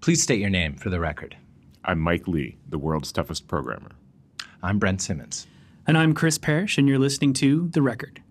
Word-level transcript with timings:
Please 0.00 0.22
state 0.22 0.40
your 0.40 0.48
name 0.48 0.76
for 0.76 0.88
the 0.88 0.98
record. 0.98 1.36
I'm 1.84 2.00
Mike 2.00 2.26
Lee, 2.26 2.56
the 2.66 2.78
world's 2.78 3.12
toughest 3.12 3.46
programmer. 3.46 3.90
I'm 4.62 4.78
Brent 4.78 5.02
Simmons. 5.02 5.46
And 5.86 5.98
I'm 5.98 6.14
Chris 6.14 6.38
Parrish, 6.38 6.78
and 6.78 6.88
you're 6.88 6.98
listening 6.98 7.34
to 7.34 7.68
The 7.68 7.82
Record. 7.82 8.22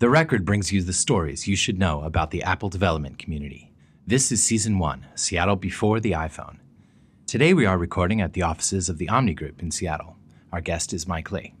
The 0.00 0.10
Record 0.10 0.44
brings 0.44 0.70
you 0.70 0.82
the 0.82 0.92
stories 0.92 1.48
you 1.48 1.56
should 1.56 1.78
know 1.78 2.02
about 2.02 2.30
the 2.30 2.42
Apple 2.42 2.68
development 2.68 3.18
community. 3.18 3.72
This 4.06 4.30
is 4.30 4.42
Season 4.42 4.78
1 4.78 5.06
Seattle 5.14 5.56
Before 5.56 5.98
the 5.98 6.12
iPhone. 6.12 6.58
Today 7.26 7.54
we 7.54 7.64
are 7.64 7.78
recording 7.78 8.20
at 8.20 8.34
the 8.34 8.42
offices 8.42 8.90
of 8.90 8.98
the 8.98 9.08
Omni 9.08 9.32
Group 9.32 9.62
in 9.62 9.70
Seattle. 9.70 10.18
Our 10.52 10.60
guest 10.60 10.92
is 10.92 11.08
Mike 11.08 11.32
Lee. 11.32 11.54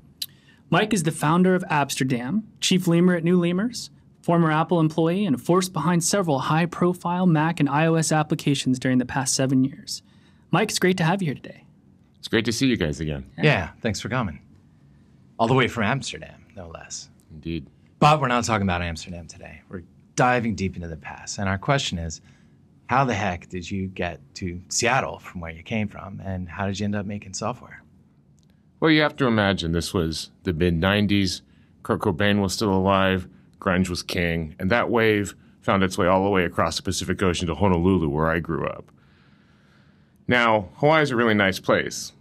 Mike 0.68 0.92
is 0.92 1.04
the 1.04 1.10
founder 1.10 1.54
of 1.54 1.64
Appsterdam, 1.70 2.42
chief 2.60 2.86
lemur 2.86 3.14
at 3.14 3.24
New 3.24 3.40
Lemurs, 3.40 3.88
former 4.22 4.50
Apple 4.50 4.80
employee, 4.80 5.26
and 5.26 5.34
a 5.34 5.38
force 5.38 5.68
behind 5.68 6.02
several 6.02 6.38
high 6.38 6.66
profile 6.66 7.26
Mac 7.26 7.60
and 7.60 7.68
iOS 7.68 8.16
applications 8.16 8.78
during 8.78 8.98
the 8.98 9.04
past 9.04 9.34
seven 9.34 9.64
years. 9.64 10.02
Mike, 10.50 10.70
it's 10.70 10.78
great 10.78 10.96
to 10.96 11.04
have 11.04 11.20
you 11.20 11.26
here 11.26 11.34
today. 11.34 11.64
It's 12.18 12.28
great 12.28 12.44
to 12.44 12.52
see 12.52 12.66
you 12.66 12.76
guys 12.76 13.00
again. 13.00 13.28
Yeah, 13.42 13.70
thanks 13.80 14.00
for 14.00 14.08
coming. 14.08 14.40
All 15.38 15.48
the 15.48 15.54
way 15.54 15.66
from 15.66 15.84
Amsterdam, 15.84 16.46
no 16.54 16.68
less. 16.68 17.10
Indeed. 17.32 17.66
But 17.98 18.20
we're 18.20 18.28
not 18.28 18.44
talking 18.44 18.62
about 18.62 18.82
Amsterdam 18.82 19.26
today. 19.26 19.62
We're 19.68 19.82
diving 20.14 20.54
deep 20.54 20.76
into 20.76 20.88
the 20.88 20.96
past. 20.96 21.38
And 21.38 21.48
our 21.48 21.58
question 21.58 21.98
is 21.98 22.20
how 22.86 23.04
the 23.04 23.14
heck 23.14 23.48
did 23.48 23.70
you 23.70 23.88
get 23.88 24.20
to 24.34 24.60
Seattle 24.68 25.18
from 25.18 25.40
where 25.40 25.50
you 25.50 25.62
came 25.62 25.88
from? 25.88 26.20
And 26.24 26.48
how 26.48 26.66
did 26.66 26.78
you 26.78 26.84
end 26.84 26.94
up 26.94 27.06
making 27.06 27.34
software? 27.34 27.82
Well, 28.80 28.90
you 28.90 29.02
have 29.02 29.16
to 29.16 29.26
imagine 29.26 29.72
this 29.72 29.94
was 29.94 30.30
the 30.42 30.52
mid 30.52 30.80
90s. 30.80 31.40
Kurt 31.82 32.00
Cobain 32.00 32.40
was 32.40 32.52
still 32.52 32.72
alive, 32.72 33.28
grunge 33.62 33.88
was 33.88 34.02
king, 34.02 34.54
and 34.58 34.70
that 34.70 34.90
wave 34.90 35.34
found 35.60 35.84
its 35.84 35.96
way 35.96 36.06
all 36.08 36.24
the 36.24 36.30
way 36.30 36.44
across 36.44 36.76
the 36.76 36.82
Pacific 36.82 37.22
Ocean 37.22 37.46
to 37.46 37.54
Honolulu, 37.54 38.08
where 38.08 38.28
I 38.30 38.40
grew 38.40 38.66
up. 38.66 38.90
Now, 40.26 40.68
Hawaii 40.76 41.02
is 41.02 41.10
a 41.10 41.16
really 41.16 41.34
nice 41.34 41.60
place, 41.60 42.12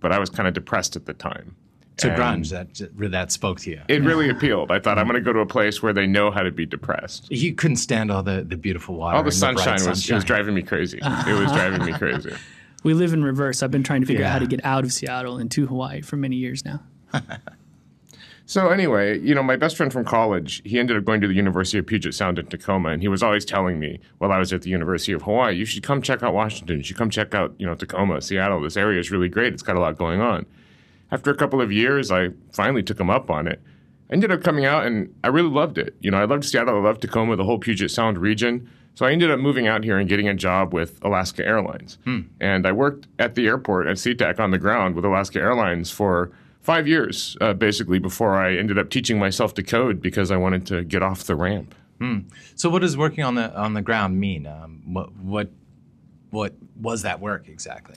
but 0.00 0.12
I 0.12 0.18
was 0.18 0.30
kind 0.30 0.48
of 0.48 0.54
depressed 0.54 0.96
at 0.96 1.06
the 1.06 1.14
time. 1.14 1.56
To 1.98 2.10
And 2.12 2.44
grunge, 2.44 2.50
that, 2.50 3.10
that 3.10 3.32
spoke 3.32 3.60
to 3.60 3.70
you. 3.70 3.80
It 3.88 4.02
really 4.02 4.28
appealed. 4.28 4.70
I 4.70 4.78
thought 4.78 4.98
I'm 4.98 5.06
going 5.06 5.14
to 5.14 5.20
go 5.22 5.32
to 5.32 5.38
a 5.40 5.46
place 5.46 5.82
where 5.82 5.94
they 5.94 6.06
know 6.06 6.30
how 6.30 6.42
to 6.42 6.50
be 6.50 6.66
depressed. 6.66 7.30
you 7.30 7.54
couldn't 7.54 7.78
stand 7.78 8.10
all 8.12 8.22
the, 8.22 8.44
the 8.46 8.56
beautiful 8.58 8.96
water. 8.96 9.16
All 9.16 9.22
the 9.22 9.30
and 9.30 9.56
bright 9.56 9.64
sunshine 9.64 9.88
was 9.88 10.08
it 10.10 10.14
was 10.14 10.24
driving 10.24 10.54
me 10.54 10.62
crazy. 10.62 10.98
It 11.02 11.38
was 11.38 11.50
driving 11.52 11.84
me 11.84 11.92
crazy. 11.92 12.34
We 12.84 12.94
live 12.94 13.12
in 13.12 13.24
reverse. 13.24 13.64
I've 13.64 13.72
been 13.72 13.82
trying 13.82 14.02
to 14.02 14.06
figure 14.06 14.24
out 14.24 14.30
how 14.30 14.38
to 14.38 14.46
get 14.46 14.64
out 14.64 14.84
of 14.84 14.92
Seattle 14.92 15.38
and 15.38 15.50
to 15.50 15.66
Hawaii 15.66 16.02
for 16.02 16.16
many 16.16 16.36
years 16.36 16.64
now. 16.64 16.82
So 18.48 18.68
anyway, 18.68 19.18
you 19.18 19.34
know, 19.34 19.42
my 19.42 19.56
best 19.56 19.76
friend 19.76 19.92
from 19.92 20.04
college, 20.04 20.62
he 20.64 20.78
ended 20.78 20.96
up 20.96 21.04
going 21.04 21.20
to 21.20 21.26
the 21.26 21.34
University 21.34 21.78
of 21.78 21.86
Puget 21.86 22.14
Sound 22.14 22.38
in 22.38 22.46
Tacoma, 22.46 22.90
and 22.90 23.02
he 23.02 23.08
was 23.08 23.20
always 23.20 23.44
telling 23.44 23.80
me 23.80 23.98
while 24.18 24.30
I 24.30 24.38
was 24.38 24.52
at 24.52 24.62
the 24.62 24.70
University 24.70 25.12
of 25.12 25.22
Hawaii, 25.22 25.56
you 25.56 25.64
should 25.64 25.82
come 25.82 26.00
check 26.00 26.22
out 26.22 26.32
Washington. 26.32 26.78
You 26.78 26.84
should 26.84 26.96
come 26.96 27.10
check 27.10 27.34
out, 27.34 27.56
you 27.58 27.66
know, 27.66 27.74
Tacoma, 27.74 28.22
Seattle. 28.22 28.60
This 28.60 28.76
area 28.76 29.00
is 29.00 29.10
really 29.10 29.28
great. 29.28 29.52
It's 29.52 29.64
got 29.64 29.74
a 29.74 29.80
lot 29.80 29.98
going 29.98 30.20
on. 30.20 30.46
After 31.10 31.32
a 31.32 31.34
couple 31.34 31.60
of 31.60 31.72
years, 31.72 32.12
I 32.12 32.28
finally 32.52 32.84
took 32.84 33.00
him 33.00 33.10
up 33.10 33.30
on 33.30 33.48
it. 33.48 33.60
I 34.08 34.12
ended 34.12 34.30
up 34.30 34.44
coming 34.44 34.64
out, 34.64 34.86
and 34.86 35.12
I 35.24 35.28
really 35.28 35.50
loved 35.50 35.76
it. 35.76 35.96
You 35.98 36.12
know, 36.12 36.18
I 36.18 36.24
loved 36.24 36.44
Seattle. 36.44 36.76
I 36.76 36.80
loved 36.80 37.02
Tacoma, 37.02 37.34
the 37.34 37.44
whole 37.44 37.58
Puget 37.58 37.90
Sound 37.90 38.16
region. 38.16 38.70
So 38.94 39.04
I 39.06 39.10
ended 39.10 39.30
up 39.32 39.40
moving 39.40 39.66
out 39.66 39.82
here 39.82 39.98
and 39.98 40.08
getting 40.08 40.28
a 40.28 40.34
job 40.34 40.72
with 40.72 41.00
Alaska 41.02 41.44
Airlines. 41.44 41.98
Hmm. 42.04 42.20
And 42.40 42.64
I 42.64 42.70
worked 42.70 43.08
at 43.18 43.34
the 43.34 43.48
airport 43.48 43.88
at 43.88 43.96
SeaTac 43.96 44.38
on 44.38 44.52
the 44.52 44.58
ground 44.58 44.94
with 44.94 45.04
Alaska 45.04 45.40
Airlines 45.40 45.90
for 45.90 46.30
five 46.66 46.86
years, 46.88 47.36
uh, 47.40 47.54
basically, 47.54 47.98
before 47.98 48.34
I 48.36 48.56
ended 48.56 48.76
up 48.78 48.90
teaching 48.90 49.18
myself 49.18 49.54
to 49.54 49.62
code 49.62 50.02
because 50.02 50.30
I 50.30 50.36
wanted 50.36 50.66
to 50.66 50.84
get 50.84 51.02
off 51.02 51.24
the 51.24 51.36
ramp. 51.36 51.74
So, 52.56 52.68
what 52.68 52.80
does 52.82 52.96
working 52.96 53.24
on 53.24 53.36
the 53.36 53.56
on 53.56 53.72
the 53.72 53.80
ground 53.82 54.20
mean? 54.20 54.46
Um, 54.46 54.82
what 54.84 55.14
what 55.16 55.50
what 56.30 56.52
was 56.76 57.02
that 57.02 57.20
work 57.20 57.48
exactly? 57.48 57.96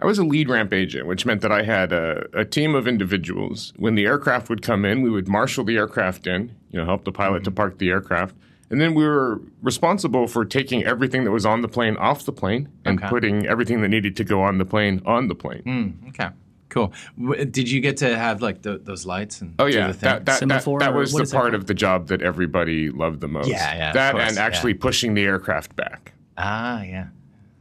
I 0.00 0.06
was 0.06 0.18
a 0.18 0.24
lead 0.24 0.48
ramp 0.48 0.72
agent, 0.72 1.06
which 1.06 1.24
meant 1.26 1.40
that 1.40 1.50
I 1.50 1.62
had 1.62 1.92
a, 1.92 2.26
a 2.32 2.44
team 2.44 2.74
of 2.74 2.86
individuals. 2.86 3.72
When 3.76 3.94
the 3.94 4.04
aircraft 4.04 4.48
would 4.50 4.62
come 4.62 4.84
in, 4.84 5.02
we 5.02 5.10
would 5.10 5.26
marshal 5.28 5.64
the 5.64 5.76
aircraft 5.76 6.26
in, 6.26 6.54
you 6.70 6.78
know, 6.78 6.84
help 6.84 7.04
the 7.04 7.10
pilot 7.12 7.42
to 7.44 7.50
park 7.50 7.78
the 7.78 7.88
aircraft. 7.90 8.36
And 8.70 8.80
then 8.80 8.94
we 8.94 9.02
were 9.02 9.40
responsible 9.62 10.28
for 10.28 10.44
taking 10.44 10.84
everything 10.84 11.24
that 11.24 11.30
was 11.32 11.46
on 11.46 11.62
the 11.62 11.68
plane 11.68 11.96
off 11.96 12.24
the 12.26 12.32
plane 12.32 12.68
and 12.84 12.98
Okay. 12.98 13.08
putting 13.08 13.46
everything 13.46 13.80
that 13.80 13.88
needed 13.88 14.14
to 14.16 14.24
go 14.24 14.40
on 14.42 14.58
the 14.58 14.64
plane 14.66 15.00
on 15.06 15.26
the 15.28 15.34
plane. 15.34 15.98
Okay, 16.10 16.28
cool. 16.68 16.92
W- 17.20 17.44
did 17.44 17.70
you 17.70 17.80
get 17.80 17.96
to 17.98 18.16
have 18.16 18.42
like 18.42 18.62
the, 18.62 18.78
those 18.78 19.06
lights 19.06 19.40
and 19.40 19.54
Oh 19.58 19.68
do 19.70 19.76
yeah, 19.76 19.86
the 19.88 19.92
thing? 19.94 20.00
that, 20.08 20.16
that, 20.18 20.26
that, 20.26 20.38
Semaphore, 20.38 20.80
that 20.80 20.92
or 20.92 20.98
was 20.98 21.12
the 21.12 21.24
part 21.26 21.54
of 21.54 21.66
the 21.66 21.74
job 21.74 22.08
that 22.08 22.22
everybody 22.22 22.90
loved 22.90 23.20
the 23.20 23.28
most. 23.28 23.48
Yeah, 23.48 23.74
yeah, 23.74 23.88
of 23.88 23.94
That 23.94 24.12
course, 24.12 24.28
and 24.28 24.38
actually 24.38 24.72
yeah. 24.72 24.78
pushing 24.80 25.14
the 25.14 25.22
aircraft 25.24 25.74
back. 25.76 26.12
ah, 26.36 26.82
yeah, 26.82 27.06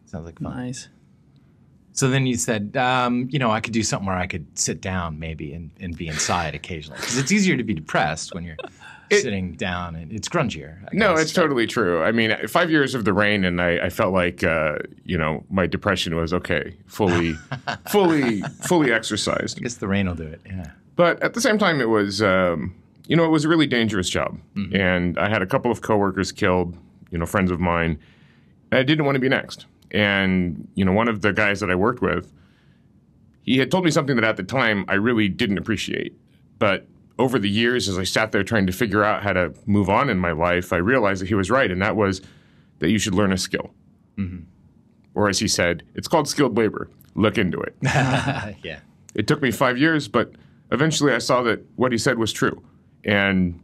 sounds 0.05 0.25
like 0.25 0.39
fun. 0.39 0.55
Nice. 0.55 0.89
So 1.93 2.09
then 2.09 2.27
you 2.27 2.35
said, 2.37 2.77
um, 2.77 3.27
you 3.31 3.39
know, 3.39 3.49
I 3.49 3.59
could 3.59 3.73
do 3.73 3.81
something 3.81 4.05
where 4.05 4.15
I 4.15 4.27
could 4.27 4.45
sit 4.57 4.81
down 4.81 5.17
maybe 5.17 5.53
and, 5.53 5.71
and 5.79 5.97
be 5.97 6.07
inside 6.07 6.53
occasionally 6.53 6.99
because 6.99 7.17
it's 7.17 7.31
easier 7.31 7.57
to 7.57 7.63
be 7.63 7.73
depressed 7.73 8.35
when 8.35 8.43
you're 8.43 8.55
sitting 9.11 9.53
down 9.53 9.95
and 9.95 10.11
it's 10.11 10.27
grungier. 10.29 10.83
I 10.83 10.89
No, 10.93 11.13
guess. 11.13 11.23
it's 11.23 11.33
totally 11.33 11.67
true. 11.67 12.01
I 12.03 12.11
mean, 12.11 12.35
five 12.47 12.69
years 12.71 12.95
of 12.95 13.05
the 13.05 13.13
rain, 13.13 13.43
and 13.45 13.61
I, 13.61 13.85
I 13.85 13.89
felt 13.89 14.13
like 14.13 14.43
uh, 14.43 14.77
you 15.05 15.17
know 15.17 15.43
my 15.49 15.67
depression 15.67 16.15
was 16.15 16.33
okay, 16.33 16.75
fully, 16.87 17.33
fully, 17.89 18.41
fully 18.67 18.91
exercised. 18.91 19.59
I 19.59 19.61
guess 19.61 19.75
the 19.75 19.87
rain 19.87 20.07
will 20.07 20.15
do 20.15 20.23
it. 20.23 20.41
Yeah. 20.45 20.71
But 20.95 21.21
at 21.21 21.33
the 21.33 21.41
same 21.41 21.57
time, 21.57 21.79
it 21.81 21.89
was 21.89 22.21
um, 22.21 22.73
you 23.07 23.15
know 23.15 23.23
it 23.25 23.29
was 23.29 23.45
a 23.45 23.49
really 23.49 23.67
dangerous 23.67 24.09
job, 24.09 24.39
Mm-hmm. 24.55 24.75
and 24.75 25.17
I 25.19 25.29
had 25.29 25.41
a 25.41 25.45
couple 25.47 25.71
of 25.71 25.81
coworkers 25.81 26.31
killed, 26.31 26.77
you 27.11 27.17
know, 27.17 27.25
friends 27.25 27.51
of 27.51 27.59
mine. 27.59 27.99
I 28.71 28.83
didn't 28.83 29.05
want 29.05 29.15
to 29.15 29.19
be 29.21 29.29
next, 29.29 29.65
and 29.91 30.67
you 30.75 30.83
know, 30.83 30.91
one 30.91 31.07
of 31.07 31.21
the 31.21 31.31
guys 31.33 31.59
that 31.61 31.69
I 31.71 31.75
worked 31.75 32.01
with, 32.01 32.33
he 33.43 33.57
had 33.59 33.71
told 33.71 33.85
me 33.85 33.91
something 33.91 34.15
that 34.17 34.25
at 34.25 34.37
the 34.37 34.43
time 34.43 34.83
I 34.89 34.95
really 34.95 35.29
didn't 35.29 35.57
appreciate, 35.57 36.13
but 36.59 36.85
over 37.19 37.39
the 37.39 37.49
years, 37.49 37.89
as 37.89 37.97
I 37.97 38.03
sat 38.03 38.31
there 38.31 38.43
trying 38.43 38.67
to 38.67 38.71
figure 38.71 39.03
out 39.03 39.23
how 39.23 39.33
to 39.33 39.53
move 39.65 39.89
on 39.89 40.09
in 40.09 40.17
my 40.19 40.31
life, 40.31 40.71
I 40.71 40.77
realized 40.77 41.21
that 41.21 41.27
he 41.27 41.35
was 41.35 41.49
right, 41.49 41.71
and 41.71 41.81
that 41.81 41.95
was 41.95 42.21
that 42.79 42.89
you 42.89 42.99
should 42.99 43.15
learn 43.15 43.31
a 43.31 43.37
skill. 43.37 43.71
Or 45.15 45.29
as 45.29 45.39
he 45.39 45.47
said, 45.47 45.83
it's 45.95 46.07
called 46.07 46.27
skilled 46.27 46.57
labor. 46.57 46.89
Look 47.15 47.37
into 47.37 47.59
it. 47.59 47.75
yeah. 47.83 48.79
It 49.15 49.25
took 49.27 49.41
me 49.41 49.49
five 49.49 49.77
years, 49.77 50.07
but 50.07 50.31
eventually 50.71 51.11
I 51.13 51.17
saw 51.17 51.41
that 51.43 51.65
what 51.75 51.91
he 51.91 51.97
said 51.97 52.19
was 52.19 52.31
true. 52.31 52.61
And 53.03 53.59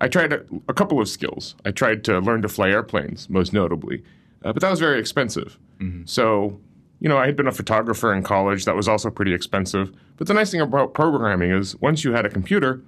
I 0.00 0.08
tried 0.08 0.32
a, 0.34 0.44
a 0.68 0.74
couple 0.74 1.00
of 1.00 1.08
skills. 1.08 1.54
I 1.64 1.70
tried 1.70 2.04
to 2.04 2.18
learn 2.20 2.42
to 2.42 2.48
fly 2.48 2.68
airplanes, 2.68 3.30
most 3.30 3.52
notably, 3.54 4.02
uh, 4.44 4.52
but 4.52 4.60
that 4.60 4.70
was 4.70 4.80
very 4.80 5.00
expensive. 5.00 5.58
So, 6.06 6.60
you 7.00 7.08
know, 7.08 7.16
I 7.16 7.26
had 7.26 7.36
been 7.36 7.46
a 7.46 7.52
photographer 7.52 8.12
in 8.12 8.22
college. 8.22 8.64
That 8.66 8.76
was 8.76 8.88
also 8.88 9.08
pretty 9.10 9.32
expensive. 9.32 9.92
But 10.16 10.26
the 10.26 10.34
nice 10.34 10.50
thing 10.50 10.60
about 10.60 10.92
programming 10.92 11.52
is 11.52 11.74
once 11.76 12.04
you 12.04 12.12
had 12.12 12.26
a 12.26 12.28
computer, 12.28 12.82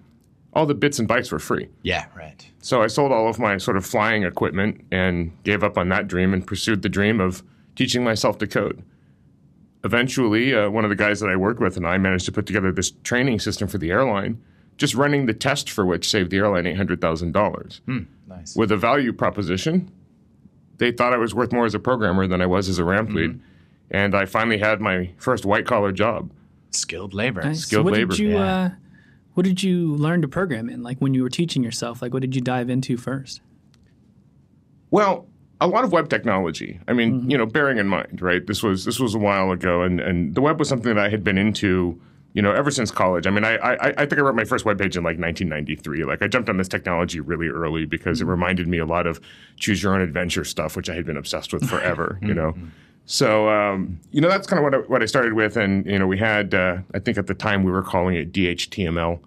all 0.53 0.67
the 0.67 0.75
bits 0.75 0.99
and 0.99 1.09
bytes 1.09 1.31
were 1.31 1.39
free. 1.39 1.69
Yeah. 1.83 2.07
Right. 2.17 2.49
So 2.61 2.83
I 2.83 2.87
sold 2.89 3.13
all 3.13 3.29
of 3.29 3.39
my 3.39 3.57
sort 3.59 3.77
of 3.77 3.87
flying 3.87 4.25
equipment 4.25 4.85
and 4.91 5.33
gave 5.45 5.63
up 5.63 5.79
on 5.79 5.89
that 5.91 6.09
dream 6.09 6.33
and 6.35 6.47
pursued 6.47 6.83
the 6.83 6.89
dream 6.89 7.21
of 7.21 7.43
teaching 7.77 8.03
myself 8.05 8.39
to 8.39 8.47
code. 8.47 8.83
Eventually, 9.83 10.55
uh, 10.55 10.69
one 10.69 10.85
of 10.85 10.91
the 10.91 10.97
guys 10.97 11.21
that 11.21 11.31
I 11.31 11.37
worked 11.37 11.61
with 11.61 11.77
and 11.77 11.87
I 11.87 11.97
managed 11.97 12.27
to 12.27 12.33
put 12.33 12.45
together 12.47 12.71
this 12.71 12.91
training 13.03 13.39
system 13.41 13.67
for 13.67 13.79
the 13.79 13.91
airline, 13.91 14.43
just 14.77 14.95
running 14.95 15.25
the 15.27 15.33
test 15.33 15.71
for 15.71 15.87
which 15.87 16.09
saved 16.09 16.31
the 16.31 16.37
airline 16.39 16.65
$800,000. 16.65 18.07
Nice. 18.29 18.55
With 18.57 18.71
a 18.73 18.77
value 18.77 19.13
proposition, 19.13 19.91
they 20.77 20.93
thought 20.93 21.15
I 21.15 21.17
was 21.17 21.35
worth 21.35 21.53
more 21.53 21.65
as 21.65 21.75
a 21.75 21.79
programmer 21.79 22.27
than 22.27 22.43
I 22.43 22.47
was 22.47 22.69
as 22.69 22.79
a 22.79 22.85
ramp 22.85 23.11
lead. 23.11 23.41
And 23.91 24.15
I 24.15 24.27
finally 24.27 24.59
had 24.59 24.81
my 24.81 25.11
first 25.17 25.45
white 25.47 25.67
collar 25.67 25.93
job. 25.93 26.31
Skilled 26.73 27.13
labor. 27.15 27.43
Nice. 27.43 27.61
Skilled 27.61 27.87
what 27.87 27.95
labor. 27.95 28.11
Did 28.15 28.19
you, 28.21 28.29
Yeah. 28.33 28.45
uh, 28.65 28.71
what 29.35 29.45
did 29.45 29.63
you 29.63 29.95
learn 29.95 30.23
to 30.23 30.29
program 30.29 30.69
in? 30.69 30.83
Like 30.83 30.99
when 30.99 31.15
you 31.15 31.23
were 31.23 31.31
teaching 31.31 31.63
yourself, 31.63 32.03
like 32.03 32.13
what 32.13 32.23
did 32.23 32.35
you 32.35 32.41
dive 32.41 32.69
into 32.69 32.97
first? 32.97 33.41
Well, 34.91 35.27
a 35.61 35.67
lot 35.67 35.85
of 35.85 35.93
web 35.93 36.09
technology. 36.09 36.81
I 36.89 36.93
mean, 36.93 37.21
mm-hmm. 37.21 37.31
you 37.31 37.39
know, 37.39 37.47
bearing 37.47 37.79
in 37.79 37.87
mind, 37.87 38.21
right? 38.23 38.45
This 38.47 38.63
was 38.63 38.85
this 38.85 38.99
was 38.99 39.15
a 39.15 39.19
while 39.19 39.53
ago, 39.53 39.83
and 39.83 40.01
and 40.01 40.35
the 40.35 40.41
web 40.41 40.59
was 40.59 40.69
something 40.69 40.95
that 40.95 41.05
I 41.05 41.09
had 41.11 41.23
been 41.23 41.39
into, 41.39 42.01
you 42.33 42.43
know, 42.43 42.53
ever 42.53 42.71
since 42.71 42.91
college. 42.91 43.27
I 43.27 43.31
mean, 43.31 43.45
I 43.45 43.57
I, 43.57 43.95
I 43.99 44.07
think 44.07 44.15
I 44.15 44.23
wrote 44.23 44.35
my 44.35 44.45
first 44.45 44.65
web 44.65 44.79
page 44.79 44.97
in 44.97 45.05
like 45.05 45.19
1993. 45.19 46.05
Like 46.05 46.23
I 46.23 46.29
jumped 46.29 46.49
on 46.49 46.57
this 46.57 46.69
technology 46.69 47.21
really 47.21 47.49
early 47.49 47.85
because 47.85 48.21
it 48.21 48.25
mm-hmm. 48.25 48.31
reminded 48.31 48.69
me 48.69 48.79
a 48.79 48.87
lot 48.87 49.07
of 49.07 49.21
choose 49.57 49.83
your 49.83 49.95
own 49.95 50.01
adventure 50.01 50.45
stuff, 50.45 50.77
which 50.77 50.89
I 50.89 50.95
had 50.95 51.05
been 51.05 51.17
obsessed 51.17 51.53
with 51.53 51.69
forever. 51.69 52.19
you 52.23 52.35
know. 52.35 52.53
Mm-hmm. 52.53 52.69
So 53.11 53.49
um, 53.49 53.99
you 54.13 54.21
know 54.21 54.29
that's 54.29 54.47
kind 54.47 54.59
of 54.59 54.63
what 54.63 54.73
I, 54.73 54.79
what 54.89 55.03
I 55.03 55.07
started 55.07 55.33
with, 55.33 55.57
and 55.57 55.85
you 55.85 55.99
know 55.99 56.07
we 56.07 56.17
had 56.17 56.55
uh, 56.55 56.79
I 56.95 57.01
think 57.01 57.19
at 57.19 57.27
the 57.27 57.35
time 57.35 57.65
we 57.65 57.73
were 57.73 57.83
calling 57.83 58.15
it 58.15 58.31
DHTML, 58.31 59.19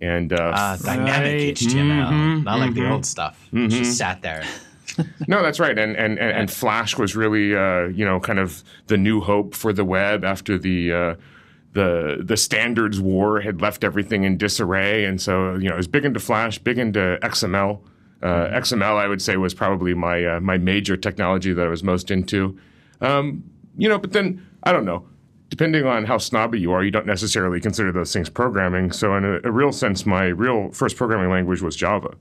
and 0.00 0.32
uh, 0.32 0.36
Uh, 0.36 0.76
dynamic 0.78 1.32
Right. 1.32 1.54
HTML, 1.54 2.44
not 2.44 2.58
like 2.58 2.72
the 2.72 2.88
old 2.90 3.04
stuff. 3.04 3.46
Just 3.52 3.98
sat 3.98 4.22
there. 4.22 4.42
No, 5.28 5.42
that's 5.42 5.60
right. 5.60 5.78
And 5.78 5.94
and, 5.94 6.18
and, 6.18 6.30
and 6.32 6.50
Flash 6.50 6.96
was 6.96 7.14
really 7.14 7.54
uh, 7.54 7.88
you 7.88 8.06
know 8.06 8.18
kind 8.20 8.38
of 8.38 8.64
the 8.86 8.96
new 8.96 9.20
hope 9.20 9.54
for 9.54 9.74
the 9.74 9.84
web 9.84 10.24
after 10.24 10.56
the 10.56 10.90
uh, 10.90 11.14
the 11.74 12.22
the 12.24 12.38
standards 12.38 12.98
war 12.98 13.42
had 13.42 13.60
left 13.60 13.84
everything 13.84 14.24
in 14.24 14.38
disarray. 14.38 15.04
And 15.04 15.20
so 15.20 15.56
you 15.56 15.68
know, 15.68 15.74
I 15.74 15.76
was 15.76 15.88
big 15.88 16.06
into 16.06 16.20
Flash, 16.20 16.58
big 16.58 16.78
into 16.78 17.18
XML. 17.22 17.80
Uh, 18.22 18.26
XML, 18.62 18.96
I 18.96 19.06
would 19.06 19.20
say, 19.20 19.36
was 19.36 19.52
probably 19.52 19.92
my 19.92 20.24
uh, 20.24 20.40
my 20.40 20.56
major 20.56 20.96
technology 20.96 21.52
that 21.52 21.66
I 21.66 21.68
was 21.68 21.82
most 21.82 22.10
into. 22.10 22.58
Um, 23.00 23.44
you 23.76 23.88
know, 23.88 23.98
but 23.98 24.12
then 24.12 24.46
I 24.62 24.72
don't 24.72 24.84
know. 24.84 25.06
Depending 25.48 25.86
on 25.86 26.04
how 26.04 26.18
snobby 26.18 26.58
you 26.58 26.72
are, 26.72 26.82
you 26.82 26.90
don't 26.90 27.06
necessarily 27.06 27.60
consider 27.60 27.92
those 27.92 28.12
things 28.12 28.28
programming. 28.28 28.90
So, 28.90 29.16
in 29.16 29.24
a, 29.24 29.40
a 29.44 29.52
real 29.52 29.70
sense, 29.70 30.04
my 30.04 30.24
real 30.24 30.70
first 30.72 30.96
programming 30.96 31.30
language 31.30 31.62
was 31.62 31.76
Java. 31.76 32.14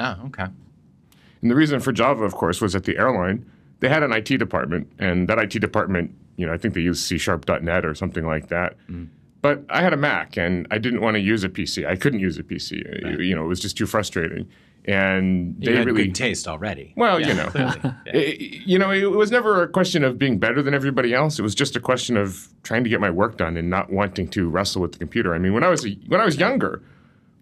Oh, 0.00 0.16
okay. 0.26 0.46
And 1.40 1.50
the 1.50 1.54
reason 1.54 1.78
for 1.78 1.92
Java, 1.92 2.24
of 2.24 2.34
course, 2.34 2.60
was 2.60 2.74
at 2.74 2.82
the 2.84 2.96
airline, 2.98 3.48
they 3.78 3.88
had 3.88 4.02
an 4.02 4.12
IT 4.12 4.38
department, 4.38 4.90
and 4.98 5.28
that 5.28 5.38
IT 5.38 5.60
department, 5.60 6.12
you 6.36 6.46
know, 6.46 6.52
I 6.52 6.56
think 6.56 6.74
they 6.74 6.80
used 6.80 7.04
C 7.04 7.16
Sharp.net 7.16 7.84
or 7.84 7.94
something 7.94 8.26
like 8.26 8.48
that. 8.48 8.76
But 9.40 9.62
I 9.68 9.82
had 9.82 9.92
a 9.92 9.96
Mac, 9.98 10.36
and 10.38 10.66
I 10.70 10.78
didn't 10.78 11.00
want 11.00 11.14
to 11.16 11.20
use 11.20 11.44
a 11.44 11.48
PC. 11.50 11.86
I 11.86 11.96
couldn't 11.96 12.20
use 12.20 12.38
a 12.38 12.42
PC. 12.42 12.82
You 13.22 13.36
know, 13.36 13.44
it 13.44 13.48
was 13.48 13.60
just 13.60 13.76
too 13.76 13.86
frustrating. 13.86 14.48
And 14.86 15.56
they 15.60 15.76
had 15.76 15.86
really 15.86 16.06
good 16.06 16.14
taste 16.14 16.46
already. 16.46 16.92
Well, 16.96 17.18
Yeah, 17.20 17.28
you 17.28 17.34
know. 17.34 17.50
Yeah. 17.54 17.92
it, 18.06 18.40
you 18.66 18.78
know, 18.78 18.90
it 18.90 19.10
was 19.10 19.30
never 19.30 19.62
a 19.62 19.68
question 19.68 20.04
of 20.04 20.18
being 20.18 20.38
better 20.38 20.62
than 20.62 20.74
everybody 20.74 21.14
else. 21.14 21.38
It 21.38 21.42
was 21.42 21.54
just 21.54 21.74
a 21.74 21.80
question 21.80 22.16
of 22.16 22.48
trying 22.64 22.84
to 22.84 22.90
get 22.90 23.00
my 23.00 23.10
work 23.10 23.38
done 23.38 23.56
and 23.56 23.70
not 23.70 23.90
wanting 23.90 24.28
to 24.28 24.48
wrestle 24.48 24.82
with 24.82 24.92
the 24.92 24.98
computer. 24.98 25.34
I 25.34 25.38
mean, 25.38 25.54
when 25.54 25.64
I 25.64 25.68
was 25.68 25.86
a, 25.86 25.90
when 26.08 26.20
I 26.20 26.24
was 26.26 26.36
younger, 26.36 26.82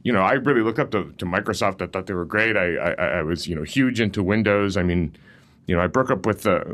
you 0.04 0.12
know, 0.12 0.22
I 0.22 0.34
really 0.34 0.60
looked 0.62 0.78
up 0.78 0.90
to, 0.92 1.12
to 1.18 1.24
Microsoft. 1.24 1.82
I 1.82 1.86
thought 1.86 2.06
they 2.06 2.14
were 2.14 2.24
great. 2.24 2.56
I, 2.56 2.76
I 2.76 2.92
I 3.18 3.22
was 3.22 3.46
you 3.48 3.54
know 3.56 3.62
huge 3.62 4.00
into 4.00 4.22
Windows. 4.22 4.76
I 4.76 4.82
mean, 4.82 5.14
you 5.66 5.74
know, 5.76 5.82
I 5.82 5.86
broke 5.88 6.10
up 6.10 6.26
with 6.26 6.46
uh, 6.46 6.64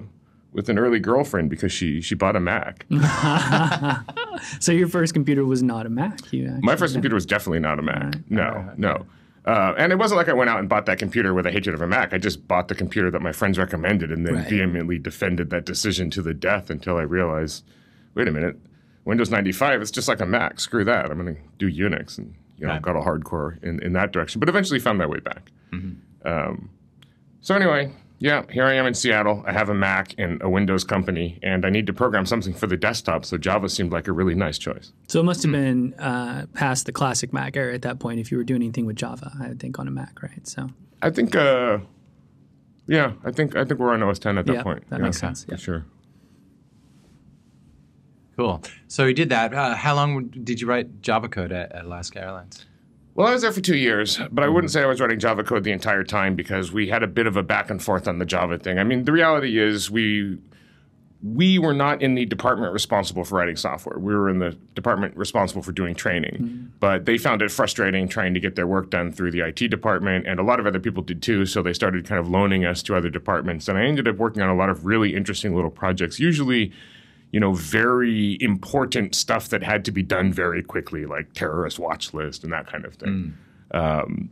with 0.53 0.69
an 0.69 0.79
early 0.79 0.99
girlfriend 0.99 1.49
because 1.50 1.73
she 1.73 2.00
she 2.00 2.15
bought 2.15 2.37
a 2.37 2.41
Mac. 2.41 2.87
So 4.61 4.70
your 4.70 4.87
first 4.88 5.15
computer 5.15 5.44
was 5.44 5.62
not 5.65 5.85
a 5.85 5.88
Mac. 5.88 6.32
You 6.32 6.59
My 6.62 6.76
first 6.76 6.93
computer 6.94 7.15
was 7.15 7.26
definitely 7.26 7.59
not 7.59 7.79
a 7.79 7.82
Mac. 7.82 8.15
No, 8.31 8.70
no. 8.76 9.05
Uh, 9.48 9.74
and 9.78 9.92
it 9.92 9.96
wasn't 9.98 10.18
like 10.18 10.28
I 10.28 10.34
went 10.34 10.50
out 10.50 10.58
and 10.58 10.68
bought 10.68 10.84
that 10.86 10.98
computer 10.98 11.32
with 11.32 11.46
a 11.46 11.50
hatred 11.50 11.74
of 11.74 11.80
a 11.80 11.86
Mac. 11.86 12.12
I 12.12 12.18
just 12.18 12.46
bought 12.46 12.68
the 12.68 12.74
computer 12.74 13.10
that 13.10 13.22
my 13.22 13.32
friends 13.32 13.56
recommended 13.58 14.12
and 14.12 14.26
then 14.26 14.34
Right. 14.34 14.46
vehemently 14.48 14.98
defended 14.98 15.48
that 15.48 15.64
decision 15.64 16.10
to 16.10 16.20
the 16.20 16.34
death 16.34 16.68
until 16.68 16.98
I 16.98 17.02
realized, 17.02 17.64
wait 18.14 18.28
a 18.28 18.30
minute, 18.30 18.56
Windows 19.06 19.30
95, 19.30 19.80
it's 19.80 19.90
just 19.90 20.06
like 20.06 20.20
a 20.20 20.26
Mac. 20.26 20.60
Screw 20.60 20.84
that. 20.84 21.10
I'm 21.10 21.18
going 21.18 21.34
to 21.34 21.40
do 21.56 21.72
Unix. 21.72 22.18
And, 22.18 22.34
you 22.58 22.66
know, 22.66 22.74
Right. 22.74 22.82
got 22.82 22.94
a 22.94 23.00
hardcore 23.00 23.62
in, 23.64 23.82
in 23.82 23.94
that 23.94 24.12
direction, 24.12 24.38
but 24.38 24.50
eventually 24.50 24.78
found 24.80 24.98
my 24.98 25.06
way 25.06 25.20
back. 25.20 25.50
Um, 26.26 26.68
so 27.40 27.54
anyway, 27.54 27.90
yeah, 28.20 28.43
here 28.50 28.65
I 28.65 28.75
am 28.75 28.87
in 28.87 28.94
Seattle. 28.94 29.44
I 29.47 29.53
have 29.53 29.69
a 29.69 29.75
Mac 29.75 30.15
and 30.19 30.43
a 30.43 30.49
Windows 30.49 30.82
company, 30.85 31.38
and 31.43 31.65
I 31.65 31.70
need 31.70 31.87
to 31.87 31.93
program 31.93 32.26
something 32.26 32.53
for 32.53 32.67
the 32.67 32.76
desktop. 32.76 33.25
So 33.25 33.38
Java 33.38 33.69
seemed 33.69 33.93
like 33.93 34.09
a 34.09 34.12
really 34.12 34.35
nice 34.35 34.59
choice. 34.59 34.93
So 35.09 35.20
it 35.20 35.23
must 35.25 35.43
have 35.44 35.53
been 35.53 35.94
uh, 35.94 36.47
past 36.55 36.87
the 36.87 36.93
classic 36.93 37.32
Mac 37.32 37.56
era 37.56 37.75
at 37.75 37.82
that 37.82 38.00
point 38.00 38.19
if 38.20 38.31
you 38.32 38.37
were 38.38 38.44
doing 38.44 38.62
anything 38.62 38.87
with 38.87 38.97
Java, 38.97 39.32
I 39.41 39.55
think, 39.55 39.79
on 39.79 39.87
a 39.87 39.91
Mac, 39.93 40.20
right? 40.23 40.47
So 40.49 40.69
I 41.00 41.11
think, 41.11 41.37
uh, 41.37 41.79
yeah, 42.87 43.12
I 43.25 43.31
think 43.31 43.55
I 43.56 43.65
think 43.65 43.79
we're 43.79 43.93
on 43.93 44.03
OS 44.03 44.19
10 44.19 44.37
at 44.38 44.47
that 44.47 44.53
Yeah, 44.53 44.62
point. 44.62 44.88
that 44.91 44.99
yeah, 44.99 45.05
makes 45.05 45.19
sense, 45.19 45.47
yeah. 45.49 45.56
sure. 45.56 45.85
Cool. 48.37 48.62
So 48.87 49.05
you 49.05 49.15
did 49.15 49.31
that. 49.31 49.53
Uh, 49.53 49.75
how 49.75 49.94
long 49.97 50.29
did 50.29 50.61
you 50.61 50.69
write 50.69 51.03
Java 51.03 51.29
code 51.29 51.50
at, 51.50 51.73
at 51.73 51.85
Alaska 51.85 52.20
Airlines? 52.20 52.67
Well, 53.19 53.26
I 53.26 53.32
was 53.32 53.43
there 53.43 53.50
for 53.50 53.61
two 53.61 53.76
years, 53.76 54.17
but 54.31 54.44
I 54.44 54.47
Mm-hmm. 54.47 54.55
wouldn't 54.55 54.70
say 54.70 54.81
I 54.81 54.87
was 54.87 55.00
writing 55.00 55.19
Java 55.19 55.43
code 55.43 55.65
the 55.65 55.73
entire 55.73 56.05
time 56.05 56.37
because 56.37 56.70
we 56.70 56.87
had 56.88 57.03
a 57.03 57.09
bit 57.09 57.26
of 57.26 57.37
a 57.37 57.43
back 57.43 57.69
and 57.69 57.82
forth 57.82 58.06
on 58.06 58.20
the 58.20 58.25
Java 58.25 58.59
thing. 58.59 58.79
I 58.79 58.85
mean, 58.85 59.06
the 59.06 59.11
reality 59.11 59.59
is 59.59 59.91
we 59.91 60.38
we 61.20 61.59
were 61.59 61.75
not 61.75 62.00
in 62.00 62.15
the 62.15 62.25
department 62.26 62.73
responsible 62.73 63.25
for 63.25 63.38
writing 63.38 63.56
software. 63.56 63.99
We 63.99 64.15
were 64.15 64.31
in 64.31 64.38
the 64.38 64.53
department 64.76 65.17
responsible 65.17 65.62
for 65.62 65.73
doing 65.73 65.97
training. 65.97 66.37
Mm-hmm. 66.41 66.67
But 66.79 67.06
they 67.06 67.19
found 67.19 67.43
it 67.43 67.50
frustrating 67.50 68.06
trying 68.06 68.35
to 68.35 68.41
get 68.41 68.55
their 68.55 68.69
work 68.69 68.88
done 68.88 69.11
through 69.11 69.32
the 69.32 69.41
IT 69.41 69.69
department, 69.69 70.29
and 70.29 70.38
a 70.38 70.44
lot 70.44 70.61
of 70.61 70.67
other 70.69 70.79
people 70.79 71.03
did 71.03 71.20
too. 71.20 71.44
So 71.44 71.61
they 71.61 71.73
started 71.73 72.06
kind 72.06 72.20
of 72.20 72.29
loaning 72.29 72.65
us 72.65 72.85
to 72.85 72.94
other 72.94 73.11
departments, 73.11 73.67
and 73.67 73.76
I 73.76 73.82
ended 73.82 74.06
up 74.06 74.15
working 74.15 74.43
on 74.43 74.49
a 74.49 74.55
lot 74.55 74.70
of 74.70 74.87
really 74.87 75.17
interesting 75.17 75.56
little 75.56 75.73
projects. 75.73 76.20
Usually, 76.20 76.70
you 77.32 77.40
know, 77.40 77.52
very 77.52 78.38
important 78.40 79.14
stuff 79.14 79.48
that 79.50 79.62
had 79.62 79.84
to 79.84 79.92
be 79.92 80.02
done 80.02 80.32
very 80.32 80.62
quickly, 80.62 81.04
like 81.06 81.32
terrorist 81.34 81.78
watch 81.78 82.14
list 82.14 82.44
and 82.44 82.52
that 82.52 82.66
kind 82.66 82.84
of 82.84 82.94
thing. 82.94 83.36
Um, 83.72 84.30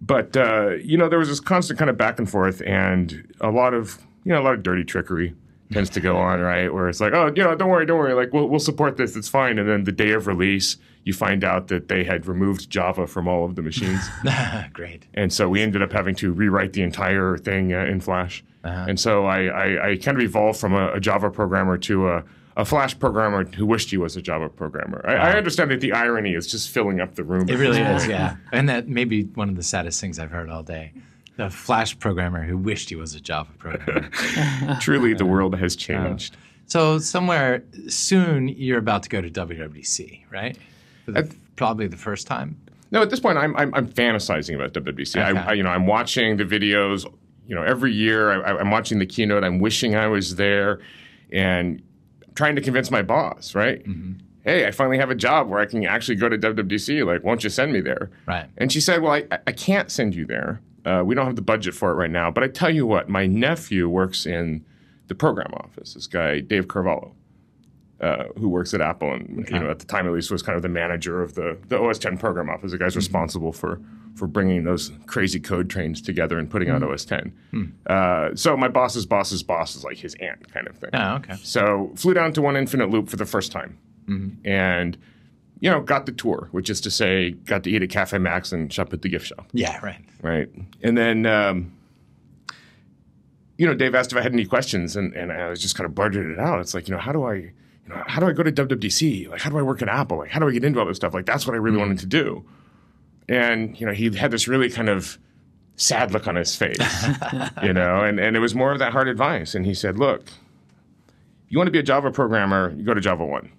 but 0.00 0.36
uh, 0.36 0.74
you 0.82 0.98
know, 0.98 1.08
there 1.08 1.18
was 1.18 1.28
this 1.28 1.40
constant 1.40 1.78
kind 1.78 1.90
of 1.90 1.96
back 1.96 2.18
and 2.18 2.28
forth, 2.28 2.62
and 2.66 3.32
a 3.40 3.50
lot 3.50 3.74
of 3.74 3.98
you 4.24 4.32
know, 4.32 4.40
a 4.40 4.44
lot 4.44 4.54
of 4.54 4.62
dirty 4.62 4.84
trickery 4.84 5.34
tends 5.72 5.88
to 5.90 6.00
go 6.00 6.16
on, 6.28 6.40
right? 6.40 6.72
Where 6.72 6.88
it's 6.88 7.00
like, 7.00 7.12
oh, 7.12 7.32
you 7.34 7.42
know, 7.42 7.54
don't 7.54 7.70
worry, 7.70 7.86
don't 7.86 7.98
worry, 7.98 8.12
like 8.12 8.32
we'll 8.32 8.48
we'll 8.48 8.60
support 8.60 8.96
this, 8.96 9.16
it's 9.16 9.28
fine. 9.28 9.58
And 9.58 9.68
then 9.68 9.84
the 9.84 9.92
day 9.92 10.10
of 10.10 10.26
release, 10.26 10.76
you 11.04 11.12
find 11.12 11.44
out 11.44 11.68
that 11.68 11.88
they 11.88 12.04
had 12.04 12.26
removed 12.26 12.68
Java 12.68 13.06
from 13.06 13.28
all 13.28 13.44
of 13.44 13.54
the 13.54 13.62
machines. 13.62 14.00
Great. 14.72 15.06
And 15.14 15.32
so 15.32 15.48
we 15.48 15.62
ended 15.62 15.80
up 15.80 15.92
having 15.92 16.16
to 16.16 16.32
rewrite 16.32 16.72
the 16.72 16.82
entire 16.82 17.38
thing 17.38 17.72
uh, 17.72 17.84
in 17.84 18.00
Flash. 18.00 18.44
Uh-huh. 18.66 18.86
And 18.88 18.98
so 18.98 19.26
I, 19.26 19.44
I, 19.44 19.90
I 19.90 19.96
kind 19.96 20.16
of 20.16 20.22
evolved 20.22 20.58
from 20.60 20.74
a, 20.74 20.92
a 20.92 21.00
Java 21.00 21.30
programmer 21.30 21.78
to 21.78 22.08
a, 22.08 22.24
a 22.56 22.64
Flash 22.64 22.98
programmer 22.98 23.44
who 23.44 23.66
wished 23.66 23.90
he 23.90 23.96
was 23.96 24.16
a 24.16 24.22
Java 24.22 24.48
programmer. 24.48 25.04
I, 25.06 25.14
I 25.14 25.32
understand 25.36 25.70
that 25.70 25.80
the 25.80 25.92
irony 25.92 26.34
is 26.34 26.46
just 26.46 26.70
filling 26.70 27.00
up 27.00 27.14
the 27.14 27.24
room. 27.24 27.48
It 27.48 27.56
really 27.56 27.80
is, 27.80 28.06
yeah. 28.06 28.36
And 28.52 28.68
that 28.68 28.88
may 28.88 29.04
be 29.04 29.24
one 29.24 29.48
of 29.48 29.56
the 29.56 29.62
saddest 29.62 30.00
things 30.00 30.18
I've 30.18 30.30
heard 30.30 30.48
all 30.48 30.62
day. 30.62 30.92
The 31.36 31.50
Flash 31.50 31.98
programmer 31.98 32.44
who 32.44 32.56
wished 32.56 32.88
he 32.88 32.96
was 32.96 33.14
a 33.14 33.20
Java 33.20 33.50
programmer. 33.58 34.08
Truly, 34.80 35.12
the 35.12 35.26
world 35.26 35.54
has 35.56 35.76
uh, 35.76 35.78
changed. 35.78 36.36
so 36.66 36.98
somewhere 36.98 37.62
soon 37.88 38.48
you're 38.48 38.78
about 38.78 39.02
to 39.02 39.10
go 39.10 39.20
to 39.20 39.28
WWDC, 39.28 40.24
right? 40.30 40.56
For 41.04 41.12
the, 41.12 41.36
probably 41.56 41.88
the 41.88 41.96
first 41.98 42.26
time. 42.26 42.56
No, 42.90 43.02
at 43.02 43.10
this 43.10 43.20
point, 43.20 43.36
I'm, 43.36 43.54
I'm, 43.56 43.74
I'm 43.74 43.88
fantasizing 43.88 44.54
about 44.54 44.72
WWDC. 44.72 45.16
Okay. 45.16 45.38
I, 45.38 45.50
I, 45.50 45.52
you 45.52 45.62
know, 45.62 45.70
I'm 45.70 45.86
watching 45.86 46.36
the 46.36 46.44
videos. 46.44 47.04
You 47.46 47.54
know, 47.54 47.62
every 47.62 47.92
year 47.92 48.44
I, 48.44 48.58
I'm 48.58 48.70
watching 48.70 48.98
the 48.98 49.06
keynote. 49.06 49.44
I'm 49.44 49.58
wishing 49.58 49.94
I 49.94 50.06
was 50.06 50.36
there, 50.36 50.80
and 51.30 51.82
trying 52.34 52.56
to 52.56 52.62
convince 52.62 52.90
my 52.90 53.02
boss. 53.02 53.54
Right? 53.54 53.84
Hey, 54.44 54.66
I 54.66 54.70
finally 54.70 54.98
have 54.98 55.10
a 55.10 55.14
job 55.16 55.48
where 55.48 55.58
I 55.58 55.66
can 55.66 55.84
actually 55.84 56.14
go 56.14 56.28
to 56.28 56.38
WWDC. 56.38 57.04
Like, 57.04 57.24
won't 57.24 57.42
you 57.42 57.50
send 57.50 57.72
me 57.72 57.80
there? 57.80 58.10
Right. 58.26 58.48
And 58.58 58.70
she 58.70 58.80
said, 58.80 59.02
Well, 59.02 59.12
I, 59.12 59.24
I 59.46 59.52
can't 59.52 59.90
send 59.90 60.14
you 60.14 60.24
there. 60.24 60.60
Uh, 60.84 61.02
we 61.04 61.16
don't 61.16 61.26
have 61.26 61.34
the 61.34 61.42
budget 61.42 61.74
for 61.74 61.90
it 61.90 61.94
right 61.94 62.10
now. 62.10 62.30
But 62.30 62.44
I 62.44 62.48
tell 62.48 62.70
you 62.72 62.86
what, 62.86 63.08
my 63.08 63.26
nephew 63.26 63.88
works 63.88 64.24
in 64.24 64.64
the 65.08 65.16
program 65.16 65.52
office. 65.54 65.94
This 65.94 66.06
guy, 66.06 66.40
Dave 66.40 66.68
Carvalho, 66.68 67.12
uh, 68.00 68.24
who 68.38 68.48
works 68.48 68.72
at 68.72 68.80
Apple, 68.80 69.12
and 69.12 69.48
you 69.50 69.58
know, 69.58 69.68
at 69.70 69.80
the 69.80 69.84
time 69.84 70.06
at 70.06 70.12
least, 70.12 70.30
was 70.30 70.42
kind 70.42 70.54
of 70.54 70.62
the 70.62 70.68
manager 70.68 71.22
of 71.22 71.34
the, 71.34 71.58
the 71.66 71.80
OS 71.80 71.98
10 71.98 72.16
program 72.18 72.48
office. 72.48 72.70
The 72.70 72.78
guy's 72.78 72.94
responsible 72.94 73.52
for 73.52 73.80
for 74.16 74.26
bringing 74.26 74.64
those 74.64 74.90
crazy 75.06 75.38
code 75.38 75.70
trains 75.70 76.00
together 76.00 76.38
and 76.38 76.50
putting 76.50 76.70
out 76.70 76.82
hmm. 76.82 76.90
OS 76.90 77.04
10. 77.04 77.32
Hmm. 77.50 77.64
Uh, 77.86 78.34
so 78.34 78.56
my 78.56 78.68
boss's 78.68 79.06
boss's 79.06 79.42
boss 79.42 79.76
is 79.76 79.84
like 79.84 79.98
his 79.98 80.14
aunt, 80.16 80.52
kind 80.52 80.66
of 80.66 80.76
thing. 80.78 80.90
Oh, 80.94 81.16
okay. 81.16 81.36
So 81.42 81.92
flew 81.94 82.14
down 82.14 82.32
to 82.32 82.42
one 82.42 82.56
infinite 82.56 82.90
loop 82.90 83.08
for 83.08 83.16
the 83.16 83.26
first 83.26 83.52
time, 83.52 83.78
mm-hmm. 84.08 84.46
and 84.46 84.96
you 85.60 85.70
know, 85.70 85.80
got 85.80 86.06
the 86.06 86.12
tour, 86.12 86.48
which 86.50 86.68
is 86.68 86.80
to 86.82 86.90
say, 86.90 87.30
got 87.30 87.64
to 87.64 87.70
eat 87.70 87.82
at 87.82 87.88
Caffè 87.88 88.20
Macs 88.20 88.52
and 88.52 88.72
shop 88.72 88.92
at 88.92 89.02
the 89.02 89.08
gift 89.08 89.26
shop, 89.26 89.48
Yeah, 89.52 89.78
right. 89.82 90.04
right? 90.20 90.48
And 90.82 90.98
then, 90.98 91.24
um, 91.24 91.72
you 93.56 93.66
know, 93.66 93.74
Dave 93.74 93.94
asked 93.94 94.12
if 94.12 94.18
I 94.18 94.22
had 94.22 94.32
any 94.32 94.44
questions, 94.44 94.96
and, 94.96 95.14
and 95.14 95.32
I 95.32 95.48
was 95.48 95.60
just 95.60 95.74
kind 95.74 95.86
of 95.86 95.94
blurted 95.94 96.26
it 96.26 96.38
out. 96.38 96.60
It's 96.60 96.74
like, 96.74 96.88
you 96.88 96.94
know, 96.94 97.00
how 97.00 97.12
do 97.12 97.24
I, 97.24 97.34
you 97.34 97.52
know, 97.88 98.02
how 98.06 98.20
do 98.20 98.26
I 98.26 98.32
go 98.32 98.42
to 98.42 98.52
WWDC? 98.52 99.30
Like, 99.30 99.40
how 99.40 99.48
do 99.48 99.58
I 99.58 99.62
work 99.62 99.80
at 99.80 99.88
Apple? 99.88 100.18
Like, 100.18 100.30
how 100.30 100.40
do 100.40 100.48
I 100.48 100.52
get 100.52 100.62
into 100.62 100.78
all 100.78 100.86
this 100.86 100.98
stuff? 100.98 101.14
Like, 101.14 101.24
that's 101.24 101.46
what 101.46 101.54
I 101.54 101.58
really 101.58 101.76
hmm. 101.76 101.82
wanted 101.82 102.00
to 102.00 102.06
do. 102.06 102.44
And 103.28 103.78
you 103.78 103.86
know, 103.86 103.92
he 103.92 104.14
had 104.16 104.30
this 104.30 104.46
really 104.46 104.70
kind 104.70 104.88
of 104.88 105.18
sad 105.76 106.12
look 106.12 106.26
on 106.26 106.36
his 106.36 106.56
face, 106.56 106.78
you 107.62 107.72
know, 107.72 108.02
and, 108.02 108.18
and 108.18 108.36
it 108.36 108.40
was 108.40 108.54
more 108.54 108.72
of 108.72 108.78
that 108.78 108.92
hard 108.92 109.08
advice. 109.08 109.54
And 109.54 109.66
he 109.66 109.74
said, 109.74 109.98
look, 109.98 110.22
if 110.22 111.52
you 111.52 111.58
want 111.58 111.68
to 111.68 111.72
be 111.72 111.78
a 111.78 111.82
Java 111.82 112.10
programmer, 112.10 112.72
you 112.76 112.84
go 112.84 112.94
to 112.94 113.00
JavaOne. 113.00 113.50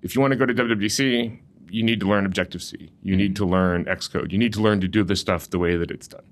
If 0.00 0.14
you 0.14 0.20
want 0.20 0.32
to 0.32 0.36
go 0.36 0.46
to 0.46 0.54
WWDC, 0.54 1.38
you 1.70 1.82
need 1.82 2.00
to 2.00 2.06
learn 2.08 2.26
Objective 2.26 2.62
C. 2.62 2.90
You 3.02 3.16
need 3.16 3.34
mm-hmm. 3.34 3.44
to 3.44 3.46
learn 3.46 3.84
Xcode. 3.86 4.32
You 4.32 4.38
need 4.38 4.52
to 4.54 4.60
learn 4.60 4.80
to 4.80 4.88
do 4.88 5.04
this 5.04 5.20
stuff 5.20 5.48
the 5.48 5.58
way 5.58 5.76
that 5.76 5.90
it's 5.90 6.08
done. 6.08 6.24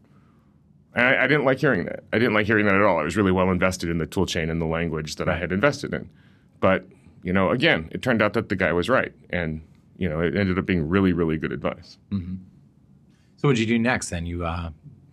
And 0.95 1.07
I, 1.07 1.25
I 1.25 1.27
didn't 1.27 1.45
like 1.45 1.59
hearing 1.59 1.85
that. 1.85 2.05
I 2.13 2.19
didn't 2.19 2.35
like 2.35 2.47
hearing 2.47 2.67
that 2.67 2.75
at 2.75 2.83
all. 2.83 2.99
I 2.99 3.03
was 3.03 3.17
really 3.17 3.33
well 3.33 3.51
invested 3.51 3.91
in 3.91 3.99
the 3.99 4.07
toolchain 4.07 4.51
and 4.51 4.61
the 4.61 4.67
language 4.67 5.17
that 5.17 5.29
I 5.29 5.39
had 5.39 5.53
invested 5.53 5.95
in. 5.95 6.11
But, 6.59 6.85
you 7.23 7.33
know, 7.33 7.51
again, 7.51 7.89
it 7.93 8.03
turned 8.03 8.21
out 8.21 8.33
that 8.35 8.49
the 8.49 8.57
guy 8.57 8.73
was 8.73 8.89
right. 8.89 9.13
And, 9.31 9.63
you 10.00 10.09
know, 10.09 10.21
it 10.21 10.35
ended 10.35 10.59
up 10.59 10.66
being 10.66 10.88
really, 10.88 11.12
really 11.12 11.37
good 11.37 11.52
advice. 11.52 11.99
So 12.11 13.49
what 13.49 13.50
did 13.54 13.61
you 13.61 13.66
do 13.66 13.78
next? 13.78 14.11
Then? 14.11 14.26
You 14.26 14.45
uh, 14.45 14.71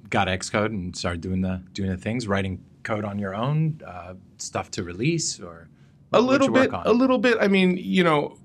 got 0.09 0.27
Xcode 0.27 0.67
and 0.67 0.95
started 0.95 1.21
doing 1.21 1.41
the 1.41 1.61
doing 1.73 1.91
the 1.91 1.97
things, 1.97 2.27
writing 2.27 2.63
code 2.83 3.05
on 3.05 3.19
your 3.19 3.35
own, 3.35 3.81
uh, 3.85 4.15
stuff 4.37 4.71
to 4.71 4.83
release, 4.83 5.39
or 5.39 5.67
a 6.13 6.21
little 6.21 6.49
bit 6.49 6.73
on? 6.73 6.87
a 6.87 6.91
little 6.91 7.19
bit. 7.19 7.37
I 7.39 7.47
mean 7.47 7.77
you 7.77 8.03
know 8.03 8.37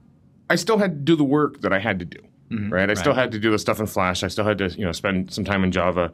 i 0.50 0.56
still 0.56 0.76
had 0.76 0.90
to 0.92 1.00
do 1.00 1.16
the 1.16 1.25
work 1.25 1.61
that 1.61 1.72
i 1.72 1.78
had 1.78 1.99
to 2.00 2.04
do 2.04 2.18
right? 2.70 2.90
I 2.90 2.94
still 2.94 3.14
had 3.14 3.32
to 3.32 3.38
do 3.38 3.50
the 3.50 3.58
stuff 3.58 3.80
in 3.80 3.87
flash. 3.87 4.22
I 4.22 4.28
still 4.28 4.44
had 4.44 4.58
to 4.58 4.68
you 4.70 4.84
know 4.84 4.92
spend 4.92 5.32
some 5.32 5.44
time 5.44 5.64
in 5.64 5.72
java 5.72 6.12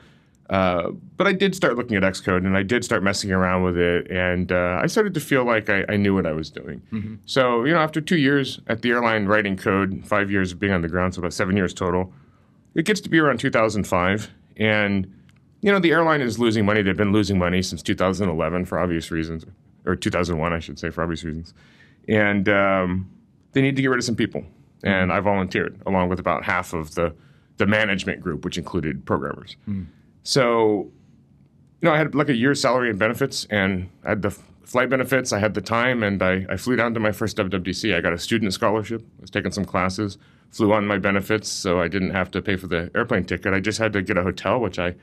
uh, 0.50 0.90
but 1.16 1.26
i 1.26 1.32
did 1.32 1.54
start 1.54 1.76
looking 1.76 1.96
at 1.96 2.02
xcode 2.02 2.46
and 2.46 2.56
i 2.56 2.62
did 2.62 2.84
start 2.84 3.02
messing 3.02 3.30
around 3.32 3.62
with 3.62 3.76
it 3.76 4.10
and 4.10 4.52
uh, 4.52 4.80
i 4.82 4.86
started 4.86 5.14
to 5.14 5.20
feel 5.20 5.44
like 5.44 5.68
I, 5.68 5.84
I 5.88 5.96
knew 5.96 6.14
what 6.14 6.26
i 6.26 6.32
was 6.32 6.50
doing 6.50 6.80
so 7.24 7.64
you 7.64 7.72
know 7.72 7.80
after 7.80 8.00
two 8.00 8.18
years 8.18 8.60
at 8.66 8.82
the 8.82 8.90
airline 8.90 9.26
writing 9.26 9.56
code 9.56 10.02
five 10.06 10.30
years 10.30 10.52
of 10.52 10.58
being 10.58 10.72
on 10.72 10.82
the 10.82 10.88
ground 10.88 11.14
so 11.14 11.20
about 11.20 11.32
seven 11.32 11.56
years 11.56 11.74
total 11.74 12.12
it 12.74 12.84
gets 12.84 13.00
to 13.00 13.08
be 13.08 13.18
around 13.18 13.38
2005 13.38 14.30
and 14.56 15.12
you 15.60 15.72
know 15.72 15.78
the 15.78 15.90
airline 15.90 16.20
is 16.20 16.38
losing 16.38 16.64
money 16.64 16.82
they've 16.82 16.96
been 16.96 17.12
losing 17.12 17.38
money 17.38 17.62
since 17.62 17.82
2011 17.82 18.64
for 18.64 18.78
obvious 18.78 19.10
reasons 19.10 19.44
or 19.88 19.96
2001, 19.96 20.52
I 20.52 20.58
should 20.60 20.78
say, 20.78 20.90
for 20.90 21.02
obvious 21.02 21.24
reasons. 21.24 21.54
And 22.06 22.48
um, 22.48 23.10
they 23.52 23.62
need 23.62 23.74
to 23.76 23.82
get 23.82 23.88
rid 23.88 23.98
of 23.98 24.04
some 24.04 24.16
people. 24.16 24.44
And 24.84 25.12
I 25.12 25.18
volunteered 25.20 25.80
along 25.86 26.10
with 26.10 26.20
about 26.20 26.44
half 26.44 26.74
of 26.74 26.94
the, 26.94 27.14
the 27.56 27.66
management 27.66 28.20
group, 28.20 28.44
which 28.44 28.58
included 28.58 29.04
programmers. 29.06 29.56
So, 30.22 30.90
you 31.80 31.88
know, 31.88 31.92
I 31.92 31.98
had 31.98 32.14
like 32.14 32.28
a 32.28 32.34
year's 32.34 32.60
salary 32.60 32.90
and 32.90 32.98
benefits, 32.98 33.46
and 33.50 33.88
I 34.04 34.10
had 34.10 34.22
the 34.22 34.30
flight 34.64 34.90
benefits, 34.90 35.32
I 35.32 35.38
had 35.38 35.54
the 35.54 35.60
time, 35.62 36.02
and 36.02 36.22
I, 36.22 36.44
I 36.50 36.56
flew 36.56 36.76
down 36.76 36.92
to 36.94 37.00
my 37.00 37.12
first 37.12 37.36
WWDC. 37.38 37.94
I 37.94 38.00
got 38.00 38.12
a 38.12 38.18
student 38.18 38.52
scholarship, 38.52 39.02
I 39.18 39.22
was 39.22 39.30
taking 39.30 39.50
some 39.50 39.64
classes, 39.64 40.18
flew 40.50 40.72
on 40.72 40.86
my 40.86 40.98
benefits, 40.98 41.48
so 41.48 41.80
I 41.80 41.88
didn't 41.88 42.10
have 42.10 42.30
to 42.32 42.42
pay 42.42 42.56
for 42.56 42.66
the 42.66 42.90
airplane 42.94 43.24
ticket. 43.24 43.54
I 43.54 43.60
just 43.60 43.78
had 43.78 43.92
to 43.94 44.02
get 44.02 44.18
a 44.18 44.22
hotel, 44.22 44.60
which 44.60 44.78
I 44.78 44.94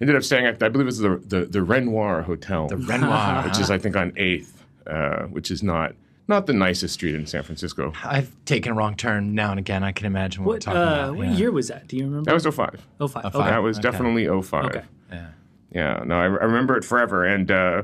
ended 0.00 0.16
up 0.16 0.24
staying 0.24 0.46
at, 0.46 0.62
I 0.62 0.68
believe 0.68 0.86
it 0.86 0.86
was 0.86 0.98
the, 0.98 1.22
the, 1.24 1.44
the 1.44 1.62
Renoir 1.62 2.22
Hotel. 2.22 2.66
The 2.66 2.76
Renoir. 2.76 3.42
Which 3.46 3.58
is, 3.58 3.70
I 3.70 3.78
think, 3.78 3.96
on 3.96 4.10
8th, 4.12 4.52
uh, 4.86 5.22
which 5.28 5.50
is 5.50 5.62
not 5.62 5.94
not 6.28 6.46
the 6.46 6.52
nicest 6.52 6.94
street 6.94 7.14
in 7.14 7.26
San 7.26 7.42
Francisco. 7.42 7.92
I've 8.04 8.30
taken 8.44 8.72
a 8.72 8.74
wrong 8.74 8.96
turn 8.96 9.34
now 9.34 9.50
and 9.50 9.58
again. 9.60 9.84
I 9.84 9.92
can 9.92 10.06
imagine 10.06 10.44
what, 10.44 10.64
What 10.64 10.66
we're 10.66 10.72
talking 10.72 10.80
uh, 10.80 11.04
about. 11.04 11.16
what 11.16 11.26
yeah. 11.28 11.34
year 11.34 11.52
was 11.52 11.68
that? 11.68 11.86
Do 11.88 11.96
you 11.96 12.04
remember? 12.04 12.24
That 12.30 12.34
was 12.34 12.44
05. 12.46 12.86
oh 13.00 13.08
five. 13.08 13.22
five. 13.22 13.34
Okay. 13.34 13.48
That 13.50 13.62
was 13.62 13.78
Okay. 13.78 13.90
definitely 13.90 14.42
05. 14.42 14.64
Okay. 14.66 14.82
Yeah. 15.10 15.26
Yeah, 15.72 16.02
no, 16.06 16.14
I, 16.16 16.24
I 16.24 16.26
remember 16.44 16.76
it 16.76 16.84
forever. 16.84 17.24
And, 17.24 17.50
uh, 17.50 17.82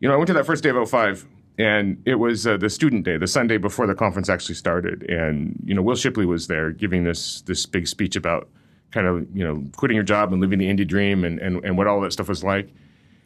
you 0.00 0.08
know, 0.08 0.14
I 0.14 0.16
went 0.16 0.26
to 0.28 0.32
that 0.34 0.46
first 0.46 0.62
day 0.64 0.70
of 0.70 0.88
05, 0.90 1.26
and 1.58 2.02
it 2.04 2.16
was 2.16 2.46
uh, 2.46 2.56
the 2.56 2.68
student 2.68 3.04
day, 3.04 3.16
the 3.16 3.26
Sunday 3.28 3.56
before 3.56 3.86
the 3.86 3.94
conference 3.94 4.28
actually 4.28 4.56
started. 4.56 5.02
And, 5.08 5.62
you 5.64 5.74
know, 5.74 5.82
Wil 5.82 5.94
Shipley 5.96 6.26
was 6.26 6.48
there 6.48 6.70
giving 6.72 7.04
this 7.04 7.42
this 7.42 7.66
big 7.66 7.86
speech 7.86 8.16
about 8.16 8.48
kind 8.90 9.06
of, 9.06 9.26
you 9.36 9.44
know, 9.44 9.62
quitting 9.76 9.94
your 9.94 10.04
job 10.04 10.32
and 10.32 10.40
living 10.40 10.58
the 10.58 10.66
indie 10.68 10.86
dream 10.86 11.24
and, 11.24 11.38
and, 11.38 11.64
and 11.64 11.76
what 11.78 11.86
all 11.86 12.00
that 12.00 12.12
stuff 12.12 12.28
was 12.28 12.42
like. 12.42 12.68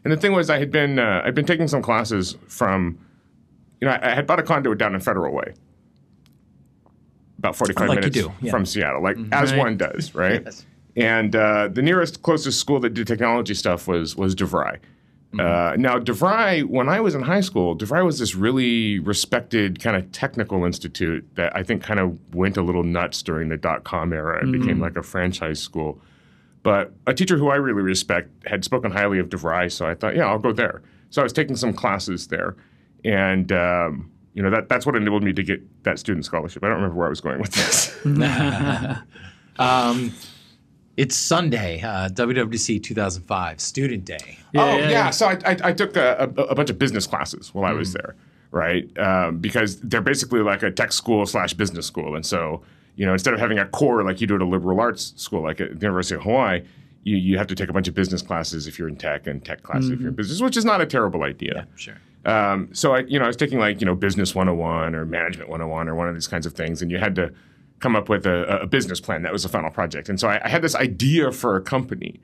And 0.04 0.12
the 0.12 0.16
thing 0.16 0.32
was, 0.32 0.50
I 0.50 0.58
had 0.58 0.70
been, 0.70 0.98
uh, 0.98 1.22
I'd 1.24 1.34
been 1.34 1.46
taking 1.46 1.68
some 1.68 1.80
classes 1.82 2.36
from, 2.46 2.98
you 3.80 3.86
know, 3.88 3.92
I, 3.94 4.10
I 4.12 4.14
had 4.14 4.26
bought 4.26 4.38
a 4.40 4.42
condo 4.42 4.74
down 4.74 4.94
in 4.94 5.00
Federal 5.00 5.34
Way. 5.34 5.54
About 7.38 7.54
45 7.56 7.88
Like 7.88 7.96
you 7.96 8.00
minutes 8.00 8.16
do, 8.18 8.32
yeah. 8.42 8.50
from 8.50 8.66
Seattle, 8.66 9.02
like 9.02 9.16
as 9.30 9.52
Right. 9.52 9.58
one 9.58 9.76
does, 9.76 10.14
right? 10.14 10.42
Yes. 10.44 10.66
And 10.96 11.36
uh, 11.36 11.68
the 11.68 11.82
nearest 11.82 12.22
closest 12.22 12.58
school 12.58 12.80
that 12.80 12.94
did 12.94 13.06
technology 13.06 13.54
stuff 13.54 13.86
was 13.86 14.16
was 14.16 14.34
DeVry. 14.34 14.78
Uh, 15.38 15.74
now 15.78 15.98
DeVry, 15.98 16.64
when 16.64 16.88
I 16.88 17.00
was 17.00 17.14
in 17.14 17.20
high 17.20 17.42
school, 17.42 17.76
DeVry 17.76 18.02
was 18.04 18.18
this 18.18 18.34
really 18.34 18.98
respected 18.98 19.78
kind 19.78 19.94
of 19.94 20.10
technical 20.10 20.64
institute 20.64 21.28
that 21.34 21.54
I 21.54 21.62
think 21.62 21.82
kind 21.82 22.00
of 22.00 22.18
went 22.34 22.56
a 22.56 22.62
little 22.62 22.82
nuts 22.82 23.22
during 23.22 23.50
the 23.50 23.58
dot 23.58 23.84
com 23.84 24.12
era 24.14 24.40
and 24.40 24.50
became 24.50 24.80
like 24.80 24.96
a 24.96 25.02
franchise 25.02 25.60
school. 25.60 26.00
But 26.62 26.92
a 27.06 27.12
teacher 27.14 27.36
who 27.36 27.50
I 27.50 27.56
really 27.56 27.82
respect 27.82 28.30
had 28.46 28.64
spoken 28.64 28.90
highly 28.90 29.18
of 29.18 29.28
DeVry, 29.28 29.70
so 29.70 29.86
I 29.86 29.94
thought, 29.94 30.16
yeah, 30.16 30.26
I'll 30.26 30.38
go 30.40 30.52
there. 30.52 30.80
So 31.10 31.22
I 31.22 31.24
was 31.24 31.32
taking 31.34 31.56
some 31.56 31.72
classes 31.74 32.28
there, 32.28 32.56
and 33.04 33.50
um, 33.52 34.10
you 34.34 34.42
know 34.42 34.50
that 34.50 34.68
that's 34.68 34.86
what 34.86 34.96
enabled 34.96 35.22
me 35.22 35.32
to 35.32 35.42
get 35.42 35.60
that 35.84 35.98
student 35.98 36.24
scholarship. 36.24 36.62
I 36.62 36.68
don't 36.68 36.76
remember 36.76 36.96
where 36.96 37.06
I 37.06 37.10
was 37.10 37.20
going 37.20 37.40
with 37.40 37.52
this. 37.52 37.96
Um, 39.58 40.12
it's 40.96 41.16
Sunday, 41.16 41.80
uh, 41.80 42.08
WWDC 42.08 42.82
2005, 42.82 43.60
Student 43.60 44.04
Day. 44.04 44.38
Yeah, 44.52 44.64
oh 44.64 44.66
yeah, 44.66 44.76
yeah, 44.76 44.90
yeah. 44.90 45.10
So 45.10 45.26
I, 45.28 45.38
I, 45.44 45.56
I 45.64 45.72
took 45.72 45.96
a, 45.96 46.30
a, 46.36 46.42
a 46.42 46.54
bunch 46.54 46.70
of 46.70 46.78
business 46.78 47.06
classes 47.06 47.54
while 47.54 47.64
I 47.64 47.72
was 47.72 47.92
there, 47.92 48.16
right? 48.50 48.86
Um, 48.98 49.38
because 49.38 49.80
they're 49.80 50.00
basically 50.00 50.40
like 50.40 50.62
a 50.62 50.70
tech 50.70 50.92
school 50.92 51.26
slash 51.26 51.54
business 51.54 51.86
school, 51.86 52.16
and 52.16 52.24
so 52.24 52.62
you 52.96 53.06
know 53.06 53.12
instead 53.12 53.34
of 53.34 53.40
having 53.40 53.58
a 53.58 53.66
core 53.66 54.02
like 54.02 54.20
you 54.20 54.26
do 54.26 54.34
at 54.34 54.42
a 54.42 54.46
liberal 54.46 54.80
arts 54.80 55.12
school 55.16 55.42
like 55.42 55.60
at 55.60 55.78
the 55.78 55.86
University 55.86 56.16
of 56.16 56.22
Hawaii, 56.22 56.62
you 57.04 57.16
you 57.16 57.38
have 57.38 57.46
to 57.48 57.54
take 57.54 57.68
a 57.68 57.72
bunch 57.72 57.86
of 57.86 57.94
business 57.94 58.22
classes 58.22 58.66
if 58.66 58.78
you're 58.78 58.88
in 58.88 58.96
tech 58.96 59.26
and 59.26 59.44
tech 59.44 59.62
classes 59.62 59.90
if 59.90 60.00
you're 60.00 60.08
in 60.08 60.16
business, 60.16 60.40
which 60.40 60.56
is 60.56 60.64
not 60.64 60.80
a 60.80 60.86
terrible 60.86 61.22
idea. 61.22 61.66
Sure. 61.76 61.96
Um, 62.24 62.68
so 62.72 62.94
I, 62.94 63.00
you 63.00 63.18
know, 63.18 63.24
I 63.24 63.28
was 63.28 63.36
taking 63.36 63.58
like 63.58 63.80
you 63.80 63.86
know 63.86 63.94
business 63.94 64.34
101 64.34 64.94
or 64.94 65.06
management 65.06 65.48
101 65.48 65.88
or 65.88 65.94
one 65.94 66.08
of 66.08 66.14
these 66.14 66.26
kinds 66.26 66.46
of 66.46 66.52
things, 66.52 66.82
and 66.82 66.90
you 66.90 66.98
had 66.98 67.14
to 67.16 67.32
come 67.80 67.94
up 67.94 68.08
with 68.08 68.26
a, 68.26 68.62
a 68.62 68.66
business 68.66 69.00
plan. 69.00 69.22
That 69.22 69.32
was 69.32 69.44
the 69.44 69.48
final 69.48 69.70
project, 69.70 70.08
and 70.08 70.18
so 70.18 70.28
I, 70.28 70.40
I 70.44 70.48
had 70.48 70.62
this 70.62 70.74
idea 70.74 71.32
for 71.32 71.56
a 71.56 71.60
company 71.60 72.20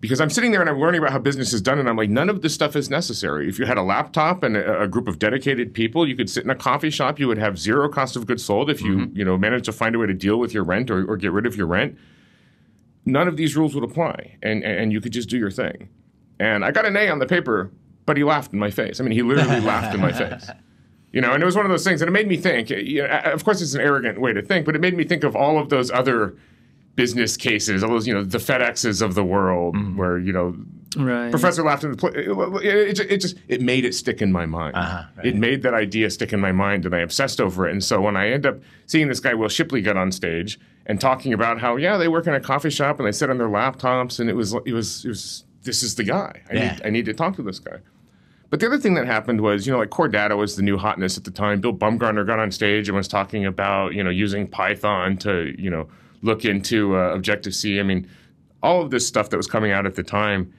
because 0.00 0.20
I'm 0.20 0.30
sitting 0.30 0.50
there 0.50 0.62
and 0.62 0.70
I'm 0.70 0.80
learning 0.80 1.00
about 1.00 1.12
how 1.12 1.18
business 1.18 1.52
is 1.52 1.60
done, 1.60 1.78
and 1.78 1.88
I'm 1.88 1.96
like, 1.96 2.08
none 2.08 2.30
of 2.30 2.40
this 2.40 2.54
stuff 2.54 2.74
is 2.74 2.88
necessary. 2.88 3.48
If 3.48 3.58
you 3.58 3.66
had 3.66 3.76
a 3.76 3.82
laptop 3.82 4.42
and 4.42 4.56
a, 4.56 4.82
a 4.82 4.88
group 4.88 5.08
of 5.08 5.18
dedicated 5.18 5.74
people, 5.74 6.08
you 6.08 6.16
could 6.16 6.30
sit 6.30 6.42
in 6.42 6.50
a 6.50 6.54
coffee 6.54 6.90
shop. 6.90 7.18
You 7.18 7.28
would 7.28 7.38
have 7.38 7.58
zero 7.58 7.88
cost 7.88 8.16
of 8.16 8.26
goods 8.26 8.44
sold 8.44 8.70
if 8.70 8.80
you 8.80 9.10
you 9.14 9.24
know 9.24 9.36
managed 9.36 9.66
to 9.66 9.72
find 9.72 9.94
a 9.94 9.98
way 9.98 10.06
to 10.06 10.14
deal 10.14 10.38
with 10.38 10.54
your 10.54 10.64
rent 10.64 10.90
or, 10.90 11.04
or 11.10 11.16
get 11.16 11.32
rid 11.32 11.46
of 11.46 11.56
your 11.56 11.66
rent. 11.66 11.98
None 13.04 13.28
of 13.28 13.36
these 13.36 13.56
rules 13.56 13.74
would 13.74 13.84
apply, 13.84 14.36
and 14.42 14.64
and 14.64 14.92
you 14.92 15.00
could 15.00 15.12
just 15.12 15.28
do 15.28 15.38
your 15.38 15.50
thing. 15.50 15.88
And 16.38 16.64
I 16.64 16.70
got 16.70 16.86
an 16.86 16.96
A 16.96 17.08
on 17.08 17.18
the 17.18 17.26
paper, 17.26 17.70
but 18.10 18.16
he 18.16 18.24
laughed 18.24 18.52
in 18.52 18.58
my 18.58 18.70
face. 18.72 18.98
I 18.98 19.04
mean, 19.04 19.12
he 19.12 19.22
literally 19.22 19.60
laughed 19.60 19.94
in 19.94 20.00
my 20.00 20.10
face. 20.12 20.48
You 21.12 21.20
know, 21.20 21.32
and 21.32 21.42
it 21.42 21.46
was 21.46 21.56
one 21.56 21.64
of 21.66 21.70
those 21.72 21.82
things, 21.82 22.00
and 22.02 22.08
it 22.08 22.12
made 22.12 22.28
me 22.28 22.36
think. 22.36 22.70
You 22.70 23.02
know, 23.02 23.08
of 23.34 23.44
course, 23.44 23.60
it's 23.60 23.74
an 23.74 23.80
arrogant 23.80 24.20
way 24.20 24.32
to 24.32 24.42
think, 24.42 24.64
but 24.64 24.76
it 24.76 24.80
made 24.80 24.96
me 24.96 25.02
think 25.02 25.24
of 25.24 25.34
all 25.34 25.58
of 25.58 25.68
those 25.68 25.90
other 25.90 26.36
business 26.94 27.36
cases, 27.36 27.82
all 27.82 27.90
those, 27.90 28.06
you 28.06 28.14
know, 28.14 28.22
the 28.22 28.38
FedExes 28.38 29.02
of 29.02 29.16
the 29.16 29.24
world, 29.24 29.74
where 29.96 30.18
you 30.18 30.32
know, 30.32 30.54
Right. 30.96 31.30
professor 31.32 31.64
laughed 31.64 31.82
in 31.84 31.90
the 31.92 31.96
pla- 31.96 32.10
it, 32.10 32.28
it, 32.64 32.98
it, 33.00 33.10
it 33.12 33.20
just 33.20 33.36
it 33.48 33.60
made 33.60 33.84
it 33.84 33.92
stick 33.94 34.22
in 34.22 34.30
my 34.30 34.46
mind. 34.46 34.76
Uh-huh, 34.76 35.02
right. 35.16 35.26
It 35.26 35.34
made 35.34 35.62
that 35.64 35.74
idea 35.74 36.10
stick 36.10 36.32
in 36.32 36.38
my 36.38 36.52
mind, 36.52 36.86
and 36.86 36.94
I 36.94 37.00
obsessed 37.00 37.40
over 37.40 37.66
it. 37.68 37.72
And 37.72 37.82
so 37.82 38.00
when 38.00 38.16
I 38.16 38.30
end 38.30 38.46
up 38.46 38.60
seeing 38.86 39.08
this 39.08 39.18
guy 39.18 39.34
Wil 39.34 39.48
Shipley 39.48 39.82
get 39.82 39.96
on 39.96 40.12
stage 40.12 40.60
and 40.86 41.00
talking 41.00 41.32
about 41.32 41.58
how 41.60 41.74
yeah 41.74 41.96
they 41.96 42.06
work 42.06 42.28
in 42.28 42.34
a 42.34 42.40
coffee 42.40 42.70
shop 42.70 42.98
and 43.00 43.06
they 43.08 43.12
sit 43.12 43.30
on 43.30 43.38
their 43.38 43.48
laptops, 43.48 44.20
and 44.20 44.30
it 44.30 44.34
was 44.36 44.54
it 44.64 44.72
was 44.72 45.04
it 45.04 45.08
was 45.08 45.44
this 45.64 45.82
is 45.82 45.96
the 45.96 46.04
guy. 46.04 46.40
I 46.50 46.54
Yeah. 46.54 46.72
need 46.74 46.82
I 46.86 46.90
need 46.90 47.04
to 47.06 47.14
talk 47.14 47.34
to 47.34 47.42
this 47.42 47.58
guy. 47.58 47.78
But 48.50 48.58
the 48.58 48.66
other 48.66 48.78
thing 48.78 48.94
that 48.94 49.06
happened 49.06 49.40
was, 49.40 49.66
you 49.66 49.72
know, 49.72 49.78
like 49.78 49.90
Core 49.90 50.08
Data 50.08 50.36
was 50.36 50.56
the 50.56 50.62
new 50.62 50.76
hotness 50.76 51.16
at 51.16 51.24
the 51.24 51.30
time. 51.30 51.60
Bill 51.60 51.72
Bumgarner 51.72 52.26
got 52.26 52.40
on 52.40 52.50
stage 52.50 52.88
and 52.88 52.96
was 52.96 53.06
talking 53.08 53.46
about, 53.46 53.94
you 53.94 54.02
know, 54.02 54.10
using 54.10 54.48
Python 54.48 55.16
to, 55.18 55.54
you 55.56 55.70
know, 55.70 55.88
look 56.22 56.44
into 56.44 56.96
uh, 56.96 57.14
Objective 57.14 57.54
C. 57.54 57.78
I 57.78 57.84
mean, 57.84 58.08
all 58.62 58.82
of 58.82 58.90
this 58.90 59.06
stuff 59.06 59.30
that 59.30 59.36
was 59.36 59.46
coming 59.46 59.70
out 59.70 59.86
at 59.86 59.94
the 59.94 60.02
time. 60.02 60.52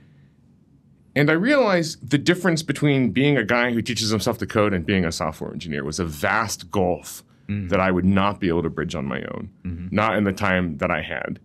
And 1.15 1.29
I 1.29 1.33
realized 1.33 2.10
the 2.10 2.17
difference 2.17 2.63
between 2.63 3.12
being 3.12 3.36
a 3.36 3.43
guy 3.43 3.74
who 3.74 3.81
teaches 3.81 4.10
himself 4.10 4.38
to 4.38 4.48
code 4.48 4.74
and 4.74 4.86
being 4.86 5.03
a 5.03 5.12
software 5.12 5.51
engineer 5.51 5.83
was 5.83 6.00
a 6.00 6.05
vast 6.05 6.71
gulf 6.71 7.24
that 7.67 7.81
I 7.81 7.91
would 7.91 8.05
not 8.05 8.39
be 8.39 8.48
able 8.48 8.63
to 8.63 8.69
bridge 8.69 8.95
on 8.95 9.05
my 9.05 9.21
own, 9.24 9.50
not 9.91 10.15
in 10.15 10.24
the 10.24 10.31
time 10.31 10.77
that 10.77 10.89
I 10.89 11.01
had. 11.01 11.41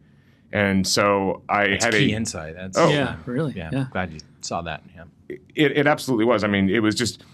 And 0.52 0.86
so 0.86 1.42
I 1.48 1.64
It's 1.64 1.84
had 1.84 1.94
key 1.94 2.12
a 2.12 2.16
insight. 2.16 2.54
That's, 2.54 2.78
Oh. 2.78 2.88
Yeah, 2.88 3.16
really. 3.26 3.54
Yeah, 3.56 3.70
Yeah. 3.72 3.86
Glad 3.90 4.12
you 4.12 4.20
saw 4.40 4.62
that. 4.62 4.84
Yeah. 4.94 5.02
It, 5.28 5.42
it 5.54 5.86
absolutely 5.86 6.24
was. 6.24 6.44
I 6.44 6.48
mean, 6.48 6.68
it 6.68 6.80
was 6.80 6.94
just, 6.94 7.24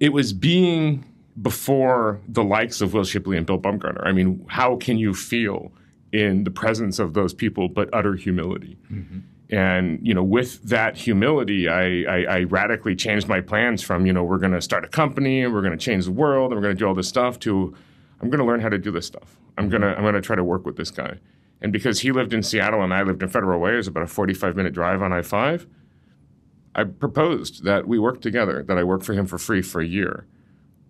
it 0.00 0.12
was 0.12 0.32
being 0.32 1.04
before 1.40 2.20
the 2.28 2.42
likes 2.42 2.80
of 2.80 2.94
Wil 2.94 3.04
Shipley 3.04 3.36
and 3.36 3.46
Bill 3.46 3.58
Bumgarner. 3.58 4.04
I 4.06 4.12
mean, 4.12 4.44
how 4.48 4.76
can 4.76 4.98
you 4.98 5.14
feel 5.14 5.72
in 6.12 6.44
the 6.44 6.50
presence 6.50 6.98
of 6.98 7.14
those 7.14 7.34
people 7.34 7.68
but 7.68 7.88
utter 7.92 8.14
humility? 8.14 8.78
Mm-hmm. 8.90 9.18
And 9.48 10.04
you 10.04 10.12
know, 10.12 10.24
with 10.24 10.60
that 10.64 10.96
humility, 10.96 11.68
I, 11.68 12.02
I, 12.02 12.24
I 12.24 12.42
radically 12.44 12.96
changed 12.96 13.28
my 13.28 13.40
plans 13.40 13.80
from 13.80 14.04
you 14.04 14.12
know 14.12 14.24
we're 14.24 14.38
going 14.38 14.52
to 14.52 14.60
start 14.60 14.84
a 14.84 14.88
company 14.88 15.42
and 15.42 15.54
we're 15.54 15.60
going 15.60 15.76
to 15.76 15.84
change 15.84 16.06
the 16.06 16.12
world 16.12 16.50
and 16.50 16.60
we're 16.60 16.64
going 16.64 16.74
to 16.74 16.78
do 16.78 16.88
all 16.88 16.94
this 16.94 17.06
stuff 17.06 17.38
to 17.40 17.72
I'm 18.20 18.28
going 18.28 18.40
to 18.40 18.44
learn 18.44 18.60
how 18.60 18.70
to 18.70 18.78
do 18.78 18.90
this 18.90 19.06
stuff. 19.06 19.36
I'm 19.58 19.68
gonna 19.68 19.94
I'm 19.96 20.02
gonna 20.02 20.20
try 20.20 20.36
to 20.36 20.44
work 20.44 20.66
with 20.66 20.76
this 20.76 20.90
guy. 20.90 21.18
And 21.62 21.72
because 21.72 22.00
he 22.00 22.12
lived 22.12 22.34
in 22.34 22.42
Seattle 22.42 22.82
and 22.82 22.92
I 22.92 23.02
lived 23.02 23.22
in 23.22 23.28
Federal 23.28 23.58
Way, 23.60 23.74
it 23.74 23.76
was 23.76 23.88
about 23.88 24.02
a 24.02 24.06
45 24.06 24.56
minute 24.56 24.74
drive 24.74 25.02
on 25.02 25.12
I 25.12 25.22
five. 25.22 25.66
I 26.76 26.84
proposed 26.84 27.64
that 27.64 27.88
we 27.88 27.98
work 27.98 28.20
together, 28.20 28.62
that 28.68 28.76
I 28.78 28.84
work 28.84 29.02
for 29.02 29.14
him 29.14 29.26
for 29.26 29.38
free 29.38 29.62
for 29.62 29.80
a 29.80 29.86
year. 29.86 30.26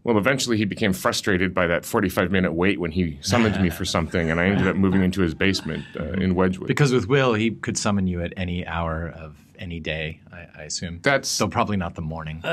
Well, 0.05 0.19
eventually 0.19 0.57
he 0.57 0.64
became 0.64 0.93
frustrated 0.93 1.55
by 1.55 1.66
that 1.69 1.85
45 1.85 2.31
minute 2.31 2.52
wait 2.52 2.78
when 2.78 2.90
he 2.93 3.19
summoned 3.23 3.61
me 3.62 3.71
for 3.71 3.85
something, 3.97 4.31
and 4.31 4.38
I 4.40 4.47
ended 4.47 4.66
up 4.69 4.76
moving 4.76 5.02
into 5.02 5.21
his 5.23 5.33
basement 5.35 5.85
uh, 5.99 6.12
in 6.12 6.35
Wedgwood. 6.35 6.69
Because 6.69 6.93
with 6.93 7.09
Will, 7.09 7.35
he 7.35 7.52
could 7.52 7.78
summon 7.78 8.07
you 8.07 8.21
at 8.23 8.33
any 8.37 8.66
hour 8.66 9.09
of 9.16 9.37
any 9.59 9.81
day, 9.81 10.21
I, 10.33 10.47
I 10.59 10.62
assume. 10.64 11.00
That's 11.02 11.28
so 11.28 11.49
probably 11.49 11.76
not 11.76 11.95
the 11.95 12.02
morning. 12.02 12.40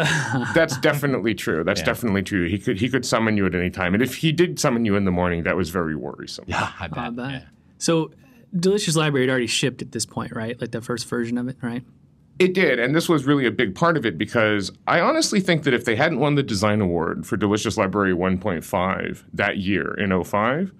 that's 0.56 0.78
definitely 0.78 1.36
true. 1.36 1.64
That's 1.64 1.82
Yeah. 1.82 1.86
definitely 1.88 2.24
true. 2.24 2.48
He 2.48 2.58
could 2.58 2.80
he 2.80 2.88
could 2.90 3.06
summon 3.06 3.36
you 3.38 3.46
at 3.46 3.54
any 3.56 3.70
time, 3.70 3.94
and 3.94 4.02
if 4.02 4.16
he 4.18 4.32
did 4.32 4.60
summon 4.60 4.86
you 4.86 4.96
in 4.96 5.06
the 5.06 5.12
morning, 5.12 5.44
that 5.44 5.56
was 5.58 5.70
very 5.70 5.96
worrisome. 5.96 6.46
yeah, 6.48 6.72
I 6.80 6.88
bet. 6.88 6.98
I 7.00 7.10
bet. 7.10 7.32
yeah. 7.32 7.42
So, 7.78 8.12
Delicious 8.56 8.96
Library 8.96 9.26
had 9.28 9.32
already 9.32 9.48
shipped 9.48 9.82
at 9.82 9.92
this 9.92 10.06
point, 10.06 10.32
right? 10.36 10.60
Like 10.62 10.72
the 10.72 10.82
first 10.82 11.08
version 11.10 11.38
of 11.38 11.48
it, 11.50 11.58
right? 11.62 11.84
It 12.40 12.54
did, 12.54 12.80
and 12.80 12.96
this 12.96 13.08
was 13.08 13.26
really 13.26 13.46
a 13.46 13.52
big 13.52 13.76
part 13.76 13.96
of 13.96 14.06
it 14.06 14.18
because 14.18 14.72
I 14.88 15.00
honestly 15.00 15.40
think 15.40 15.64
that 15.64 15.74
if 15.74 15.86
they 15.86 15.96
hadn't 15.96 16.20
won 16.20 16.36
the 16.36 16.44
design 16.44 16.82
award 16.82 17.28
for 17.28 17.38
Delicious 17.38 17.78
Library 17.78 18.14
1.5 18.14 19.24
that 19.34 19.58
year 19.58 19.94
in 19.94 20.24
05, 20.24 20.74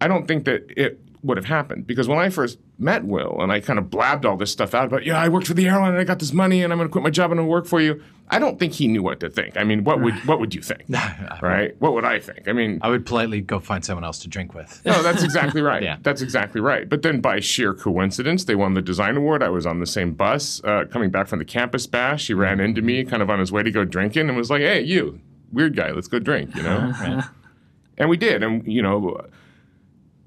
I 0.00 0.08
don't 0.08 0.26
think 0.26 0.44
that 0.46 0.64
it 0.76 1.00
would 1.24 1.36
have 1.38 1.46
happened. 1.46 1.86
Because 1.86 2.06
when 2.06 2.18
I 2.18 2.28
first 2.28 2.58
met 2.78 3.04
Will 3.04 3.40
and 3.40 3.50
I 3.50 3.60
kind 3.60 3.78
of 3.78 3.90
blabbed 3.90 4.26
all 4.26 4.36
this 4.36 4.52
stuff 4.52 4.74
out 4.74 4.86
about, 4.86 5.04
yeah, 5.04 5.18
I 5.18 5.28
worked 5.28 5.46
for 5.46 5.54
the 5.54 5.66
airline 5.66 5.92
and 5.92 5.98
I 5.98 6.04
got 6.04 6.18
this 6.18 6.32
money 6.32 6.62
and 6.62 6.72
I'm 6.72 6.78
going 6.78 6.88
to 6.88 6.92
quit 6.92 7.02
my 7.02 7.10
job 7.10 7.30
and 7.30 7.40
I'm 7.40 7.46
going 7.46 7.48
to 7.48 7.52
work 7.52 7.66
for 7.66 7.80
you. 7.80 8.02
I 8.28 8.38
don't 8.38 8.58
think 8.58 8.74
he 8.74 8.88
knew 8.88 9.02
what 9.02 9.20
to 9.20 9.30
think. 9.30 9.56
I 9.56 9.64
mean, 9.64 9.84
what 9.84 10.00
would 10.00 10.14
what 10.26 10.40
would 10.40 10.54
you 10.54 10.62
think? 10.62 10.82
right? 11.42 11.74
What 11.80 11.92
would 11.94 12.04
I 12.04 12.20
think? 12.20 12.48
I 12.48 12.52
mean, 12.52 12.78
I 12.82 12.88
would 12.88 13.04
politely 13.04 13.40
go 13.40 13.58
find 13.58 13.84
someone 13.84 14.04
else 14.04 14.18
to 14.20 14.28
drink 14.28 14.54
with. 14.54 14.80
no, 14.84 15.02
that's 15.02 15.22
exactly 15.22 15.60
right. 15.70 15.82
Yeah. 15.82 15.98
That's 16.02 16.22
exactly 16.22 16.60
right. 16.60 16.88
But 16.88 17.02
then 17.02 17.20
by 17.20 17.40
sheer 17.40 17.74
coincidence, 17.74 18.44
they 18.44 18.54
won 18.54 18.74
the 18.74 18.82
design 18.82 19.16
award. 19.16 19.42
I 19.42 19.50
was 19.50 19.66
on 19.66 19.80
the 19.80 19.86
same 19.86 20.12
bus 20.12 20.62
uh, 20.64 20.84
coming 20.90 21.10
back 21.10 21.26
from 21.26 21.38
the 21.38 21.44
campus 21.44 21.86
bash. 21.86 22.26
He 22.26 22.34
ran 22.34 22.60
into 22.60 22.80
me 22.80 23.04
kind 23.04 23.22
of 23.22 23.28
on 23.30 23.40
his 23.40 23.52
way 23.52 23.62
to 23.62 23.70
go 23.70 23.84
drinking 23.84 24.28
and 24.28 24.36
was 24.36 24.50
like, 24.50 24.62
hey, 24.62 24.80
you, 24.80 25.20
weird 25.52 25.76
guy, 25.76 25.90
let's 25.90 26.08
go 26.08 26.18
drink, 26.18 26.54
you 26.54 26.62
know? 26.62 26.92
and 27.98 28.08
we 28.08 28.16
did. 28.16 28.42
And, 28.42 28.66
you 28.66 28.82
know, 28.82 29.20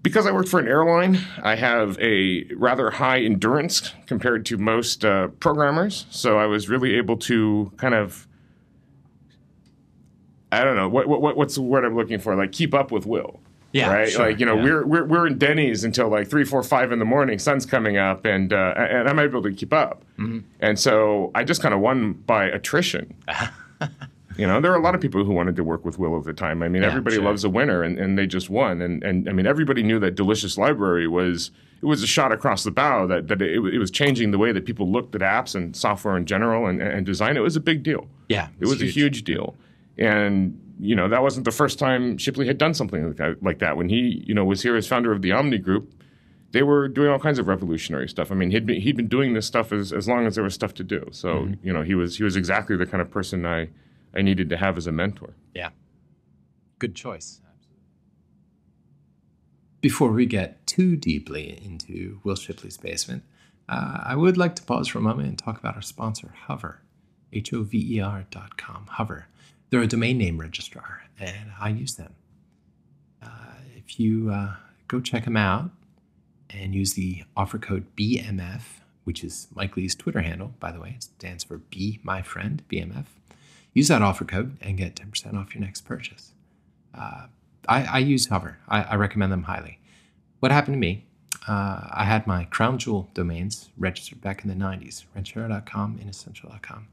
because 0.04 0.26
I 0.26 0.32
worked 0.32 0.50
for 0.50 0.60
an 0.60 0.68
airline, 0.68 1.20
I 1.42 1.56
have 1.56 2.00
a 2.00 2.46
rather 2.56 2.92
high 2.92 3.20
endurance 3.22 3.94
compared 4.06 4.46
to 4.48 4.58
most 4.58 5.04
uh, 5.04 5.28
programmers. 5.40 6.06
So 6.10 6.38
I 6.38 6.46
was 6.46 6.70
really 6.70 6.96
able 6.96 7.18
to 7.18 7.72
kind 7.78 7.94
of, 7.94 8.28
I 10.52 10.64
don't 10.64 10.76
know, 10.76 10.88
what, 10.88 11.08
what, 11.08 11.36
what's 11.36 11.56
the 11.56 11.62
word 11.62 11.84
I'm 11.84 11.96
looking 11.96 12.20
for? 12.20 12.36
Like 12.36 12.52
keep 12.52 12.74
up 12.74 12.92
with 12.92 13.06
Will. 13.06 13.40
Yeah, 13.74 13.92
Right. 13.92 14.10
sure, 14.10 14.28
like, 14.28 14.40
you 14.40 14.46
know, 14.46 14.56
yeah. 14.56 14.64
we're, 14.64 14.86
we're, 14.86 15.06
we're 15.06 15.28
in 15.28 15.38
Denny's 15.38 15.84
until 15.84 16.08
like 16.08 16.30
three, 16.30 16.46
four, 16.46 16.64
five 16.64 16.92
in 16.92 17.00
the 17.00 17.06
morning, 17.06 17.38
sun's 17.38 17.66
coming 17.66 17.98
up, 17.98 18.26
and, 18.26 18.54
uh, 18.54 18.74
and 18.78 19.10
I'm 19.10 19.20
able 19.20 19.44
to 19.44 19.52
keep 19.52 19.74
up. 19.74 20.04
Mm-hmm. 20.18 20.40
And 20.62 20.80
so 20.80 21.32
I 21.36 21.44
just 21.44 21.62
kind 21.62 21.74
of 21.74 21.82
won 21.82 22.14
by 22.14 22.46
attrition. 22.46 23.14
You 24.38 24.48
know, 24.48 24.62
there 24.62 24.72
are 24.72 24.76
a 24.76 24.82
lot 24.82 24.96
of 24.96 25.02
people 25.02 25.24
who 25.24 25.34
wanted 25.34 25.56
to 25.56 25.64
work 25.64 25.84
with 25.84 25.98
Will 25.98 26.18
at 26.18 26.24
the 26.24 26.34
time. 26.34 26.62
I 26.62 26.70
mean, 26.70 26.82
Yeah, 26.82 26.90
everybody 26.90 27.16
sure. 27.16 27.26
loves 27.26 27.44
a 27.44 27.50
winner, 27.50 27.84
and, 27.84 27.98
and 27.98 28.18
they 28.18 28.28
just 28.28 28.50
won. 28.50 28.82
And, 28.82 29.04
and 29.04 29.28
I 29.28 29.34
mean, 29.34 29.48
everybody 29.48 29.84
knew 29.84 30.00
that 30.00 30.16
Delicious 30.16 30.58
Library 30.58 31.08
was 31.08 31.52
it 31.82 31.86
was 31.86 32.02
a 32.02 32.08
shot 32.08 32.32
across 32.32 32.64
the 32.64 32.72
bow 32.72 33.06
that, 33.08 33.28
that 33.28 33.42
it, 33.42 33.64
it 33.74 33.78
was 33.78 33.92
changing 33.92 34.32
the 34.32 34.38
way 34.38 34.52
that 34.52 34.66
people 34.66 34.92
looked 34.92 35.14
at 35.14 35.22
apps 35.22 35.54
and 35.54 35.76
software 35.76 36.18
in 36.18 36.26
general 36.26 36.66
and, 36.66 36.82
and 36.82 37.06
design. 37.06 37.38
It 37.38 37.42
was 37.42 37.56
a 37.56 37.60
big 37.60 37.84
deal. 37.84 38.08
Yeah, 38.30 38.50
It 38.60 38.68
was 38.68 38.82
a 38.82 38.86
huge 38.86 39.24
deal. 39.24 39.56
And, 39.98 40.60
you 40.80 40.96
know, 40.96 41.08
that 41.08 41.22
wasn't 41.22 41.46
the 41.46 41.52
first 41.52 41.78
time 41.78 42.18
Shipley 42.18 42.48
had 42.48 42.58
done 42.58 42.74
something 42.74 43.06
like 43.06 43.18
that. 43.18 43.44
Like 43.44 43.60
that. 43.60 43.78
When 43.78 43.90
he, 43.90 44.24
you 44.26 44.34
know, 44.34 44.44
was 44.44 44.64
here 44.64 44.76
as 44.76 44.88
founder 44.88 45.12
of 45.12 45.22
the 45.22 45.32
Omni 45.32 45.60
Group, 45.60 45.94
they 46.52 46.64
were 46.64 46.88
doing 46.88 47.10
all 47.10 47.20
kinds 47.20 47.40
of 47.40 47.48
revolutionary 47.48 48.08
stuff. 48.08 48.32
I 48.32 48.36
mean, 48.36 48.52
he'd 48.52 48.66
been, 48.66 48.82
he'd 48.82 48.98
been 48.98 49.08
doing 49.08 49.34
this 49.34 49.46
stuff 49.46 49.72
as, 49.72 49.94
as 49.94 50.08
long 50.08 50.26
as 50.26 50.36
there 50.36 50.44
was 50.44 50.54
stuff 50.54 50.74
to 50.76 50.84
do. 50.84 51.08
So, 51.12 51.30
mm-hmm. 51.30 51.66
you 51.66 51.74
know, 51.74 51.84
he 51.84 51.94
was 51.94 52.18
he 52.18 52.24
was 52.24 52.36
exactly 52.36 52.76
the 52.76 52.86
kind 52.86 53.02
of 53.02 53.12
person 53.12 53.46
I, 53.46 53.70
I 54.18 54.24
needed 54.24 54.50
to 54.50 54.58
have 54.58 54.78
as 54.78 54.88
a 54.88 54.92
mentor. 54.92 55.36
Yeah. 55.54 55.70
Good 56.80 56.96
choice. 56.96 57.40
Before 59.80 60.12
we 60.12 60.26
get 60.26 60.66
too 60.66 60.96
deeply 60.96 61.62
into 61.64 62.20
Wil 62.24 62.36
Shipley's 62.36 62.78
basement, 62.78 63.24
uh, 63.70 64.00
I 64.04 64.16
would 64.16 64.36
like 64.36 64.56
to 64.56 64.64
pause 64.64 64.88
for 64.88 64.98
a 64.98 65.02
moment 65.02 65.28
and 65.28 65.38
talk 65.38 65.60
about 65.60 65.76
our 65.76 65.82
sponsor, 65.82 66.34
Hover, 66.48 66.82
H 67.32 67.54
O 67.54 67.62
V 67.62 67.98
E 67.98 68.00
R 68.02 68.26
dot 68.32 68.58
com. 68.58 68.88
Hover. 68.90 69.28
They're 69.70 69.82
a 69.82 69.88
domain 69.88 70.18
name 70.18 70.40
registrar, 70.40 71.04
and 71.20 71.52
I 71.60 71.70
use 71.70 71.96
them. 71.96 72.16
Uh, 73.22 73.28
if 73.76 74.00
you 74.00 74.32
uh, 74.32 74.56
go 74.88 75.00
check 75.00 75.26
them 75.26 75.38
out 75.38 75.70
and 76.50 76.74
use 76.74 76.94
the 76.94 77.24
offer 77.36 77.58
code 77.60 77.86
BMF, 77.96 78.62
which 79.04 79.24
is 79.24 79.48
Mike 79.54 79.76
Lee's 79.76 79.94
Twitter 79.94 80.22
handle, 80.22 80.54
by 80.60 80.72
the 80.72 80.80
way, 80.80 80.94
it 80.96 81.04
stands 81.04 81.44
for 81.44 81.58
Be 81.58 82.00
My 82.04 82.22
Friend, 82.22 82.64
BMF. 82.72 83.06
Use 83.78 83.90
that 83.90 84.02
offer 84.02 84.26
code 84.26 84.58
and 84.60 84.76
get 84.76 84.96
10% 84.96 85.36
off 85.36 85.54
your 85.54 85.64
next 85.64 85.82
purchase. 85.82 86.32
Uh, 86.96 87.28
I, 87.70 87.84
I 87.84 87.98
use 88.00 88.26
Hover. 88.26 88.58
I, 88.68 88.82
I 88.82 88.96
recommend 88.96 89.32
them 89.32 89.44
highly. 89.44 89.78
What 90.40 90.52
happened 90.52 90.74
to 90.74 90.80
me? 90.80 91.06
Uh, 91.48 91.88
I 91.92 92.06
had 92.06 92.26
my 92.26 92.46
crown 92.46 92.80
jewel 92.80 93.08
domains 93.14 93.70
registered 93.78 94.20
back 94.20 94.44
in 94.44 94.50
the 94.50 94.56
90s, 94.56 95.06
ranchero.com, 95.14 96.00
inessential.com, 96.02 96.88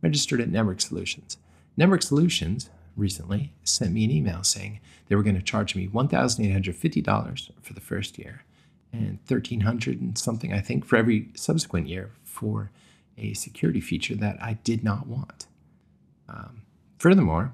registered 0.00 0.40
at 0.40 0.48
Network 0.48 0.80
Solutions. 0.80 1.36
Network 1.76 2.00
Solutions 2.00 2.70
recently 2.96 3.52
sent 3.62 3.92
me 3.92 4.06
an 4.06 4.10
email 4.10 4.42
saying 4.42 4.80
they 5.08 5.16
were 5.16 5.22
going 5.22 5.36
to 5.36 5.42
charge 5.42 5.76
me 5.76 5.86
$1,850 5.86 7.50
for 7.60 7.74
the 7.74 7.80
first 7.82 8.18
year 8.18 8.42
and 8.90 9.18
1300 9.28 10.00
and 10.00 10.16
something, 10.16 10.50
I 10.50 10.60
think, 10.60 10.86
for 10.86 10.96
every 10.96 11.28
subsequent 11.34 11.88
year 11.88 12.12
for 12.24 12.70
a 13.18 13.34
security 13.34 13.82
feature 13.82 14.14
that 14.14 14.42
I 14.42 14.54
did 14.64 14.82
not 14.82 15.06
want. 15.06 15.46
Um, 16.28 16.62
furthermore, 16.98 17.52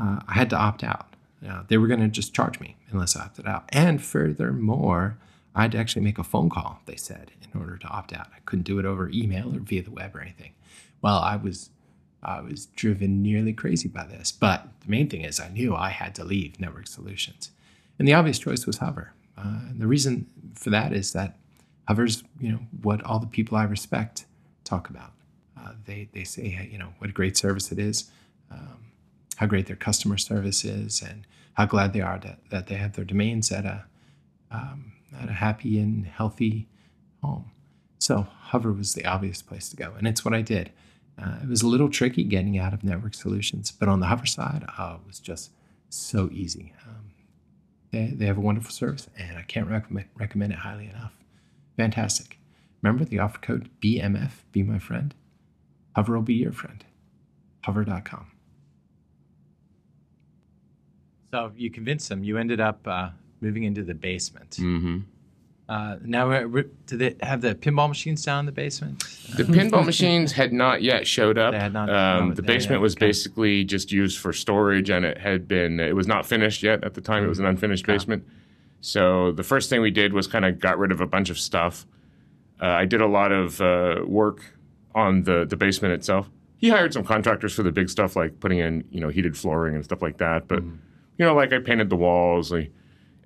uh, 0.00 0.20
I 0.26 0.34
had 0.34 0.50
to 0.50 0.56
opt 0.56 0.82
out. 0.82 1.14
Uh, 1.46 1.62
they 1.68 1.76
were 1.76 1.86
going 1.86 2.00
to 2.00 2.08
just 2.08 2.34
charge 2.34 2.58
me 2.60 2.76
unless 2.90 3.16
I 3.16 3.24
opted 3.24 3.46
out. 3.46 3.64
And 3.68 4.02
furthermore, 4.02 5.18
I 5.54 5.62
had 5.62 5.72
to 5.72 5.78
actually 5.78 6.02
make 6.02 6.18
a 6.18 6.24
phone 6.24 6.48
call, 6.48 6.80
they 6.86 6.96
said, 6.96 7.32
in 7.42 7.60
order 7.60 7.76
to 7.76 7.86
opt 7.88 8.12
out. 8.12 8.28
I 8.34 8.40
couldn't 8.46 8.64
do 8.64 8.78
it 8.78 8.84
over 8.84 9.08
email 9.10 9.54
or 9.54 9.60
via 9.60 9.82
the 9.82 9.90
web 9.90 10.16
or 10.16 10.20
anything. 10.20 10.52
Well, 11.02 11.18
I 11.18 11.36
was 11.36 11.70
I 12.22 12.40
was 12.40 12.66
driven 12.66 13.22
nearly 13.22 13.52
crazy 13.52 13.88
by 13.88 14.06
this. 14.06 14.32
But 14.32 14.68
the 14.80 14.90
main 14.90 15.08
thing 15.08 15.20
is 15.20 15.38
I 15.38 15.48
knew 15.48 15.74
I 15.74 15.90
had 15.90 16.14
to 16.16 16.24
leave 16.24 16.58
Network 16.58 16.86
Solutions. 16.86 17.50
And 17.98 18.08
the 18.08 18.14
obvious 18.14 18.38
choice 18.38 18.66
was 18.66 18.78
Hover. 18.78 19.12
Uh, 19.36 19.68
and 19.70 19.80
the 19.80 19.86
reason 19.86 20.26
for 20.54 20.70
that 20.70 20.92
is 20.92 21.12
that 21.12 21.36
Hover's, 21.86 22.24
you 22.40 22.50
know, 22.50 22.60
what 22.82 23.04
all 23.04 23.18
the 23.18 23.26
people 23.26 23.58
I 23.58 23.64
respect 23.64 24.24
talk 24.64 24.88
about. 24.88 25.12
Uh, 25.64 25.72
they, 25.86 26.08
they 26.12 26.24
say, 26.24 26.68
you 26.70 26.78
know, 26.78 26.92
what 26.98 27.10
a 27.10 27.12
great 27.12 27.36
service 27.36 27.72
it 27.72 27.78
is, 27.78 28.10
um, 28.50 28.78
how 29.36 29.46
great 29.46 29.66
their 29.66 29.76
customer 29.76 30.18
service 30.18 30.64
is, 30.64 31.02
and 31.02 31.26
how 31.54 31.66
glad 31.66 31.92
they 31.92 32.00
are 32.00 32.18
that, 32.18 32.38
that 32.50 32.66
they 32.66 32.74
have 32.74 32.94
their 32.94 33.04
domains 33.04 33.50
at 33.50 33.64
a, 33.64 33.84
um, 34.50 34.92
at 35.20 35.28
a 35.28 35.32
happy 35.32 35.78
and 35.78 36.06
healthy 36.06 36.68
home. 37.22 37.50
So 37.98 38.26
Hover 38.48 38.72
was 38.72 38.94
the 38.94 39.06
obvious 39.06 39.42
place 39.42 39.68
to 39.70 39.76
go, 39.76 39.94
and 39.96 40.06
it's 40.06 40.24
what 40.24 40.34
I 40.34 40.42
did. 40.42 40.70
Uh, 41.16 41.36
it 41.42 41.48
was 41.48 41.62
a 41.62 41.68
little 41.68 41.88
tricky 41.88 42.24
getting 42.24 42.58
out 42.58 42.74
of 42.74 42.82
network 42.82 43.14
solutions, 43.14 43.70
but 43.70 43.88
on 43.88 44.00
the 44.00 44.06
Hover 44.06 44.26
side, 44.26 44.64
oh, 44.78 44.96
it 44.96 45.06
was 45.06 45.20
just 45.20 45.52
so 45.88 46.28
easy. 46.32 46.72
Um, 46.86 47.10
they, 47.92 48.12
they 48.14 48.26
have 48.26 48.36
a 48.36 48.40
wonderful 48.42 48.72
service, 48.72 49.08
and 49.16 49.38
I 49.38 49.42
can't 49.42 49.68
recommend, 49.68 50.08
recommend 50.18 50.52
it 50.52 50.58
highly 50.58 50.88
enough. 50.88 51.12
Fantastic. 51.76 52.38
Remember 52.82 53.04
the 53.04 53.20
offer 53.20 53.38
code 53.38 53.70
BMF, 53.80 54.30
be 54.52 54.62
my 54.62 54.78
friend? 54.78 55.14
Hover 55.94 56.14
will 56.14 56.22
be 56.22 56.34
your 56.34 56.52
friend. 56.52 56.84
Hover.com. 57.62 58.26
So 61.30 61.52
you 61.56 61.70
convinced 61.70 62.08
them. 62.08 62.22
You 62.22 62.38
ended 62.38 62.60
up 62.60 62.86
uh, 62.86 63.10
moving 63.40 63.64
into 63.64 63.82
the 63.82 63.94
basement. 63.94 64.50
Mm-hmm. 64.60 64.98
Uh, 65.66 65.96
now, 66.04 66.30
uh, 66.30 66.42
re- 66.42 66.68
do 66.86 66.96
they 66.96 67.16
have 67.22 67.40
the 67.40 67.54
pinball 67.54 67.88
machines 67.88 68.22
down 68.22 68.40
in 68.40 68.46
the 68.46 68.52
basement? 68.52 69.02
The 69.34 69.44
pinball 69.44 69.84
machines 69.84 70.30
had 70.32 70.52
not 70.52 70.82
yet 70.82 71.06
showed 71.06 71.38
up. 71.38 71.52
They 71.52 71.58
had 71.58 71.72
not- 71.72 71.88
um, 71.88 72.28
no, 72.28 72.34
the 72.34 72.42
basement 72.42 72.80
yeah, 72.80 72.82
was 72.82 72.94
okay. 72.94 73.06
basically 73.06 73.64
just 73.64 73.90
used 73.90 74.18
for 74.18 74.32
storage, 74.32 74.90
and 74.90 75.04
it 75.06 75.16
had 75.18 75.48
been 75.48 75.80
it 75.80 75.96
was 75.96 76.06
not 76.06 76.26
finished 76.26 76.62
yet 76.62 76.84
at 76.84 76.94
the 76.94 77.00
time. 77.00 77.24
It 77.24 77.28
was 77.28 77.38
an 77.38 77.46
unfinished 77.46 77.86
basement. 77.86 78.26
So 78.82 79.32
the 79.32 79.42
first 79.42 79.70
thing 79.70 79.80
we 79.80 79.90
did 79.90 80.12
was 80.12 80.26
kind 80.26 80.44
of 80.44 80.60
got 80.60 80.78
rid 80.78 80.92
of 80.92 81.00
a 81.00 81.06
bunch 81.06 81.30
of 81.30 81.38
stuff. 81.38 81.86
Uh, 82.60 82.66
I 82.66 82.84
did 82.84 83.00
a 83.00 83.06
lot 83.06 83.32
of 83.32 83.60
uh, 83.62 84.02
work 84.06 84.42
on 84.94 85.22
the 85.24 85.44
the 85.44 85.56
basement 85.56 85.94
itself. 85.94 86.30
He 86.56 86.68
hired 86.70 86.92
some 86.92 87.04
contractors 87.04 87.52
for 87.54 87.62
the 87.62 87.72
big 87.72 87.90
stuff, 87.90 88.16
like 88.16 88.40
putting 88.40 88.58
in 88.58 88.84
you 88.90 89.00
know 89.00 89.08
heated 89.08 89.36
flooring 89.36 89.74
and 89.74 89.84
stuff 89.84 90.02
like 90.02 90.18
that. 90.18 90.48
But 90.48 90.60
Mm-hmm. 90.60 90.76
you 91.18 91.24
know, 91.26 91.34
like 91.34 91.52
I 91.52 91.58
painted 91.58 91.90
the 91.90 91.96
walls, 91.96 92.52
I 92.52 92.70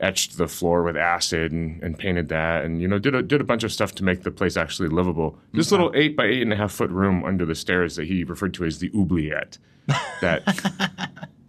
etched 0.01 0.37
the 0.39 0.47
floor 0.47 0.85
with 0.85 0.97
acid 0.97 1.51
and, 1.51 1.83
and 1.83 1.99
painted 1.99 2.29
that, 2.29 2.65
and 2.65 2.81
you 2.81 2.89
know 2.89 2.99
did 2.99 3.15
a 3.15 3.23
did 3.23 3.41
a 3.41 3.45
bunch 3.45 3.65
of 3.65 3.73
stuff 3.73 3.95
to 3.97 4.05
make 4.05 4.23
the 4.23 4.31
place 4.31 4.57
actually 4.57 4.89
livable. 4.89 5.39
This 5.53 5.71
little 5.71 5.93
eight 5.95 6.17
by 6.17 6.25
eight 6.27 6.43
and 6.43 6.53
a 6.53 6.57
half 6.57 6.73
foot 6.73 6.91
room 6.91 7.25
under 7.25 7.45
the 7.45 7.55
stairs 7.55 7.97
that 7.97 8.07
he 8.07 8.25
referred 8.25 8.55
to 8.55 8.65
as 8.65 8.79
the 8.79 8.91
oubliette. 8.97 9.59
That 10.21 10.43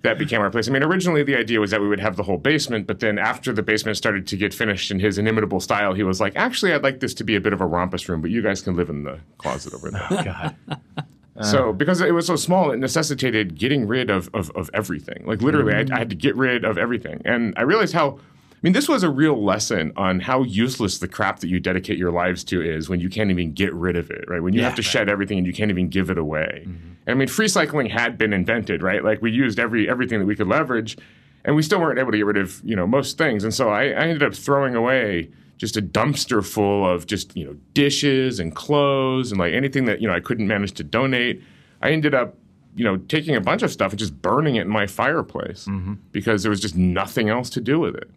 that 0.02 0.18
became 0.18 0.40
our 0.42 0.50
place. 0.50 0.68
I 0.70 0.72
mean, 0.72 0.84
originally 0.84 1.24
the 1.24 1.36
idea 1.36 1.60
was 1.60 1.72
that 1.72 1.82
we 1.82 1.88
would 1.88 2.00
have 2.00 2.16
the 2.16 2.24
whole 2.24 2.38
basement, 2.38 2.88
but 2.88 3.00
then 3.02 3.18
after 3.20 3.52
the 3.52 3.62
basement 3.62 3.98
started 3.98 4.26
to 4.28 4.38
get 4.38 4.54
finished 4.54 4.92
in 4.92 5.00
his 5.00 5.18
inimitable 5.18 5.60
style, 5.60 5.94
he 5.94 6.04
was 6.04 6.22
like, 6.22 6.36
"Actually, 6.36 6.74
I'd 6.74 6.84
like 6.84 7.00
this 7.02 7.14
to 7.16 7.24
be 7.24 7.36
a 7.36 7.42
bit 7.42 7.52
of 7.54 7.62
a 7.62 7.66
rompus 7.66 8.08
room, 8.08 8.22
but 8.22 8.32
you 8.32 8.42
guys 8.42 8.62
can 8.62 8.76
live 8.76 8.90
in 8.90 9.04
the 9.04 9.20
closet 9.38 9.74
over 9.74 9.92
there." 9.92 10.08
Oh, 10.12 10.24
God. 10.24 10.56
so 11.42 11.72
because 11.74 12.02
it 12.02 12.14
was 12.14 12.28
so 12.28 12.36
small, 12.36 12.72
it 12.72 12.78
necessitated 12.78 13.58
getting 13.58 13.88
rid 13.88 14.10
of 14.10 14.30
of, 14.34 14.50
of 14.52 14.70
everything. 14.74 15.24
Like 15.26 15.42
literally, 15.42 15.74
I, 15.74 15.86
I 15.94 16.00
had 16.00 16.10
to 16.10 16.16
get 16.16 16.36
rid 16.36 16.66
of 16.66 16.78
everything, 16.78 17.22
and 17.26 17.54
I 17.58 17.62
realized 17.64 17.94
how. 17.94 18.20
I 18.52 18.62
mean, 18.62 18.74
this 18.74 18.90
was 18.90 19.04
a 19.04 19.10
real 19.10 19.42
lesson 19.42 19.94
on 19.96 20.20
how 20.20 20.44
useless 20.44 20.98
the 20.98 21.08
crap 21.08 21.40
that 21.40 21.48
you 21.48 21.62
dedicate 21.62 21.98
your 21.98 22.12
lives 22.12 22.44
to 22.44 22.62
is 22.62 22.90
when 22.90 23.00
you 23.00 23.08
can't 23.08 23.32
even 23.32 23.54
get 23.54 23.74
rid 23.74 23.96
of 23.96 24.12
it, 24.12 24.26
right? 24.28 24.44
When 24.44 24.54
you 24.54 24.60
Yeah, 24.60 24.66
have 24.66 24.76
to 24.76 24.82
right. 24.82 24.86
shed 24.86 25.08
everything 25.08 25.38
and 25.38 25.48
you 25.48 25.54
can't 25.54 25.72
even 25.72 25.88
give 25.88 26.10
it 26.10 26.18
away. 26.18 26.64
And 26.66 26.99
I 27.10 27.14
mean, 27.16 27.28
free 27.28 27.48
cycling 27.48 27.88
had 27.88 28.18
been 28.18 28.34
invented, 28.34 28.82
right? 28.84 29.04
Like 29.04 29.22
we 29.22 29.32
used 29.32 29.60
every 29.60 29.90
everything 29.90 30.20
that 30.20 30.26
we 30.26 30.36
could 30.36 30.48
leverage, 30.48 30.98
and 31.46 31.56
we 31.56 31.62
still 31.62 31.80
weren't 31.80 32.00
able 32.00 32.12
to 32.12 32.18
get 32.18 32.26
rid 32.26 32.38
of 32.38 32.62
you 32.64 32.76
know 32.76 32.88
most 32.88 33.18
things. 33.18 33.44
And 33.44 33.54
so 33.54 33.70
I, 33.70 33.84
I 33.86 34.02
ended 34.04 34.24
up 34.24 34.34
throwing 34.34 34.76
away 34.76 35.30
just 35.58 35.76
a 35.76 35.82
dumpster 35.82 36.46
full 36.46 36.88
of 36.90 37.06
just 37.06 37.36
you 37.36 37.46
know 37.46 37.56
dishes 37.74 38.40
and 38.40 38.56
clothes 38.56 39.32
and 39.32 39.40
like 39.40 39.54
anything 39.54 39.86
that 39.86 40.02
you 40.02 40.08
know 40.08 40.14
I 40.14 40.20
couldn't 40.20 40.48
manage 40.48 40.74
to 40.74 40.84
donate. 40.84 41.42
I 41.82 41.92
ended 41.92 42.14
up 42.14 42.36
you 42.76 42.84
know 42.84 42.98
taking 42.98 43.36
a 43.36 43.42
bunch 43.42 43.62
of 43.64 43.72
stuff 43.72 43.92
and 43.92 44.00
just 44.00 44.22
burning 44.22 44.56
it 44.56 44.62
in 44.62 44.70
my 44.70 44.88
fireplace 44.88 45.68
because 46.12 46.44
there 46.44 46.50
was 46.50 46.60
just 46.62 46.76
nothing 46.76 47.30
else 47.30 47.50
to 47.52 47.62
do 47.62 47.80
with 47.80 47.96
it. 47.96 48.10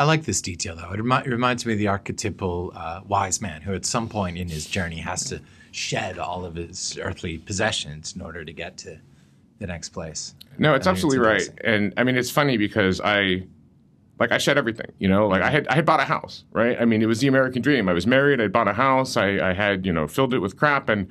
I 0.00 0.04
like 0.04 0.26
this 0.26 0.40
detail, 0.40 0.76
though. 0.76 0.92
It, 0.92 1.00
remi- 1.02 1.26
it 1.26 1.30
reminds 1.30 1.66
me 1.66 1.72
of 1.72 1.78
the 1.80 1.88
archetypal 1.88 2.72
uh, 2.72 3.00
wise 3.08 3.40
man 3.40 3.62
who, 3.62 3.74
at 3.74 3.84
some 3.84 4.08
point 4.08 4.38
in 4.38 4.48
his 4.48 4.64
journey, 4.66 4.98
has 4.98 5.24
to 5.24 5.40
shed 5.78 6.18
all 6.18 6.44
of 6.44 6.56
his 6.56 6.98
earthly 7.00 7.38
possessions 7.38 8.14
in 8.14 8.20
order 8.20 8.44
to 8.44 8.52
get 8.52 8.76
to 8.78 8.98
the 9.58 9.66
next 9.66 9.90
place. 9.90 10.34
No, 10.58 10.74
it's 10.74 10.86
I 10.86 10.90
it's 10.90 10.98
absolutely 10.98 11.20
right. 11.20 11.48
And 11.64 11.94
I 11.96 12.04
mean, 12.04 12.16
it's 12.16 12.30
funny 12.30 12.56
because 12.56 13.00
I, 13.00 13.44
like, 14.18 14.32
I 14.32 14.38
shed 14.38 14.58
everything. 14.58 14.90
You 14.98 15.08
know, 15.08 15.28
like 15.28 15.42
I 15.42 15.46
mm-hmm. 15.46 15.54
had 15.54 15.68
I 15.68 15.74
had 15.76 15.86
bought 15.86 16.00
a 16.00 16.04
house, 16.04 16.44
right? 16.52 16.76
I 16.80 16.84
mean, 16.84 17.00
it 17.02 17.06
was 17.06 17.20
the 17.20 17.28
American 17.28 17.62
dream. 17.62 17.88
I 17.88 17.92
was 17.92 18.06
married. 18.06 18.40
I 18.40 18.48
bought 18.48 18.68
a 18.68 18.72
house. 18.72 19.16
I, 19.16 19.50
I 19.50 19.52
had 19.52 19.86
you 19.86 19.92
know 19.92 20.08
filled 20.08 20.34
it 20.34 20.40
with 20.40 20.56
crap, 20.56 20.88
and 20.88 21.08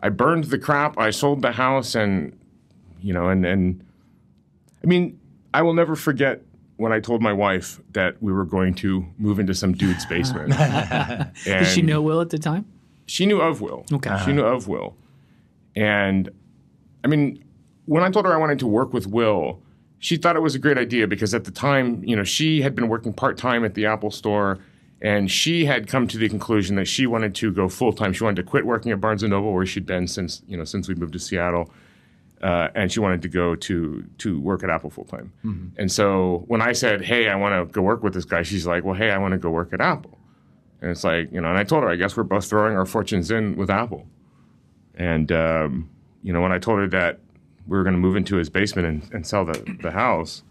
I 0.00 0.08
burned 0.08 0.44
the 0.44 0.58
crap. 0.58 0.98
I 0.98 1.10
sold 1.10 1.42
the 1.42 1.52
house, 1.52 1.94
and 1.94 2.38
you 3.00 3.12
know, 3.12 3.28
and 3.28 3.44
and 3.44 3.84
I 4.82 4.86
mean, 4.86 5.20
I 5.52 5.62
will 5.62 5.74
never 5.74 5.94
forget 5.94 6.42
when 6.76 6.92
I 6.92 7.00
told 7.00 7.20
my 7.20 7.32
wife 7.32 7.80
that 7.92 8.22
we 8.22 8.32
were 8.32 8.44
going 8.44 8.72
to 8.76 9.04
move 9.18 9.40
into 9.40 9.52
some 9.52 9.72
dude's 9.72 10.06
basement. 10.06 10.54
Did 11.44 11.66
she 11.66 11.82
know 11.82 12.00
Will 12.00 12.20
at 12.20 12.30
the 12.30 12.38
time? 12.38 12.64
She 13.08 13.26
knew 13.26 13.40
of 13.40 13.60
Will. 13.60 13.84
Okay. 13.92 14.16
She 14.24 14.32
knew 14.32 14.44
of 14.44 14.68
Will. 14.68 14.96
And 15.74 16.30
I 17.04 17.08
mean, 17.08 17.42
when 17.86 18.02
I 18.02 18.10
told 18.10 18.26
her 18.26 18.32
I 18.32 18.36
wanted 18.36 18.58
to 18.60 18.66
work 18.66 18.92
with 18.92 19.06
Will, 19.06 19.62
she 19.98 20.16
thought 20.16 20.36
it 20.36 20.42
was 20.42 20.54
a 20.54 20.58
great 20.58 20.78
idea 20.78 21.08
because 21.08 21.34
at 21.34 21.44
the 21.44 21.50
time, 21.50 22.04
you 22.04 22.14
know, 22.14 22.24
she 22.24 22.62
had 22.62 22.74
been 22.74 22.88
working 22.88 23.12
part 23.12 23.36
time 23.36 23.64
at 23.64 23.74
the 23.74 23.86
Apple 23.86 24.10
store 24.10 24.58
and 25.00 25.30
she 25.30 25.64
had 25.64 25.86
come 25.88 26.06
to 26.08 26.18
the 26.18 26.28
conclusion 26.28 26.76
that 26.76 26.86
she 26.86 27.06
wanted 27.06 27.34
to 27.36 27.52
go 27.52 27.68
full 27.68 27.92
time. 27.92 28.12
She 28.12 28.24
wanted 28.24 28.42
to 28.44 28.48
quit 28.48 28.66
working 28.66 28.92
at 28.92 29.00
Barnes 29.00 29.22
and 29.22 29.30
Noble 29.30 29.52
where 29.52 29.66
she'd 29.66 29.86
been 29.86 30.06
since, 30.06 30.42
you 30.46 30.56
know, 30.56 30.64
since 30.64 30.88
we 30.88 30.94
moved 30.94 31.14
to 31.14 31.18
Seattle. 31.18 31.72
Uh, 32.42 32.68
and 32.76 32.92
she 32.92 33.00
wanted 33.00 33.20
to 33.22 33.28
go 33.28 33.56
to 33.56 34.04
to 34.18 34.38
work 34.40 34.62
at 34.62 34.70
Apple 34.70 34.90
full 34.90 35.04
time. 35.04 35.32
And 35.76 35.90
so 35.90 36.44
when 36.46 36.62
I 36.62 36.72
said, 36.72 37.02
"Hey, 37.04 37.28
I 37.28 37.34
want 37.34 37.52
to 37.68 37.72
go 37.72 37.82
work 37.82 38.04
with 38.04 38.14
this 38.14 38.24
guy," 38.24 38.42
she's 38.42 38.64
like, 38.64 38.84
"Well, 38.84 38.94
hey, 38.94 39.10
I 39.10 39.18
want 39.18 39.32
to 39.32 39.38
go 39.38 39.50
work 39.50 39.72
at 39.72 39.80
Apple." 39.80 40.17
And 40.80 40.90
it's 40.90 41.04
like, 41.04 41.32
you 41.32 41.40
know, 41.40 41.48
and 41.48 41.58
I 41.58 41.64
told 41.64 41.82
her, 41.82 41.88
I 41.90 41.96
guess 41.96 42.16
we're 42.16 42.22
both 42.22 42.46
throwing 42.46 42.76
our 42.76 42.86
fortunes 42.86 43.30
in 43.30 43.56
with 43.56 43.68
Apple. 43.70 44.06
And, 44.94 45.30
um, 45.32 45.90
you 46.22 46.32
know, 46.32 46.40
when 46.40 46.52
I 46.52 46.58
told 46.58 46.78
her 46.78 46.88
that 46.88 47.18
we 47.66 47.76
were 47.76 47.82
going 47.82 47.94
to 47.94 48.00
move 48.00 48.16
into 48.16 48.36
his 48.36 48.48
basement 48.48 48.86
and, 48.86 49.12
and 49.12 49.26
sell 49.26 49.44
the, 49.44 49.76
the 49.82 49.90
house, 49.90 50.42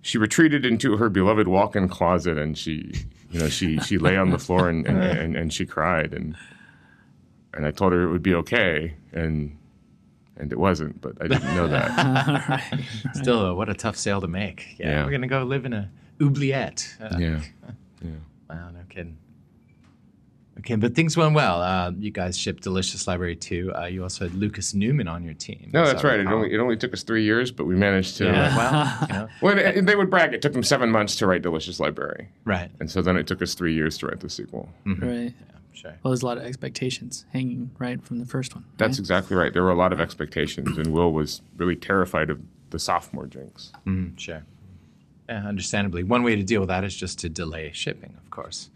she 0.00 0.18
retreated 0.18 0.64
into 0.64 0.96
her 0.96 1.08
beloved 1.08 1.48
walk-in 1.48 1.88
closet 1.88 2.36
and 2.38 2.56
she, 2.56 2.92
you 3.30 3.40
know, 3.40 3.48
she, 3.48 3.78
she 3.80 3.98
lay 3.98 4.16
on 4.16 4.30
the 4.30 4.38
floor 4.38 4.68
and, 4.68 4.86
and, 4.86 4.98
and, 5.02 5.36
and 5.36 5.52
she 5.52 5.64
cried. 5.66 6.12
And, 6.12 6.34
and 7.54 7.66
I 7.66 7.70
told 7.70 7.92
her 7.92 8.02
it 8.02 8.10
would 8.10 8.22
be 8.22 8.34
okay. 8.34 8.94
And, 9.12 9.56
and 10.36 10.50
it 10.50 10.58
wasn't, 10.58 11.00
but 11.00 11.12
I 11.20 11.28
didn't 11.28 11.54
know 11.54 11.68
that. 11.68 12.62
Still, 13.14 13.46
uh, 13.46 13.54
what 13.54 13.68
a 13.68 13.74
tough 13.74 13.96
sale 13.96 14.20
to 14.22 14.28
make. 14.28 14.76
Yeah, 14.78 14.88
Yeah. 14.88 15.04
we're 15.04 15.10
gonna 15.12 15.26
go 15.28 15.44
live 15.44 15.66
in 15.66 15.72
a 15.74 15.90
oubliette. 16.20 16.96
Uh, 17.00 17.16
yeah. 17.18 17.40
Wow, 18.50 18.70
no 18.70 18.80
kidding. 18.88 19.16
Okay, 20.58 20.74
but 20.76 20.94
things 20.94 21.16
went 21.16 21.34
well. 21.34 21.62
Uh, 21.62 21.92
you 21.98 22.10
guys 22.10 22.36
shipped 22.38 22.62
Delicious 22.62 23.06
Library 23.06 23.34
2. 23.36 23.72
Uh, 23.74 23.84
you 23.86 24.02
also 24.02 24.26
had 24.28 24.34
Lucas 24.34 24.74
Newman 24.74 25.08
on 25.08 25.24
your 25.24 25.32
team. 25.34 25.70
No, 25.72 25.84
that's 25.86 26.04
I 26.04 26.08
right. 26.08 26.20
It 26.20 26.26
only, 26.26 26.52
it 26.52 26.58
only 26.58 26.76
took 26.76 26.92
us 26.92 27.02
three 27.02 27.24
years, 27.24 27.50
but 27.50 27.64
we 27.64 27.74
managed 27.74 28.18
to. 28.18 28.26
Yeah, 28.26 28.56
well, 28.56 28.98
you 29.08 29.14
know, 29.14 29.28
Well, 29.40 29.58
and- 29.58 29.78
and 29.78 29.88
they 29.88 29.96
would 29.96 30.10
brag. 30.10 30.34
It 30.34 30.42
took 30.42 30.52
them 30.52 30.62
seven 30.62 30.90
months 30.90 31.16
to 31.16 31.26
write 31.26 31.40
Delicious 31.42 31.80
Library. 31.80 32.28
right. 32.44 32.70
And 32.80 32.90
so 32.90 33.00
then 33.00 33.16
it 33.16 33.26
took 33.26 33.40
us 33.40 33.54
three 33.54 33.74
years 33.74 33.96
to 33.98 34.06
write 34.06 34.20
the 34.20 34.28
sequel. 34.28 34.68
Right. 34.84 35.32
Sure. 35.72 35.94
Well, 36.02 36.10
there's 36.12 36.22
a 36.22 36.26
lot 36.26 36.36
of 36.36 36.44
expectations 36.44 37.24
hanging 37.32 37.70
right 37.78 38.04
from 38.04 38.18
the 38.18 38.26
first 38.26 38.54
one. 38.54 38.64
That's 38.76 38.92
right? 38.92 38.98
exactly 39.00 39.36
right. 39.38 39.52
There 39.54 39.62
were 39.62 39.70
a 39.70 39.74
lot 39.74 39.92
of 39.94 40.00
expectations, 40.00 40.76
and 40.76 40.88
Will 40.92 41.12
was 41.12 41.40
really 41.56 41.76
terrified 41.76 42.28
of 42.28 42.40
the 42.70 42.78
sophomore 42.78 43.26
jinx. 43.26 43.72
Mm, 43.86 44.18
sure. 44.18 44.44
Yeah, 45.30 45.46
understandably. 45.48 46.02
One 46.02 46.22
way 46.22 46.36
to 46.36 46.42
deal 46.42 46.60
with 46.60 46.68
that 46.68 46.84
is 46.84 46.94
just 46.94 47.18
to 47.20 47.30
delay 47.30 47.70
shipping, 47.72 48.14
of 48.22 48.30
course. 48.30 48.68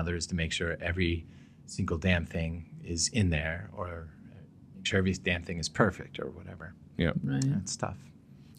Another 0.00 0.16
is 0.16 0.26
to 0.28 0.34
make 0.34 0.50
sure 0.50 0.78
every 0.80 1.26
single 1.66 1.98
damn 1.98 2.24
thing 2.24 2.70
is 2.82 3.08
in 3.08 3.28
there 3.28 3.68
or 3.76 4.08
make 4.74 4.86
sure 4.86 4.98
every 4.98 5.12
damn 5.12 5.42
thing 5.42 5.58
is 5.58 5.68
perfect 5.68 6.18
or 6.18 6.30
whatever. 6.30 6.72
Yeah. 6.96 7.10
Right. 7.22 7.44
That's 7.44 7.76
tough. 7.76 7.98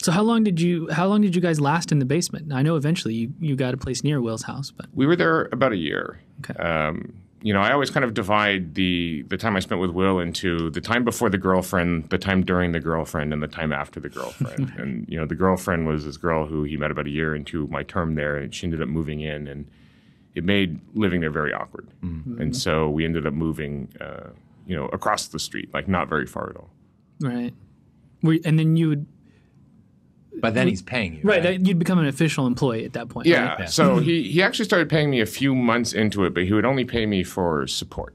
So 0.02 0.12
how 0.12 0.22
long 0.22 0.44
did 0.44 0.60
you 0.60 0.88
how 0.90 1.08
long 1.08 1.20
did 1.20 1.34
you 1.34 1.42
guys 1.42 1.60
last 1.60 1.90
in 1.90 1.98
the 1.98 2.04
basement? 2.04 2.52
I 2.52 2.62
know 2.62 2.76
eventually 2.76 3.14
you, 3.14 3.32
you 3.40 3.56
got 3.56 3.74
a 3.74 3.76
place 3.76 4.04
near 4.04 4.20
Will's 4.20 4.44
house, 4.44 4.70
but 4.70 4.86
We 4.94 5.04
were 5.04 5.16
there 5.16 5.48
about 5.50 5.72
a 5.72 5.76
year. 5.76 6.20
Okay. 6.48 6.54
Um, 6.62 7.12
you 7.40 7.52
know, 7.52 7.60
I 7.60 7.72
always 7.72 7.90
kind 7.90 8.04
of 8.04 8.14
divide 8.14 8.76
the 8.76 9.22
the 9.22 9.36
time 9.36 9.56
I 9.56 9.60
spent 9.60 9.80
with 9.80 9.90
Will 9.90 10.20
into 10.20 10.70
the 10.70 10.80
time 10.80 11.02
before 11.02 11.28
the 11.28 11.38
girlfriend, 11.38 12.08
the 12.10 12.18
time 12.18 12.44
during 12.44 12.70
the 12.70 12.78
girlfriend, 12.78 13.32
and 13.32 13.42
the 13.42 13.48
time 13.48 13.72
after 13.72 13.98
the 13.98 14.08
girlfriend. 14.08 14.72
and 14.78 15.08
you 15.08 15.18
know, 15.18 15.26
the 15.26 15.34
girlfriend 15.34 15.88
was 15.88 16.04
this 16.04 16.16
girl 16.16 16.46
who 16.46 16.62
he 16.62 16.76
met 16.76 16.92
about 16.92 17.08
a 17.08 17.10
year 17.10 17.34
into 17.34 17.66
my 17.66 17.82
term 17.82 18.14
there, 18.14 18.36
and 18.36 18.54
she 18.54 18.68
ended 18.68 18.80
up 18.80 18.88
moving 18.88 19.20
in, 19.22 19.48
and 19.48 19.66
it 20.34 20.44
made 20.44 20.80
living 20.94 21.20
there 21.20 21.30
very 21.30 21.52
awkward. 21.52 21.88
And 22.02 22.56
so 22.56 22.88
we 22.90 23.04
ended 23.04 23.26
up 23.26 23.34
moving, 23.34 23.88
uh, 24.00 24.30
you 24.66 24.74
know, 24.76 24.86
across 24.86 25.26
the 25.28 25.38
street, 25.38 25.72
like 25.74 25.88
not 25.88 26.08
very 26.08 26.26
far 26.26 26.50
at 26.50 26.56
all. 26.56 26.70
right. 27.20 27.52
Were, 28.22 28.38
and 28.44 28.58
then 28.58 28.76
you 28.76 28.88
would 28.88 29.06
But 30.40 30.54
then 30.54 30.68
he's 30.68 30.80
paying 30.82 31.14
you. 31.16 31.20
right, 31.24 31.42
that- 31.42 31.66
you'd 31.66 31.78
become 31.78 31.98
an 31.98 32.06
official 32.06 32.46
employee 32.46 32.84
at 32.84 32.92
that 32.94 33.08
point. 33.08 33.26
Yeah. 33.26 33.54
right? 33.54 33.68
So 33.70 33.98
he, 33.98 34.22
he 34.30 34.42
actually 34.42 34.64
started 34.64 34.88
paying 34.88 35.10
me 35.10 35.20
a 35.20 35.26
few 35.26 35.54
months 35.54 35.92
into 35.92 36.24
it, 36.24 36.32
but 36.34 36.44
he 36.44 36.52
would 36.52 36.64
only 36.64 36.84
pay 36.84 37.04
me 37.06 37.22
for 37.24 37.66
support. 37.66 38.14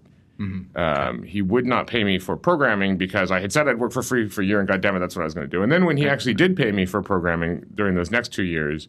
Um, 0.76 1.24
he 1.24 1.42
would 1.42 1.66
not 1.66 1.88
pay 1.88 2.04
me 2.04 2.20
for 2.20 2.38
programming 2.38 2.96
because 2.96 3.32
I 3.32 3.40
had 3.40 3.52
said 3.52 3.68
I'd 3.68 3.80
work 3.80 3.92
for 3.92 4.04
free 4.04 4.30
for 4.30 4.44
a 4.44 4.46
year, 4.46 4.60
and 4.60 4.68
God 4.68 4.82
damn 4.82 4.96
it, 4.96 5.00
that's 5.00 5.16
what 5.16 5.24
I 5.24 5.26
was 5.26 5.34
going 5.34 5.48
to 5.50 5.52
do. 5.52 5.64
And 5.64 5.72
then 5.72 5.84
when 5.86 5.98
he 5.98 6.08
actually 6.08 6.36
did 6.36 6.56
pay 6.56 6.72
me 6.72 6.86
for 6.86 7.02
programming 7.02 7.66
during 7.74 7.96
those 7.96 8.12
next 8.12 8.34
two 8.34 8.44
years, 8.44 8.88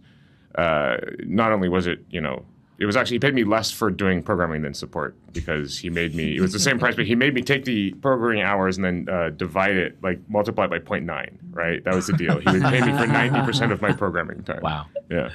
uh, 0.56 0.98
not 1.24 1.50
only 1.52 1.68
was 1.70 1.86
it 1.86 2.04
you 2.10 2.20
know 2.20 2.44
it 2.78 2.86
was 2.86 2.96
actually 2.96 3.16
he 3.16 3.18
paid 3.20 3.34
me 3.34 3.42
less 3.44 3.70
for 3.72 3.90
doing 3.90 4.22
programming 4.22 4.62
than 4.62 4.72
support 4.72 5.16
because 5.32 5.78
he 5.78 5.90
made 5.90 6.14
me 6.14 6.36
it 6.36 6.40
was 6.40 6.52
the 6.52 6.60
same 6.60 6.78
price, 6.78 6.94
but 6.94 7.06
he 7.06 7.16
made 7.16 7.34
me 7.34 7.42
take 7.42 7.64
the 7.64 7.92
programming 7.94 8.42
hours 8.42 8.76
and 8.76 8.84
then 8.84 9.08
uh, 9.12 9.30
divide 9.30 9.76
it 9.76 10.02
like 10.02 10.20
multiply 10.28 10.64
it 10.64 10.70
by 10.70 10.78
0.9, 10.78 11.36
Right, 11.50 11.82
that 11.84 11.94
was 11.94 12.06
the 12.06 12.12
deal. 12.12 12.38
He 12.38 12.50
would 12.50 12.62
pay 12.62 12.80
me 12.80 12.96
for 12.96 13.06
ninety 13.06 13.40
percent 13.42 13.72
of 13.72 13.82
my 13.82 13.92
programming 13.92 14.44
time. 14.44 14.60
Wow. 14.62 14.86
Yeah. 15.10 15.30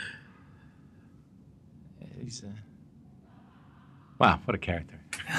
He's, 2.22 2.44
uh, 2.44 2.48
wow, 4.20 4.40
what 4.46 4.56
a 4.56 4.58
character. 4.58 5.00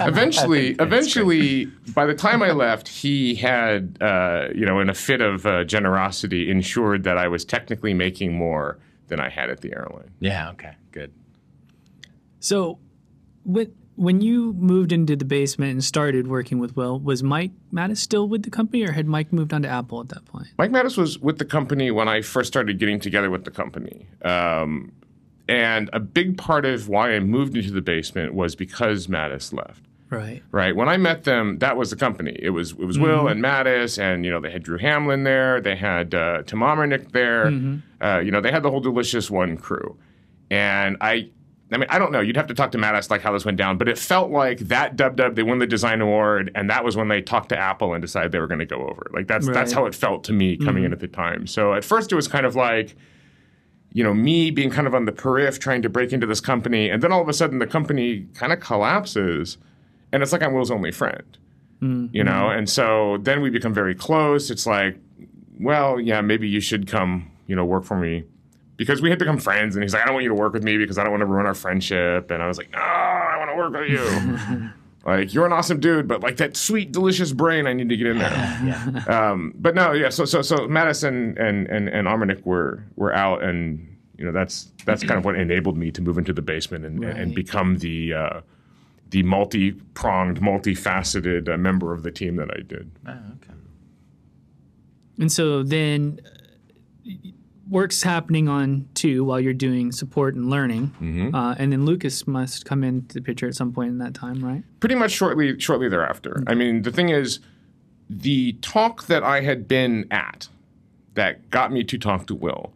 eventually, 0.00 0.72
that's 0.72 0.86
eventually, 0.86 1.66
by 1.94 2.06
the 2.06 2.14
time 2.14 2.42
I 2.42 2.52
left, 2.52 2.88
he 2.88 3.34
had, 3.34 3.98
uh, 4.00 4.48
you 4.54 4.64
know, 4.64 4.80
in 4.80 4.88
a 4.88 4.94
fit 4.94 5.20
of 5.20 5.46
uh, 5.46 5.64
generosity, 5.64 6.50
ensured 6.50 7.04
that 7.04 7.18
I 7.18 7.28
was 7.28 7.44
technically 7.44 7.92
making 7.94 8.32
more 8.32 8.78
than 9.08 9.20
I 9.20 9.28
had 9.28 9.50
at 9.50 9.60
the 9.60 9.74
airline. 9.74 10.10
Yeah, 10.20 10.50
okay, 10.50 10.74
good. 10.92 11.12
So 12.42 12.78
when 13.44 13.72
when 13.94 14.20
you 14.20 14.52
moved 14.54 14.90
into 14.90 15.14
the 15.14 15.24
basement 15.24 15.72
and 15.72 15.84
started 15.84 16.26
working 16.26 16.58
with 16.58 16.76
Will, 16.76 16.98
was 16.98 17.22
Mike 17.22 17.52
Matas 17.72 17.98
still 17.98 18.28
with 18.28 18.42
the 18.42 18.50
company 18.50 18.82
or 18.82 18.92
had 18.92 19.06
Mike 19.06 19.32
moved 19.32 19.52
on 19.52 19.62
to 19.62 19.68
Apple 19.68 20.00
at 20.00 20.08
that 20.08 20.24
point? 20.24 20.48
Mike 20.58 20.70
Matas 20.70 20.96
was 20.96 21.18
with 21.18 21.38
the 21.38 21.44
company 21.44 21.90
when 21.90 22.08
I 22.08 22.20
first 22.20 22.48
started 22.48 22.78
getting 22.78 22.98
together 22.98 23.30
with 23.30 23.44
the 23.44 23.50
company. 23.50 24.06
Um, 24.22 24.92
and 25.48 25.88
a 25.92 26.00
big 26.00 26.36
part 26.36 26.64
of 26.64 26.88
why 26.88 27.14
I 27.14 27.20
moved 27.20 27.56
into 27.56 27.70
the 27.70 27.82
basement 27.82 28.34
was 28.34 28.56
because 28.56 29.06
Matas 29.06 29.52
left. 29.52 29.84
Right. 30.08 30.42
right? 30.50 30.74
When 30.74 30.88
I 30.88 30.96
met 30.98 31.24
them, 31.24 31.58
that 31.60 31.76
was 31.76 31.90
the 31.90 31.96
company. 31.96 32.36
It 32.38 32.50
was 32.50 32.72
it 32.72 32.84
was 32.84 32.98
Will 32.98 33.28
and 33.28 33.42
Matas, 33.42 33.98
and 33.98 34.24
you 34.24 34.30
know 34.30 34.40
they 34.40 34.50
had 34.50 34.62
Drew 34.62 34.78
Hamlin 34.78 35.24
there. 35.24 35.60
They 35.60 35.76
had 35.76 36.14
uh, 36.14 36.42
Tim 36.42 36.58
Omernick 36.58 37.12
there. 37.12 37.46
Uh, 38.00 38.18
you 38.18 38.30
know 38.30 38.40
they 38.40 38.50
had 38.50 38.62
the 38.62 38.70
whole 38.70 38.80
Delicious 38.80 39.30
One 39.30 39.56
crew, 39.56 39.96
and 40.50 40.96
I. 41.00 41.30
I 41.74 41.78
mean, 41.78 41.88
I 41.90 41.98
don't 41.98 42.12
know. 42.12 42.20
You'd 42.20 42.36
have 42.36 42.46
to 42.48 42.54
talk 42.54 42.72
to 42.72 42.78
Matas 42.78 43.10
like 43.10 43.22
how 43.22 43.32
this 43.32 43.44
went 43.44 43.56
down, 43.56 43.78
but 43.78 43.88
it 43.88 43.98
felt 43.98 44.30
like 44.30 44.58
that 44.60 44.96
dub 44.96 45.16
dub 45.16 45.36
they 45.36 45.42
won 45.42 45.58
the 45.58 45.66
design 45.66 46.00
award, 46.00 46.50
and 46.54 46.68
that 46.70 46.84
was 46.84 46.96
when 46.96 47.08
they 47.08 47.22
talked 47.22 47.48
to 47.50 47.58
Apple 47.58 47.94
and 47.94 48.02
decided 48.02 48.32
they 48.32 48.38
were 48.38 48.46
going 48.46 48.60
to 48.60 48.66
go 48.66 48.86
over. 48.88 49.10
Like 49.12 49.26
that's 49.26 49.46
that's 49.46 49.72
how 49.72 49.86
it 49.86 49.94
felt 49.94 50.24
to 50.24 50.32
me 50.32 50.56
coming 50.56 50.76
mm-hmm. 50.82 50.86
in 50.86 50.92
at 50.92 51.00
the 51.00 51.08
time. 51.08 51.46
So 51.46 51.74
at 51.74 51.84
first 51.84 52.12
it 52.12 52.14
was 52.14 52.28
kind 52.28 52.46
of 52.46 52.56
like, 52.56 52.96
you 53.92 54.02
know, 54.02 54.14
me 54.14 54.50
being 54.50 54.70
kind 54.70 54.86
of 54.86 54.94
on 54.94 55.04
the 55.04 55.12
periphery 55.12 55.58
trying 55.58 55.82
to 55.82 55.88
break 55.88 56.12
into 56.12 56.26
this 56.26 56.40
company, 56.40 56.90
and 56.90 57.02
then 57.02 57.12
all 57.12 57.22
of 57.22 57.28
a 57.28 57.32
sudden 57.32 57.58
the 57.58 57.66
company 57.66 58.26
kind 58.34 58.52
of 58.52 58.60
collapses, 58.60 59.58
and 60.12 60.22
it's 60.22 60.32
like 60.32 60.42
I'm 60.42 60.52
Will's 60.54 60.70
only 60.70 60.92
friend, 60.92 61.38
mm-hmm. 61.80 62.14
you 62.14 62.24
know. 62.24 62.48
And 62.48 62.68
so 62.68 63.18
then 63.20 63.40
we 63.40 63.50
become 63.50 63.74
very 63.74 63.94
close. 63.94 64.50
It's 64.50 64.66
like, 64.66 64.98
well, 65.60 66.00
yeah, 66.00 66.20
maybe 66.20 66.48
you 66.48 66.60
should 66.60 66.86
come, 66.86 67.30
you 67.46 67.56
know, 67.56 67.64
work 67.64 67.84
for 67.84 67.96
me, 67.96 68.24
because 68.82 69.00
we 69.00 69.10
had 69.10 69.18
become 69.18 69.38
friends. 69.38 69.76
And 69.76 69.84
he's 69.84 69.92
like, 69.92 70.02
I 70.02 70.06
don't 70.06 70.14
want 70.14 70.24
you 70.24 70.30
to 70.30 70.34
work 70.34 70.52
with 70.52 70.64
me 70.64 70.76
because 70.76 70.98
I 70.98 71.04
don't 71.04 71.12
want 71.12 71.20
to 71.20 71.26
ruin 71.26 71.46
our 71.46 71.54
friendship. 71.54 72.30
And 72.32 72.42
I 72.42 72.48
was 72.48 72.58
like, 72.58 72.70
No, 72.72 72.78
I 72.78 73.36
want 73.38 73.50
to 73.50 73.56
work 73.56 73.72
with 73.72 73.88
you. 73.88 74.70
like 75.06 75.32
you're 75.32 75.46
an 75.46 75.52
awesome 75.52 75.78
dude, 75.78 76.08
but 76.08 76.20
like 76.20 76.36
that 76.38 76.56
sweet, 76.56 76.90
delicious 76.90 77.32
brain, 77.32 77.68
I 77.68 77.72
need 77.72 77.88
to 77.88 77.96
get 77.96 78.08
in 78.08 78.18
there. 78.18 79.04
Um, 79.08 79.54
but 79.56 79.74
no, 79.74 79.92
yeah. 79.92 80.08
So 80.08 80.24
so 80.24 80.42
so 80.42 80.56
Matas 80.68 81.04
and 81.06 81.38
and 81.38 81.68
and 81.68 82.06
Omernick 82.06 82.44
were 82.44 82.84
were 82.96 83.14
out, 83.14 83.42
and 83.42 83.96
you 84.16 84.24
know 84.24 84.32
that's 84.32 84.72
that's 84.84 85.02
kind 85.02 85.18
of 85.18 85.24
what 85.24 85.36
enabled 85.36 85.76
me 85.76 85.90
to 85.92 86.02
move 86.02 86.18
into 86.18 86.32
the 86.32 86.42
basement 86.42 86.84
and 86.84 87.04
and 87.04 87.34
become 87.34 87.78
the 87.78 88.14
uh, 88.14 88.40
the 89.10 89.22
multi 89.22 89.72
pronged, 89.72 90.40
multifaceted 90.40 91.48
uh, 91.48 91.56
member 91.56 91.92
of 91.92 92.02
the 92.02 92.10
team 92.10 92.36
that 92.36 92.50
I 92.50 92.62
did. 92.62 92.90
Oh, 93.06 93.10
okay. 93.10 93.54
And 95.18 95.30
so 95.30 95.62
then 95.62 96.20
work's 97.72 98.02
happening 98.02 98.48
on 98.48 98.86
two 98.94 99.24
while 99.24 99.40
you're 99.40 99.52
doing 99.68 99.90
support 99.92 100.34
and 100.34 100.48
learning, 100.50 100.92
Mm-hmm. 101.00 101.34
uh, 101.34 101.54
and 101.58 101.72
then 101.72 101.84
Lucas 101.84 102.26
must 102.26 102.64
come 102.64 102.84
into 102.84 103.14
the 103.14 103.22
picture 103.22 103.48
at 103.48 103.54
some 103.54 103.72
point 103.72 103.88
in 103.90 103.98
that 103.98 104.14
time, 104.14 104.44
right? 104.44 104.62
pretty 104.80 104.94
much 104.94 105.10
shortly 105.12 105.58
shortly 105.58 105.88
thereafter. 105.88 106.42
I 106.46 106.54
mean, 106.54 106.82
the 106.82 106.92
thing 106.92 107.08
is, 107.08 107.40
the 108.08 108.52
talk 108.60 109.06
that 109.06 109.22
I 109.24 109.40
had 109.40 109.66
been 109.66 110.06
at 110.10 110.48
that 111.14 111.50
got 111.50 111.72
me 111.72 111.82
to 111.84 111.98
talk 111.98 112.26
to 112.28 112.34
Will 112.34 112.72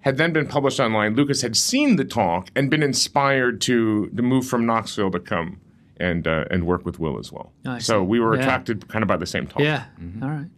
had 0.00 0.16
then 0.16 0.32
been 0.32 0.46
published 0.46 0.78
online. 0.80 1.14
Lucas 1.16 1.42
had 1.42 1.56
seen 1.56 1.96
the 1.96 2.04
talk 2.04 2.50
and 2.56 2.70
been 2.70 2.82
inspired 2.82 3.60
to 3.62 4.08
to 4.16 4.22
move 4.22 4.46
from 4.46 4.66
Knoxville 4.66 5.10
to 5.12 5.20
come 5.20 5.60
and 5.98 6.26
uh, 6.26 6.44
and 6.50 6.66
work 6.66 6.84
with 6.84 6.98
Will 6.98 7.18
as 7.18 7.30
well. 7.32 7.52
I 7.66 7.78
so 7.78 8.02
we 8.02 8.18
were 8.20 8.34
Yeah. 8.34 8.42
attracted 8.42 8.88
kind 8.88 9.02
of 9.02 9.08
by 9.08 9.16
the 9.16 9.26
same 9.26 9.46
talk. 9.46 9.60
Yeah. 9.62 9.84
All 10.22 10.28
right. 10.28 10.48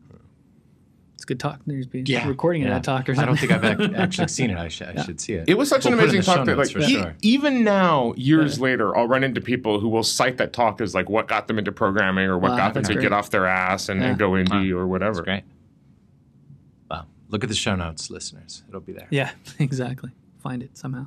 It's 1.31 1.39
good 1.39 1.49
talk. 1.49 1.61
There's 1.65 1.87
be 1.87 2.03
Yeah. 2.07 2.27
recording 2.27 2.63
of 2.63 2.69
Yeah. 2.69 2.75
that 2.75 2.83
talk 2.85 3.09
or 3.09 3.15
something. 3.15 3.23
I 3.23 3.27
don't 3.27 3.39
think 3.39 3.53
I've 3.53 3.95
actually 3.95 4.27
seen 4.39 4.51
it. 4.51 4.59
I, 4.59 4.67
should 4.67 4.89
I 4.99 5.05
should 5.05 5.21
see 5.21 5.35
it. 5.35 5.49
It 5.49 5.57
was 5.57 5.69
such 5.69 5.85
We'll 5.85 5.93
an 5.95 5.99
put 6.01 6.07
it 6.07 6.09
in 6.09 6.15
amazing 6.17 6.35
talk 6.35 6.47
that, 6.47 6.59
like, 6.59 6.71
for 6.71 6.81
he- 6.81 6.95
sure. 6.95 7.15
even 7.23 7.63
now, 7.63 8.15
years 8.17 8.59
later, 8.59 8.97
I'll 8.97 9.07
run 9.07 9.23
into 9.23 9.41
people 9.41 9.79
who 9.79 9.89
will 9.89 10.03
cite 10.03 10.39
that 10.39 10.53
talk 10.53 10.81
as 10.81 10.93
like 10.93 11.09
what 11.09 11.29
got 11.29 11.47
them 11.47 11.59
into 11.59 11.71
programming 11.71 12.25
or 12.25 12.37
what 12.37 12.51
Wow, 12.53 12.57
got 12.57 12.75
them 12.75 12.83
to 12.83 12.95
great. 12.95 13.03
get 13.03 13.13
off 13.13 13.31
their 13.31 13.47
ass 13.47 13.89
and, 13.89 14.01
Yeah. 14.01 14.09
and 14.09 14.19
go 14.19 14.31
indie 14.33 14.73
or 14.73 14.89
whatever. 14.89 15.15
That's 15.17 15.25
great. 15.25 15.45
Wow. 16.91 17.07
Look 17.29 17.45
at 17.45 17.49
the 17.49 17.55
show 17.55 17.77
notes, 17.77 18.11
listeners. 18.11 18.65
It'll 18.69 18.81
be 18.81 18.93
there. 18.93 19.07
Yeah, 19.11 19.31
exactly. 19.61 20.11
Find 20.43 20.63
it 20.65 20.77
somehow. 20.77 21.07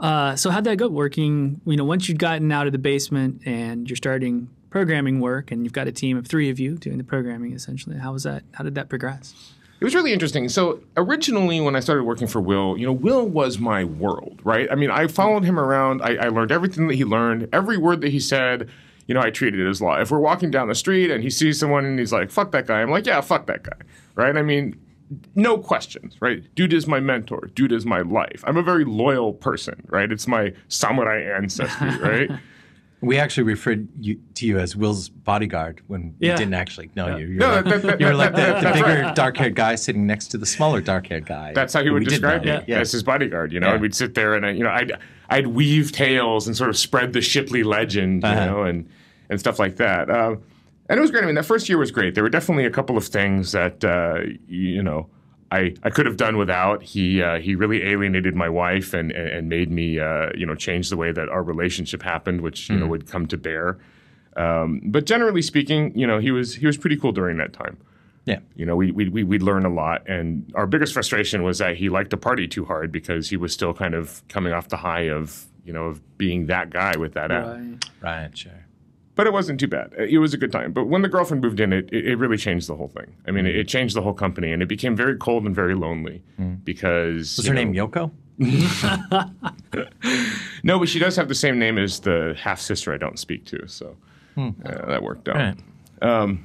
Uh, 0.00 0.36
so 0.36 0.50
how'd 0.50 0.64
that 0.64 0.76
go? 0.78 0.88
Working, 0.88 1.60
you 1.66 1.76
know, 1.76 1.84
once 1.84 2.08
you'd 2.08 2.18
gotten 2.18 2.50
out 2.52 2.66
of 2.66 2.72
the 2.72 2.78
basement 2.78 3.42
and 3.46 3.88
you're 3.90 3.96
starting 3.96 4.48
programming 4.76 5.20
work, 5.20 5.50
and 5.50 5.64
you've 5.64 5.72
got 5.72 5.86
a 5.86 5.90
team 5.92 6.18
of 6.18 6.26
three 6.26 6.50
of 6.50 6.60
you 6.60 6.76
doing 6.76 6.98
the 6.98 7.04
programming 7.04 7.54
essentially. 7.54 7.96
How 7.96 8.12
was 8.12 8.24
that? 8.24 8.42
How 8.52 8.62
did 8.62 8.74
that 8.74 8.90
progress? 8.90 9.32
It 9.80 9.84
was 9.86 9.94
really 9.94 10.12
interesting. 10.12 10.50
So 10.50 10.80
originally, 10.98 11.62
when 11.62 11.74
I 11.74 11.80
started 11.80 12.04
working 12.04 12.26
for 12.26 12.42
Will, 12.42 12.76
you 12.76 12.84
know, 12.84 12.92
Will 12.92 13.26
was 13.26 13.58
my 13.58 13.84
world, 13.84 14.42
right? 14.44 14.68
I 14.70 14.74
mean, 14.74 14.90
I 14.90 15.06
followed 15.06 15.44
him 15.44 15.58
around. 15.58 16.02
I, 16.02 16.16
I 16.16 16.28
learned 16.28 16.52
everything 16.52 16.88
that 16.88 16.96
he 16.96 17.06
learned, 17.06 17.48
every 17.54 17.78
word 17.78 18.02
that 18.02 18.10
he 18.10 18.20
said. 18.20 18.68
You 19.06 19.14
know, 19.14 19.22
I 19.22 19.30
treated 19.30 19.60
it 19.60 19.66
as 19.66 19.80
law. 19.80 19.98
If 19.98 20.10
we're 20.10 20.18
walking 20.18 20.50
down 20.50 20.68
the 20.68 20.74
street 20.74 21.10
and 21.10 21.22
he 21.22 21.30
sees 21.30 21.58
someone 21.58 21.86
and 21.86 21.98
he's 21.98 22.12
like, 22.12 22.30
"Fuck 22.30 22.52
that 22.52 22.66
guy," 22.66 22.82
I'm 22.82 22.90
like, 22.90 23.06
"Yeah, 23.06 23.22
fuck 23.22 23.46
that 23.46 23.62
guy," 23.62 23.78
right? 24.14 24.36
I 24.36 24.42
mean, 24.42 24.78
no 25.34 25.56
questions, 25.56 26.16
right? 26.20 26.44
Dude 26.54 26.74
is 26.74 26.86
my 26.86 27.00
mentor. 27.00 27.48
Dude 27.54 27.72
is 27.72 27.86
my 27.86 28.02
life. 28.02 28.44
I'm 28.46 28.58
a 28.58 28.62
very 28.62 28.84
loyal 28.84 29.32
person, 29.32 29.86
right? 29.86 30.12
It's 30.12 30.26
my 30.26 30.52
samurai 30.68 31.22
ancestry, 31.34 31.96
right? 32.00 32.30
We 33.02 33.18
actually 33.18 33.42
referred 33.44 33.88
you, 34.00 34.18
to 34.34 34.46
you 34.46 34.58
as 34.58 34.74
Will's 34.74 35.08
bodyguard 35.10 35.82
when 35.86 36.14
Yeah. 36.18 36.32
we 36.32 36.38
didn't 36.38 36.54
actually 36.54 36.90
know 36.96 37.16
you. 37.16 37.26
You 37.26 37.38
No, 37.38 37.48
were 37.48 37.54
that- 37.62 37.64
that- 37.64 37.84
like, 37.84 38.00
you 38.00 38.06
were 38.06 38.14
like 38.14 38.34
the, 38.34 38.54
the 38.62 38.70
bigger, 38.72 39.02
right. 39.02 39.14
dark-haired 39.14 39.54
guy 39.54 39.74
sitting 39.74 40.06
next 40.06 40.28
to 40.28 40.38
the 40.38 40.46
smaller, 40.46 40.80
dark-haired 40.80 41.26
guy. 41.26 41.52
That's 41.54 41.74
how 41.74 41.82
he 41.84 41.90
would 41.90 42.04
describe 42.04 42.44
know. 42.44 42.58
me 42.58 42.64
Yeah. 42.68 42.78
as 42.80 42.92
his 42.92 43.02
bodyguard. 43.02 43.52
You 43.52 43.60
know, 43.60 43.66
Yeah. 43.68 43.72
and 43.74 43.82
we'd 43.82 43.94
sit 43.94 44.14
there 44.14 44.34
and 44.34 44.44
uh, 44.46 44.48
you 44.48 44.64
know, 44.64 44.70
I'd 44.70 44.92
I'd 45.28 45.48
weave 45.48 45.92
tales 45.92 46.46
and 46.46 46.56
sort 46.56 46.70
of 46.70 46.76
spread 46.76 47.12
the 47.12 47.20
Shipley 47.20 47.62
legend, 47.64 48.22
you 48.22 48.28
Uh-huh. 48.28 48.46
know, 48.46 48.62
and 48.62 48.86
and 49.28 49.38
stuff 49.40 49.58
like 49.58 49.76
that. 49.76 50.08
Um, 50.08 50.38
and 50.88 50.98
it 50.98 51.00
was 51.00 51.10
great. 51.10 51.22
I 51.24 51.26
mean, 51.26 51.34
that 51.34 51.44
first 51.44 51.68
year 51.68 51.78
was 51.78 51.90
great. 51.90 52.14
There 52.14 52.22
were 52.24 52.30
definitely 52.30 52.64
a 52.64 52.70
couple 52.70 52.96
of 52.96 53.04
things 53.04 53.52
that 53.52 53.84
uh, 53.84 54.20
you 54.48 54.82
know 54.82 55.08
I, 55.52 55.74
I 55.82 55.90
could 55.90 56.06
have 56.06 56.16
done 56.16 56.36
without. 56.36 56.82
He 56.82 57.22
uh, 57.22 57.38
he 57.38 57.54
really 57.54 57.84
alienated 57.84 58.34
my 58.34 58.48
wife 58.48 58.92
and 58.94 59.12
and, 59.12 59.28
and 59.28 59.48
made 59.48 59.70
me 59.70 60.00
uh, 60.00 60.30
you 60.34 60.46
know 60.46 60.54
change 60.54 60.90
the 60.90 60.96
way 60.96 61.12
that 61.12 61.28
our 61.28 61.42
relationship 61.42 62.02
happened, 62.02 62.40
which 62.40 62.68
you 62.68 62.76
know 62.76 62.86
would 62.86 63.08
come 63.08 63.26
to 63.28 63.36
bear. 63.36 63.78
Um, 64.36 64.80
but 64.84 65.06
generally 65.06 65.42
speaking, 65.42 65.96
you 65.98 66.06
know, 66.06 66.18
he 66.18 66.30
was 66.30 66.56
he 66.56 66.66
was 66.66 66.76
pretty 66.76 66.96
cool 66.96 67.12
during 67.12 67.38
that 67.38 67.52
time. 67.52 67.78
Yeah. 68.26 68.40
You 68.56 68.66
know, 68.66 68.74
we 68.76 68.90
we 68.90 69.08
we 69.08 69.24
we'd 69.24 69.42
learn 69.42 69.64
a 69.64 69.72
lot, 69.72 70.08
and 70.08 70.52
our 70.54 70.66
biggest 70.66 70.92
frustration 70.92 71.42
was 71.42 71.58
that 71.58 71.76
he 71.76 71.88
liked 71.88 72.10
to 72.10 72.16
party 72.16 72.48
too 72.48 72.64
hard 72.64 72.90
because 72.90 73.30
he 73.30 73.36
was 73.36 73.52
still 73.52 73.72
kind 73.72 73.94
of 73.94 74.26
coming 74.28 74.52
off 74.52 74.68
the 74.68 74.76
high 74.78 75.08
of 75.08 75.46
you 75.64 75.72
know 75.72 75.84
of 75.84 76.18
being 76.18 76.46
that 76.46 76.70
guy 76.70 76.96
with 76.96 77.14
that 77.14 77.30
app. 77.30 77.46
Right. 77.46 77.84
Right, 78.02 78.36
sure. 78.36 78.65
But 79.16 79.26
it 79.26 79.32
wasn't 79.32 79.58
too 79.58 79.66
bad. 79.66 79.94
It 79.98 80.18
was 80.18 80.34
a 80.34 80.36
good 80.36 80.52
time. 80.52 80.72
But 80.72 80.84
when 80.84 81.02
the 81.02 81.08
girlfriend 81.08 81.42
moved 81.42 81.58
in, 81.58 81.72
it 81.72 81.92
it, 81.92 82.16
really 82.16 82.36
changed 82.36 82.68
the 82.68 82.76
whole 82.76 82.88
thing. 82.88 83.16
I 83.26 83.30
mean, 83.30 83.46
it, 83.46 83.56
it 83.56 83.66
changed 83.66 83.96
the 83.96 84.02
whole 84.02 84.12
company, 84.12 84.52
and 84.52 84.62
it 84.62 84.66
became 84.66 84.94
very 84.94 85.16
cold 85.16 85.46
and 85.46 85.54
very 85.54 85.74
lonely 85.74 86.22
mm. 86.38 86.62
because 86.64 87.36
Was 87.38 87.46
her 87.46 87.54
name 87.54 87.72
Yoko? 87.72 88.12
No, 90.62 90.80
but 90.80 90.88
she 90.88 90.98
does 90.98 91.14
have 91.14 91.28
the 91.28 91.34
same 91.34 91.60
name 91.60 91.78
as 91.78 92.00
the 92.00 92.36
half 92.36 92.60
sister 92.60 92.92
I 92.92 92.96
don't 92.96 93.20
speak 93.20 93.44
to, 93.46 93.68
so 93.68 93.96
hmm. 94.34 94.50
uh, 94.64 94.86
that 94.86 95.00
worked 95.00 95.28
out. 95.28 95.36
Right. 95.36 95.56
Um, 96.02 96.44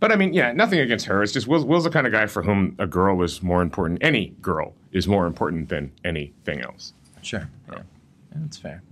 but 0.00 0.10
I 0.10 0.16
mean, 0.16 0.34
yeah, 0.34 0.50
nothing 0.52 0.80
against 0.80 1.06
her. 1.06 1.22
It's 1.22 1.32
just 1.32 1.46
Will's, 1.46 1.64
Will's 1.64 1.84
the 1.84 1.90
kind 1.90 2.08
of 2.08 2.12
guy 2.12 2.26
for 2.26 2.42
whom 2.42 2.74
a 2.80 2.88
girl 2.88 3.22
is 3.22 3.40
more 3.40 3.62
important. 3.62 4.02
Any 4.02 4.34
girl 4.42 4.74
is 4.90 5.06
more 5.06 5.26
important 5.26 5.68
than 5.68 5.92
anything 6.04 6.60
else. 6.60 6.92
Sure. 7.22 7.48
Yeah. 7.70 7.76
Yeah, 7.76 7.82
That's 8.34 8.56
fair. 8.56 8.82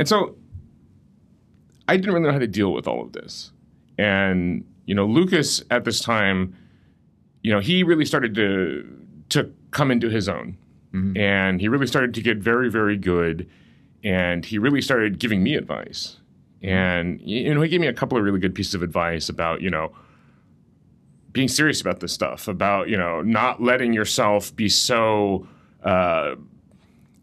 And 0.00 0.08
so 0.08 0.34
I 1.92 1.96
didn't 1.96 2.14
really 2.14 2.24
know 2.24 2.32
how 2.32 2.38
to 2.38 2.46
deal 2.46 2.72
with 2.72 2.88
all 2.88 3.02
of 3.02 3.12
this. 3.12 3.52
And, 3.98 4.64
you 4.86 4.94
know, 4.94 5.04
Lucas 5.04 5.62
at 5.70 5.84
this 5.84 6.00
time, 6.00 6.56
you 7.42 7.52
know, 7.52 7.60
he 7.60 7.82
really 7.82 8.06
started 8.06 8.34
to 8.36 9.06
to 9.28 9.52
come 9.72 9.90
into 9.90 10.08
his 10.08 10.26
own. 10.26 10.56
And 11.16 11.60
he 11.60 11.68
really 11.68 11.86
started 11.86 12.14
to 12.14 12.22
get 12.22 12.38
very, 12.38 12.70
very 12.70 12.96
good. 12.96 13.46
And 14.02 14.44
he 14.44 14.58
really 14.58 14.80
started 14.80 15.18
giving 15.18 15.42
me 15.42 15.54
advice. 15.54 16.16
And, 16.62 17.20
you 17.20 17.54
know, 17.54 17.60
he 17.60 17.68
gave 17.68 17.80
me 17.80 17.88
a 17.88 17.92
couple 17.92 18.16
of 18.16 18.24
really 18.24 18.40
good 18.40 18.54
pieces 18.54 18.74
of 18.74 18.82
advice 18.82 19.28
about, 19.28 19.60
you 19.60 19.70
know, 19.70 19.92
being 21.32 21.48
serious 21.48 21.80
about 21.82 22.00
this 22.00 22.12
stuff, 22.12 22.48
about, 22.48 22.88
you 22.88 22.96
know, 22.96 23.20
not 23.20 23.62
letting 23.62 23.92
yourself 23.92 24.54
be 24.56 24.68
so, 24.68 25.46
uh, 25.82 26.36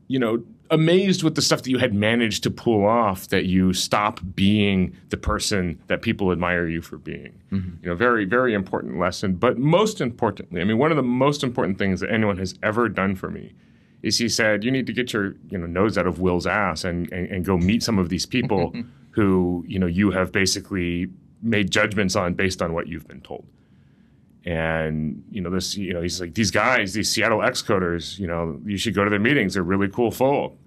you 0.08 0.20
know, 0.20 0.44
amazed 0.72 1.24
with 1.24 1.36
the 1.36 1.42
stuff 1.42 1.64
that 1.64 1.70
you 1.70 1.78
had 1.78 1.94
managed 1.94 2.44
to 2.44 2.52
pull 2.52 2.86
off 2.86 3.28
that 3.30 3.46
you 3.46 3.74
stop 3.74 4.20
being 4.36 4.96
the 5.10 5.18
person 5.18 5.82
that 5.88 6.02
people 6.02 6.32
admire 6.32 6.68
you 6.68 6.82
for 6.82 6.98
being. 6.98 7.40
Mm-hmm. 7.52 7.84
You 7.84 7.90
know, 7.90 7.96
very, 7.96 8.26
very 8.26 8.54
important 8.54 9.00
lesson. 9.00 9.36
But 9.36 9.58
most 9.58 10.02
importantly, 10.02 10.62
I 10.62 10.64
mean, 10.64 10.78
one 10.78 10.92
of 10.92 10.98
the 10.98 11.04
most 11.04 11.44
important 11.44 11.78
things 11.78 12.00
that 12.02 12.12
anyone 12.12 12.38
has 12.38 12.56
ever 12.62 12.90
done 12.90 13.16
for 13.16 13.30
me 13.30 13.54
is 14.02 14.18
he 14.18 14.30
said, 14.30 14.64
you 14.64 14.72
need 14.72 14.88
to 14.88 14.94
get 14.94 15.12
your 15.12 15.36
you 15.50 15.58
know 15.58 15.66
nose 15.66 15.98
out 15.98 16.08
of 16.08 16.20
Will's 16.20 16.48
ass 16.48 16.84
and, 16.84 17.12
and, 17.12 17.28
and 17.30 17.46
go 17.46 17.58
meet 17.58 17.84
some 17.84 18.00
of 18.00 18.10
these 18.10 18.26
people 18.26 18.74
who, 19.12 19.66
you 19.68 19.80
know, 19.80 19.88
you 19.88 20.12
have 20.12 20.32
basically 20.32 21.10
made 21.42 21.72
judgments 21.72 22.16
on 22.16 22.34
based 22.34 22.62
on 22.62 22.74
what 22.74 22.88
you've 22.88 23.08
been 23.08 23.22
told. 23.22 23.46
And 24.50 25.24
you 25.30 25.42
know 25.42 25.52
this, 25.52 25.78
you 25.78 25.94
know, 25.94 26.02
he's 26.02 26.20
like 26.20 26.34
these 26.34 26.50
guys, 26.50 26.94
these 26.94 27.08
Seattle 27.08 27.38
Xcoders. 27.38 28.18
You 28.18 28.26
know, 28.26 28.60
you 28.66 28.78
should 28.78 28.96
go 28.96 29.04
to 29.04 29.10
their 29.12 29.20
meetings. 29.20 29.54
They're 29.54 29.62
really 29.62 29.90
cool 29.90 30.10
folk. 30.10 30.58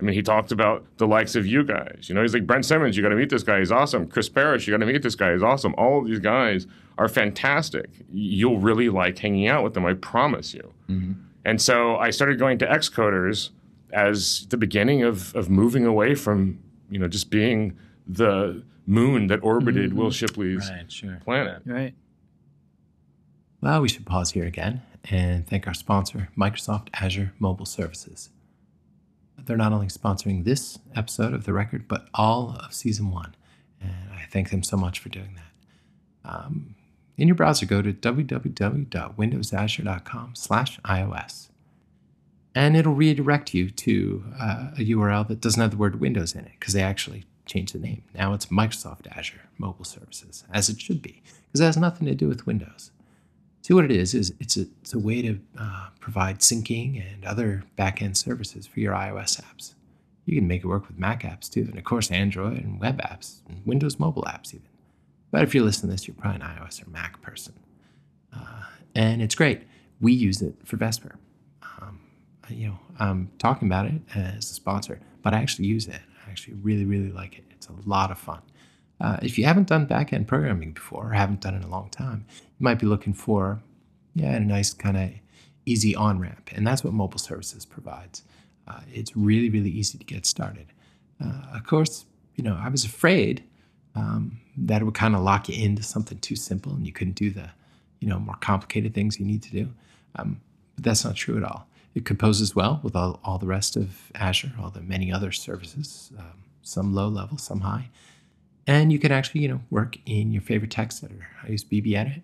I 0.00 0.02
mean, 0.02 0.14
he 0.14 0.22
talked 0.22 0.50
about 0.50 0.84
the 0.96 1.06
likes 1.06 1.36
of 1.36 1.46
you 1.46 1.62
guys. 1.62 2.06
You 2.08 2.16
know, 2.16 2.22
he's 2.22 2.34
like 2.34 2.48
Brent 2.48 2.64
Simmons. 2.64 2.96
You 2.96 3.02
got 3.04 3.10
to 3.10 3.16
meet 3.16 3.30
this 3.30 3.44
guy. 3.44 3.60
He's 3.60 3.70
awesome. 3.70 4.08
Chris 4.08 4.28
Parrish. 4.28 4.66
You 4.66 4.72
got 4.72 4.84
to 4.84 4.92
meet 4.92 5.02
this 5.02 5.14
guy. 5.14 5.34
He's 5.34 5.42
awesome. 5.44 5.72
All 5.78 6.00
of 6.00 6.08
these 6.08 6.18
guys 6.18 6.66
are 6.98 7.06
fantastic. 7.06 7.90
You'll 8.12 8.58
really 8.58 8.88
like 8.88 9.18
hanging 9.18 9.46
out 9.46 9.62
with 9.62 9.74
them. 9.74 9.86
I 9.86 9.94
promise 9.94 10.52
you. 10.52 10.72
Mm-hmm. 10.88 11.12
And 11.44 11.62
so 11.62 11.96
I 11.96 12.10
started 12.10 12.40
going 12.40 12.58
to 12.58 12.66
Xcoders 12.66 13.50
as 13.92 14.48
the 14.50 14.56
beginning 14.56 15.04
of 15.04 15.32
of 15.36 15.48
moving 15.48 15.86
away 15.86 16.16
from 16.16 16.58
you 16.90 16.98
know 16.98 17.06
just 17.06 17.30
being 17.30 17.76
the 18.04 18.64
moon 18.86 19.28
that 19.28 19.44
orbited 19.44 19.90
mm-hmm. 19.90 19.98
Wil 20.00 20.10
Shipley's 20.10 20.68
Right, 20.70 20.90
sure. 20.90 21.20
planet. 21.24 21.62
Right. 21.64 21.94
Well, 23.60 23.82
we 23.82 23.88
should 23.88 24.06
pause 24.06 24.30
here 24.30 24.46
again 24.46 24.82
and 25.10 25.44
thank 25.44 25.66
our 25.66 25.74
sponsor, 25.74 26.28
Microsoft 26.38 26.90
Azure 26.94 27.32
Mobile 27.40 27.66
Services. 27.66 28.30
They're 29.36 29.56
not 29.56 29.72
only 29.72 29.88
sponsoring 29.88 30.44
this 30.44 30.78
episode 30.94 31.34
of 31.34 31.44
The 31.44 31.52
Record, 31.52 31.88
but 31.88 32.06
all 32.14 32.56
of 32.62 32.72
season 32.72 33.10
one. 33.10 33.34
And 33.80 34.12
I 34.12 34.26
thank 34.30 34.50
them 34.50 34.62
so 34.62 34.76
much 34.76 35.00
for 35.00 35.08
doing 35.08 35.36
that. 35.36 36.30
Um, 36.30 36.76
in 37.16 37.26
your 37.26 37.34
browser, 37.34 37.66
go 37.66 37.82
to 37.82 37.92
www.windowsazure.com 37.92 40.34
slash 40.36 40.78
iOS. 40.80 41.48
And 42.54 42.76
it'll 42.76 42.94
redirect 42.94 43.54
you 43.54 43.70
to 43.70 44.24
uh, 44.38 44.68
a 44.76 44.80
URL 44.80 45.26
that 45.26 45.40
doesn't 45.40 45.60
have 45.60 45.72
the 45.72 45.76
word 45.76 45.98
Windows 46.00 46.32
in 46.34 46.44
it 46.44 46.52
because 46.60 46.74
they 46.74 46.82
actually 46.82 47.24
changed 47.44 47.74
the 47.74 47.80
name. 47.80 48.04
Now 48.14 48.34
it's 48.34 48.46
Microsoft 48.46 49.08
Azure 49.10 49.48
Mobile 49.58 49.84
Services, 49.84 50.44
as 50.52 50.68
it 50.68 50.80
should 50.80 51.02
be, 51.02 51.22
because 51.46 51.60
it 51.60 51.64
has 51.64 51.76
nothing 51.76 52.06
to 52.06 52.14
do 52.14 52.28
with 52.28 52.46
Windows. 52.46 52.92
See 53.68 53.74
what 53.74 53.84
it 53.84 53.90
is 53.90 54.14
is 54.14 54.32
it's 54.40 54.56
a, 54.56 54.62
it's 54.80 54.94
a 54.94 54.98
way 54.98 55.20
to 55.20 55.38
uh, 55.58 55.88
provide 56.00 56.38
syncing 56.38 57.04
and 57.06 57.22
other 57.26 57.64
backend 57.76 58.16
services 58.16 58.66
for 58.66 58.80
your 58.80 58.94
iOS 58.94 59.42
apps. 59.42 59.74
You 60.24 60.36
can 60.36 60.48
make 60.48 60.64
it 60.64 60.66
work 60.66 60.88
with 60.88 60.98
Mac 60.98 61.22
apps 61.22 61.50
too, 61.50 61.66
and 61.68 61.76
of 61.76 61.84
course 61.84 62.10
Android 62.10 62.64
and 62.64 62.80
web 62.80 62.98
apps 63.02 63.40
and 63.46 63.60
Windows 63.66 63.98
mobile 63.98 64.22
apps 64.22 64.54
even. 64.54 64.70
But 65.30 65.42
if 65.42 65.54
you're 65.54 65.64
listening 65.64 65.90
to 65.90 65.96
this, 65.96 66.08
you're 66.08 66.14
probably 66.14 66.40
an 66.40 66.46
iOS 66.46 66.82
or 66.82 66.88
Mac 66.88 67.20
person, 67.20 67.52
uh, 68.34 68.62
and 68.94 69.20
it's 69.20 69.34
great. 69.34 69.60
We 70.00 70.14
use 70.14 70.40
it 70.40 70.54
for 70.64 70.78
Vesper. 70.78 71.16
Um, 71.82 72.00
you 72.48 72.68
know, 72.68 72.78
I'm 72.98 73.30
talking 73.38 73.68
about 73.68 73.84
it 73.84 74.00
as 74.14 74.50
a 74.50 74.54
sponsor, 74.54 74.98
but 75.22 75.34
I 75.34 75.42
actually 75.42 75.66
use 75.66 75.88
it. 75.88 76.00
I 76.26 76.30
actually 76.30 76.54
really, 76.54 76.86
really 76.86 77.12
like 77.12 77.36
it. 77.36 77.44
It's 77.50 77.68
a 77.68 77.74
lot 77.84 78.10
of 78.10 78.18
fun. 78.18 78.40
Uh, 79.00 79.18
if 79.22 79.38
you 79.38 79.44
haven't 79.44 79.68
done 79.68 79.86
backend 79.86 80.26
programming 80.26 80.72
before 80.72 81.10
or 81.10 81.12
haven't 81.12 81.40
done 81.40 81.54
it 81.54 81.58
in 81.58 81.62
a 81.64 81.70
long 81.70 81.88
time, 81.90 82.24
you 82.30 82.64
might 82.64 82.78
be 82.78 82.86
looking 82.86 83.12
for, 83.12 83.60
yeah, 84.14 84.34
a 84.34 84.40
nice 84.40 84.72
kind 84.72 84.96
of 84.96 85.10
easy 85.66 85.94
on 85.94 86.18
ramp, 86.18 86.50
and 86.54 86.66
that's 86.66 86.82
what 86.82 86.92
mobile 86.92 87.18
services 87.18 87.64
provides. 87.64 88.22
Uh, 88.66 88.80
it's 88.92 89.16
really, 89.16 89.50
really 89.50 89.70
easy 89.70 89.98
to 89.98 90.04
get 90.04 90.26
started. 90.26 90.66
Uh, 91.24 91.42
of 91.54 91.64
course, 91.64 92.06
you 92.36 92.44
know, 92.44 92.58
I 92.60 92.68
was 92.68 92.84
afraid 92.84 93.42
um, 93.94 94.40
that 94.56 94.82
it 94.82 94.84
would 94.84 94.94
kind 94.94 95.14
of 95.14 95.22
lock 95.22 95.48
you 95.48 95.62
into 95.62 95.82
something 95.82 96.18
too 96.18 96.36
simple 96.36 96.72
and 96.72 96.86
you 96.86 96.92
couldn't 96.92 97.16
do 97.16 97.30
the, 97.30 97.50
you 98.00 98.08
know, 98.08 98.18
more 98.18 98.36
complicated 98.36 98.94
things 98.94 99.18
you 99.18 99.26
need 99.26 99.42
to 99.42 99.50
do. 99.50 99.68
Um, 100.16 100.40
but 100.74 100.84
that's 100.84 101.04
not 101.04 101.16
true 101.16 101.36
at 101.36 101.42
all. 101.42 101.66
It 101.94 102.04
composes 102.04 102.54
well 102.54 102.80
with 102.82 102.94
all, 102.94 103.18
all 103.24 103.38
the 103.38 103.46
rest 103.46 103.76
of 103.76 104.12
Azure, 104.14 104.52
all 104.60 104.70
the 104.70 104.80
many 104.80 105.12
other 105.12 105.32
services, 105.32 106.12
um, 106.18 106.44
some 106.62 106.94
low 106.94 107.08
level, 107.08 107.38
some 107.38 107.60
high. 107.60 107.88
And 108.68 108.92
you 108.92 108.98
can 108.98 109.10
actually, 109.10 109.40
you 109.40 109.48
know, 109.48 109.62
work 109.70 109.96
in 110.04 110.30
your 110.30 110.42
favorite 110.42 110.70
text 110.70 111.02
editor. 111.02 111.26
I 111.42 111.48
use 111.48 111.64
BBEdit, 111.64 112.20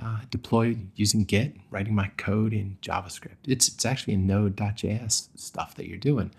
uh, 0.00 0.20
deploy 0.30 0.76
using 0.94 1.24
Git, 1.24 1.56
writing 1.70 1.92
my 1.92 2.12
code 2.16 2.52
in 2.52 2.78
JavaScript. 2.82 3.48
It's, 3.48 3.66
it's 3.66 3.84
actually 3.84 4.14
Node.js 4.16 5.28
stuff 5.34 5.74
that 5.74 5.88
you're 5.88 5.98
doing 5.98 6.30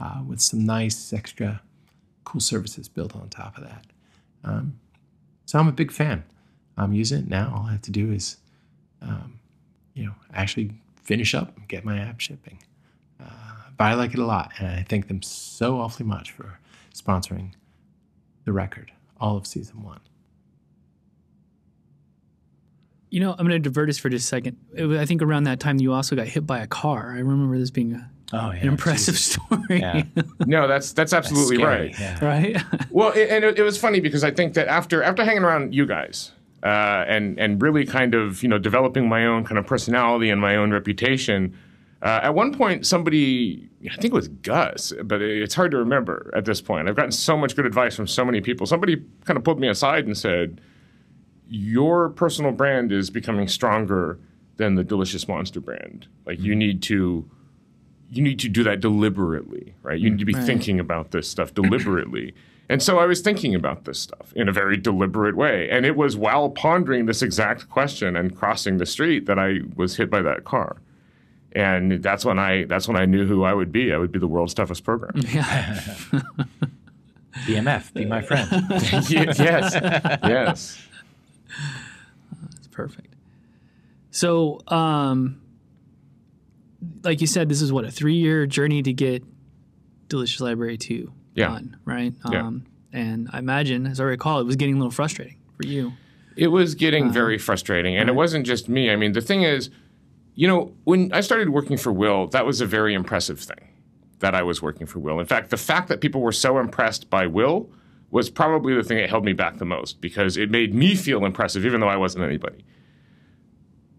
uh, 0.00 0.22
with 0.26 0.40
some 0.40 0.64
nice 0.64 1.12
extra 1.12 1.60
cool 2.24 2.40
services 2.40 2.88
built 2.88 3.14
on 3.14 3.28
top 3.28 3.58
of 3.58 3.64
that. 3.64 3.84
Um, 4.44 4.80
so 5.44 5.58
I'm 5.58 5.68
a 5.68 5.72
big 5.72 5.92
fan. 5.92 6.24
I'm 6.78 6.94
using 6.94 7.18
it 7.18 7.28
now. 7.28 7.52
All 7.54 7.66
I 7.66 7.72
have 7.72 7.82
to 7.82 7.90
do 7.90 8.12
is, 8.12 8.38
um, 9.02 9.38
you 9.92 10.06
know, 10.06 10.14
actually 10.32 10.72
finish 11.02 11.34
up 11.34 11.54
and 11.54 11.68
get 11.68 11.84
my 11.84 11.98
app 11.98 12.18
shipping. 12.18 12.60
Uh, 13.20 13.26
but 13.76 13.84
I 13.84 13.94
like 13.94 14.14
it 14.14 14.20
a 14.20 14.24
lot, 14.24 14.52
and 14.58 14.68
I 14.68 14.86
thank 14.88 15.08
them 15.08 15.20
so 15.20 15.78
awfully 15.80 16.06
much 16.06 16.30
for 16.30 16.58
sponsoring 16.94 17.52
the 18.46 18.52
record, 18.52 18.90
all 19.22 19.36
of 19.36 19.46
season 19.46 19.82
one. 19.82 20.00
You 23.08 23.20
know, 23.20 23.30
I'm 23.30 23.46
going 23.46 23.50
to 23.50 23.58
divert 23.58 23.88
us 23.88 23.98
for 23.98 24.08
just 24.08 24.24
a 24.24 24.28
second. 24.28 24.56
Was, 24.74 24.98
I 24.98 25.06
think 25.06 25.22
around 25.22 25.44
that 25.44 25.60
time 25.60 25.78
you 25.78 25.92
also 25.92 26.16
got 26.16 26.26
hit 26.26 26.46
by 26.46 26.60
a 26.60 26.66
car. 26.66 27.12
I 27.12 27.18
remember 27.18 27.56
this 27.58 27.70
being 27.70 27.92
a, 27.94 28.10
oh, 28.32 28.50
yeah, 28.50 28.62
an 28.62 28.68
impressive 28.68 29.14
Jesus. 29.14 29.32
story. 29.34 29.80
Yeah. 29.80 30.02
no, 30.46 30.66
that's 30.66 30.92
that's 30.92 31.12
absolutely 31.12 31.58
that's 31.58 31.66
right. 31.66 32.00
Yeah. 32.00 32.24
Right. 32.24 32.62
well, 32.90 33.12
it, 33.12 33.28
and 33.30 33.44
it, 33.44 33.58
it, 33.58 33.62
was 33.62 33.78
funny 33.78 34.00
because 34.00 34.24
I 34.24 34.30
think 34.30 34.54
that 34.54 34.66
after 34.66 35.02
after 35.02 35.24
hanging 35.24 35.44
around 35.44 35.74
you 35.74 35.86
guys 35.86 36.32
uh, 36.62 37.04
and 37.06 37.38
and 37.38 37.62
really 37.62 37.84
kind 37.84 38.14
of 38.14 38.42
you 38.42 38.48
know 38.48 38.58
developing 38.58 39.08
my 39.08 39.26
own 39.26 39.44
kind 39.44 39.58
of 39.58 39.66
personality 39.66 40.30
and 40.30 40.40
my 40.40 40.56
own 40.56 40.72
reputation. 40.72 41.56
Uh, 42.00 42.18
at 42.24 42.34
one 42.34 42.52
point, 42.52 42.84
somebody, 42.84 43.68
I 43.90 43.94
think 43.96 44.12
it 44.12 44.12
was 44.12 44.28
Gus, 44.28 44.92
but 45.02 45.20
it's 45.20 45.54
hard 45.54 45.72
to 45.72 45.76
remember 45.76 46.30
at 46.36 46.44
this 46.44 46.60
point. 46.60 46.88
I've 46.88 46.94
gotten 46.94 47.10
so 47.10 47.36
much 47.36 47.56
good 47.56 47.66
advice 47.66 47.96
from 47.96 48.06
so 48.06 48.24
many 48.24 48.40
people. 48.40 48.66
Somebody 48.66 49.02
kind 49.24 49.36
of 49.36 49.42
pulled 49.42 49.58
me 49.58 49.68
aside 49.68 50.06
and 50.06 50.16
said, 50.16 50.60
Your 51.48 52.10
personal 52.10 52.52
brand 52.52 52.92
is 52.92 53.10
becoming 53.10 53.48
stronger 53.48 54.20
than 54.56 54.76
the 54.76 54.84
Delicious 54.84 55.26
Monster 55.26 55.60
brand. 55.60 56.06
Like, 56.26 56.38
you 56.38 56.52
mm-hmm. 56.52 56.58
need 56.58 56.82
to. 56.84 57.28
You 58.10 58.22
need 58.22 58.40
to 58.40 58.48
do 58.50 58.62
that 58.64 58.80
deliberately, 58.80 59.74
right? 59.82 59.98
You 59.98 60.10
need 60.10 60.18
to 60.18 60.26
be 60.26 60.34
right. 60.34 60.44
thinking 60.44 60.78
about 60.78 61.12
this 61.12 61.26
stuff 61.26 61.54
deliberately. 61.54 62.34
And 62.68 62.82
so 62.82 62.98
I 62.98 63.06
was 63.06 63.22
thinking 63.22 63.54
about 63.54 63.86
this 63.86 63.98
stuff 63.98 64.34
in 64.36 64.50
a 64.50 64.52
very 64.52 64.76
deliberate 64.76 65.34
way. 65.34 65.70
And 65.70 65.86
it 65.86 65.96
was 65.96 66.14
while 66.14 66.50
pondering 66.50 67.06
this 67.06 67.22
exact 67.22 67.70
question 67.70 68.14
and 68.14 68.36
crossing 68.36 68.76
the 68.76 68.84
street 68.84 69.24
that 69.24 69.38
I 69.38 69.60
was 69.76 69.96
hit 69.96 70.10
by 70.10 70.20
that 70.20 70.44
car 70.44 70.82
and 71.54 72.02
that's 72.02 72.24
when 72.24 72.38
I 72.38 72.64
that's 72.64 72.88
when 72.88 72.96
I 72.96 73.04
knew 73.04 73.26
who 73.26 73.44
I 73.44 73.52
would 73.52 73.72
be. 73.72 73.92
I 73.92 73.98
would 73.98 74.12
be 74.12 74.18
the 74.18 74.28
world's 74.28 74.54
toughest 74.54 74.84
program. 74.84 75.12
Yeah. 75.16 75.80
BMF, 77.46 77.92
be 77.94 78.04
my 78.04 78.20
friend. 78.20 78.48
yes, 79.08 79.38
yes. 79.40 80.78
That's 82.52 82.66
perfect. 82.70 83.14
So, 84.10 84.60
um, 84.68 85.40
like 87.02 87.20
you 87.20 87.26
said, 87.26 87.48
this 87.48 87.62
is 87.62 87.72
what 87.72 87.84
a 87.84 87.90
three-year 87.90 88.46
journey 88.46 88.82
to 88.82 88.92
get 88.92 89.24
Delicious 90.08 90.40
Library 90.40 90.76
Two 90.76 91.12
yeah. 91.34 91.48
done, 91.48 91.76
right? 91.84 92.12
Yeah. 92.30 92.42
Um, 92.42 92.66
and 92.92 93.30
I 93.32 93.38
imagine, 93.38 93.86
as 93.86 93.98
I 93.98 94.04
recall, 94.04 94.40
it 94.40 94.44
was 94.44 94.56
getting 94.56 94.74
a 94.74 94.78
little 94.78 94.90
frustrating 94.90 95.38
for 95.56 95.66
you. 95.66 95.92
It 96.36 96.48
was 96.48 96.74
getting 96.74 97.08
uh, 97.08 97.12
very 97.12 97.38
frustrating, 97.38 97.96
and 97.96 98.08
right. 98.08 98.14
it 98.14 98.16
wasn't 98.16 98.46
just 98.46 98.68
me. 98.68 98.90
I 98.90 98.96
mean, 98.96 99.12
the 99.12 99.22
thing 99.22 99.42
is 99.42 99.70
you 100.34 100.48
know, 100.48 100.72
when 100.84 101.12
I 101.12 101.20
started 101.20 101.50
working 101.50 101.76
for 101.76 101.92
Wil, 101.92 102.28
that 102.28 102.46
was 102.46 102.60
a 102.60 102.66
very 102.66 102.94
impressive 102.94 103.38
thing 103.40 103.68
that 104.20 104.34
I 104.34 104.42
was 104.42 104.62
working 104.62 104.86
for 104.86 104.98
Wil. 104.98 105.20
In 105.20 105.26
fact, 105.26 105.50
the 105.50 105.56
fact 105.56 105.88
that 105.88 106.00
people 106.00 106.20
were 106.20 106.32
so 106.32 106.58
impressed 106.58 107.10
by 107.10 107.26
Wil 107.26 107.70
was 108.10 108.30
probably 108.30 108.74
the 108.74 108.82
thing 108.82 108.98
that 108.98 109.10
held 109.10 109.24
me 109.24 109.32
back 109.32 109.58
the 109.58 109.64
most 109.64 110.00
because 110.00 110.36
it 110.36 110.50
made 110.50 110.74
me 110.74 110.94
feel 110.94 111.24
impressive, 111.24 111.66
even 111.66 111.80
though 111.80 111.88
I 111.88 111.96
wasn't 111.96 112.24
anybody. 112.24 112.64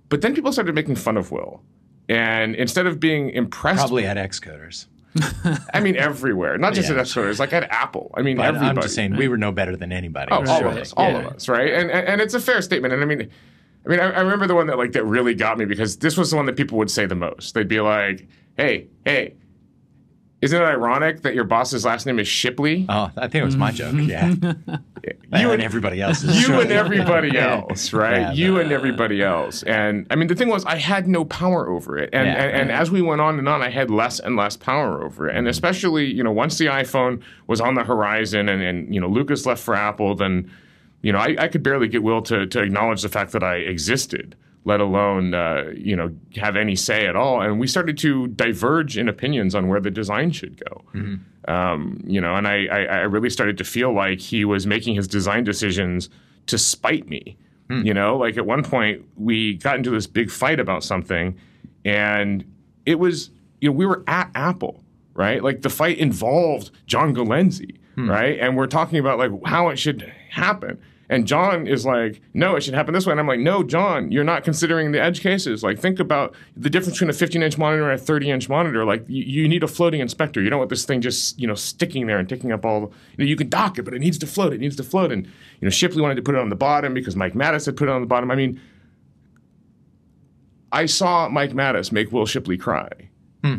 But 0.09 0.21
then 0.21 0.33
people 0.33 0.51
started 0.51 0.75
making 0.75 0.95
fun 0.95 1.17
of 1.17 1.31
Wil. 1.31 1.61
And 2.09 2.55
instead 2.55 2.85
of 2.85 2.99
being 2.99 3.29
impressed. 3.29 3.79
Probably 3.79 4.05
at 4.05 4.17
Xcoders. 4.17 4.87
I 5.73 5.79
mean, 5.79 5.95
everywhere. 5.95 6.57
Not 6.57 6.73
just 6.73 6.89
yeah, 6.89 6.97
at 6.97 7.05
Xcoders, 7.05 7.39
like 7.39 7.53
at 7.53 7.63
Apple. 7.71 8.11
I 8.15 8.21
mean, 8.21 8.37
but 8.37 8.47
everybody. 8.47 8.69
I'm 8.69 8.81
just 8.81 8.95
saying, 8.95 9.15
we 9.15 9.27
were 9.27 9.37
no 9.37 9.51
better 9.51 9.75
than 9.75 9.91
anybody. 9.91 10.31
Oh, 10.31 10.43
all 10.47 10.67
of 10.67 10.77
us. 10.77 10.93
All 10.93 11.11
yeah. 11.11 11.19
of 11.19 11.25
us, 11.27 11.47
right? 11.47 11.73
And, 11.73 11.91
and 11.91 12.21
it's 12.21 12.33
a 12.33 12.39
fair 12.39 12.61
statement. 12.61 12.93
And 12.93 13.03
I 13.03 13.05
mean, 13.05 13.29
I 13.85 13.89
mean, 13.89 13.99
I, 13.99 14.11
I, 14.11 14.21
remember 14.21 14.47
the 14.47 14.55
one 14.55 14.67
that 14.67 14.77
like 14.77 14.93
that 14.93 15.03
really 15.03 15.35
got 15.35 15.57
me 15.57 15.65
because 15.65 15.97
this 15.97 16.15
was 16.17 16.31
the 16.31 16.37
one 16.37 16.45
that 16.45 16.55
people 16.55 16.77
would 16.77 16.89
say 16.89 17.05
the 17.05 17.15
most. 17.15 17.53
They'd 17.53 17.67
be 17.67 17.81
like, 17.81 18.27
"Hey, 18.55 18.87
hey, 19.05 19.35
isn't 20.41 20.59
it 20.59 20.63
ironic 20.63 21.21
that 21.23 21.35
your 21.35 21.43
boss's 21.43 21.83
last 21.83 22.05
name 22.05 22.17
is 22.17 22.27
Shipley?" 22.27 22.85
Oh, 22.87 23.11
I 23.17 23.27
think 23.27 23.41
it 23.41 23.45
was 23.45 23.57
my 23.57 23.71
joke. 23.71 23.93
Mm-hmm. 23.93 24.09
Yeah, 24.09 24.77
you 25.33 25.51
and, 25.51 25.61
everybody 25.61 26.01
else. 26.01 26.23
You 26.23 26.61
and 26.61 26.71
everybody 26.71 27.37
else, 27.37 27.91
right? 27.91 28.21
Yeah, 28.21 28.31
you 28.31 28.59
and 28.59 28.71
everybody 28.71 29.21
else. 29.21 29.63
And 29.63 30.07
I 30.09 30.15
mean, 30.15 30.27
the 30.27 30.35
thing 30.35 30.47
was, 30.47 30.63
I 30.65 30.77
had 30.77 31.07
no 31.07 31.25
power 31.25 31.67
over 31.67 31.97
it. 31.97 32.09
And, 32.13 32.27
yeah, 32.27 32.35
and, 32.35 32.55
and 32.55 32.71
as 32.71 32.89
we 32.89 33.01
went 33.01 33.19
on 33.19 33.37
and 33.37 33.49
on, 33.49 33.61
I 33.61 33.69
had 33.69 33.91
less 33.91 34.19
and 34.19 34.37
less 34.37 34.55
power 34.55 35.03
over 35.03 35.27
it. 35.27 35.35
And 35.35 35.45
mm-hmm. 35.45 35.49
especially, 35.49 36.05
you 36.05 36.23
know, 36.23 36.31
once 36.31 36.57
the 36.57 36.67
iPhone 36.67 37.21
was 37.47 37.59
on 37.59 37.75
the 37.75 37.83
horizon, 37.83 38.47
and, 38.47 38.61
and 38.61 38.93
you 38.93 39.01
know, 39.01 39.09
Lucas 39.09 39.45
left 39.45 39.61
for 39.61 39.75
Apple, 39.75 40.15
then 40.15 40.49
you 41.03 41.11
know, 41.11 41.19
I, 41.19 41.35
I, 41.37 41.47
could 41.49 41.61
barely 41.61 41.87
get 41.87 42.01
Wil 42.01 42.21
to, 42.23 42.47
to 42.47 42.61
acknowledge 42.61 43.01
the 43.01 43.09
fact 43.09 43.33
that 43.33 43.43
I 43.43 43.57
existed, 43.57 44.35
let 44.63 44.79
alone, 44.79 45.33
uh, 45.33 45.65
you 45.75 45.95
know, 45.97 46.15
have 46.37 46.55
any 46.55 46.77
say 46.77 47.05
at 47.05 47.15
all. 47.15 47.41
And 47.41 47.59
we 47.59 47.67
started 47.67 47.97
to 47.99 48.27
diverge 48.29 48.97
in 48.97 49.09
opinions 49.09 49.53
on 49.53 49.67
where 49.67 49.81
the 49.81 49.91
design 49.91 50.31
should 50.31 50.57
go. 50.63 50.81
Mm-hmm. 50.95 51.51
Um, 51.51 52.01
you 52.07 52.21
know, 52.21 52.35
and 52.35 52.47
I, 52.47 52.67
I, 52.67 52.83
I, 52.85 52.99
really 53.01 53.29
started 53.29 53.57
to 53.57 53.65
feel 53.65 53.93
like 53.93 54.21
he 54.21 54.45
was 54.45 54.65
making 54.65 54.95
his 54.95 55.09
design 55.09 55.43
decisions 55.43 56.09
to 56.47 56.57
spite 56.57 57.09
me. 57.09 57.37
Mm. 57.69 57.85
You 57.85 57.93
know, 57.93 58.17
like 58.17 58.37
at 58.37 58.45
one 58.45 58.63
point 58.63 59.03
we 59.17 59.55
got 59.55 59.75
into 59.75 59.89
this 59.89 60.07
big 60.07 60.31
fight 60.31 60.61
about 60.61 60.85
something, 60.85 61.37
and 61.83 62.45
it 62.85 62.97
was, 62.97 63.29
you 63.59 63.69
know, 63.69 63.73
we 63.73 63.85
were 63.85 64.03
at 64.07 64.31
Apple, 64.35 64.85
right? 65.15 65.43
Like 65.43 65.63
the 65.63 65.69
fight 65.69 65.97
involved 65.97 66.71
John 66.85 67.13
Geleynse, 67.13 67.77
mm. 67.97 68.09
right? 68.09 68.39
And 68.39 68.55
we're 68.55 68.67
talking 68.67 68.99
about 68.99 69.19
like 69.19 69.31
how 69.45 69.67
it 69.67 69.77
should 69.77 70.13
happen. 70.29 70.79
And 71.09 71.27
John 71.27 71.67
is 71.67 71.85
like, 71.85 72.21
no, 72.33 72.55
it 72.55 72.61
should 72.61 72.73
happen 72.73 72.93
this 72.93 73.05
way. 73.05 73.11
And 73.11 73.19
I'm 73.19 73.27
like, 73.27 73.39
no, 73.39 73.61
John, 73.61 74.11
you're 74.11 74.23
not 74.23 74.43
considering 74.43 74.93
the 74.93 75.01
edge 75.01 75.21
cases. 75.21 75.61
Like, 75.61 75.77
think 75.77 75.99
about 75.99 76.33
the 76.55 76.69
difference 76.69 76.95
between 76.95 77.09
a 77.09 77.13
15 77.13 77.43
inch 77.43 77.57
monitor 77.57 77.89
and 77.89 77.99
a 77.99 78.03
30 78.03 78.31
inch 78.31 78.49
monitor. 78.49 78.85
Like, 78.85 79.03
you, 79.09 79.23
you, 79.23 79.47
need 79.47 79.63
a 79.63 79.67
floating 79.67 79.99
inspector. 79.99 80.41
You 80.41 80.49
don't 80.49 80.59
want 80.59 80.69
this 80.69 80.85
thing 80.85 81.01
just, 81.01 81.37
you 81.37 81.45
know, 81.45 81.55
sticking 81.55 82.07
there 82.07 82.19
and 82.19 82.29
taking 82.29 82.51
up 82.51 82.65
all, 82.65 82.93
you 83.17 83.25
know, 83.25 83.25
you 83.25 83.35
can 83.35 83.49
dock 83.49 83.77
it, 83.77 83.83
but 83.83 83.93
it 83.93 83.99
needs 83.99 84.17
to 84.19 84.27
float. 84.27 84.53
It 84.53 84.59
needs 84.61 84.77
to 84.77 84.83
float. 84.83 85.11
And, 85.11 85.25
you 85.25 85.65
know, 85.65 85.69
Shipley 85.69 86.01
wanted 86.01 86.15
to 86.15 86.21
put 86.21 86.35
it 86.35 86.41
on 86.41 86.49
the 86.49 86.55
bottom 86.55 86.93
because 86.93 87.15
Mike 87.15 87.33
Matas 87.33 87.65
had 87.65 87.75
put 87.75 87.89
it 87.89 87.91
on 87.91 88.01
the 88.01 88.07
bottom. 88.07 88.31
I 88.31 88.35
mean, 88.35 88.61
I 90.71 90.85
saw 90.85 91.27
Mike 91.27 91.51
Matas 91.51 91.91
make 91.91 92.11
Wil 92.11 92.25
Shipley 92.25 92.57
cry. 92.57 92.89
Hmm. 93.43 93.57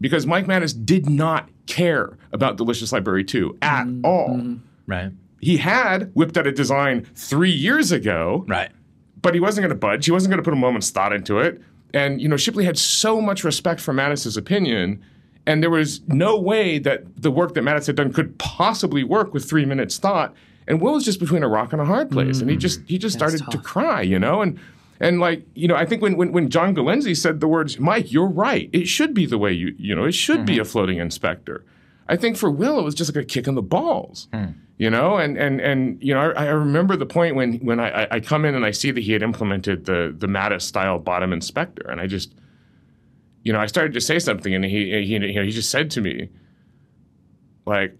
Because 0.00 0.26
Mike 0.26 0.46
Matas 0.46 0.72
did 0.84 1.08
not 1.08 1.50
care 1.66 2.16
about 2.32 2.56
Delicious 2.56 2.92
Library 2.92 3.24
2 3.24 3.58
at 3.60 3.84
mm-hmm. 3.84 4.06
all. 4.06 4.56
Right 4.86 5.12
he 5.40 5.58
had 5.58 6.10
whipped 6.14 6.36
out 6.36 6.46
a 6.46 6.52
design 6.52 7.06
three 7.14 7.50
years 7.50 7.92
ago. 7.92 8.44
Right. 8.48 8.70
But 9.20 9.34
he 9.34 9.40
wasn't 9.40 9.64
going 9.64 9.74
to 9.74 9.78
budge. 9.78 10.04
He 10.04 10.12
wasn't 10.12 10.30
going 10.30 10.38
to 10.38 10.44
put 10.44 10.52
a 10.52 10.56
moment's 10.60 10.90
thought 10.90 11.12
into 11.12 11.38
it. 11.38 11.60
And, 11.94 12.20
you 12.20 12.28
know, 12.28 12.36
Shipley 12.36 12.64
had 12.64 12.78
so 12.78 13.20
much 13.20 13.44
respect 13.44 13.80
for 13.80 13.92
Matas's 13.92 14.36
opinion. 14.36 15.02
And 15.46 15.62
there 15.62 15.70
was 15.70 16.02
no 16.06 16.38
way 16.38 16.78
that 16.78 17.04
the 17.20 17.30
work 17.30 17.54
that 17.54 17.64
Matas 17.64 17.86
had 17.86 17.96
done 17.96 18.12
could 18.12 18.38
possibly 18.38 19.02
work 19.02 19.32
with 19.32 19.48
three 19.48 19.64
minutes 19.64 19.96
thought. 19.96 20.34
And 20.66 20.80
Wil 20.80 20.92
was 20.92 21.04
just 21.04 21.18
between 21.18 21.42
a 21.42 21.48
rock 21.48 21.72
and 21.72 21.80
a 21.80 21.84
hard 21.84 22.10
place. 22.10 22.36
Mm-hmm. 22.36 22.42
And 22.42 22.50
he 22.50 22.56
just 22.56 22.80
he 22.86 22.98
just 22.98 23.16
started 23.16 23.42
to 23.50 23.58
cry, 23.58 24.02
you 24.02 24.18
know? 24.18 24.42
And 24.42 24.60
and 25.00 25.20
like, 25.20 25.46
you 25.54 25.66
know, 25.66 25.76
I 25.76 25.86
think 25.86 26.02
when, 26.02 26.16
when, 26.16 26.32
when 26.32 26.50
John 26.50 26.74
Geleynse 26.74 27.16
said 27.16 27.40
the 27.40 27.48
words, 27.48 27.78
Mike, 27.78 28.12
you're 28.12 28.28
right. 28.28 28.68
It 28.72 28.86
should 28.86 29.14
be 29.14 29.26
the 29.26 29.38
way 29.38 29.52
you, 29.52 29.74
you 29.78 29.94
know, 29.94 30.04
it 30.04 30.12
should 30.12 30.38
mm-hmm. 30.38 30.46
be 30.46 30.58
a 30.58 30.64
floating 30.64 30.98
inspector. 30.98 31.64
I 32.08 32.16
think 32.16 32.36
for 32.36 32.50
Wil, 32.50 32.78
it 32.78 32.82
was 32.82 32.94
just 32.94 33.14
like 33.14 33.22
a 33.22 33.26
kick 33.26 33.46
in 33.46 33.54
the 33.54 33.62
balls. 33.62 34.28
Mm 34.32 34.54
you 34.78 34.88
know? 34.88 35.16
And 35.16 35.36
and 35.36 35.60
and 35.60 36.02
you 36.02 36.14
know 36.14 36.20
I, 36.20 36.46
I, 36.46 36.50
remember 36.50 36.96
the 36.96 37.06
point 37.06 37.34
when 37.34 37.58
when 37.58 37.80
I, 37.80 38.06
I 38.10 38.20
come 38.20 38.44
in 38.44 38.54
and 38.54 38.64
I 38.64 38.70
see 38.70 38.90
that 38.92 39.00
he 39.00 39.12
had 39.12 39.22
implemented 39.22 39.84
the 39.84 40.14
the 40.16 40.28
Matas 40.28 40.62
style 40.62 40.98
bottom 40.98 41.32
inspector. 41.32 41.88
And 41.90 42.00
I 42.00 42.06
just 42.06 42.32
you 43.42 43.52
know 43.52 43.60
I 43.60 43.66
started 43.66 43.92
to 43.94 44.00
say 44.00 44.18
something 44.18 44.54
and 44.54 44.64
he 44.64 44.90
he 45.04 45.14
you 45.14 45.18
know, 45.18 45.42
he 45.42 45.50
just 45.50 45.70
said 45.70 45.90
to 45.92 46.00
me 46.00 46.30
like 47.66 47.96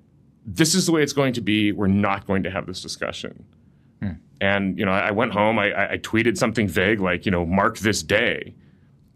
this 0.46 0.74
is 0.74 0.86
the 0.86 0.92
way 0.92 1.02
it's 1.02 1.12
going 1.12 1.34
to 1.34 1.42
be. 1.42 1.72
We're 1.72 1.88
not 1.88 2.26
going 2.26 2.42
to 2.44 2.50
have 2.50 2.66
this 2.66 2.80
discussion. 2.80 3.44
Hmm. 4.00 4.12
and 4.40 4.78
you 4.78 4.86
know 4.86 4.92
I, 4.92 5.08
I 5.08 5.10
went 5.10 5.32
home. 5.32 5.58
I, 5.58 5.94
I 5.94 5.98
tweeted 5.98 6.38
something 6.38 6.68
vague 6.68 7.00
like 7.00 7.26
you 7.26 7.32
know 7.32 7.44
mark 7.44 7.78
this 7.78 8.02
day 8.02 8.54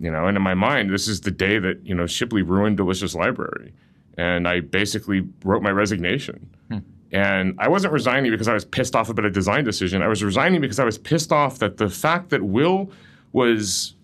You 0.00 0.10
know, 0.10 0.26
and 0.26 0.36
in 0.36 0.42
my 0.42 0.54
mind, 0.54 0.90
this 0.90 1.06
is 1.06 1.20
the 1.20 1.30
day 1.30 1.60
that 1.60 1.86
you 1.86 1.94
know 1.94 2.06
Shipley 2.06 2.42
ruined 2.42 2.76
Delicious 2.76 3.14
Library, 3.14 3.72
and 4.16 4.46
I 4.46 4.60
basically 4.60 5.26
wrote 5.44 5.62
my 5.62 5.70
resignation. 5.70 6.50
Hmm. 6.68 6.78
And 7.12 7.54
I 7.58 7.68
wasn't 7.68 7.92
resigning 7.92 8.30
because 8.30 8.48
I 8.48 8.54
was 8.54 8.64
pissed 8.64 8.96
off 8.96 9.08
about 9.08 9.24
a 9.24 9.30
design 9.30 9.64
decision. 9.64 10.02
I 10.02 10.08
was 10.08 10.24
resigning 10.24 10.60
because 10.60 10.78
I 10.78 10.84
was 10.84 10.96
pissed 10.96 11.32
off 11.32 11.58
that 11.58 11.76
the 11.76 11.90
fact 11.90 12.30
that 12.30 12.42
Wil 12.42 12.90
was 13.32 13.94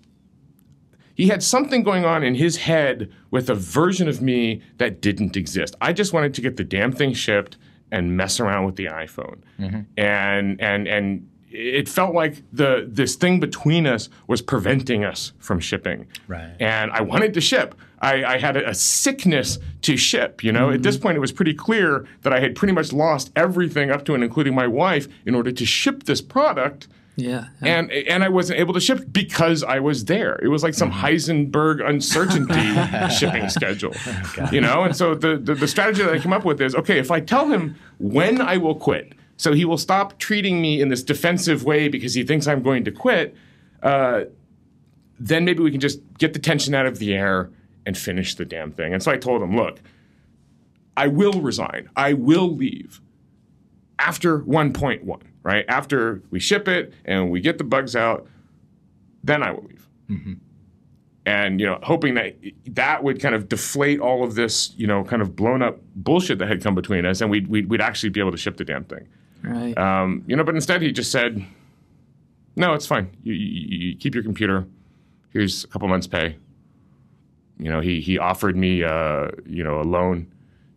he 1.14 1.26
had 1.26 1.42
something 1.42 1.82
going 1.82 2.04
on 2.04 2.22
in 2.22 2.36
his 2.36 2.58
head 2.58 3.10
with 3.32 3.50
a 3.50 3.54
version 3.54 4.08
of 4.08 4.22
me 4.22 4.62
that 4.76 5.00
didn't 5.00 5.36
exist. 5.36 5.74
I 5.80 5.92
just 5.92 6.12
wanted 6.12 6.32
to 6.34 6.40
get 6.40 6.56
the 6.56 6.62
damn 6.64 6.92
thing 6.92 7.12
shipped 7.12 7.56
and 7.90 8.16
mess 8.16 8.38
around 8.38 8.66
with 8.66 8.76
the 8.76 8.86
iPhone. 8.86 9.40
Mm-hmm. 9.58 9.80
And 9.96 10.60
and 10.60 10.86
and 10.86 11.28
it 11.50 11.88
felt 11.88 12.14
like 12.14 12.42
the 12.52 12.86
this 12.88 13.16
thing 13.16 13.40
between 13.40 13.86
us 13.86 14.08
was 14.26 14.42
preventing 14.42 15.04
us 15.04 15.32
from 15.38 15.60
shipping. 15.60 16.06
Right. 16.28 16.54
And 16.60 16.90
I 16.92 17.00
wanted 17.00 17.34
to 17.34 17.40
ship. 17.40 17.74
I, 18.00 18.24
I 18.24 18.38
had 18.38 18.56
a, 18.56 18.68
a 18.70 18.74
sickness 18.74 19.58
to 19.82 19.96
ship. 19.96 20.44
You 20.44 20.52
know, 20.52 20.70
at 20.70 20.82
this 20.82 20.96
point, 20.96 21.16
it 21.16 21.20
was 21.20 21.32
pretty 21.32 21.54
clear 21.54 22.06
that 22.22 22.32
I 22.32 22.40
had 22.40 22.54
pretty 22.54 22.72
much 22.72 22.92
lost 22.92 23.30
everything 23.34 23.90
up 23.90 24.04
to 24.06 24.14
and 24.14 24.22
including 24.22 24.54
my 24.54 24.66
wife 24.66 25.08
in 25.26 25.34
order 25.34 25.50
to 25.52 25.64
ship 25.66 26.04
this 26.04 26.20
product 26.20 26.86
Yeah. 27.16 27.46
and 27.62 27.90
and 27.90 28.22
I 28.22 28.28
wasn't 28.28 28.60
able 28.60 28.74
to 28.74 28.80
ship 28.80 29.00
because 29.10 29.64
I 29.64 29.80
was 29.80 30.04
there. 30.04 30.38
It 30.42 30.48
was 30.48 30.62
like 30.62 30.74
some 30.74 30.92
Heisenberg 30.92 31.84
uncertainty 31.84 32.68
shipping 33.18 33.48
schedule, 33.48 33.94
you 34.52 34.60
know. 34.60 34.84
And 34.84 34.94
so 34.94 35.14
the, 35.16 35.36
the 35.36 35.54
the 35.56 35.66
strategy 35.68 36.02
that 36.04 36.12
I 36.14 36.18
came 36.20 36.32
up 36.32 36.44
with 36.44 36.60
is 36.60 36.74
okay 36.76 36.98
if 36.98 37.10
I 37.10 37.20
tell 37.20 37.48
him 37.48 37.74
when 37.98 38.40
I 38.40 38.56
will 38.58 38.76
quit, 38.76 39.14
so 39.36 39.52
he 39.52 39.64
will 39.64 39.78
stop 39.78 40.18
treating 40.20 40.60
me 40.62 40.80
in 40.80 40.88
this 40.88 41.02
defensive 41.02 41.64
way 41.64 41.88
because 41.88 42.14
he 42.14 42.22
thinks 42.22 42.46
I'm 42.46 42.62
going 42.62 42.84
to 42.84 42.92
quit. 42.92 43.34
Uh, 43.82 44.24
then 45.18 45.44
maybe 45.44 45.60
we 45.64 45.70
can 45.72 45.80
just 45.80 45.98
get 46.18 46.32
the 46.32 46.38
tension 46.38 46.74
out 46.74 46.86
of 46.86 46.98
the 47.00 47.12
air 47.14 47.50
and 47.88 47.96
finish 47.96 48.34
the 48.34 48.44
damn 48.44 48.70
thing. 48.70 48.92
And 48.92 49.02
so 49.02 49.10
I 49.10 49.16
told 49.16 49.40
him, 49.40 49.56
look, 49.56 49.80
I 50.94 51.06
will 51.06 51.40
resign. 51.40 51.88
I 51.96 52.12
will 52.12 52.54
leave 52.54 53.00
after 53.98 54.40
1.1, 54.40 55.22
right? 55.42 55.64
After 55.68 56.22
we 56.30 56.38
ship 56.38 56.68
it 56.68 56.92
and 57.06 57.30
we 57.30 57.40
get 57.40 57.56
the 57.56 57.64
bugs 57.64 57.96
out, 57.96 58.26
then 59.24 59.42
I 59.42 59.52
will 59.52 59.62
leave. 59.62 59.88
And 61.24 61.60
you 61.60 61.66
know, 61.66 61.78
hoping 61.82 62.14
that 62.14 62.36
that 62.66 63.02
would 63.02 63.20
kind 63.22 63.34
of 63.34 63.48
deflate 63.48 64.00
all 64.00 64.22
of 64.22 64.34
this, 64.34 64.74
you 64.76 64.86
know, 64.86 65.02
kind 65.02 65.22
of 65.22 65.34
blown 65.34 65.62
up 65.62 65.80
bullshit 65.96 66.38
that 66.40 66.48
had 66.48 66.62
come 66.62 66.74
between 66.74 67.06
us, 67.06 67.22
and 67.22 67.30
we'd 67.30 67.48
we'd, 67.48 67.70
we'd 67.70 67.80
actually 67.80 68.10
be 68.10 68.20
able 68.20 68.32
to 68.32 68.38
ship 68.38 68.58
the 68.58 68.64
damn 68.64 68.84
thing. 68.84 69.08
Right. 69.42 69.76
Um, 69.78 70.24
you 70.26 70.36
know, 70.36 70.44
but 70.44 70.54
instead 70.54 70.82
he 70.82 70.90
just 70.92 71.10
said, 71.10 71.44
"No, 72.56 72.74
it's 72.74 72.86
fine. 72.86 73.10
You, 73.22 73.34
you, 73.34 73.88
you 73.88 73.96
keep 73.96 74.14
your 74.14 74.24
computer. 74.24 74.66
Here's 75.30 75.64
a 75.64 75.68
couple 75.68 75.88
months' 75.88 76.06
pay." 76.06 76.36
You 77.58 77.70
know, 77.70 77.80
he 77.80 78.00
he 78.00 78.18
offered 78.18 78.56
me, 78.56 78.84
uh, 78.84 79.28
you 79.46 79.64
know, 79.64 79.80
a 79.80 79.82
loan 79.82 80.32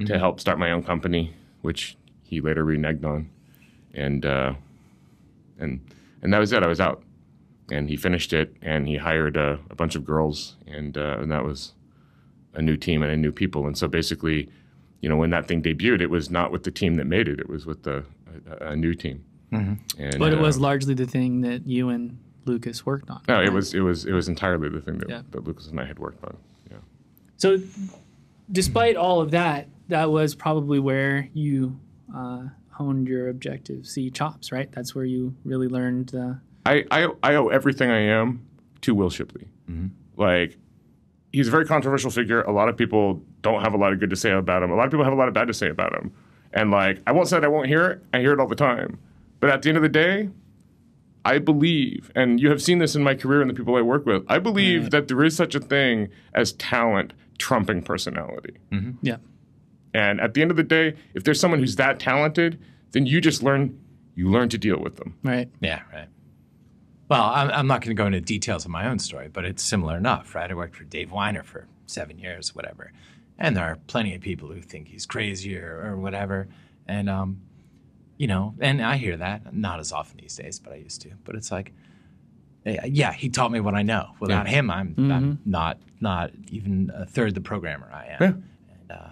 to 0.05 0.17
help 0.17 0.39
start 0.39 0.57
my 0.57 0.71
own 0.71 0.81
company, 0.83 1.33
which 1.61 1.95
he 2.23 2.41
later 2.41 2.65
reneged 2.65 3.05
on, 3.05 3.29
and 3.93 4.25
uh, 4.25 4.53
and 5.59 5.79
and 6.21 6.33
that 6.33 6.39
was 6.39 6.51
it. 6.51 6.63
I 6.63 6.67
was 6.67 6.79
out, 6.79 7.03
and 7.71 7.87
he 7.87 7.95
finished 7.97 8.33
it, 8.33 8.55
and 8.61 8.87
he 8.87 8.97
hired 8.97 9.37
a, 9.37 9.59
a 9.69 9.75
bunch 9.75 9.95
of 9.95 10.03
girls, 10.03 10.55
and 10.65 10.97
uh, 10.97 11.17
and 11.19 11.31
that 11.31 11.43
was 11.43 11.73
a 12.53 12.61
new 12.61 12.75
team 12.77 13.03
and 13.03 13.11
a 13.11 13.17
new 13.17 13.31
people, 13.31 13.67
and 13.67 13.77
so 13.77 13.87
basically. 13.87 14.49
You 15.03 15.09
know, 15.09 15.17
when 15.17 15.31
that 15.31 15.47
thing 15.47 15.63
debuted, 15.63 15.99
it 15.99 16.11
was 16.11 16.29
not 16.29 16.51
with 16.51 16.61
the 16.61 16.69
team 16.69 16.93
that 16.97 17.05
made 17.05 17.27
it; 17.27 17.39
it 17.39 17.49
was 17.49 17.65
with 17.65 17.81
the 17.81 18.05
a, 18.61 18.67
a 18.67 18.75
new 18.75 18.93
team. 18.93 19.25
And, 19.51 19.79
but 20.19 20.31
it 20.31 20.37
uh, 20.37 20.41
was 20.43 20.59
largely 20.59 20.93
the 20.93 21.07
thing 21.07 21.41
that 21.41 21.65
you 21.65 21.89
and 21.89 22.19
Lucas 22.45 22.85
worked 22.85 23.09
on. 23.09 23.21
No, 23.27 23.41
it 23.41 23.51
was 23.51 23.73
it 23.73 23.79
was 23.81 24.05
it 24.05 24.13
was 24.13 24.29
entirely 24.29 24.69
the 24.69 24.79
thing 24.79 24.99
that, 24.99 25.09
Yeah. 25.09 25.23
that 25.31 25.43
Lucas 25.43 25.67
and 25.67 25.79
I 25.79 25.85
had 25.85 25.99
worked 25.99 26.23
on. 26.23 26.37
Yeah. 27.43 27.57
So, 27.57 27.63
despite 28.51 28.95
all 28.95 29.21
of 29.21 29.31
that, 29.31 29.67
that 29.89 30.11
was 30.11 30.35
probably 30.35 30.79
where 30.79 31.29
you 31.33 31.79
uh, 32.15 32.43
honed 32.69 33.07
your 33.07 33.29
Objective 33.29 33.85
C 33.85 34.09
chops, 34.09 34.51
right? 34.51 34.71
That's 34.71 34.95
where 34.95 35.05
you 35.05 35.35
really 35.43 35.67
learned. 35.67 36.13
Uh, 36.15 36.33
I, 36.65 36.85
I 36.91 37.07
I 37.23 37.35
owe 37.35 37.47
everything 37.47 37.89
I 37.89 37.99
am 37.99 38.45
to 38.81 38.95
Wil 38.95 39.09
Shipley. 39.09 39.47
Like 40.17 40.57
he's 41.31 41.47
a 41.47 41.51
very 41.51 41.65
controversial 41.65 42.11
figure. 42.11 42.41
A 42.43 42.51
lot 42.51 42.69
of 42.69 42.77
people 42.77 43.21
don't 43.41 43.61
have 43.63 43.73
a 43.73 43.77
lot 43.77 43.93
of 43.93 43.99
good 43.99 44.09
to 44.11 44.15
say 44.15 44.31
about 44.31 44.61
him. 44.63 44.71
A 44.71 44.75
lot 44.75 44.85
of 44.85 44.91
people 44.91 45.03
have 45.03 45.13
a 45.13 45.15
lot 45.15 45.27
of 45.27 45.33
bad 45.33 45.47
to 45.47 45.53
say 45.53 45.69
about 45.69 45.93
him. 45.95 46.13
And 46.53 46.69
like 46.71 47.01
I 47.07 47.11
won't 47.13 47.27
say 47.27 47.37
that 47.37 47.45
I 47.45 47.47
won't 47.47 47.67
hear 47.67 47.87
it. 47.87 48.03
I 48.13 48.19
hear 48.19 48.33
it 48.33 48.39
all 48.39 48.47
the 48.47 48.55
time. 48.55 48.99
But 49.39 49.49
at 49.49 49.61
the 49.61 49.69
end 49.69 49.77
of 49.77 49.81
the 49.81 49.89
day, 49.89 50.29
I 51.23 51.39
believe, 51.39 52.11
and 52.15 52.39
you 52.39 52.49
have 52.49 52.61
seen 52.61 52.79
this 52.79 52.95
in 52.95 53.03
my 53.03 53.15
career 53.15 53.41
and 53.41 53.49
the 53.49 53.53
people 53.53 53.75
I 53.75 53.81
work 53.81 54.05
with, 54.05 54.23
I 54.27 54.37
believe 54.39 54.91
that 54.91 55.07
there 55.07 55.23
is 55.23 55.35
such 55.35 55.55
a 55.55 55.59
thing 55.59 56.09
as 56.33 56.53
talent 56.53 57.13
trumping 57.41 57.81
personality. 57.81 58.57
yeah. 59.01 59.17
And 59.93 60.21
at 60.21 60.33
the 60.35 60.41
end 60.41 60.51
of 60.51 60.57
the 60.57 60.63
day, 60.63 60.95
if 61.15 61.23
there's 61.23 61.39
someone 61.39 61.59
who's 61.59 61.75
that 61.75 61.99
talented, 61.99 62.61
then 62.91 63.05
you 63.05 63.19
just 63.19 63.43
learn 63.43 63.77
you 64.15 64.29
learn 64.29 64.49
to 64.49 64.57
deal 64.57 64.77
with 64.79 64.97
them. 64.97 65.17
Right. 65.23 65.49
Yeah, 65.61 65.81
right. 65.91 66.07
Well, 67.09 67.23
I'm, 67.23 67.49
I'm 67.49 67.67
not 67.67 67.81
going 67.81 67.95
to 67.95 68.01
go 68.01 68.05
into 68.05 68.21
details 68.21 68.65
of 68.65 68.71
my 68.71 68.87
own 68.87 68.99
story, 68.99 69.27
but 69.27 69.43
it's 69.45 69.63
similar 69.63 69.97
enough, 69.97 70.35
right? 70.35 70.49
I 70.49 70.53
worked 70.53 70.75
for 70.75 70.83
Dave 70.83 71.09
Winer 71.09 71.43
for 71.43 71.67
seven 71.87 72.19
years, 72.19 72.55
whatever. 72.55 72.91
And 73.37 73.55
there 73.57 73.65
are 73.65 73.77
plenty 73.87 74.13
of 74.15 74.21
people 74.21 74.49
who 74.49 74.61
think 74.61 74.89
he's 74.89 75.05
crazy 75.05 75.57
or, 75.57 75.81
or 75.83 75.97
whatever. 75.97 76.47
And, 76.87 77.09
um, 77.09 77.41
you 78.17 78.27
know, 78.27 78.53
and 78.59 78.81
I 78.81 78.97
hear 78.97 79.17
that, 79.17 79.53
not 79.53 79.79
as 79.79 79.91
often 79.91 80.19
these 80.21 80.35
days, 80.35 80.59
but 80.59 80.71
I 80.73 80.77
used 80.77 81.01
to. 81.01 81.11
But 81.25 81.35
it's 81.35 81.51
like, 81.51 81.73
yeah, 82.65 83.11
he 83.13 83.29
taught 83.29 83.51
me 83.51 83.59
what 83.59 83.73
I 83.73 83.81
know. 83.81 84.11
Without 84.19 84.47
him, 84.47 84.69
I'm, 84.69 84.95
I'm 85.11 85.39
not 85.45 85.77
not 85.99 86.31
even 86.51 86.91
a 86.93 87.05
third 87.05 87.35
the 87.35 87.41
programmer 87.41 87.89
I 87.93 88.05
am. 88.07 88.17
Yeah. 88.19 88.27
And 88.73 88.91
uh, 88.91 89.09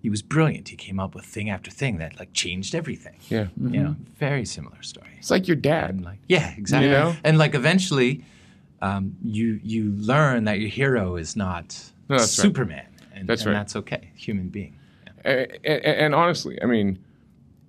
he 0.00 0.10
was 0.10 0.22
brilliant. 0.22 0.68
He 0.68 0.76
came 0.76 0.98
up 1.00 1.14
with 1.14 1.24
thing 1.24 1.50
after 1.50 1.70
thing 1.70 1.98
that 1.98 2.18
like 2.18 2.32
changed 2.32 2.74
everything. 2.74 3.18
Yeah. 3.28 3.48
You 3.58 3.82
know, 3.82 3.96
very 4.18 4.44
similar 4.44 4.82
story. 4.82 5.08
It's 5.18 5.30
like 5.30 5.48
your 5.48 5.56
dad. 5.56 5.90
And 5.90 6.04
like, 6.04 6.18
yeah, 6.28 6.54
exactly. 6.56 6.88
You 6.88 6.94
know? 6.94 7.16
And 7.24 7.38
like 7.38 7.54
eventually, 7.54 8.24
um, 8.82 9.16
you 9.22 9.60
you 9.62 9.92
learn 9.92 10.44
that 10.44 10.60
your 10.60 10.70
hero 10.70 11.16
is 11.16 11.36
not 11.36 11.76
No, 12.08 12.18
that's 12.18 12.38
right. 12.38 12.42
Superman, 12.42 12.86
and, 13.14 13.28
That's 13.28 13.42
and 13.42 13.52
right. 13.52 13.60
that's 13.60 13.76
okay. 13.76 14.10
Human 14.14 14.48
being. 14.48 14.78
And, 15.24 15.48
and, 15.64 15.84
and 15.84 16.14
honestly, 16.14 16.60
I 16.62 16.66
mean, 16.66 16.98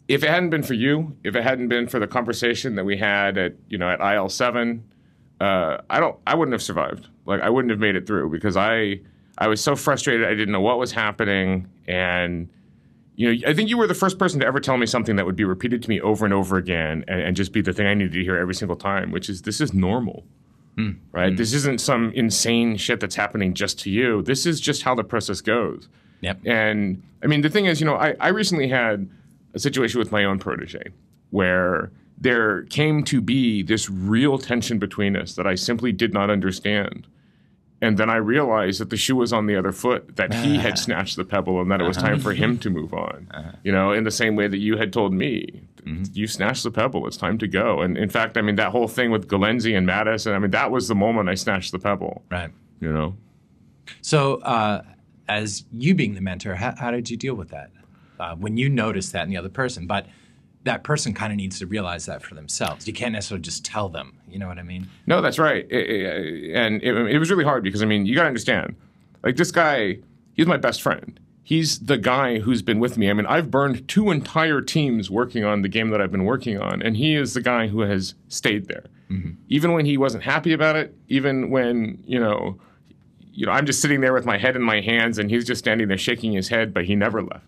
if 0.07 0.23
it 0.23 0.29
hadn't 0.29 0.49
been 0.49 0.63
for 0.63 0.73
you, 0.73 1.17
if 1.23 1.35
it 1.35 1.43
hadn't 1.43 1.67
been 1.67 1.87
for 1.87 1.99
the 1.99 2.07
conversation 2.07 2.75
that 2.75 2.85
we 2.85 2.97
had 2.97 3.37
at 3.37 3.55
you 3.69 3.77
know 3.77 3.89
at 3.89 3.99
IL 3.99 4.29
seven, 4.29 4.83
uh, 5.39 5.77
I 5.89 5.99
don't, 5.99 6.17
I 6.25 6.35
wouldn't 6.35 6.53
have 6.53 6.61
survived. 6.61 7.07
Like 7.25 7.41
I 7.41 7.49
wouldn't 7.49 7.71
have 7.71 7.79
made 7.79 7.95
it 7.95 8.05
through 8.05 8.29
because 8.29 8.55
I, 8.55 8.99
I 9.37 9.47
was 9.47 9.61
so 9.61 9.75
frustrated. 9.75 10.27
I 10.27 10.31
didn't 10.31 10.51
know 10.51 10.61
what 10.61 10.77
was 10.77 10.91
happening, 10.91 11.67
and 11.87 12.49
you 13.15 13.33
know, 13.33 13.49
I 13.49 13.53
think 13.53 13.69
you 13.69 13.77
were 13.77 13.87
the 13.87 13.93
first 13.93 14.19
person 14.19 14.39
to 14.41 14.45
ever 14.45 14.59
tell 14.59 14.77
me 14.77 14.85
something 14.85 15.15
that 15.15 15.25
would 15.25 15.35
be 15.35 15.45
repeated 15.45 15.81
to 15.83 15.89
me 15.89 15.99
over 16.01 16.25
and 16.25 16.33
over 16.33 16.57
again, 16.57 17.03
and, 17.07 17.21
and 17.21 17.35
just 17.35 17.51
be 17.51 17.61
the 17.61 17.73
thing 17.73 17.87
I 17.87 17.93
needed 17.93 18.13
to 18.13 18.23
hear 18.23 18.37
every 18.37 18.55
single 18.55 18.77
time, 18.77 19.11
which 19.11 19.29
is 19.29 19.41
this 19.41 19.59
is 19.59 19.73
normal. 19.73 20.23
Right? 21.11 21.35
This 21.35 21.53
isn't 21.53 21.79
some 21.79 22.11
insane 22.11 22.75
shit 22.75 22.99
that's 22.99 23.15
happening 23.15 23.53
just 23.53 23.79
to 23.79 23.89
you. 23.89 24.21
This 24.21 24.45
is 24.45 24.59
just 24.59 24.83
how 24.83 24.93
the 24.93 25.05
process 25.05 25.39
goes. 25.39 25.87
Yep. 26.21 26.41
And 26.45 27.01
I 27.23 27.27
mean, 27.27 27.41
the 27.41 27.49
thing 27.49 27.65
is, 27.65 27.79
you 27.79 27.85
know, 27.85 27.95
I, 27.95 28.15
I 28.19 28.29
recently 28.29 28.67
had 28.67 29.09
a 29.55 29.59
situation 29.59 29.99
with 29.99 30.11
my 30.11 30.23
own 30.25 30.37
protege 30.37 30.91
where 31.31 31.91
there 32.17 32.63
came 32.63 33.03
to 33.03 33.21
be 33.21 33.63
this 33.63 33.89
real 33.89 34.37
tension 34.37 34.77
between 34.77 35.15
us 35.15 35.35
that 35.35 35.47
I 35.47 35.55
simply 35.55 35.91
did 35.91 36.13
not 36.13 36.29
understand. 36.29 37.07
And 37.81 37.97
then 37.97 38.09
I 38.09 38.15
realized 38.15 38.79
that 38.79 38.89
the 38.89 38.97
shoe 38.97 39.17
was 39.17 39.33
on 39.33 39.47
the 39.47 39.55
other 39.55 39.71
foot, 39.71 40.15
that 40.15 40.33
he 40.33 40.57
had 40.57 40.73
ah. 40.73 40.75
snatched 40.75 41.17
the 41.17 41.25
pebble 41.25 41.59
and 41.61 41.69
that 41.71 41.81
it 41.81 41.83
was 41.83 41.97
time 41.97 42.19
for 42.19 42.33
him 42.33 42.51
uh-huh. 42.51 42.61
to 42.61 42.69
move 42.69 42.93
on. 42.93 43.27
Uh-huh. 43.33 43.51
You 43.63 43.71
know, 43.71 43.91
in 43.91 44.05
the 44.05 44.11
same 44.11 44.35
way 44.35 44.47
that 44.47 44.57
you 44.57 44.77
had 44.77 44.93
told 44.93 45.13
me, 45.13 45.63
mm-hmm. 45.81 46.03
you 46.13 46.25
snatched 46.27 46.63
the 46.63 46.71
pebble, 46.71 47.05
it's 47.05 47.17
time 47.17 47.37
to 47.39 47.47
go. 47.47 47.81
And 47.81 47.97
in 47.97 48.09
fact, 48.09 48.37
I 48.37 48.41
mean, 48.41 48.55
that 48.55 48.71
whole 48.71 48.87
thing 48.87 49.11
with 49.11 49.27
Geleynse 49.27 49.77
and 49.77 49.87
Matas, 49.87 50.25
and 50.25 50.35
I 50.35 50.39
mean, 50.39 50.51
that 50.51 50.71
was 50.71 50.87
the 50.87 50.95
moment 50.95 51.27
I 51.27 51.35
snatched 51.35 51.71
the 51.73 51.79
pebble, 51.79 52.23
Right. 52.31 52.51
you 52.79 52.91
know? 52.91 53.15
So, 54.01 54.35
uh, 54.35 54.83
as 55.27 55.65
you 55.71 55.95
being 55.95 56.13
the 56.13 56.21
mentor, 56.21 56.55
how, 56.55 56.75
how 56.77 56.91
did 56.91 57.09
you 57.09 57.17
deal 57.17 57.35
with 57.35 57.49
that 57.49 57.71
uh, 58.19 58.35
when 58.35 58.57
you 58.57 58.69
notice 58.69 59.09
that 59.11 59.23
in 59.23 59.29
the 59.29 59.37
other 59.37 59.49
person? 59.49 59.87
But 59.87 60.07
that 60.63 60.83
person 60.83 61.13
kind 61.13 61.31
of 61.31 61.37
needs 61.37 61.59
to 61.59 61.67
realize 61.67 62.05
that 62.07 62.23
for 62.23 62.33
themselves. 62.33 62.87
You 62.87 62.93
can't 62.93 63.13
necessarily 63.13 63.43
just 63.43 63.63
tell 63.63 63.87
them. 63.87 64.17
You 64.27 64.39
know 64.39 64.47
what 64.47 64.57
I 64.57 64.63
mean? 64.63 64.87
No, 65.05 65.21
that's 65.21 65.37
right. 65.37 65.65
I- 65.71 65.75
I- 65.75 66.59
and 66.65 66.81
it, 66.81 66.93
it 67.13 67.19
was 67.19 67.29
really 67.29 67.43
hard 67.43 67.63
because 67.63 67.83
I 67.83 67.85
mean, 67.85 68.05
you 68.05 68.15
got 68.15 68.23
to 68.23 68.27
understand, 68.27 68.75
like 69.23 69.35
this 69.35 69.51
guy, 69.51 69.99
he's 70.33 70.47
my 70.47 70.57
best 70.57 70.81
friend. 70.81 71.19
He's 71.43 71.77
the 71.77 71.99
guy 71.99 72.39
who's 72.39 72.63
been 72.63 72.79
with 72.79 72.97
me. 72.97 73.07
I 73.07 73.13
mean, 73.13 73.27
I've 73.27 73.51
burned 73.51 73.87
two 73.87 74.09
entire 74.09 74.61
teams 74.61 75.11
working 75.11 75.43
on 75.45 75.61
the 75.61 75.67
game 75.69 75.91
that 75.91 76.01
I've 76.01 76.11
been 76.11 76.25
working 76.25 76.59
on, 76.59 76.81
and 76.81 76.97
he 76.97 77.13
is 77.15 77.35
the 77.35 77.41
guy 77.41 77.67
who 77.67 77.81
has 77.81 78.15
stayed 78.29 78.67
there, 78.67 78.85
even 79.47 79.73
when 79.73 79.85
he 79.85 79.95
wasn't 79.95 80.23
happy 80.23 80.51
about 80.53 80.75
it. 80.75 80.95
Even 81.07 81.51
when 81.51 82.03
you 82.07 82.19
know, 82.19 82.59
you 83.31 83.45
know, 83.45 83.51
I'm 83.51 83.67
just 83.67 83.79
sitting 83.79 84.01
there 84.01 84.13
with 84.13 84.25
my 84.25 84.39
head 84.39 84.55
in 84.55 84.63
my 84.63 84.81
hands, 84.81 85.19
and 85.19 85.29
he's 85.29 85.45
just 85.45 85.59
standing 85.59 85.87
there 85.87 85.99
shaking 85.99 86.31
his 86.33 86.47
head, 86.47 86.73
but 86.73 86.85
he 86.85 86.95
never 86.95 87.21
left. 87.21 87.45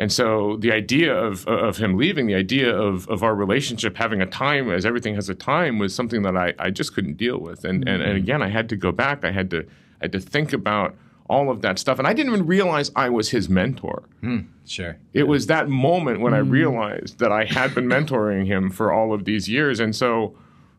And 0.00 0.10
so 0.10 0.56
the 0.56 0.72
idea 0.72 1.14
of, 1.14 1.46
of 1.46 1.76
him 1.76 1.98
leaving, 1.98 2.26
the 2.26 2.34
idea 2.34 2.74
of, 2.74 3.06
of 3.10 3.22
our 3.22 3.34
relationship 3.34 3.98
having 3.98 4.22
a 4.22 4.26
time 4.26 4.72
as 4.72 4.86
everything 4.86 5.14
has 5.14 5.28
a 5.28 5.34
time 5.34 5.78
was 5.78 5.94
something 5.94 6.22
that 6.22 6.38
I, 6.38 6.54
I 6.58 6.70
just 6.70 6.94
couldn't 6.94 7.18
deal 7.18 7.38
with. 7.38 7.66
And, 7.66 7.86
and, 7.86 8.00
and 8.00 8.12
mm-hmm. 8.12 8.16
again, 8.16 8.42
I 8.42 8.48
had 8.48 8.70
to 8.70 8.76
go 8.76 8.92
back. 8.92 9.26
I 9.26 9.30
had 9.30 9.50
to, 9.50 9.58
I 9.58 10.04
had 10.04 10.12
to 10.12 10.18
think 10.18 10.54
about 10.54 10.96
all 11.28 11.50
of 11.50 11.60
that 11.60 11.78
stuff. 11.78 11.98
And 11.98 12.08
I 12.08 12.14
didn't 12.14 12.32
even 12.32 12.46
realize 12.46 12.90
I 12.96 13.10
was 13.10 13.28
his 13.28 13.50
mentor. 13.50 14.04
Hmm. 14.22 14.38
Sure. 14.64 14.96
It 15.12 15.24
was 15.24 15.48
that 15.48 15.68
moment 15.68 16.20
when 16.20 16.32
I 16.32 16.40
mm-hmm. 16.40 16.50
realized 16.50 17.18
that 17.18 17.30
I 17.30 17.44
had 17.44 17.74
been 17.74 17.84
mentoring 17.84 18.46
him 18.46 18.70
for 18.70 18.90
all 18.90 19.12
of 19.12 19.26
these 19.26 19.50
years. 19.50 19.80
And 19.80 19.94
so, 19.94 20.34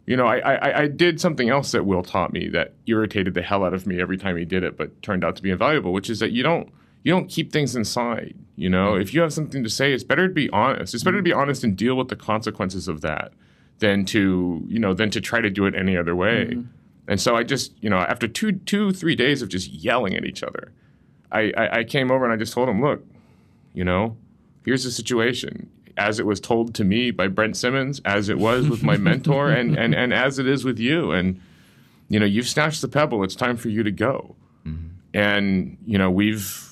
you 0.08 0.18
know, 0.18 0.26
I, 0.26 0.40
I, 0.40 0.80
I 0.82 0.88
did 0.88 1.22
something 1.22 1.48
else 1.48 1.74
that 1.74 1.86
Wil 1.86 2.02
taught 2.02 2.34
me 2.34 2.50
that 2.50 2.74
irritated 2.88 3.36
the 3.36 3.44
hell 3.44 3.64
out 3.64 3.76
of 3.76 3.86
me 3.86 4.02
every 4.02 4.18
time 4.18 4.36
he 4.36 4.46
did 4.46 4.64
it, 4.64 4.78
but 4.78 5.00
turned 5.04 5.24
out 5.24 5.36
to 5.36 5.44
be 5.44 5.52
invaluable, 5.52 5.94
which 5.94 6.10
is 6.10 6.18
that 6.22 6.32
you 6.32 6.42
don't 6.42 6.74
you 7.04 7.12
don't 7.12 7.30
keep 7.30 7.52
things 7.52 7.76
inside. 7.76 8.36
You 8.56 8.70
know, 8.70 8.94
mm-hmm. 8.94 9.02
if 9.02 9.14
you 9.14 9.22
have 9.22 9.34
something 9.34 9.64
to 9.64 9.70
say, 9.70 9.94
it's 9.94 10.04
better 10.04 10.28
to 10.28 10.34
be 10.34 10.50
honest. 10.52 10.94
It's 10.94 11.04
better 11.04 11.18
to 11.18 11.24
be 11.24 11.34
honest 11.34 11.64
and 11.64 11.76
deal 11.76 11.96
with 11.96 12.10
the 12.10 12.16
consequences 12.16 12.88
of 12.88 13.02
that 13.02 13.34
than 13.80 14.06
to 14.06 14.64
you 14.68 14.80
know 14.80 14.94
than 14.94 15.10
to 15.12 15.22
try 15.22 15.42
to 15.42 15.50
do 15.50 15.66
it 15.66 15.76
any 15.76 15.98
other 15.98 16.16
way. 16.16 16.48
Mm-hmm. 16.52 16.62
And 17.08 17.20
so 17.20 17.36
I 17.36 17.44
just 17.44 17.74
you 17.82 17.90
know 17.90 17.98
after 17.98 18.28
two 18.28 18.52
two 18.52 18.92
three 18.92 19.16
days 19.16 19.42
of 19.42 19.50
just 19.50 19.70
yelling 19.70 20.16
at 20.16 20.26
each 20.26 20.44
other, 20.44 20.72
I, 21.32 21.52
I, 21.58 21.80
I 21.80 21.84
came 21.84 22.12
over 22.12 22.24
and 22.24 22.34
I 22.34 22.38
just 22.38 22.54
told 22.54 22.70
him, 22.70 22.82
look, 22.82 23.04
you 23.74 23.84
know, 23.84 24.18
here's 24.66 24.84
the 24.84 24.92
situation. 24.92 25.70
As 25.98 26.20
it 26.20 26.26
was 26.26 26.40
told 26.40 26.74
to 26.76 26.84
me 26.84 27.12
by 27.12 27.28
Brent 27.28 27.58
Simmons, 27.58 28.02
as 28.06 28.30
it 28.30 28.38
was 28.38 28.68
with 28.70 28.82
my 28.82 28.98
mentor, 28.98 29.52
and, 29.52 29.78
and, 29.78 29.94
and 29.94 30.14
as 30.14 30.40
it 30.40 30.48
is 30.48 30.64
with 30.64 30.80
you. 30.80 31.12
And, 31.12 31.40
you 32.08 32.20
know, 32.20 32.26
you've 32.26 32.48
snatched 32.48 32.82
the 32.82 32.88
pebble. 32.88 33.24
It's 33.24 33.36
time 33.36 33.58
for 33.58 33.70
you 33.70 33.84
to 33.84 33.92
go. 33.92 34.36
Mm-hmm. 34.66 34.88
And, 35.14 35.78
you 35.86 35.98
know, 35.98 36.10
we've, 36.10 36.71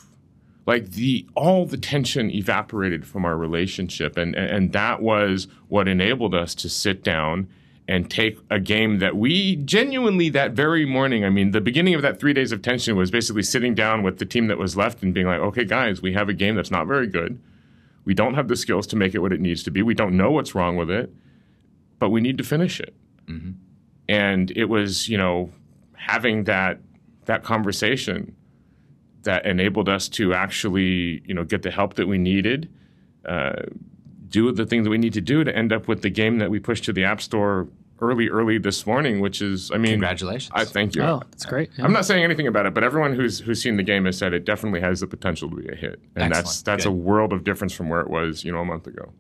like 0.70 0.92
the 0.92 1.26
all 1.36 1.66
the 1.66 1.78
tension 1.78 2.30
evaporated 2.30 3.06
from 3.06 3.26
our 3.26 3.36
relationship 3.36 4.18
and, 4.18 4.36
and 4.36 4.50
and 4.50 4.74
that 4.74 5.02
was 5.02 5.48
what 5.68 5.88
enabled 5.88 6.36
us 6.36 6.54
to 6.54 6.70
sit 6.70 7.04
down 7.04 7.50
and 7.88 8.12
take 8.12 8.38
a 8.52 8.60
game 8.60 9.00
that 9.00 9.18
we 9.18 9.56
genuinely 9.56 10.30
that 10.30 10.52
very 10.52 10.86
morning 10.86 11.26
i 11.26 11.30
mean 11.30 11.50
the 11.52 11.60
beginning 11.60 11.96
of 11.96 12.04
that 12.04 12.20
three 12.20 12.34
days 12.34 12.52
of 12.52 12.62
tension 12.62 12.96
was 12.96 13.10
basically 13.10 13.42
sitting 13.42 13.74
down 13.74 14.04
with 14.04 14.20
the 14.20 14.26
team 14.26 14.46
that 14.48 14.60
was 14.60 14.78
left 14.78 15.02
and 15.02 15.12
being 15.14 15.26
like 15.26 15.40
okay 15.40 15.66
guys 15.66 16.04
we 16.04 16.14
have 16.14 16.30
a 16.30 16.34
game 16.34 16.56
that's 16.56 16.72
not 16.72 16.88
very 16.88 17.08
good. 17.08 17.42
We 18.06 18.14
don't 18.16 18.34
have 18.34 18.48
the 18.48 18.56
skills 18.56 18.88
to 18.88 18.96
make 18.96 19.14
it 19.14 19.20
what 19.20 19.34
it 19.34 19.42
needs 19.42 19.62
to 19.64 19.72
be. 19.72 19.84
We 19.84 19.94
don't 19.94 20.18
know 20.18 20.32
what's 20.32 20.56
wrong 20.56 20.78
with 20.78 20.90
it 20.90 21.12
but 22.00 22.10
we 22.10 22.22
need 22.22 22.38
to 22.38 22.44
finish 22.44 22.80
it. 22.80 22.94
Mm-hmm. 23.28 23.52
And 24.08 24.52
it 24.52 24.66
was 24.66 25.10
you 25.10 25.18
know 25.18 25.52
having 25.94 26.46
that 26.46 26.80
that 27.26 27.44
conversation 27.44 28.36
that 29.30 29.46
enabled 29.46 29.88
us 29.88 30.10
to 30.10 30.34
actually, 30.34 31.22
you 31.26 31.36
know, 31.36 31.44
get 31.44 31.62
the 31.62 31.70
help 31.70 31.94
that 31.94 32.08
we 32.08 32.18
needed, 32.18 32.68
uh, 33.26 33.62
do 34.28 34.52
the 34.52 34.66
things 34.66 34.86
that 34.86 34.90
we 34.90 34.98
need 34.98 35.14
to 35.14 35.22
do 35.22 35.44
to 35.44 35.56
end 35.56 35.72
up 35.72 35.88
with 35.88 36.02
the 36.02 36.10
game 36.10 36.40
that 36.40 36.50
we 36.50 36.60
pushed 36.60 36.84
to 36.86 36.94
the 36.94 37.04
App 37.04 37.22
Store 37.22 37.68
early, 38.02 38.28
early 38.30 38.58
this 38.58 38.88
morning. 38.88 39.20
Which 39.20 39.40
is, 39.40 39.70
I 39.72 39.78
mean, 39.78 39.92
Congratulations. 39.94 40.50
I 40.56 40.66
thank 40.66 40.96
you. 40.96 41.04
Oh, 41.04 41.22
that's 41.30 41.46
great. 41.46 41.70
Yeah. 41.78 41.86
I'm 41.86 41.94
not 41.94 42.06
saying 42.06 42.24
anything 42.24 42.48
about 42.48 42.66
it, 42.66 42.74
but 42.74 42.84
everyone 42.84 43.14
who's 43.14 43.40
who's 43.40 43.62
seen 43.62 43.78
the 43.78 43.84
game 43.84 44.06
has 44.06 44.18
said 44.18 44.34
it 44.34 44.46
definitely 44.46 44.82
has 44.82 45.00
the 45.02 45.08
potential 45.08 45.48
to 45.52 45.56
be 45.56 45.68
a 45.68 45.76
hit, 45.76 46.00
and 46.16 46.32
that's 46.34 46.40
Excellent. 46.40 46.66
that's 46.66 46.86
a 46.86 46.90
Good. 46.90 46.96
world 46.98 47.32
of 47.32 47.44
difference 47.44 47.74
from 47.74 47.88
where 47.88 48.02
it 48.02 48.10
was, 48.10 48.44
you 48.44 48.52
know, 48.52 48.60
a 48.60 48.66
month 48.66 48.88
ago. 48.88 49.14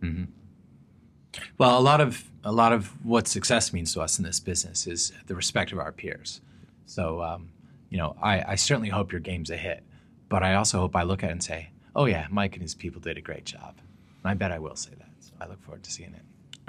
Well, 1.59 1.77
a 1.77 1.81
lot 1.91 2.01
of 2.01 2.29
a 2.43 2.51
lot 2.51 2.73
of 2.73 2.87
what 3.05 3.27
success 3.27 3.71
means 3.73 3.93
to 3.93 4.01
us 4.01 4.17
in 4.17 4.25
this 4.25 4.39
business 4.39 4.87
is 4.87 5.11
the 5.27 5.35
respect 5.35 5.71
of 5.71 5.77
our 5.77 5.91
peers. 5.91 6.41
So, 6.87 7.21
um, 7.21 7.49
you 7.89 7.97
know, 7.97 8.15
I, 8.21 8.53
I 8.53 8.55
certainly 8.55 8.89
hope 8.89 9.11
your 9.11 9.21
game's 9.21 9.49
a 9.51 9.57
hit, 9.57 9.83
but 10.29 10.43
I 10.43 10.55
also 10.55 10.79
hope 10.79 10.95
I 10.95 11.03
look 11.03 11.23
at 11.23 11.29
it 11.29 11.33
and 11.33 11.43
say, 11.43 11.69
"Oh 11.95 12.05
yeah, 12.05 12.27
Mike 12.29 12.53
and 12.53 12.61
his 12.61 12.75
people 12.75 13.01
did 13.01 13.17
a 13.17 13.21
great 13.21 13.45
job," 13.45 13.75
and 14.23 14.31
I 14.31 14.33
bet 14.35 14.51
I 14.51 14.59
will 14.59 14.75
say 14.75 14.91
that. 14.97 15.09
So 15.19 15.33
I 15.41 15.47
look 15.47 15.61
forward 15.63 15.83
to 15.83 15.91
seeing 15.91 16.13
it. 16.13 16.21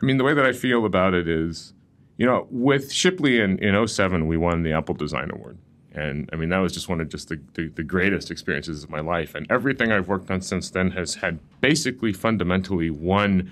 I 0.03 0.07
mean, 0.07 0.17
the 0.17 0.25
way 0.25 0.35
that 0.35 0.47
I 0.47 0.53
feel 0.53 0.87
about 0.87 1.13
it 1.15 1.29
is, 1.29 1.75
you 2.17 2.27
know, 2.27 2.47
with 2.51 2.91
Shipley 2.93 3.39
in, 3.41 3.59
in 3.59 3.87
07, 3.87 4.27
we 4.27 4.37
won 4.37 4.63
the 4.63 4.73
Apple 4.73 4.95
Design 4.95 5.31
Award. 5.33 5.59
And 5.93 6.31
I 6.33 6.37
mean, 6.37 6.49
that 6.51 6.59
was 6.59 6.73
just 6.73 6.89
one 6.89 7.01
of 7.01 7.09
just 7.09 7.29
the, 7.29 7.41
the, 7.55 7.69
the 7.69 7.83
greatest 7.83 8.31
experiences 8.31 8.85
of 8.85 8.91
my 8.91 9.01
life. 9.01 9.35
And 9.35 9.45
everything 9.51 9.91
I've 9.93 10.07
worked 10.09 10.31
on 10.31 10.41
since 10.41 10.71
then 10.71 10.93
has 10.93 11.17
had 11.17 11.41
basically 11.61 12.13
fundamentally 12.13 12.89
one 12.91 13.51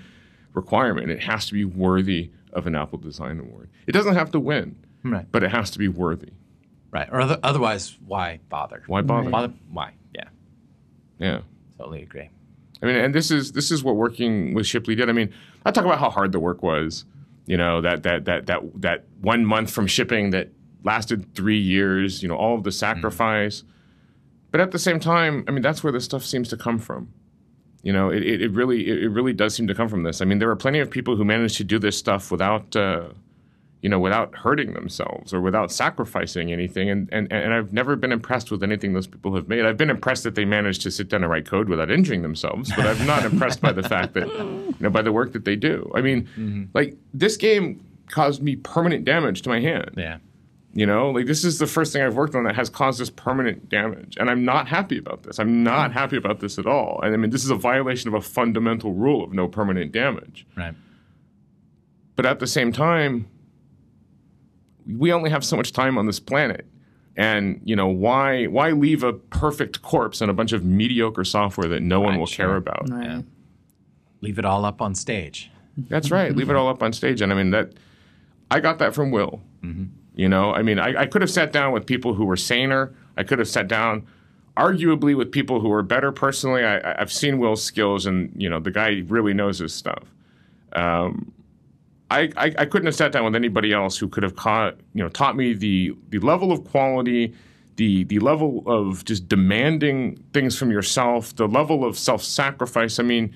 requirement. 0.53 1.11
It 1.11 1.23
has 1.23 1.45
to 1.47 1.53
be 1.53 1.65
worthy 1.65 2.31
of 2.53 2.65
an 2.65 2.75
Apple 2.75 2.97
Design 2.97 3.39
Award. 3.39 3.69
It 3.87 3.91
doesn't 3.91 4.15
have 4.15 4.31
to 4.31 4.39
win, 4.39 4.77
Right. 5.03 5.27
but 5.31 5.43
it 5.43 5.51
has 5.51 5.69
to 5.71 5.79
be 5.79 5.87
worthy. 5.89 6.29
Right. 6.91 7.09
Or 7.11 7.21
other, 7.21 7.37
otherwise, 7.43 7.97
why 8.05 8.39
bother? 8.49 8.83
Why 8.87 9.01
bother? 9.01 9.29
Bother? 9.29 9.53
Why? 9.71 9.91
Yeah. 11.19 11.41
Totally 11.77 12.01
agree. 12.01 12.29
I 12.81 12.85
mean, 12.85 12.95
and 12.95 13.13
this 13.13 13.29
is 13.29 13.51
this 13.51 13.71
is 13.71 13.83
what 13.83 13.95
working 13.95 14.53
with 14.53 14.65
Shipley 14.65 14.95
did. 14.95 15.09
I 15.09 15.13
mean, 15.13 15.33
I 15.65 15.71
talk 15.71 15.85
about 15.85 15.99
how 15.99 16.09
hard 16.09 16.31
the 16.31 16.39
work 16.39 16.63
was. 16.63 17.05
You 17.45 17.57
know, 17.57 17.81
that 17.81 18.03
that 18.03 18.25
that 18.25 18.47
that 18.47 18.81
that 18.81 19.05
one 19.21 19.45
month 19.45 19.71
from 19.71 19.87
shipping 19.87 20.29
that 20.31 20.49
lasted 20.83 21.33
three 21.35 21.59
years. 21.59 22.23
You 22.23 22.29
know, 22.29 22.35
all 22.35 22.55
of 22.55 22.63
the 22.63 22.71
sacrifice. 22.71 23.63
But 24.51 24.61
at 24.61 24.71
the 24.71 24.79
same 24.79 24.99
time, 24.99 25.45
I 25.47 25.51
mean, 25.51 25.61
that's 25.61 25.83
where 25.83 25.93
this 25.93 26.05
stuff 26.05 26.23
seems 26.23 26.49
to 26.49 26.57
come 26.57 26.79
from. 26.79 27.13
You 27.83 27.93
know, 27.93 28.09
it, 28.09 28.23
it, 28.23 28.41
it 28.41 28.51
really 28.51 28.87
it, 28.87 29.03
it 29.03 29.09
really 29.09 29.33
does 29.33 29.53
seem 29.55 29.67
to 29.67 29.75
come 29.75 29.89
from 29.89 30.03
this. 30.03 30.21
I 30.21 30.25
mean, 30.25 30.39
there 30.39 30.49
are 30.49 30.55
plenty 30.55 30.79
of 30.79 30.89
people 30.89 31.15
who 31.15 31.25
managed 31.25 31.57
to 31.57 31.63
do 31.63 31.79
this 31.79 31.97
stuff 31.97 32.31
without. 32.31 32.75
Uh, 32.75 33.09
you 33.81 33.87
know, 33.89 33.99
without 33.99 34.35
hurting 34.35 34.73
themselves 34.73 35.33
or 35.33 35.39
without 35.39 35.71
sacrificing 35.71 36.51
anything. 36.51 36.89
And, 36.89 37.07
and, 37.13 37.31
and 37.31 37.53
I've 37.53 37.71
never 37.71 37.95
been 37.95 38.11
impressed 38.11 38.51
with 38.51 38.61
anything 38.61 38.93
those 38.93 39.07
people 39.07 39.33
have 39.35 39.47
made. 39.47 39.65
I've 39.65 39.77
been 39.77 39.89
impressed 39.89 40.23
that 40.25 40.35
they 40.35 40.43
managed 40.43 40.81
to 40.81 40.91
sit 40.91 41.07
down 41.07 41.23
and 41.23 41.31
write 41.31 41.45
code 41.45 41.69
without 41.69 41.89
injuring 41.89 42.21
themselves, 42.21 42.71
but 42.75 42.85
I'm 42.85 43.07
not 43.07 43.23
impressed 43.23 43.61
by 43.61 43.71
the 43.71 43.83
fact 43.83 44.15
that, 44.15 44.27
you 44.27 44.75
know, 44.81 44.89
by 44.89 45.01
the 45.01 45.13
work 45.13 45.31
that 45.31 45.45
they 45.45 45.55
do. 45.55 45.89
I 45.95 46.01
mean, 46.01 46.23
mm-hmm. 46.23 46.63
like, 46.73 46.97
this 47.13 47.37
game 47.37 47.81
caused 48.09 48.41
me 48.41 48.57
permanent 48.57 49.05
damage 49.05 49.43
to 49.43 49.49
my 49.49 49.61
hand. 49.61 49.91
Yeah. 49.95 50.17
You 50.73 50.85
know, 50.85 51.09
like, 51.11 51.25
this 51.25 51.45
is 51.45 51.57
the 51.57 51.65
first 51.65 51.93
thing 51.93 52.01
I've 52.01 52.15
worked 52.15 52.35
on 52.35 52.43
that 52.43 52.55
has 52.55 52.69
caused 52.69 52.99
this 52.99 53.09
permanent 53.09 53.69
damage. 53.69 54.17
And 54.19 54.29
I'm 54.29 54.43
not 54.43 54.67
happy 54.67 54.97
about 54.97 55.23
this. 55.23 55.39
I'm 55.39 55.63
not 55.63 55.91
mm. 55.91 55.93
happy 55.93 56.17
about 56.17 56.41
this 56.41 56.59
at 56.59 56.67
all. 56.67 56.99
And 57.01 57.13
I 57.13 57.17
mean, 57.17 57.31
this 57.31 57.43
is 57.43 57.49
a 57.49 57.55
violation 57.55 58.07
of 58.09 58.13
a 58.13 58.21
fundamental 58.21 58.93
rule 58.93 59.23
of 59.23 59.33
no 59.33 59.47
permanent 59.47 59.91
damage. 59.91 60.45
Right. 60.55 60.75
But 62.15 62.25
at 62.25 62.39
the 62.39 62.47
same 62.47 62.71
time, 62.71 63.27
we 64.97 65.11
only 65.13 65.29
have 65.29 65.43
so 65.45 65.55
much 65.55 65.71
time 65.73 65.97
on 65.97 66.05
this 66.05 66.19
planet. 66.19 66.65
And 67.15 67.59
you 67.65 67.75
know 67.75 67.87
why? 67.87 68.45
Why 68.45 68.71
leave 68.71 69.03
a 69.03 69.13
perfect 69.13 69.81
corpse 69.81 70.21
and 70.21 70.31
a 70.31 70.33
bunch 70.33 70.53
of 70.53 70.63
mediocre 70.63 71.25
software 71.25 71.67
that 71.67 71.81
no 71.81 71.99
one 71.99 72.17
will 72.17 72.25
sure. 72.25 72.45
care 72.47 72.55
about? 72.55 72.89
Right. 72.89 73.05
Yeah. 73.05 73.21
Leave 74.21 74.39
it 74.39 74.45
all 74.45 74.63
up 74.65 74.81
on 74.81 74.95
stage. 74.95 75.51
That's 75.77 76.11
right. 76.11 76.35
Leave 76.35 76.49
it 76.49 76.55
all 76.55 76.67
up 76.69 76.81
on 76.81 76.93
stage. 76.93 77.21
And 77.21 77.31
I 77.31 77.35
mean 77.35 77.51
that. 77.51 77.73
I 78.51 78.59
got 78.59 78.79
that 78.79 78.95
from 78.95 79.11
Wil. 79.11 79.41
You 80.15 80.27
know, 80.27 80.53
I 80.53 80.63
mean, 80.63 80.79
I, 80.79 81.01
I 81.01 81.05
could 81.05 81.21
have 81.21 81.29
sat 81.29 81.51
down 81.53 81.71
with 81.71 81.85
people 81.85 82.13
who 82.13 82.25
were 82.25 82.35
saner. 82.35 82.93
I 83.15 83.23
could 83.23 83.39
have 83.39 83.47
sat 83.47 83.67
down, 83.67 84.05
arguably, 84.57 85.15
with 85.15 85.31
people 85.31 85.59
who 85.61 85.69
were 85.69 85.83
better. 85.83 86.11
Personally, 86.11 86.63
I, 86.63 86.79
I- 86.79 87.01
I've 87.01 87.11
seen 87.13 87.37
Wil's 87.37 87.63
skills, 87.63 88.05
and 88.05 88.33
you 88.35 88.49
know, 88.49 88.59
the 88.59 88.71
guy 88.71 89.03
really 89.07 89.33
knows 89.33 89.59
his 89.59 89.73
stuff. 89.73 90.03
Um, 90.73 91.31
I, 92.11 92.31
I, 92.37 92.53
I 92.57 92.65
couldn't 92.65 92.87
have 92.87 92.95
sat 92.95 93.11
down 93.11 93.25
with 93.25 93.35
anybody 93.35 93.71
else 93.71 93.97
who 93.97 94.07
could 94.07 94.23
have 94.23 94.35
caught, 94.35 94.75
you 94.93 95.03
know, 95.03 95.09
taught 95.09 95.35
me 95.35 95.53
the 95.53 95.95
the 96.09 96.19
level 96.19 96.51
of 96.51 96.63
quality, 96.65 97.33
the 97.75 98.03
the 98.05 98.19
level 98.19 98.63
of 98.65 99.05
just 99.05 99.27
demanding 99.27 100.23
things 100.33 100.57
from 100.57 100.71
yourself, 100.71 101.35
the 101.35 101.47
level 101.47 101.85
of 101.85 101.97
self 101.97 102.23
sacrifice. 102.23 102.99
I 102.99 103.03
mean, 103.03 103.35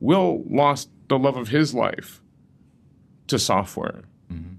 Wil 0.00 0.44
lost 0.48 0.90
the 1.08 1.18
love 1.18 1.36
of 1.36 1.48
his 1.48 1.74
life 1.74 2.20
to 3.26 3.38
software. 3.38 4.04
Mm-hmm. 4.32 4.54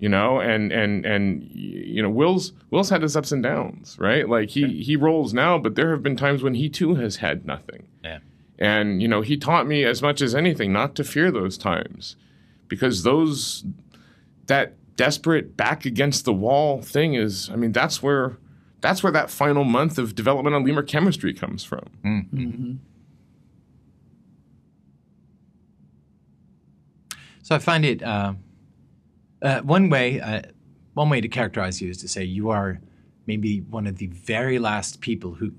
You 0.00 0.08
know, 0.08 0.40
and 0.40 0.72
and 0.72 1.06
and 1.06 1.42
you 1.52 2.02
know, 2.02 2.10
Wil's 2.10 2.52
Wil's 2.70 2.90
had 2.90 3.02
his 3.02 3.16
ups 3.16 3.30
and 3.30 3.42
downs, 3.42 3.96
right? 4.00 4.28
Like 4.28 4.50
he 4.50 4.82
he 4.82 4.96
rolls 4.96 5.32
now, 5.32 5.58
but 5.58 5.76
there 5.76 5.90
have 5.92 6.02
been 6.02 6.16
times 6.16 6.42
when 6.42 6.54
he 6.54 6.68
too 6.68 6.96
has 6.96 7.16
had 7.16 7.46
nothing. 7.46 7.86
Yeah. 8.02 8.18
And, 8.60 9.00
you 9.00 9.08
know, 9.08 9.22
he 9.22 9.38
taught 9.38 9.66
me 9.66 9.84
as 9.84 10.02
much 10.02 10.20
as 10.20 10.34
anything 10.34 10.70
not 10.70 10.94
to 10.96 11.04
fear 11.04 11.30
those 11.30 11.56
times 11.56 12.16
because 12.70 13.02
those, 13.02 13.64
that 14.46 14.72
desperate 14.96 15.58
back 15.58 15.84
against 15.84 16.24
the 16.24 16.32
wall 16.32 16.80
thing 16.80 17.12
is, 17.12 17.50
I 17.50 17.56
mean, 17.56 17.72
that's 17.72 18.02
where, 18.02 18.38
that's 18.80 19.02
where 19.02 19.12
that 19.12 19.30
final 19.30 19.64
month 19.64 19.98
of 19.98 20.14
development 20.14 20.56
on 20.56 20.64
lemur 20.64 20.82
chemistry 20.82 21.34
comes 21.34 21.62
from. 21.64 21.84
So 27.42 27.54
I 27.54 27.58
find 27.58 27.84
it 27.84 28.02
uh, 28.02 28.34
uh, 29.42 29.60
one 29.60 29.90
way. 29.90 30.20
Uh, 30.20 30.42
one 30.94 31.08
way 31.08 31.20
to 31.20 31.28
characterize 31.28 31.80
you 31.80 31.88
is 31.88 31.98
to 31.98 32.08
say 32.08 32.24
you 32.24 32.50
are 32.50 32.80
maybe 33.26 33.60
one 33.60 33.86
of 33.86 33.96
the 33.96 34.08
very 34.08 34.58
last 34.58 35.00
people 35.00 35.34
who 35.34 35.52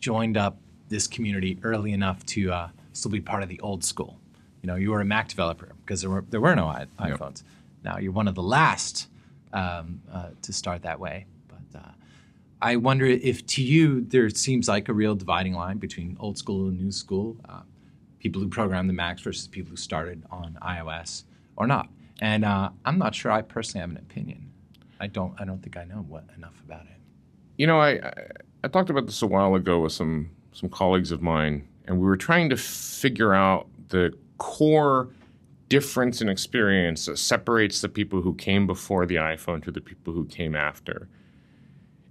joined 0.00 0.36
up 0.36 0.58
this 0.88 1.06
community 1.06 1.58
early 1.62 1.92
enough 1.92 2.26
to 2.26 2.52
uh, 2.52 2.68
still 2.92 3.10
be 3.10 3.20
part 3.20 3.42
of 3.42 3.48
the 3.48 3.60
old 3.60 3.84
school. 3.84 4.18
You 4.62 4.68
know, 4.68 4.76
you 4.76 4.90
were 4.90 5.00
a 5.00 5.04
Mac 5.04 5.28
developer 5.28 5.72
because 5.84 6.00
there 6.00 6.10
were 6.10 6.24
there 6.30 6.40
were 6.40 6.54
no 6.54 6.66
I- 6.66 6.86
iPhones. 6.98 7.42
Now 7.84 7.98
you're 7.98 8.12
one 8.12 8.28
of 8.28 8.34
the 8.34 8.42
last 8.42 9.08
um, 9.52 10.00
uh, 10.10 10.30
to 10.42 10.52
start 10.52 10.82
that 10.82 11.00
way. 11.00 11.26
But 11.48 11.80
uh, 11.80 11.90
I 12.60 12.76
wonder 12.76 13.06
if 13.06 13.44
to 13.48 13.62
you 13.62 14.02
there 14.02 14.30
seems 14.30 14.68
like 14.68 14.88
a 14.88 14.92
real 14.92 15.14
dividing 15.14 15.54
line 15.54 15.78
between 15.78 16.16
old 16.20 16.38
school 16.38 16.68
and 16.68 16.80
new 16.80 16.92
school. 16.92 17.36
Uh, 17.48 17.62
people 18.20 18.40
who 18.40 18.48
program 18.48 18.86
the 18.86 18.92
Macs 18.92 19.20
versus 19.20 19.48
people 19.48 19.70
who 19.70 19.76
started 19.76 20.22
on 20.30 20.56
iOS 20.62 21.24
or 21.56 21.66
not. 21.66 21.88
And 22.20 22.44
uh, 22.44 22.70
I'm 22.84 22.98
not 22.98 23.16
sure 23.16 23.32
I 23.32 23.42
personally 23.42 23.80
have 23.80 23.90
an 23.90 23.96
opinion. 23.96 24.52
I 25.00 25.08
don't. 25.08 25.34
I 25.40 25.44
don't 25.44 25.60
think 25.60 25.76
I 25.76 25.82
know 25.82 26.04
what 26.08 26.24
enough 26.36 26.54
about 26.64 26.82
it. 26.82 27.00
You 27.56 27.66
know, 27.66 27.80
I, 27.80 27.90
I 27.90 28.12
I 28.62 28.68
talked 28.68 28.90
about 28.90 29.06
this 29.06 29.20
a 29.22 29.26
while 29.26 29.56
ago 29.56 29.80
with 29.80 29.92
some 29.92 30.30
some 30.52 30.68
colleagues 30.68 31.10
of 31.10 31.20
mine, 31.20 31.66
and 31.86 31.98
we 31.98 32.06
were 32.06 32.16
trying 32.16 32.48
to 32.50 32.56
figure 32.56 33.34
out 33.34 33.66
the 33.88 34.12
core 34.38 35.08
difference 35.68 36.20
in 36.20 36.28
experience 36.28 37.06
that 37.06 37.18
separates 37.18 37.80
the 37.80 37.88
people 37.88 38.20
who 38.20 38.34
came 38.34 38.66
before 38.66 39.06
the 39.06 39.16
iPhone 39.16 39.62
to 39.64 39.70
the 39.70 39.80
people 39.80 40.12
who 40.12 40.26
came 40.26 40.54
after. 40.54 41.08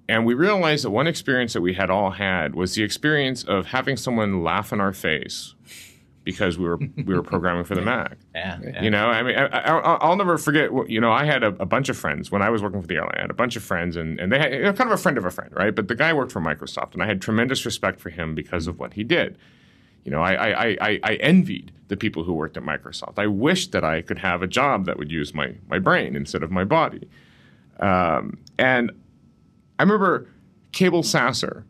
And 0.09 0.25
we 0.25 0.33
realized 0.33 0.83
that 0.83 0.89
one 0.89 1.07
experience 1.07 1.53
that 1.53 1.61
we 1.61 1.73
had 1.73 1.89
all 1.89 2.11
had 2.11 2.55
was 2.55 2.75
the 2.75 2.83
experience 2.83 3.43
of 3.43 3.67
having 3.67 3.97
someone 3.97 4.43
laugh 4.43 4.73
in 4.73 4.81
our 4.81 4.93
face 4.93 5.53
because 6.23 6.57
we 6.57 6.65
were 6.65 6.77
we 6.77 7.15
were 7.15 7.23
programming 7.23 7.63
for 7.63 7.75
the 7.75 7.81
Mac. 7.93 8.17
Yeah, 8.35 8.59
yeah. 8.63 8.83
You 8.83 8.89
know, 8.89 9.07
I 9.07 9.23
mean, 9.23 9.35
I, 9.37 10.07
will 10.07 10.15
never 10.15 10.37
forget. 10.37 10.69
You 10.87 10.99
know, 10.99 11.11
I 11.11 11.25
had 11.25 11.43
a, 11.43 11.47
a, 11.59 11.65
bunch 11.65 11.89
of 11.89 11.97
friends 11.97 12.31
when 12.31 12.41
I 12.41 12.49
was 12.49 12.61
working 12.61 12.81
for 12.81 12.87
the 12.87 12.95
airline. 12.95 13.15
I 13.17 13.21
had 13.21 13.31
a 13.31 13.35
bunch 13.35 13.55
of 13.55 13.63
friends, 13.63 13.95
and, 13.95 14.19
and 14.19 14.31
they 14.31 14.39
had 14.39 14.53
you 14.53 14.61
know, 14.63 14.73
kind 14.73 14.91
of 14.91 14.99
a 14.99 15.01
friend 15.01 15.17
of 15.17 15.25
a 15.25 15.31
friend, 15.31 15.51
right? 15.53 15.73
But 15.73 15.87
the 15.87 15.95
guy 15.95 16.13
worked 16.13 16.31
for 16.31 16.41
Microsoft, 16.41 16.93
and 16.93 17.01
I 17.01 17.05
had 17.05 17.21
tremendous 17.21 17.65
respect 17.65 17.99
for 17.99 18.09
him 18.09 18.35
because 18.35 18.67
of 18.67 18.79
what 18.79 18.93
he 18.93 19.03
did. 19.03 19.37
You 20.03 20.11
know, 20.11 20.21
I, 20.21 20.33
I, 20.33 20.77
I, 20.81 20.99
I 21.03 21.13
envied 21.15 21.71
the 21.87 21.97
people 21.97 22.23
who 22.23 22.33
worked 22.33 22.57
at 22.57 22.63
Microsoft. 22.63 23.19
I 23.19 23.27
wished 23.27 23.71
that 23.73 23.83
I 23.83 24.01
could 24.01 24.17
have 24.19 24.41
a 24.41 24.47
job 24.47 24.85
that 24.85 24.97
would 24.97 25.11
use 25.11 25.33
my, 25.33 25.53
my 25.69 25.79
brain 25.79 26.15
instead 26.15 26.43
of 26.43 26.51
my 26.51 26.63
body. 26.63 27.07
Um, 27.79 28.39
and 28.57 28.91
I 29.77 29.83
remember 29.83 30.27
Cabel 30.71 31.03
Sasser 31.03 31.65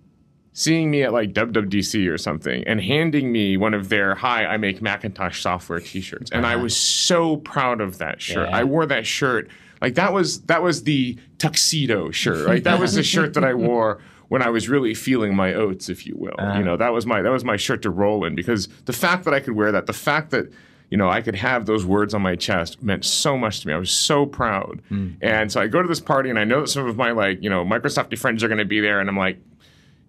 seeing 0.53 0.91
me 0.91 1.03
at 1.03 1.13
like 1.13 1.34
WWDC 1.34 2.09
or 2.09 2.17
something 2.17 2.63
and 2.65 2.82
handing 2.82 3.32
me 3.32 3.57
one 3.57 3.73
of 3.73 3.89
their 3.89 4.15
"Hi, 4.15 4.45
I 4.45 4.57
make 4.57 4.82
Macintosh 4.82 5.41
software 5.41 5.79
T-shirts," 5.79 6.29
and 6.32 6.45
uh-huh. 6.45 6.53
I 6.53 6.57
was 6.57 6.75
so 6.75 7.38
proud 7.38 7.79
of 7.79 7.99
that 7.99 8.21
shirt. 8.21 8.49
Yeah. 8.49 8.57
I 8.57 8.65
wore 8.65 8.86
that 8.86 9.07
shirt 9.07 9.49
like 9.82 9.95
that 9.95 10.13
was 10.13 10.41
that 10.43 10.61
was 10.61 10.84
the 10.84 11.17
tuxedo 11.39 12.11
shirt, 12.11 12.47
right? 12.47 12.63
that 12.63 12.79
was 12.79 12.93
the 12.93 13.03
shirt 13.03 13.34
that 13.34 13.43
I 13.43 13.53
wore 13.55 13.99
when 14.32 14.41
I 14.41 14.47
was 14.47 14.69
really 14.69 14.93
feeling 14.93 15.36
my 15.36 15.53
oats, 15.53 15.89
if 15.89 16.07
you 16.07 16.15
will. 16.15 16.36
Uh-huh. 16.39 16.57
You 16.57 16.63
know, 16.63 16.77
that 16.77 16.93
was 16.93 17.05
my 17.05 17.21
that 17.21 17.32
was 17.32 17.43
my 17.43 17.57
shirt 17.57 17.82
to 17.82 17.89
roll 17.89 18.23
in 18.23 18.34
because 18.34 18.69
the 18.86 18.93
fact 18.93 19.25
that 19.25 19.34
I 19.34 19.41
could 19.41 19.57
wear 19.57 19.73
that, 19.73 19.88
the 19.88 19.93
fact 19.93 20.32
that 20.32 20.49
you 20.89 20.95
know, 20.95 21.09
I 21.09 21.21
could 21.21 21.36
have 21.36 21.65
those 21.65 21.86
words 21.86 22.13
on 22.13 22.21
my 22.21 22.38
chest 22.38 22.82
meant 22.82 23.03
so 23.03 23.38
much 23.38 23.59
to 23.59 23.67
me. 23.67 23.73
I 23.73 23.77
was 23.77 23.91
so 23.91 24.25
proud. 24.25 24.82
Mm. 24.89 25.17
And 25.21 25.51
so 25.51 25.59
I 25.59 25.67
go 25.67 25.82
to 25.82 25.88
this 25.88 25.99
party 25.99 26.29
and 26.29 26.39
I 26.39 26.45
know 26.45 26.61
that 26.61 26.67
some 26.67 26.88
of 26.88 26.95
my 26.95 27.11
like, 27.11 27.43
you 27.43 27.49
know, 27.49 27.65
Microsofty 27.65 28.17
friends 28.17 28.41
are 28.41 28.47
going 28.47 28.57
to 28.57 28.65
be 28.65 28.79
there 28.79 29.01
and 29.01 29.09
I'm 29.09 29.17
like, 29.17 29.38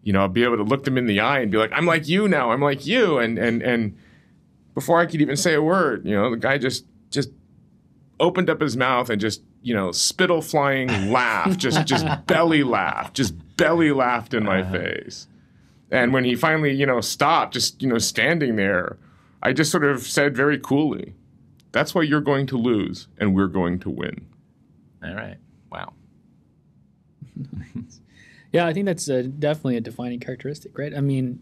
you 0.05 0.13
know, 0.13 0.21
I'll 0.21 0.29
be 0.29 0.45
able 0.45 0.57
to 0.59 0.63
look 0.63 0.85
them 0.85 0.97
in 0.97 1.07
the 1.07 1.19
eye 1.19 1.41
and 1.41 1.51
be 1.51 1.59
like, 1.59 1.73
I'm 1.73 1.87
like 1.87 2.07
you 2.07 2.29
now. 2.29 2.53
I'm 2.53 2.63
like 2.63 2.87
you. 2.87 3.19
And 3.19 3.39
and 3.39 3.61
and 3.61 3.99
before 4.73 5.01
I 5.01 5.07
could 5.07 5.21
even 5.21 5.37
say 5.37 5.55
a 5.55 5.63
word, 5.63 6.07
you 6.07 6.15
know, 6.15 6.31
the 6.31 6.37
guy 6.37 6.59
just 6.59 6.85
just 7.11 7.31
opened 8.23 8.49
up 8.49 8.61
his 8.61 8.77
mouth 8.77 9.11
and 9.11 9.21
just, 9.21 9.43
you 9.61 9.75
know, 9.75 9.93
spittle 9.93 10.41
flying 10.41 11.11
laugh, 11.11 11.59
just 11.59 11.87
just 11.87 12.07
belly 12.27 12.63
laugh, 12.63 13.13
just 13.13 13.35
belly 13.59 13.93
laughed 13.93 14.33
in 14.33 14.45
my 14.45 14.63
uh-huh. 14.63 14.73
face. 14.73 15.27
And 15.91 16.15
when 16.15 16.25
he 16.25 16.35
finally, 16.35 16.73
you 16.73 16.87
know, 16.87 17.03
stopped, 17.03 17.53
just, 17.53 17.83
you 17.83 17.89
know, 17.89 17.99
standing 17.99 18.57
there, 18.57 18.97
I 19.43 19.53
just 19.53 19.71
sort 19.71 19.85
of 19.85 20.01
said 20.03 20.35
very 20.35 20.59
coolly, 20.59 21.15
that's 21.73 21.95
why 21.95 22.03
you're 22.03 22.23
going 22.23 22.47
to 22.47 22.57
lose 22.57 23.09
and 23.19 23.35
we're 23.35 23.49
going 23.49 23.79
to 23.81 23.91
win. 23.91 24.27
All 25.05 25.15
right. 25.15 25.37
Wow. 25.71 25.93
yeah, 28.53 28.67
I 28.67 28.73
think 28.73 28.87
that's 28.87 29.09
a, 29.09 29.25
definitely 29.25 29.77
a 29.77 29.81
defining 29.83 30.21
characteristic, 30.21 30.79
right? 30.79 30.95
I 30.97 31.01
mean, 31.01 31.41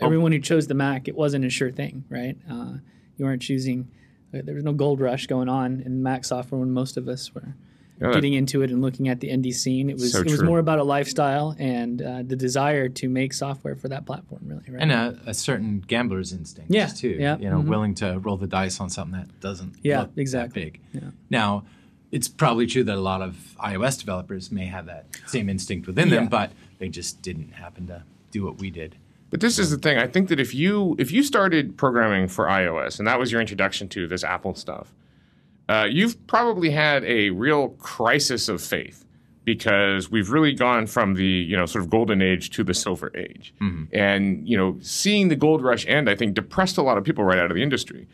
oh. 0.00 0.06
everyone 0.06 0.32
who 0.32 0.38
chose 0.38 0.66
the 0.66 0.74
Mac, 0.74 1.06
it 1.06 1.14
wasn't 1.14 1.44
a 1.44 1.50
sure 1.50 1.70
thing, 1.70 2.04
right? 2.08 2.38
Uh, 2.50 2.74
you 3.18 3.26
weren't 3.26 3.42
choosing, 3.42 3.90
uh, 3.90 3.94
there 4.32 4.54
was 4.54 4.64
no 4.64 4.72
gold 4.72 5.00
rush 5.00 5.26
going 5.26 5.48
on 5.48 5.82
in 5.84 6.02
Mac 6.02 6.24
software 6.24 6.60
when 6.60 6.70
most 6.70 6.96
of 6.96 7.08
us 7.08 7.34
were 7.34 7.54
yeah, 8.00 8.12
getting 8.12 8.32
into 8.32 8.62
it 8.62 8.70
and 8.70 8.80
looking 8.80 9.08
at 9.08 9.20
the 9.20 9.28
indie 9.28 9.52
scene. 9.52 9.90
It 9.90 9.94
was 9.94 10.12
so 10.12 10.20
it 10.20 10.30
was 10.30 10.42
more 10.42 10.58
about 10.58 10.78
a 10.78 10.84
lifestyle 10.84 11.54
and 11.58 12.00
uh, 12.00 12.22
the 12.24 12.36
desire 12.36 12.88
to 12.88 13.08
make 13.08 13.32
software 13.32 13.76
for 13.76 13.88
that 13.88 14.06
platform, 14.06 14.42
really, 14.44 14.62
right? 14.68 14.82
And 14.82 14.92
a, 14.92 15.18
a 15.26 15.34
certain 15.34 15.80
gambler's 15.80 16.32
instinct, 16.32 16.70
yeah, 16.70 16.86
too. 16.86 17.16
Yeah, 17.18 17.36
you 17.38 17.50
know, 17.50 17.58
mm-hmm. 17.58 17.68
willing 17.68 17.94
to 17.96 18.18
roll 18.20 18.36
the 18.36 18.46
dice 18.46 18.80
on 18.80 18.88
something 18.88 19.18
that 19.18 19.40
doesn't 19.40 19.74
yeah, 19.82 20.02
look 20.02 20.12
exactly. 20.16 20.64
big. 20.64 20.80
Yeah. 20.92 21.10
Now, 21.28 21.64
it's 22.10 22.28
probably 22.28 22.66
true 22.66 22.84
that 22.84 22.96
a 22.96 23.00
lot 23.00 23.22
of 23.22 23.36
iOS 23.58 23.98
developers 23.98 24.50
may 24.50 24.66
have 24.66 24.86
that 24.86 25.06
same 25.26 25.48
instinct 25.48 25.86
within 25.86 26.08
yeah. 26.08 26.16
them, 26.16 26.28
but 26.28 26.52
they 26.78 26.88
just 26.88 27.22
didn't 27.22 27.52
happen 27.52 27.86
to 27.88 28.02
do 28.30 28.44
what 28.44 28.58
we 28.58 28.70
did. 28.70 28.96
But 29.30 29.40
this 29.40 29.58
is 29.58 29.70
the 29.70 29.78
thing. 29.78 29.96
I 29.96 30.06
think 30.06 30.28
that 30.28 30.40
if 30.40 30.54
you 30.54 30.96
if 30.98 31.12
you 31.12 31.22
started 31.22 31.76
programming 31.76 32.28
for 32.28 32.46
iOS 32.46 32.98
and 32.98 33.06
that 33.06 33.18
was 33.18 33.30
your 33.30 33.40
introduction 33.40 33.88
to 33.90 34.06
this 34.06 34.24
Apple 34.24 34.54
stuff, 34.54 34.92
uh, 35.68 35.86
you've 35.88 36.26
probably 36.26 36.70
had 36.70 37.04
a 37.04 37.30
real 37.30 37.68
crisis 37.70 38.48
of 38.48 38.60
faith 38.60 39.04
because 39.44 40.10
we've 40.10 40.30
really 40.30 40.52
gone 40.52 40.86
from 40.86 41.14
the 41.14 41.24
you 41.24 41.56
know 41.56 41.64
sort 41.66 41.84
of 41.84 41.90
golden 41.90 42.20
age 42.20 42.50
to 42.50 42.64
the 42.64 42.74
silver 42.74 43.10
age, 43.16 43.54
mm-hmm. 43.60 43.84
and 43.92 44.48
you 44.48 44.56
know 44.56 44.76
seeing 44.80 45.28
the 45.28 45.36
gold 45.36 45.62
rush 45.62 45.86
end, 45.86 46.10
I 46.10 46.16
think 46.16 46.34
depressed 46.34 46.76
a 46.76 46.82
lot 46.82 46.98
of 46.98 47.04
people 47.04 47.24
right 47.24 47.38
out 47.38 47.50
of 47.50 47.56
the 47.56 47.62
industry. 47.62 48.08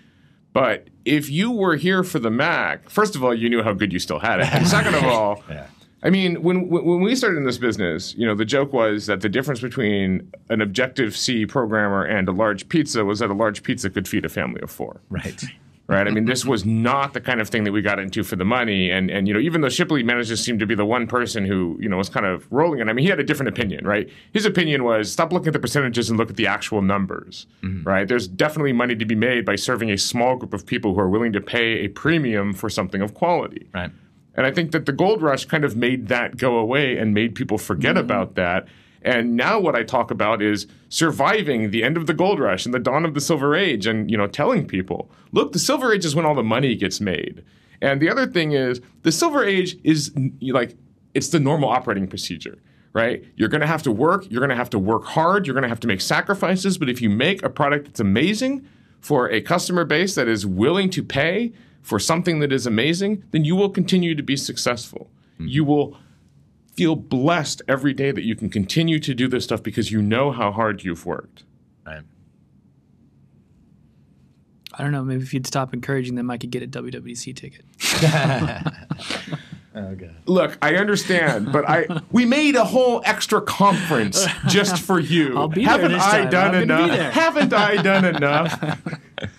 But 0.52 0.88
if 1.04 1.28
you 1.28 1.50
were 1.50 1.76
here 1.76 2.02
for 2.02 2.18
the 2.18 2.30
Mac, 2.30 2.88
first 2.88 3.14
of 3.14 3.22
all, 3.22 3.34
you 3.34 3.50
knew 3.50 3.62
how 3.62 3.74
good 3.74 3.92
you 3.92 3.98
still 3.98 4.18
had 4.18 4.40
it, 4.40 4.52
and 4.54 4.66
second 4.66 4.94
of 4.94 5.04
all. 5.12 5.42
yeah. 5.48 5.66
I 6.06 6.10
mean, 6.10 6.42
when 6.42 6.68
when 6.68 7.00
we 7.00 7.14
started 7.16 7.38
in 7.38 7.44
this 7.44 7.58
business, 7.58 8.14
you 8.14 8.26
know, 8.26 8.34
the 8.34 8.44
joke 8.44 8.72
was 8.72 9.06
that 9.06 9.20
the 9.20 9.28
difference 9.28 9.60
between 9.60 10.30
an 10.48 10.60
Objective 10.60 11.16
C 11.16 11.46
programmer 11.46 12.04
and 12.04 12.28
a 12.28 12.32
large 12.32 12.68
pizza 12.68 13.04
was 13.04 13.18
that 13.18 13.30
a 13.30 13.34
large 13.34 13.62
pizza 13.62 13.90
could 13.90 14.06
feed 14.06 14.24
a 14.24 14.28
family 14.28 14.60
of 14.62 14.70
four. 14.70 15.00
Right 15.10 15.44
right? 15.88 16.06
I 16.06 16.10
mean, 16.10 16.24
this 16.24 16.44
was 16.44 16.64
not 16.64 17.14
the 17.14 17.20
kind 17.20 17.40
of 17.40 17.48
thing 17.48 17.64
that 17.64 17.72
we 17.72 17.80
got 17.80 17.98
into 17.98 18.22
for 18.22 18.36
the 18.36 18.44
money. 18.44 18.90
And 18.90 19.10
and 19.10 19.28
you 19.28 19.34
know, 19.34 19.40
even 19.40 19.60
though 19.60 19.68
Shipley 19.68 20.02
managed 20.02 20.28
to 20.30 20.36
seem 20.36 20.58
to 20.58 20.66
be 20.66 20.74
the 20.74 20.84
one 20.84 21.06
person 21.06 21.44
who 21.44 21.76
you 21.80 21.88
know 21.88 21.96
was 21.96 22.08
kind 22.08 22.26
of 22.26 22.46
rolling 22.50 22.80
it, 22.80 22.88
I 22.88 22.92
mean, 22.92 23.04
he 23.04 23.10
had 23.10 23.20
a 23.20 23.24
different 23.24 23.48
opinion, 23.48 23.86
right? 23.86 24.08
His 24.32 24.44
opinion 24.44 24.84
was 24.84 25.10
stop 25.10 25.32
looking 25.32 25.48
at 25.48 25.52
the 25.52 25.58
percentages 25.58 26.10
and 26.10 26.18
look 26.18 26.30
at 26.30 26.36
the 26.36 26.46
actual 26.46 26.82
numbers, 26.82 27.46
mm-hmm. 27.62 27.86
right? 27.88 28.06
There's 28.06 28.28
definitely 28.28 28.72
money 28.72 28.96
to 28.96 29.04
be 29.04 29.14
made 29.14 29.44
by 29.44 29.56
serving 29.56 29.90
a 29.90 29.98
small 29.98 30.36
group 30.36 30.54
of 30.54 30.66
people 30.66 30.94
who 30.94 31.00
are 31.00 31.08
willing 31.08 31.32
to 31.32 31.40
pay 31.40 31.84
a 31.84 31.88
premium 31.88 32.52
for 32.52 32.68
something 32.68 33.02
of 33.02 33.14
quality, 33.14 33.68
right? 33.72 33.90
And 34.36 34.46
I 34.46 34.52
think 34.52 34.72
that 34.72 34.86
the 34.86 34.92
gold 34.92 35.22
rush 35.22 35.46
kind 35.46 35.64
of 35.64 35.76
made 35.76 36.08
that 36.08 36.36
go 36.36 36.56
away 36.56 36.96
and 36.98 37.14
made 37.14 37.34
people 37.34 37.58
forget 37.58 37.96
mm-hmm. 37.96 38.04
about 38.04 38.34
that 38.34 38.68
and 39.06 39.36
now 39.36 39.60
what 39.60 39.76
I 39.76 39.84
talk 39.84 40.10
about 40.10 40.42
is 40.42 40.66
surviving 40.88 41.70
the 41.70 41.84
end 41.84 41.96
of 41.96 42.08
the 42.08 42.12
gold 42.12 42.40
rush 42.40 42.66
and 42.66 42.74
the 42.74 42.80
dawn 42.80 43.04
of 43.04 43.14
the 43.14 43.20
silver 43.20 43.54
age 43.54 43.86
and 43.86 44.10
you 44.10 44.16
know 44.16 44.26
telling 44.26 44.66
people, 44.66 45.08
look, 45.30 45.52
the 45.52 45.60
silver 45.60 45.92
age 45.92 46.04
is 46.04 46.16
when 46.16 46.26
all 46.26 46.34
the 46.34 46.42
money 46.42 46.74
gets 46.74 47.00
made. 47.00 47.44
And 47.80 48.02
the 48.02 48.10
other 48.10 48.26
thing 48.26 48.50
is 48.50 48.80
the 49.02 49.12
silver 49.12 49.44
age 49.44 49.76
is 49.84 50.12
like 50.40 50.76
it's 51.14 51.28
the 51.28 51.38
normal 51.38 51.68
operating 51.68 52.08
procedure 52.08 52.58
right? 52.92 53.26
You're 53.36 53.50
going 53.50 53.60
to 53.60 53.66
have 53.66 53.82
to 53.82 53.92
work, 53.92 54.24
you're 54.30 54.40
going 54.40 54.48
to 54.48 54.56
have 54.56 54.70
to 54.70 54.78
work 54.78 55.04
hard, 55.04 55.46
you're 55.46 55.52
going 55.52 55.64
to 55.64 55.68
have 55.68 55.80
to 55.80 55.86
make 55.86 56.00
sacrifices, 56.00 56.78
but 56.78 56.88
if 56.88 57.02
you 57.02 57.10
make 57.10 57.42
a 57.42 57.50
product 57.50 57.84
that's 57.84 58.00
amazing 58.00 58.66
for 59.00 59.30
a 59.30 59.42
customer 59.42 59.84
base 59.84 60.14
that 60.14 60.28
is 60.28 60.46
willing 60.46 60.88
to 60.88 61.02
pay 61.02 61.52
for 61.86 62.00
something 62.00 62.40
that 62.40 62.52
is 62.52 62.66
amazing, 62.66 63.22
then 63.30 63.44
you 63.44 63.54
will 63.54 63.70
continue 63.70 64.16
to 64.16 64.22
be 64.22 64.36
successful. 64.36 65.08
Mm-hmm. 65.34 65.46
You 65.46 65.64
will 65.64 65.96
feel 66.74 66.96
blessed 66.96 67.62
every 67.68 67.94
day 67.94 68.10
that 68.10 68.24
you 68.24 68.34
can 68.34 68.50
continue 68.50 68.98
to 68.98 69.14
do 69.14 69.28
this 69.28 69.44
stuff 69.44 69.62
because 69.62 69.92
you 69.92 70.02
know 70.02 70.32
how 70.32 70.50
hard 70.50 70.82
you've 70.82 71.06
worked. 71.06 71.44
Right. 71.86 72.02
I 74.74 74.82
don't 74.82 74.90
know. 74.90 75.04
Maybe 75.04 75.22
if 75.22 75.32
you'd 75.32 75.46
stop 75.46 75.72
encouraging 75.72 76.16
them, 76.16 76.28
I 76.28 76.38
could 76.38 76.50
get 76.50 76.64
a 76.64 76.66
WWDC 76.66 77.36
ticket. 77.36 77.64
oh 79.76 79.94
god. 79.94 80.16
Look, 80.26 80.58
I 80.60 80.74
understand, 80.74 81.52
but 81.52 81.68
I 81.68 81.86
we 82.10 82.24
made 82.24 82.56
a 82.56 82.64
whole 82.64 83.00
extra 83.04 83.40
conference 83.40 84.26
just 84.48 84.82
for 84.82 84.98
you. 84.98 85.38
I'll 85.38 85.46
be 85.46 85.62
Haven't 85.62 85.92
there 85.92 85.98
this 85.98 86.06
I 86.06 86.22
time. 86.22 86.30
done 86.30 86.54
I'm 86.56 86.62
enough? 86.64 87.12
Haven't 87.12 87.52
I 87.52 87.80
done 87.80 88.04
enough? 88.04 88.82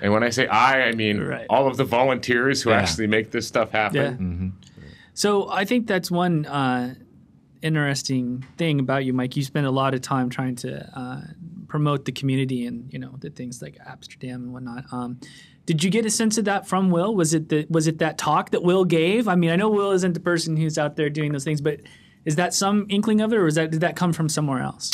and 0.00 0.12
when 0.12 0.22
I 0.22 0.30
say 0.30 0.46
I, 0.46 0.88
I 0.88 0.92
mean 0.92 1.20
right. 1.20 1.46
all 1.48 1.66
of 1.66 1.76
the 1.76 1.84
volunteers 1.84 2.62
who 2.62 2.70
yeah. 2.70 2.80
actually 2.80 3.06
make 3.06 3.30
this 3.30 3.46
stuff 3.46 3.70
happen. 3.70 4.02
Yeah. 4.02 4.10
Mm-hmm. 4.10 4.48
So 5.14 5.48
I 5.50 5.64
think 5.64 5.86
that's 5.86 6.10
one 6.10 6.44
uh, 6.44 6.94
interesting 7.62 8.44
thing 8.58 8.80
about 8.80 9.04
you, 9.04 9.12
Mike. 9.12 9.36
You 9.36 9.42
spend 9.42 9.66
a 9.66 9.70
lot 9.70 9.94
of 9.94 10.02
time 10.02 10.28
trying 10.28 10.56
to 10.56 10.98
uh, 10.98 11.20
promote 11.68 12.04
the 12.04 12.12
community 12.12 12.66
and 12.66 12.92
you 12.92 12.98
know 12.98 13.14
the 13.18 13.30
things 13.30 13.62
like 13.62 13.76
Appsterdam 13.78 14.34
and 14.34 14.52
whatnot. 14.52 14.84
Um, 14.92 15.18
did 15.64 15.82
you 15.82 15.90
get 15.90 16.06
a 16.06 16.10
sense 16.10 16.38
of 16.38 16.44
that 16.44 16.68
from 16.68 16.90
Wil? 16.90 17.14
Was 17.14 17.34
it 17.34 17.48
the 17.48 17.66
was 17.68 17.86
it 17.86 17.98
that 17.98 18.18
talk 18.18 18.50
that 18.50 18.62
Wil 18.62 18.84
gave? 18.84 19.26
I 19.26 19.34
mean, 19.34 19.50
I 19.50 19.56
know 19.56 19.68
Wil 19.68 19.92
isn't 19.92 20.12
the 20.12 20.20
person 20.20 20.56
who's 20.56 20.78
out 20.78 20.96
there 20.96 21.10
doing 21.10 21.32
those 21.32 21.44
things, 21.44 21.60
but 21.60 21.80
is 22.24 22.36
that 22.36 22.54
some 22.54 22.86
inkling 22.88 23.20
of 23.20 23.32
it, 23.32 23.36
or 23.36 23.44
was 23.44 23.56
that 23.56 23.70
did 23.70 23.80
that 23.80 23.96
come 23.96 24.12
from 24.12 24.28
somewhere 24.28 24.60
else? 24.60 24.92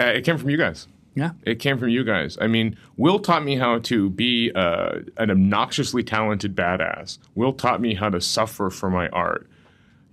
Uh, 0.00 0.04
it 0.04 0.24
came 0.24 0.38
from 0.38 0.50
you 0.50 0.56
guys. 0.56 0.88
Yeah. 1.14 1.30
It 1.44 1.60
came 1.60 1.78
from 1.78 1.90
you 1.90 2.02
guys. 2.04 2.36
I 2.40 2.48
mean, 2.48 2.76
Wil 2.96 3.20
taught 3.20 3.44
me 3.44 3.56
how 3.56 3.78
to 3.80 4.10
be 4.10 4.50
uh, 4.54 5.00
an 5.16 5.30
obnoxiously 5.30 6.02
talented 6.02 6.56
badass. 6.56 7.18
Wil 7.36 7.52
taught 7.52 7.80
me 7.80 7.94
how 7.94 8.08
to 8.10 8.20
suffer 8.20 8.68
for 8.70 8.90
my 8.90 9.08
art. 9.10 9.48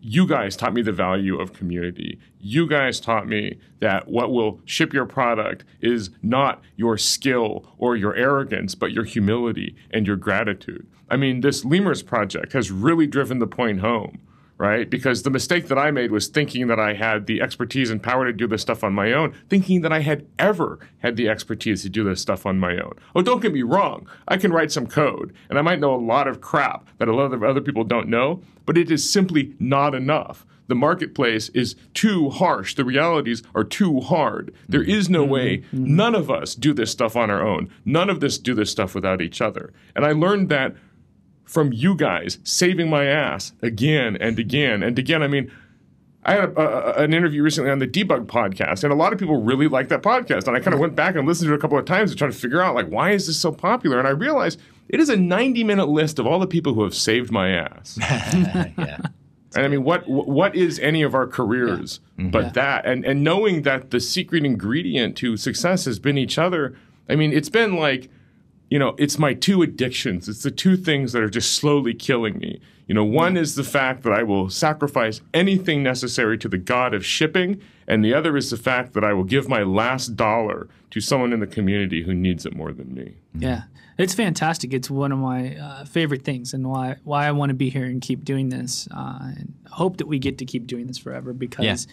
you 0.04 0.28
guys 0.28 0.56
taught 0.56 0.74
me 0.74 0.82
the 0.82 0.92
value 0.92 1.40
of 1.40 1.54
community. 1.54 2.20
You 2.40 2.68
guys 2.68 3.00
taught 3.00 3.28
me 3.28 3.60
that 3.80 4.08
what 4.08 4.32
will 4.32 4.60
ship 4.66 4.94
your 4.94 5.06
product 5.06 5.64
is 5.80 6.10
not 6.24 6.62
your 6.76 6.98
skill 6.98 7.66
or 7.78 7.96
your 7.96 8.16
arrogance, 8.16 8.74
but 8.74 8.92
your 8.92 9.04
humility 9.04 9.76
and 9.92 10.08
your 10.08 10.16
gratitude. 10.16 10.88
I 11.10 11.18
mean, 11.18 11.42
this 11.42 11.64
Lemurs 11.64 12.02
project 12.02 12.54
has 12.54 12.72
really 12.72 13.06
driven 13.06 13.38
the 13.40 13.48
point 13.48 13.82
home, 13.82 14.20
right? 14.62 14.92
Because 14.92 15.24
the 15.24 15.32
mistake 15.32 15.70
that 15.70 15.80
I 15.80 15.90
made 15.90 16.12
was 16.12 16.28
thinking 16.28 16.68
that 16.68 16.80
I 16.80 16.94
had 16.94 17.26
the 17.26 17.42
expertise 17.42 17.90
and 17.90 18.02
power 18.02 18.26
to 18.26 18.32
do 18.32 18.46
this 18.46 18.62
stuff 18.62 18.84
on 18.84 18.94
my 18.94 19.12
own, 19.12 19.34
thinking 19.50 19.82
that 19.82 19.92
I 19.92 20.02
had 20.02 20.28
ever 20.38 20.78
had 21.00 21.16
the 21.16 21.28
expertise 21.28 21.82
to 21.82 21.90
do 21.90 22.04
this 22.04 22.22
stuff 22.22 22.46
on 22.46 22.60
my 22.60 22.78
own. 22.78 22.94
Oh, 23.16 23.24
don't 23.24 23.42
get 23.42 23.54
me 23.54 23.64
wrong. 23.64 24.08
I 24.28 24.38
can 24.38 24.54
write 24.54 24.72
some 24.72 24.86
code 24.86 25.34
and 25.50 25.58
I 25.58 25.64
might 25.64 25.80
know 25.80 25.96
a 25.96 25.98
lot 25.98 26.28
of 26.28 26.42
crap 26.42 26.88
that 27.00 27.08
a 27.08 27.16
lot 27.16 27.34
of 27.34 27.44
other 27.44 27.60
people 27.60 27.84
don't 27.84 28.08
know, 28.08 28.44
but 28.68 28.78
it 28.78 28.92
is 28.92 29.10
simply 29.10 29.56
not 29.58 29.96
enough. 29.96 30.46
The 30.68 30.76
marketplace 30.76 31.50
is 31.50 31.76
too 31.96 32.30
harsh. 32.30 32.76
The 32.76 32.86
realities 32.86 33.42
are 33.56 33.64
too 33.64 34.00
hard. 34.00 34.54
There 34.70 34.84
is 34.84 35.10
no 35.10 35.24
mm-hmm. 35.24 35.32
way. 35.32 35.58
Mm-hmm. 35.58 35.96
None 35.96 36.14
of 36.14 36.30
us 36.30 36.54
do 36.54 36.72
this 36.72 36.92
stuff 36.92 37.16
on 37.16 37.32
our 37.32 37.42
own. 37.42 37.72
None 37.84 38.12
of 38.12 38.24
us 38.24 38.38
do 38.38 38.54
this 38.54 38.70
stuff 38.70 38.94
without 38.94 39.24
each 39.24 39.42
other. 39.42 39.74
And 39.96 40.06
I 40.06 40.12
learned 40.12 40.50
that 40.50 40.76
from 41.52 41.74
you 41.74 41.96
guys 41.96 42.40
saving 42.46 42.90
my 42.90 43.06
ass 43.06 43.52
again 43.62 44.16
and 44.16 44.40
again 44.40 44.82
and 44.82 44.98
again. 44.98 45.22
I 45.22 45.28
mean, 45.28 45.52
I 46.24 46.36
had 46.36 46.44
a, 46.52 46.62
a, 47.00 47.04
an 47.04 47.14
interview 47.14 47.44
recently 47.44 47.70
on 47.70 47.80
the 47.80 47.88
Debug 47.88 48.28
podcast, 48.28 48.86
and 48.86 48.94
a 48.94 48.96
lot 48.96 49.12
of 49.12 49.20
people 49.20 49.42
really 49.42 49.68
like 49.68 49.90
that 49.90 50.02
podcast. 50.02 50.48
And 50.48 50.56
I 50.56 50.62
kind 50.62 50.74
of 50.74 50.80
went 50.80 50.96
back 50.96 51.16
and 51.16 51.28
listened 51.28 51.50
to 51.50 51.54
it 51.54 51.58
a 51.58 51.60
couple 51.60 51.78
of 51.78 51.84
times 51.84 52.12
to 52.12 52.16
try 52.16 52.28
to 52.28 52.34
figure 52.34 52.62
out, 52.62 52.74
like, 52.74 52.88
why 52.88 53.12
is 53.12 53.28
this 53.28 53.38
so 53.38 53.52
popular? 53.52 54.00
And 54.00 54.08
I 54.08 54.12
realized 54.12 54.62
it 54.88 55.02
is 55.02 55.10
a 55.10 55.18
90 55.18 55.64
minute 55.66 55.90
list 55.90 56.20
of 56.20 56.26
all 56.26 56.40
the 56.40 56.48
people 56.48 56.74
who 56.74 56.84
have 56.84 56.96
saved 56.96 57.32
my 57.32 57.50
ass. 57.50 57.98
yeah. 58.02 59.00
And 59.54 59.66
I 59.66 59.68
mean, 59.68 59.84
what 59.84 60.08
what 60.08 60.56
is 60.56 60.80
any 60.80 61.02
of 61.02 61.14
our 61.14 61.28
careers 61.28 62.00
mm-hmm. 62.18 62.30
but 62.30 62.44
Yeah. 62.44 62.50
that? 62.52 62.86
And 62.86 63.04
and 63.06 63.26
knowing 63.26 63.64
that 63.64 63.92
the 63.92 64.00
secret 64.00 64.46
ingredient 64.46 65.18
to 65.18 65.36
success 65.36 65.84
has 65.84 66.00
been 66.00 66.18
each 66.18 66.38
other. 66.38 66.78
I 67.10 67.16
mean, 67.16 67.34
it's 67.34 67.50
been 67.50 67.76
like, 67.76 68.10
you 68.72 68.80
know, 68.80 68.96
it's 68.98 69.20
my 69.20 69.34
two 69.34 69.62
addictions. 69.62 70.30
It's 70.30 70.44
the 70.44 70.50
two 70.50 70.78
things 70.78 71.12
that 71.12 71.22
are 71.22 71.30
just 71.30 71.56
slowly 71.56 71.94
killing 71.94 72.40
me. 72.40 72.62
You 72.88 72.96
know, 72.96 73.04
one 73.04 73.36
is 73.36 73.56
the 73.56 73.66
fact 73.66 74.04
that 74.04 74.14
I 74.14 74.24
will 74.24 74.50
sacrifice 74.50 75.20
anything 75.34 75.84
necessary 75.84 76.38
to 76.38 76.48
the 76.48 76.58
god 76.58 76.94
of 76.94 77.06
shipping, 77.06 77.62
and 77.86 78.04
the 78.04 78.14
other 78.14 78.38
is 78.38 78.50
the 78.50 78.58
fact 78.58 78.94
that 78.94 79.04
I 79.04 79.12
will 79.12 79.26
give 79.26 79.50
my 79.50 79.62
last 79.62 80.16
dollar 80.16 80.70
to 80.90 81.02
someone 81.02 81.34
in 81.34 81.42
the 81.42 81.48
community 81.48 82.04
who 82.04 82.14
needs 82.14 82.46
it 82.46 82.56
more 82.56 82.72
than 82.72 82.94
me. 82.94 83.16
Yeah, 83.36 83.64
it's 83.98 84.14
fantastic. 84.14 84.74
It's 84.74 84.90
one 84.90 85.12
of 85.12 85.20
my 85.20 85.58
uh, 85.58 85.84
favorite 85.84 86.24
things, 86.24 86.54
and 86.54 86.70
why 86.70 86.96
why 87.04 87.28
I 87.28 87.32
want 87.32 87.50
to 87.50 87.56
be 87.56 87.70
here 87.70 87.86
and 87.86 88.02
keep 88.02 88.24
doing 88.24 88.50
this. 88.50 88.88
Uh, 88.96 89.34
and 89.38 89.54
hope 89.70 89.98
that 89.98 90.08
we 90.08 90.18
get 90.18 90.38
to 90.38 90.46
keep 90.46 90.66
doing 90.66 90.88
this 90.88 90.98
forever 90.98 91.34
because 91.34 91.88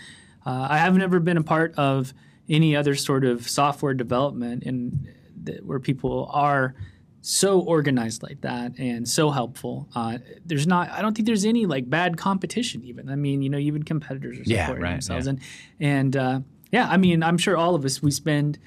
uh, 0.46 0.68
I 0.70 0.78
have 0.78 0.96
never 0.96 1.18
been 1.18 1.36
a 1.36 1.42
part 1.42 1.74
of 1.76 2.14
any 2.48 2.76
other 2.76 2.94
sort 2.94 3.24
of 3.24 3.48
software 3.48 3.94
development 3.94 4.62
in 4.62 5.08
that 5.48 5.64
where 5.66 5.80
people 5.80 6.30
are 6.32 6.74
so 7.20 7.60
organized 7.60 8.22
like 8.22 8.40
that 8.42 8.78
and 8.78 9.06
so 9.08 9.30
helpful. 9.30 9.88
Uh, 9.94 10.18
there's 10.46 10.66
not. 10.66 10.88
I 10.90 11.02
don't 11.02 11.14
think 11.14 11.26
there's 11.26 11.44
any 11.44 11.66
like 11.66 11.90
bad 11.90 12.16
competition. 12.16 12.84
Even 12.84 13.08
I 13.10 13.16
mean, 13.16 13.42
you 13.42 13.50
know, 13.50 13.58
even 13.58 13.82
competitors 13.82 14.38
are 14.38 14.42
Yeah, 14.46 14.66
supporting 14.66 14.84
right, 14.84 14.92
themselves, 14.92 15.26
yeah. 15.26 15.30
and 15.30 15.40
and 15.80 16.16
uh, 16.16 16.40
yeah, 16.72 16.88
I 16.88 16.96
mean, 16.96 17.22
I'm 17.22 17.38
sure 17.38 17.56
all 17.56 17.74
of 17.74 17.84
us 17.84 18.00
we 18.02 18.10
spend 18.10 18.58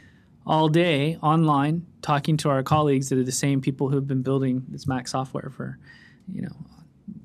all 0.45 0.67
day 0.67 1.17
online 1.21 1.85
talking 2.01 2.35
to 2.35 2.49
our 2.49 2.63
colleagues 2.63 3.09
that 3.09 3.17
are 3.17 3.23
the 3.23 3.31
same 3.31 3.61
people 3.61 3.89
who 3.89 3.95
have 3.95 4.07
been 4.07 4.23
building 4.23 4.65
this 4.69 4.87
Mac 4.87 5.07
software 5.07 5.51
for, 5.55 5.77
you 6.27 6.41
know, 6.41 6.55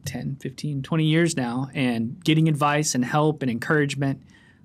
10, 0.04 0.36
15, 0.36 0.82
20 0.82 1.04
years 1.04 1.34
now 1.34 1.70
and 1.74 2.22
getting 2.24 2.46
advice 2.46 2.94
and 2.94 3.02
help 3.02 3.40
and 3.40 3.50
encouragement. 3.50 4.22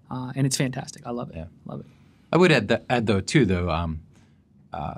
Uh, 0.09 0.33
and 0.35 0.45
it's 0.45 0.57
fantastic. 0.57 1.07
I 1.07 1.11
love 1.11 1.29
it. 1.29 1.37
Yeah. 1.37 1.45
Love 1.65 1.79
it. 1.79 1.85
I 2.33 2.37
would 2.37 2.51
add, 2.51 2.67
that, 2.67 2.83
add 2.89 3.07
though 3.07 3.21
too 3.21 3.45
though, 3.45 3.69
um, 3.69 4.01
uh, 4.73 4.95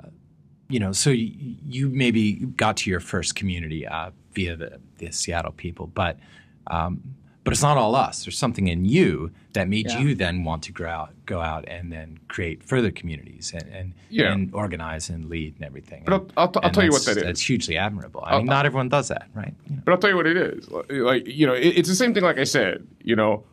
you 0.68 0.78
know, 0.80 0.92
so 0.92 1.10
you, 1.10 1.56
you 1.66 1.88
maybe 1.90 2.34
got 2.56 2.76
to 2.78 2.90
your 2.90 3.00
first 3.00 3.34
community 3.34 3.86
uh, 3.86 4.10
via 4.32 4.56
the, 4.56 4.80
the 4.98 5.10
Seattle 5.12 5.52
people, 5.52 5.86
but 5.88 6.18
um, 6.68 7.00
but 7.44 7.52
it's 7.52 7.60
not 7.62 7.76
all 7.76 7.94
us. 7.94 8.24
There's 8.24 8.38
something 8.38 8.68
in 8.68 8.86
you 8.86 9.30
that 9.52 9.68
made 9.68 9.90
Yeah. 9.90 9.98
you 9.98 10.14
then 10.14 10.44
want 10.44 10.62
to 10.62 10.72
go 10.72 10.86
out, 10.88 11.12
go 11.26 11.40
out 11.42 11.68
and 11.68 11.92
then 11.92 12.18
create 12.28 12.62
further 12.62 12.90
communities 12.90 13.52
and 13.54 13.64
and, 13.70 13.92
Yeah. 14.08 14.32
and 14.32 14.54
organize 14.54 15.10
and 15.10 15.26
lead 15.28 15.56
and 15.56 15.64
everything. 15.66 16.04
But 16.06 16.14
I'll- 16.14 16.30
I'll 16.38 16.48
t- 16.48 16.60
I'll 16.62 16.70
tell 16.70 16.84
you 16.84 16.90
what 16.90 17.04
that 17.04 17.18
is. 17.18 17.22
That's 17.22 17.42
hugely 17.42 17.76
admirable. 17.76 18.22
I 18.24 18.30
I'll- 18.30 18.38
mean, 18.38 18.46
not 18.46 18.64
everyone 18.64 18.88
does 18.88 19.08
that, 19.08 19.28
right? 19.34 19.52
You 19.68 19.76
know? 19.76 19.82
But 19.84 19.92
I'll 19.92 19.98
tell 19.98 20.08
you 20.10 20.16
what 20.16 20.26
it 20.26 20.38
is. 20.38 20.70
Like, 20.88 21.26
you 21.26 21.46
know, 21.46 21.52
it, 21.52 21.66
it's 21.78 21.88
the 21.90 21.94
same 21.94 22.14
thing 22.14 22.22
like 22.22 22.38
I 22.38 22.44
said, 22.44 22.86
you 23.02 23.14
know, 23.14 23.44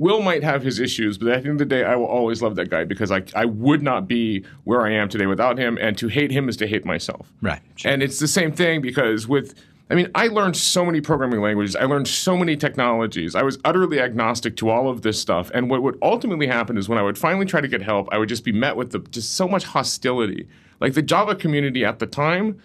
Wil 0.00 0.22
might 0.22 0.42
have 0.42 0.62
his 0.62 0.80
issues, 0.80 1.18
but 1.18 1.28
at 1.28 1.42
the 1.42 1.50
end 1.50 1.60
of 1.60 1.68
the 1.68 1.74
day, 1.74 1.84
I 1.84 1.94
will 1.94 2.06
always 2.06 2.40
love 2.40 2.56
that 2.56 2.70
guy 2.70 2.84
because 2.84 3.12
I, 3.12 3.22
I 3.36 3.44
would 3.44 3.82
not 3.82 4.08
be 4.08 4.42
where 4.64 4.80
I 4.86 4.92
am 4.92 5.10
today 5.10 5.26
without 5.26 5.58
him. 5.58 5.76
And 5.78 5.96
to 5.98 6.08
hate 6.08 6.30
him 6.30 6.48
is 6.48 6.56
to 6.56 6.66
hate 6.66 6.86
myself. 6.86 7.30
Right. 7.42 7.60
Sure. 7.76 7.92
And 7.92 8.02
it's 8.02 8.18
the 8.18 8.26
same 8.26 8.50
thing 8.50 8.80
because 8.80 9.28
with, 9.28 9.54
I 9.90 9.94
mean, 9.94 10.10
I 10.14 10.28
learned 10.28 10.56
so 10.56 10.86
many 10.86 11.02
programming 11.02 11.42
languages. 11.42 11.76
I 11.76 11.84
learned 11.84 12.08
so 12.08 12.34
many 12.34 12.56
technologies. 12.56 13.34
I 13.34 13.42
was 13.42 13.58
utterly 13.62 14.00
agnostic 14.00 14.56
to 14.56 14.70
all 14.70 14.88
of 14.88 15.02
this 15.02 15.20
stuff. 15.20 15.50
And 15.52 15.68
what 15.68 15.82
would 15.82 15.98
ultimately 16.00 16.46
happen 16.46 16.78
is 16.78 16.88
when 16.88 16.96
I 16.96 17.02
would 17.02 17.18
finally 17.18 17.44
try 17.44 17.60
to 17.60 17.68
get 17.68 17.82
help, 17.82 18.08
I 18.10 18.16
would 18.16 18.30
just 18.30 18.42
be 18.42 18.52
met 18.52 18.76
with 18.76 18.92
the, 18.92 19.00
just 19.00 19.34
so 19.34 19.46
much 19.46 19.64
hostility. 19.64 20.48
Like 20.80 20.94
the 20.94 21.02
Java 21.02 21.34
community 21.34 21.84
at 21.84 21.98
the 21.98 22.06
time, 22.06 22.58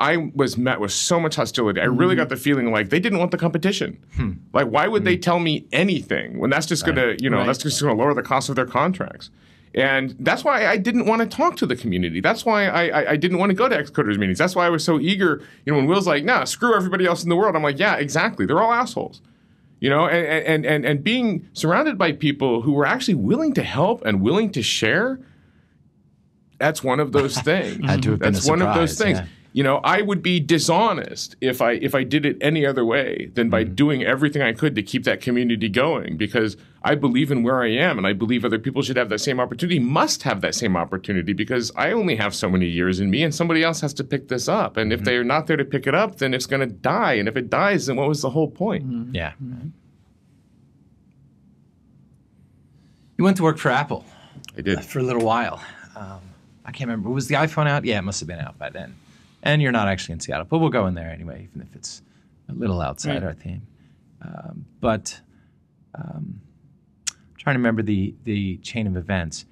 I 0.00 0.30
was 0.34 0.58
met 0.58 0.80
with 0.80 0.92
so 0.92 1.20
much 1.20 1.36
hostility. 1.36 1.80
I 1.80 1.84
really 1.84 2.16
got 2.16 2.24
mm-hmm. 2.24 2.30
the 2.30 2.36
feeling 2.36 2.72
like 2.72 2.90
they 2.90 2.98
didn't 2.98 3.18
want 3.18 3.30
the 3.30 3.38
competition. 3.38 4.04
Hmm. 4.16 4.32
Like, 4.52 4.66
why 4.66 4.88
would 4.88 5.04
they 5.04 5.14
hmm. 5.14 5.20
tell 5.20 5.38
me 5.38 5.66
anything 5.72 6.38
when 6.38 6.50
that's 6.50 6.66
just 6.66 6.84
going 6.84 6.96
to, 6.96 7.16
you 7.22 7.30
know, 7.30 7.38
Right. 7.38 7.46
that's 7.46 7.58
just 7.58 7.80
going 7.80 7.96
to 7.96 8.02
lower 8.02 8.12
the 8.12 8.22
cost 8.22 8.48
of 8.48 8.56
their 8.56 8.66
contracts? 8.66 9.30
And 9.74 10.14
that's 10.20 10.44
why 10.44 10.66
I 10.66 10.76
didn't 10.76 11.06
want 11.06 11.22
to 11.22 11.36
talk 11.36 11.56
to 11.56 11.66
the 11.66 11.74
community. 11.74 12.20
That's 12.20 12.44
why 12.44 12.66
I, 12.66 12.86
I, 12.88 13.10
I 13.12 13.16
didn't 13.16 13.38
want 13.38 13.50
to 13.50 13.54
go 13.54 13.68
to 13.68 13.76
Xcoders 13.76 14.18
meetings. 14.18 14.38
That's 14.38 14.54
why 14.54 14.66
I 14.66 14.70
was 14.70 14.84
so 14.84 15.00
eager. 15.00 15.42
You 15.64 15.72
know, 15.72 15.78
when 15.78 15.86
Wil's 15.88 16.06
like, 16.06 16.24
"Nah, 16.24 16.44
screw 16.44 16.76
everybody 16.76 17.06
else 17.06 17.24
in 17.24 17.28
the 17.28 17.34
world," 17.34 17.56
I'm 17.56 17.62
like, 17.64 17.80
"Yeah, 17.80 17.96
exactly. 17.96 18.46
They're 18.46 18.62
all 18.62 18.72
assholes." 18.72 19.20
You 19.80 19.90
know, 19.90 20.06
and 20.06 20.46
and 20.46 20.64
and 20.64 20.86
and 20.86 21.02
being 21.02 21.48
surrounded 21.54 21.98
by 21.98 22.12
people 22.12 22.62
who 22.62 22.72
were 22.72 22.86
actually 22.86 23.14
willing 23.14 23.52
to 23.54 23.64
help 23.64 24.04
and 24.04 24.20
willing 24.20 24.52
to 24.52 24.62
share. 24.62 25.18
That's 26.58 26.84
one 26.84 27.00
of 27.00 27.10
those 27.10 27.36
things. 27.42 27.84
Had 27.84 28.02
to 28.04 28.12
have 28.12 28.20
been 28.20 28.32
That's 28.32 28.46
a 28.46 28.50
one 28.50 28.62
of 28.62 28.76
those 28.76 28.96
things. 28.96 29.18
yeah. 29.18 29.26
You 29.56 29.62
know, 29.62 29.76
I 29.84 30.02
would 30.02 30.20
be 30.20 30.40
dishonest 30.40 31.36
if 31.40 31.62
I 31.62 31.74
if 31.74 31.94
I 31.94 32.02
did 32.02 32.26
it 32.26 32.36
any 32.40 32.66
other 32.66 32.84
way 32.84 33.30
than 33.34 33.50
by 33.50 33.62
Mm-hmm. 33.62 33.74
doing 33.76 34.02
everything 34.02 34.42
I 34.42 34.52
could 34.52 34.74
to 34.74 34.82
keep 34.82 35.04
that 35.04 35.20
community 35.20 35.68
going 35.68 36.16
because 36.16 36.56
I 36.82 36.96
believe 36.96 37.30
in 37.30 37.44
where 37.44 37.62
I 37.62 37.68
am 37.70 37.96
and 37.96 38.04
I 38.04 38.14
believe 38.14 38.44
other 38.44 38.58
people 38.58 38.82
should 38.82 38.96
have 38.96 39.10
that 39.10 39.20
same 39.20 39.38
opportunity, 39.38 39.78
must 39.78 40.24
have 40.24 40.40
that 40.40 40.56
same 40.56 40.76
opportunity 40.76 41.32
because 41.34 41.70
I 41.76 41.92
only 41.92 42.16
have 42.16 42.34
so 42.34 42.50
many 42.50 42.66
years 42.66 42.98
in 42.98 43.10
me 43.10 43.22
and 43.22 43.32
somebody 43.32 43.62
else 43.62 43.80
has 43.82 43.94
to 43.94 44.02
pick 44.02 44.26
this 44.26 44.48
up. 44.48 44.76
And 44.76 44.90
Mm-hmm. 44.90 44.98
if 44.98 45.04
they're 45.04 45.22
not 45.22 45.46
there 45.46 45.56
to 45.56 45.64
pick 45.64 45.86
it 45.86 45.94
up, 45.94 46.16
then 46.16 46.34
it's 46.34 46.46
going 46.46 46.68
to 46.68 46.74
die. 46.74 47.12
And 47.12 47.28
if 47.28 47.36
it 47.36 47.48
dies, 47.48 47.86
then 47.86 47.94
what 47.94 48.08
was 48.08 48.22
the 48.22 48.30
whole 48.30 48.50
point? 48.50 49.14
Yeah. 49.14 49.34
You 53.16 53.22
went 53.22 53.36
to 53.36 53.44
work 53.44 53.58
for 53.58 53.70
Apple 53.70 54.04
I 54.58 54.62
did. 54.62 54.84
for 54.84 54.98
a 54.98 55.02
little 55.04 55.24
while. 55.24 55.62
Um, 55.94 56.18
I 56.64 56.72
can't 56.72 56.88
remember. 56.88 57.08
Was 57.10 57.28
the 57.28 57.36
iPhone 57.36 57.68
out? 57.68 57.84
Yeah, 57.84 57.98
it 57.98 58.02
must 58.02 58.18
have 58.18 58.26
been 58.26 58.40
out 58.40 58.58
by 58.58 58.70
then. 58.70 58.96
And 59.44 59.62
you're 59.62 59.72
not 59.72 59.86
actually 59.88 60.14
in 60.14 60.20
Seattle, 60.20 60.46
but 60.48 60.58
we'll 60.58 60.70
go 60.70 60.86
in 60.86 60.94
there 60.94 61.10
anyway, 61.10 61.46
even 61.48 61.60
if 61.62 61.74
it's 61.76 62.02
a 62.48 62.52
little 62.52 62.80
outside 62.80 63.14
Right. 63.14 63.22
our 63.24 63.34
theme. 63.34 63.66
Um, 64.22 64.64
but 64.80 65.20
um, 65.94 66.40
trying 67.38 67.54
to 67.54 67.58
remember 67.58 67.82
the 67.82 68.14
the 68.24 68.56
chain 68.58 68.86
of 68.86 68.96
events. 68.96 69.44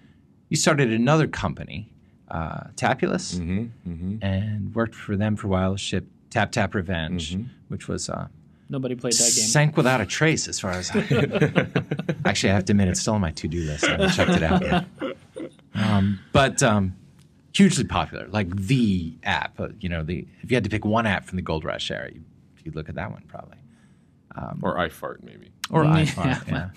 You 0.49 0.57
started 0.57 0.93
another 0.93 1.27
company, 1.29 1.93
uh, 2.29 2.65
Tapulous, 2.77 3.35
and 3.39 4.75
worked 4.75 4.95
for 4.95 5.17
them 5.17 5.37
for 5.37 5.47
a 5.47 5.51
while. 5.51 5.77
Shipped 5.77 6.09
Tap 6.31 6.53
Tap 6.53 6.75
Revenge, 6.75 7.37
which 7.69 7.87
was 7.89 8.09
uh, 8.09 8.29
Nobody 8.71 8.95
played 8.95 9.13
that 9.13 9.19
game. 9.19 9.45
sank 9.47 9.77
without 9.77 10.01
a 10.01 10.07
trace, 10.07 10.49
as 10.49 10.59
far 10.59 10.71
as 10.73 10.91
I. 10.95 11.01
Actually, 12.25 12.51
I 12.51 12.55
have 12.55 12.65
to 12.67 12.73
admit, 12.73 12.89
it's 12.89 13.01
still 13.01 13.15
on 13.15 13.21
my 13.21 13.31
to-do 13.33 13.61
list. 13.65 13.85
I 13.85 13.91
haven't 13.93 14.11
checked 14.13 14.31
it 14.33 14.43
out 14.43 14.63
yet. 14.63 14.85
Um, 15.75 16.21
but 16.33 16.63
um, 16.63 16.95
hugely 17.55 17.85
popular, 17.85 18.27
like 18.29 18.55
the 18.57 19.17
app. 19.23 19.59
Uh, 19.61 19.69
you 19.81 19.89
know, 19.89 20.03
the 20.03 20.27
if 20.43 20.51
you 20.51 20.57
had 20.57 20.65
to 20.65 20.71
pick 20.71 20.85
one 20.85 21.07
app 21.07 21.25
from 21.27 21.37
the 21.37 21.43
Gold 21.43 21.65
Rush 21.65 21.91
era, 21.91 22.11
you, 22.13 22.23
you'd 22.65 22.75
look 22.77 22.89
at 22.89 22.95
that 22.97 23.11
one 23.11 23.23
probably, 23.29 23.59
Or 24.63 24.77
iFart 24.77 25.23
maybe. 25.23 25.53
or 25.71 25.85
Yeah. 25.85 26.03
iPhone. 26.05 26.49
Yeah. 26.49 26.69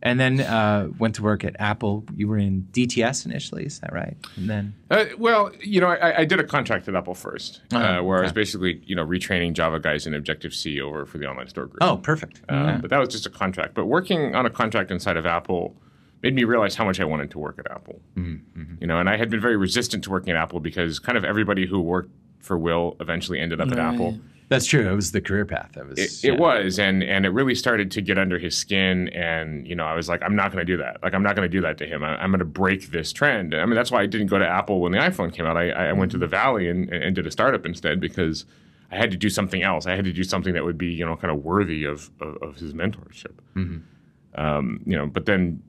And 0.00 0.20
then 0.20 0.38
uh, 0.40 0.88
went 1.00 1.16
to 1.16 1.24
work 1.24 1.42
at 1.42 1.56
Apple. 1.58 2.04
You 2.14 2.28
were 2.28 2.38
in 2.38 2.68
DTS 2.70 3.26
initially, 3.26 3.64
is 3.66 3.80
that 3.80 3.92
right? 3.92 4.16
And 4.36 4.48
then 4.48 4.74
Uh, 4.92 5.06
well, 5.18 5.50
you 5.60 5.80
know, 5.80 5.88
I, 5.88 6.20
I 6.20 6.24
did 6.24 6.38
a 6.38 6.44
contract 6.44 6.86
at 6.86 6.94
Apple 6.94 7.14
1st 7.14 7.60
uh, 7.72 7.76
Uh-huh, 7.76 8.02
where 8.04 8.18
I 8.20 8.22
was 8.22 8.32
basically, 8.32 8.80
you 8.86 8.94
know, 8.94 9.04
retraining 9.04 9.54
Java 9.54 9.80
guys 9.80 10.06
in 10.06 10.14
Objective 10.14 10.54
C 10.54 10.80
over 10.80 11.04
for 11.04 11.18
the 11.18 11.26
online 11.26 11.48
store 11.48 11.66
group. 11.66 11.78
oh, 11.80 11.96
perfect. 11.96 12.42
Um, 12.48 12.56
Yeah. 12.64 12.78
But 12.80 12.90
that 12.90 12.98
was 13.00 13.08
just 13.08 13.26
a 13.26 13.30
contract. 13.30 13.74
But 13.74 13.86
working 13.86 14.36
on 14.36 14.46
a 14.46 14.50
contract 14.50 14.92
inside 14.92 15.16
of 15.16 15.26
Apple 15.26 15.74
made 16.22 16.34
me 16.34 16.44
realize 16.44 16.74
how 16.74 16.84
much 16.84 17.00
I 17.00 17.04
wanted 17.04 17.30
to 17.32 17.38
work 17.38 17.58
at 17.58 17.70
Apple. 17.70 18.00
Mm-hmm, 18.16 18.74
You 18.80 18.86
know, 18.86 18.98
and 18.98 19.08
I 19.08 19.16
had 19.16 19.30
been 19.30 19.40
very 19.40 19.56
resistant 19.56 20.04
to 20.04 20.10
working 20.10 20.30
at 20.30 20.36
Apple 20.36 20.60
because 20.60 20.98
kind 20.98 21.16
of 21.16 21.24
everybody 21.24 21.66
who 21.66 21.80
worked 21.80 22.10
for 22.40 22.58
Wil 22.58 22.96
eventually 23.00 23.40
ended 23.40 23.60
up 23.60 23.70
at 23.70 23.78
Apple. 23.78 24.18
That's 24.48 24.64
true. 24.64 24.88
It 24.88 24.94
was 24.94 25.12
the 25.12 25.20
career 25.20 25.44
path. 25.44 25.72
That 25.74 25.86
was. 25.86 25.98
It, 25.98 26.32
it 26.32 26.38
was, 26.38 26.78
and 26.78 27.02
and 27.02 27.26
it 27.26 27.30
really 27.30 27.54
started 27.54 27.90
to 27.90 28.00
get 28.00 28.18
under 28.18 28.38
his 28.38 28.56
skin. 28.56 29.08
And 29.10 29.66
you 29.66 29.74
know, 29.74 29.84
I 29.84 29.94
was 29.94 30.08
like, 30.08 30.22
I'm 30.22 30.34
not 30.34 30.52
going 30.52 30.64
to 30.64 30.72
do 30.72 30.78
that. 30.78 31.02
Like, 31.02 31.12
I'm 31.12 31.22
not 31.22 31.36
going 31.36 31.48
to 31.48 31.54
do 31.54 31.60
that 31.60 31.76
to 31.78 31.86
him. 31.86 32.02
I, 32.02 32.22
am 32.22 32.30
going 32.30 32.38
to 32.38 32.46
break 32.46 32.90
this 32.90 33.12
trend. 33.12 33.54
I 33.54 33.66
mean, 33.66 33.74
that's 33.74 33.90
why 33.90 34.00
I 34.00 34.06
didn't 34.06 34.28
go 34.28 34.38
to 34.38 34.48
Apple 34.48 34.80
when 34.80 34.92
the 34.92 34.98
iPhone 34.98 35.34
came 35.34 35.44
out. 35.44 35.58
I, 35.58 35.70
I 35.70 35.92
went 35.92 36.10
to 36.12 36.18
the 36.18 36.26
Valley 36.26 36.68
and, 36.68 36.90
and 36.90 37.14
did 37.14 37.26
a 37.26 37.30
startup 37.30 37.66
instead 37.66 38.00
because 38.00 38.46
I 38.90 38.96
had 38.96 39.10
to 39.10 39.18
do 39.18 39.28
something 39.28 39.62
else. 39.62 39.86
I 39.86 39.94
had 39.94 40.06
to 40.06 40.12
do 40.14 40.24
something 40.24 40.54
that 40.54 40.64
would 40.64 40.78
be, 40.78 40.88
you 40.88 41.04
know, 41.04 41.14
kind 41.16 41.30
of 41.30 41.44
worthy 41.44 41.84
of 41.84 42.10
of, 42.20 42.36
of 42.42 42.56
his 42.56 42.72
mentorship. 42.72 43.34
Mm-hmm. 43.54 44.40
Um, 44.40 44.80
you 44.86 44.96
know, 44.96 45.06
but 45.06 45.26
then 45.26 45.62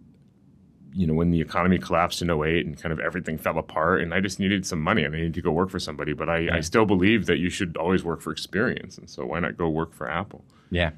you 0.94 1.06
know, 1.06 1.14
when 1.14 1.32
the 1.32 1.42
economy 1.42 1.78
collapsed 1.78 2.22
in 2.22 2.30
08 2.30 2.66
and 2.66 2.82
kind 2.82 2.92
of 2.92 3.00
everything 3.00 3.38
fell 3.38 3.58
apart, 3.58 4.02
and 4.02 4.14
I 4.14 4.20
just 4.20 4.40
needed 4.40 4.66
some 4.66 4.82
money 4.82 5.04
and 5.04 5.14
I 5.14 5.20
needed 5.20 5.34
to 5.36 5.42
go 5.42 5.52
work 5.52 5.70
for 5.70 5.80
somebody. 5.80 6.14
But 6.14 6.30
I, 6.30 6.40
yeah. 6.40 6.56
I 6.56 6.62
still 6.62 6.86
believe 6.86 7.26
that 7.28 7.38
you 7.38 7.50
should 7.50 7.78
always 7.78 8.04
work 8.04 8.22
for 8.22 8.32
experience. 8.32 8.98
And 8.98 9.10
so 9.10 9.26
why 9.26 9.40
not 9.40 9.58
go 9.58 9.70
work 9.70 9.94
for 9.94 10.10
Apple? 10.10 10.44
Yeah. 10.72 10.92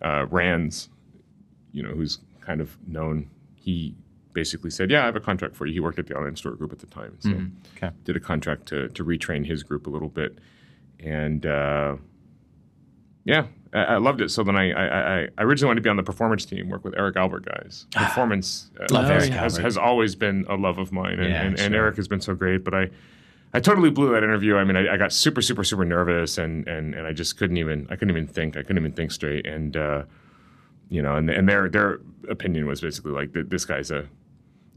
Uh, 0.00 0.26
Rands, 0.30 0.88
you 1.72 1.82
know, 1.82 1.90
who's 1.90 2.18
kind 2.40 2.60
of 2.60 2.76
known, 2.86 3.30
he 3.54 3.94
basically 4.32 4.70
said, 4.70 4.90
Yeah, 4.90 5.02
I 5.02 5.06
have 5.06 5.16
a 5.16 5.20
contract 5.20 5.54
for 5.54 5.66
you. 5.66 5.72
He 5.72 5.80
worked 5.80 5.98
at 5.98 6.06
the 6.06 6.16
online 6.16 6.36
store 6.36 6.52
group 6.52 6.72
at 6.72 6.80
the 6.80 6.86
time. 6.86 7.16
So 7.20 7.30
mm-hmm. 7.30 7.56
okay. 7.76 7.94
did 8.04 8.16
a 8.16 8.20
contract 8.20 8.66
to, 8.66 8.88
to 8.88 9.04
retrain 9.04 9.46
his 9.46 9.62
group 9.62 9.86
a 9.86 9.90
little 9.90 10.08
bit. 10.08 10.38
And, 10.98 11.46
uh, 11.46 11.96
yeah, 13.24 13.46
I, 13.72 13.78
I, 13.78 13.96
loved 13.98 14.20
it. 14.20 14.30
So 14.30 14.42
then 14.42 14.56
I, 14.56 14.72
I, 14.72 15.28
I 15.38 15.42
originally 15.42 15.70
wanted 15.70 15.80
to 15.80 15.84
be 15.84 15.90
on 15.90 15.96
the 15.96 16.02
performance 16.02 16.44
team, 16.44 16.68
work 16.68 16.84
with 16.84 16.94
Eric 16.96 17.16
Albert 17.16 17.44
guys. 17.46 17.86
Performance 17.92 18.70
uh, 18.90 19.02
has, 19.02 19.28
has, 19.28 19.56
has, 19.56 19.76
always 19.76 20.14
been 20.14 20.44
a 20.48 20.56
love 20.56 20.78
of 20.78 20.92
mine, 20.92 21.18
and, 21.18 21.30
yeah, 21.30 21.42
and, 21.42 21.58
sure. 21.58 21.66
and, 21.66 21.74
Eric 21.74 21.96
has 21.96 22.08
been 22.08 22.20
so 22.20 22.34
great. 22.34 22.64
But 22.64 22.74
I, 22.74 22.90
I 23.54 23.60
totally 23.60 23.90
blew 23.90 24.12
that 24.12 24.22
interview. 24.22 24.56
I 24.56 24.64
mean, 24.64 24.76
I, 24.76 24.94
I, 24.94 24.96
got 24.96 25.12
super, 25.12 25.42
super, 25.42 25.64
super 25.64 25.84
nervous, 25.84 26.38
and, 26.38 26.66
and 26.68 26.94
and 26.94 27.06
I 27.06 27.12
just 27.12 27.38
couldn't 27.38 27.56
even 27.56 27.86
I 27.90 27.96
couldn't 27.96 28.10
even 28.10 28.26
think. 28.26 28.56
I 28.56 28.62
couldn't 28.62 28.78
even 28.78 28.92
think 28.92 29.10
straight. 29.10 29.46
And 29.46 29.76
uh, 29.76 30.04
you 30.88 31.02
know, 31.02 31.16
and 31.16 31.30
and 31.30 31.48
their 31.48 31.68
their 31.68 32.00
opinion 32.28 32.66
was 32.66 32.80
basically 32.80 33.12
like 33.12 33.32
this 33.32 33.64
guy's 33.64 33.90
a 33.90 34.06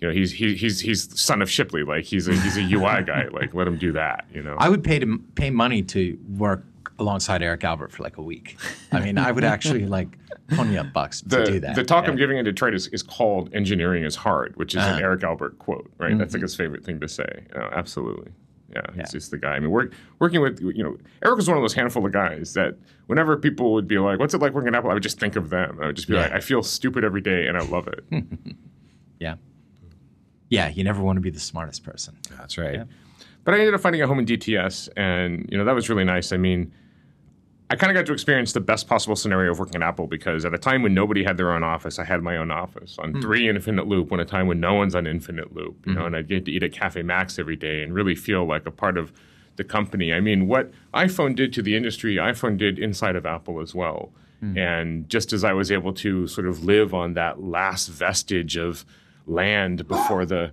you 0.01 0.07
know, 0.07 0.13
he's 0.13 0.31
he, 0.31 0.55
he's 0.55 0.79
he's 0.81 1.19
son 1.19 1.41
of 1.41 1.49
Shipley. 1.49 1.83
Like 1.83 2.03
he's 2.03 2.27
a 2.27 2.35
he's 2.35 2.57
a 2.57 2.61
UI 2.61 3.03
guy. 3.03 3.27
Like 3.31 3.53
let 3.53 3.67
him 3.67 3.77
do 3.77 3.91
that. 3.93 4.25
You 4.33 4.43
know, 4.43 4.55
I 4.57 4.69
would 4.69 4.83
pay 4.83 4.99
to 4.99 5.17
pay 5.35 5.49
money 5.49 5.81
to 5.83 6.17
work 6.37 6.63
alongside 6.99 7.41
Eric 7.41 7.63
Albert 7.63 7.91
for 7.91 8.03
like 8.03 8.17
a 8.17 8.21
week. 8.21 8.57
I 8.91 8.99
mean, 8.99 9.17
I 9.17 9.31
would 9.31 9.43
actually 9.43 9.85
like 9.97 10.17
pony 10.49 10.77
up 10.77 10.93
bucks 10.93 11.21
the, 11.21 11.43
to 11.43 11.51
do 11.51 11.59
that. 11.61 11.75
The 11.75 11.83
talk. 11.83 12.07
I'm 12.07 12.15
giving 12.15 12.37
in 12.37 12.45
Detroit 12.45 12.73
is, 12.73 12.87
is 12.87 13.03
called 13.03 13.53
"Engineering 13.53 14.03
is 14.03 14.15
Hard," 14.15 14.55
which 14.55 14.75
is 14.75 14.81
uh-huh. 14.81 14.95
an 14.95 15.01
Eric 15.03 15.23
Albert 15.23 15.59
quote. 15.59 15.91
Right, 15.97 16.11
mm-hmm. 16.11 16.19
that's 16.19 16.33
like 16.33 16.41
his 16.41 16.55
favorite 16.55 16.83
thing 16.83 16.99
to 16.99 17.07
say. 17.07 17.45
absolutely. 17.55 18.31
Yeah, 18.73 18.81
yeah, 18.93 19.03
he's 19.03 19.11
just 19.11 19.31
the 19.31 19.37
guy. 19.37 19.53
I 19.53 19.59
mean, 19.59 19.71
work, 19.71 19.93
working 20.19 20.41
with 20.41 20.59
you 20.59 20.83
know, 20.83 20.97
Eric 21.23 21.37
was 21.37 21.47
one 21.47 21.55
of 21.55 21.63
those 21.63 21.73
handful 21.73 22.05
of 22.05 22.11
guys 22.11 22.53
that 22.53 22.75
whenever 23.07 23.37
people 23.37 23.73
would 23.73 23.87
be 23.87 23.99
like, 23.99 24.19
"What's 24.19 24.33
it 24.33 24.41
like 24.41 24.53
working 24.53 24.69
at 24.69 24.75
Apple?" 24.75 24.89
I 24.89 24.93
would 24.93 25.03
just 25.03 25.19
think 25.19 25.35
of 25.35 25.49
them. 25.49 25.79
I 25.81 25.87
would 25.87 25.95
just 25.95 26.07
be 26.07 26.15
yeah. 26.15 26.23
like, 26.23 26.31
"I 26.31 26.39
feel 26.39 26.61
stupid 26.61 27.03
every 27.03 27.21
day, 27.21 27.47
and 27.47 27.57
I 27.57 27.61
love 27.61 27.87
it." 27.87 28.03
yeah, 29.19 29.35
yeah. 30.49 30.69
You 30.69 30.83
never 30.83 31.01
want 31.01 31.17
to 31.17 31.21
be 31.21 31.29
the 31.29 31.39
smartest 31.39 31.83
person. 31.83 32.17
That's 32.37 32.57
right. 32.57 32.75
Yeah. 32.75 32.83
But 33.45 33.53
I 33.53 33.59
ended 33.59 33.75
up 33.75 33.81
finding 33.81 34.01
a 34.01 34.07
home 34.07 34.19
in 34.19 34.25
DTS, 34.25 34.89
and 34.97 35.47
you 35.49 35.57
know 35.57 35.63
that 35.63 35.75
was 35.75 35.87
really 35.87 36.03
nice. 36.03 36.33
I 36.33 36.37
mean, 36.37 36.73
I 37.69 37.75
kind 37.75 37.89
of 37.89 37.95
got 37.95 38.05
to 38.05 38.13
experience 38.13 38.53
the 38.53 38.59
best 38.59 38.87
possible 38.87 39.15
scenario 39.15 39.51
of 39.51 39.59
working 39.59 39.81
at 39.81 39.87
Apple 39.87 40.05
because 40.05 40.45
at 40.45 40.53
a 40.53 40.57
time 40.57 40.83
when 40.83 40.93
nobody 40.93 41.23
had 41.23 41.35
their 41.35 41.51
own 41.51 41.63
office, 41.63 41.97
I 41.97 42.03
had 42.03 42.21
my 42.21 42.37
own 42.37 42.51
office 42.51 42.97
on 42.99 43.13
mm. 43.13 43.21
three 43.21 43.49
Infinite 43.49 43.87
Loop. 43.87 44.11
When 44.11 44.19
a 44.19 44.25
time 44.25 44.45
when 44.45 44.59
no 44.59 44.75
one's 44.75 44.93
on 44.93 45.07
Infinite 45.07 45.55
Loop, 45.55 45.85
you 45.85 45.91
mm-hmm. 45.91 45.99
know, 45.99 46.05
and 46.05 46.15
I'd 46.15 46.27
get 46.27 46.45
to 46.45 46.51
eat 46.51 46.61
at 46.61 46.71
Caffè 46.71 47.03
Macs 47.03 47.39
every 47.39 47.55
day 47.55 47.81
and 47.81 47.93
really 47.93 48.13
feel 48.13 48.45
like 48.45 48.67
a 48.67 48.71
part 48.71 48.97
of 48.97 49.11
the 49.55 49.63
company. 49.63 50.13
I 50.13 50.19
mean, 50.19 50.47
what 50.47 50.71
iPhone 50.93 51.35
did 51.35 51.53
to 51.53 51.63
the 51.63 51.75
industry, 51.75 52.17
iPhone 52.17 52.57
did 52.57 52.77
inside 52.77 53.15
of 53.15 53.25
Apple 53.25 53.59
as 53.59 53.73
well. 53.73 54.11
Mm. 54.43 54.57
And 54.57 55.09
just 55.09 55.33
as 55.33 55.43
I 55.43 55.53
was 55.53 55.71
able 55.71 55.93
to 55.93 56.27
sort 56.27 56.47
of 56.47 56.63
live 56.63 56.93
on 56.93 57.13
that 57.13 57.41
last 57.41 57.87
vestige 57.87 58.57
of 58.57 58.85
land 59.25 59.87
before 59.87 60.25
the 60.25 60.51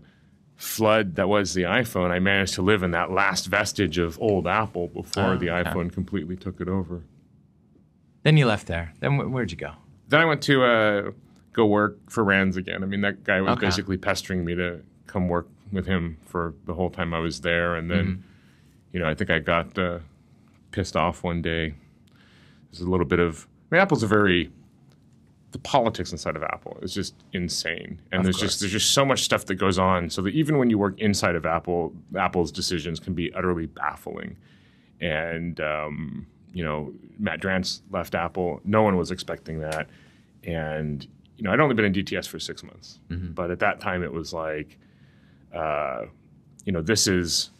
flood 0.56 1.16
that 1.16 1.28
was 1.28 1.54
the 1.54 1.62
iPhone, 1.62 2.10
I 2.10 2.18
managed 2.18 2.54
to 2.54 2.62
live 2.62 2.82
in 2.82 2.92
that 2.92 3.10
last 3.10 3.46
vestige 3.46 3.98
of 3.98 4.20
old 4.20 4.46
Apple 4.46 4.88
before 4.88 5.32
oh, 5.32 5.36
the 5.36 5.46
iPhone 5.46 5.84
yeah. 5.84 5.94
completely 5.94 6.36
took 6.36 6.60
it 6.60 6.68
over. 6.68 7.02
Then 8.22 8.36
you 8.36 8.46
left 8.46 8.66
there. 8.66 8.94
Then 9.00 9.18
wh- 9.18 9.32
where'd 9.32 9.50
you 9.50 9.56
go? 9.56 9.72
Then 10.08 10.20
I 10.20 10.24
went 10.24 10.42
to 10.42 10.64
uh, 10.64 11.10
go 11.52 11.66
work 11.66 11.98
for 12.10 12.22
Rands 12.22 12.56
again. 12.56 12.82
I 12.82 12.86
mean, 12.86 13.00
that 13.00 13.24
guy 13.24 13.40
was 13.40 13.52
okay. 13.52 13.66
basically 13.66 13.96
pestering 13.96 14.44
me 14.44 14.54
to 14.54 14.80
come 15.06 15.28
work 15.28 15.48
with 15.72 15.86
him 15.86 16.18
for 16.26 16.54
the 16.66 16.74
whole 16.74 16.90
time 16.90 17.14
I 17.14 17.18
was 17.18 17.40
there. 17.40 17.74
And 17.74 17.90
then, 17.90 18.04
mm-hmm. 18.04 18.20
you 18.92 19.00
know, 19.00 19.08
I 19.08 19.14
think 19.14 19.30
I 19.30 19.38
got 19.38 19.76
uh, 19.78 19.98
pissed 20.70 20.96
off 20.96 21.24
one 21.24 21.42
day. 21.42 21.74
There's 22.70 22.82
a 22.82 22.90
little 22.90 23.06
bit 23.06 23.18
of, 23.18 23.46
I 23.70 23.74
mean, 23.74 23.82
Apple's 23.82 24.02
a 24.02 24.06
very 24.06 24.50
the 25.52 25.58
politics 25.58 26.12
inside 26.12 26.34
of 26.34 26.42
Apple 26.42 26.78
is 26.82 26.92
just 26.92 27.14
insane, 27.32 28.00
and 28.10 28.20
of 28.20 28.24
there's 28.24 28.36
course. 28.36 28.50
just 28.50 28.60
there's 28.60 28.72
just 28.72 28.92
so 28.92 29.04
much 29.04 29.22
stuff 29.22 29.44
that 29.46 29.56
goes 29.56 29.78
on. 29.78 30.08
So 30.10 30.22
that 30.22 30.34
even 30.34 30.58
when 30.58 30.70
you 30.70 30.78
work 30.78 30.98
inside 30.98 31.36
of 31.36 31.46
Apple, 31.46 31.94
Apple's 32.16 32.50
decisions 32.50 32.98
can 32.98 33.14
be 33.14 33.32
utterly 33.34 33.66
baffling. 33.66 34.36
And 35.00 35.60
um, 35.60 36.26
you 36.54 36.64
know, 36.64 36.92
Matt 37.18 37.40
Drance 37.40 37.82
left 37.90 38.14
Apple. 38.14 38.60
No 38.64 38.82
one 38.82 38.96
was 38.96 39.10
expecting 39.10 39.60
that, 39.60 39.88
and 40.44 41.06
you 41.36 41.44
know, 41.44 41.52
I'd 41.52 41.60
only 41.60 41.74
been 41.74 41.84
in 41.84 41.92
DTS 41.92 42.26
for 42.26 42.38
six 42.38 42.62
months, 42.62 42.98
mm-hmm. 43.10 43.32
but 43.32 43.50
at 43.50 43.58
that 43.60 43.80
time 43.80 44.02
it 44.02 44.12
was 44.12 44.32
like, 44.32 44.78
uh, 45.54 46.06
you 46.64 46.72
know, 46.72 46.82
this 46.82 47.06
is 47.06 47.50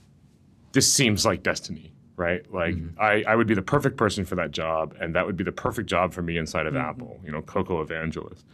this 0.73 0.91
seems 0.91 1.27
like 1.27 1.43
destiny 1.43 1.93
right? 2.17 2.43
Like 2.53 2.75
mm-hmm. 2.75 3.01
I, 3.01 3.25
I 3.27 3.37
would 3.37 3.47
be 3.47 3.55
the 3.55 3.63
perfect 3.63 3.97
person 3.97 4.25
for 4.25 4.35
that 4.37 4.51
job, 4.51 4.97
and 5.01 5.15
that 5.15 5.27
would 5.27 5.37
be 5.37 5.45
the 5.45 5.53
perfect 5.53 5.89
job 5.89 6.13
for 6.13 6.23
me 6.23 6.39
inside 6.39 6.67
of 6.67 6.75
mm-hmm. 6.75 6.89
Apple. 6.89 7.21
You 7.25 7.33
know, 7.33 7.43
Cocoa 7.43 7.81
Evangelist. 7.81 8.45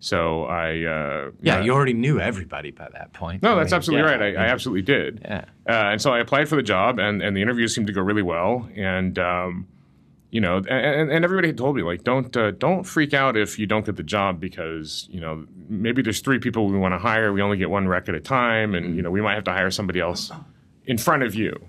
So 0.00 0.44
I 0.44 0.84
uh, 0.84 1.30
yeah, 1.40 1.62
you 1.62 1.72
already 1.72 1.94
knew 1.94 2.20
everybody 2.20 2.70
by 2.70 2.88
that 2.92 3.12
point. 3.12 3.42
No, 3.42 3.52
I 3.52 3.60
that's 3.60 3.72
mean, 3.72 3.76
absolutely 3.76 4.10
yeah, 4.10 4.16
right. 4.16 4.36
I, 4.36 4.44
I, 4.44 4.46
absolutely 4.48 4.82
did. 4.82 5.20
Yeah, 5.24 5.44
uh, 5.68 5.92
and 5.92 6.02
so 6.02 6.12
I 6.12 6.18
applied 6.18 6.48
for 6.48 6.56
the 6.56 6.62
job, 6.62 6.98
and 6.98 7.22
and 7.22 7.36
the 7.36 7.42
interviews 7.42 7.74
seemed 7.74 7.86
to 7.86 7.92
go 7.92 8.00
really 8.00 8.22
well, 8.22 8.68
and. 8.74 9.18
Um, 9.18 9.68
you 10.30 10.40
know, 10.40 10.56
and, 10.56 11.12
and 11.12 11.24
everybody 11.24 11.46
had 11.46 11.56
told 11.56 11.76
me 11.76 11.82
like, 11.82 12.02
don't 12.02 12.36
uh, 12.36 12.50
don't 12.50 12.82
freak 12.82 13.14
out 13.14 13.36
if 13.36 13.56
you 13.56 13.66
don't 13.66 13.86
get 13.86 13.94
the 13.94 14.02
job 14.02 14.40
because 14.40 15.06
you 15.08 15.20
know 15.20 15.46
maybe 15.68 16.02
there's 16.02 16.18
three 16.18 16.40
people 16.40 16.66
we 16.66 16.76
want 16.76 16.92
to 16.92 16.98
hire, 16.98 17.32
we 17.32 17.40
only 17.40 17.56
get 17.56 17.70
one 17.70 17.86
rec 17.86 18.08
at 18.08 18.16
a 18.16 18.20
time, 18.20 18.74
and 18.74 18.96
you 18.96 19.02
know 19.02 19.12
we 19.12 19.20
might 19.20 19.34
have 19.34 19.44
to 19.44 19.52
hire 19.52 19.70
somebody 19.70 20.00
else 20.00 20.32
in 20.86 20.98
front 20.98 21.22
of 21.22 21.36
you. 21.36 21.64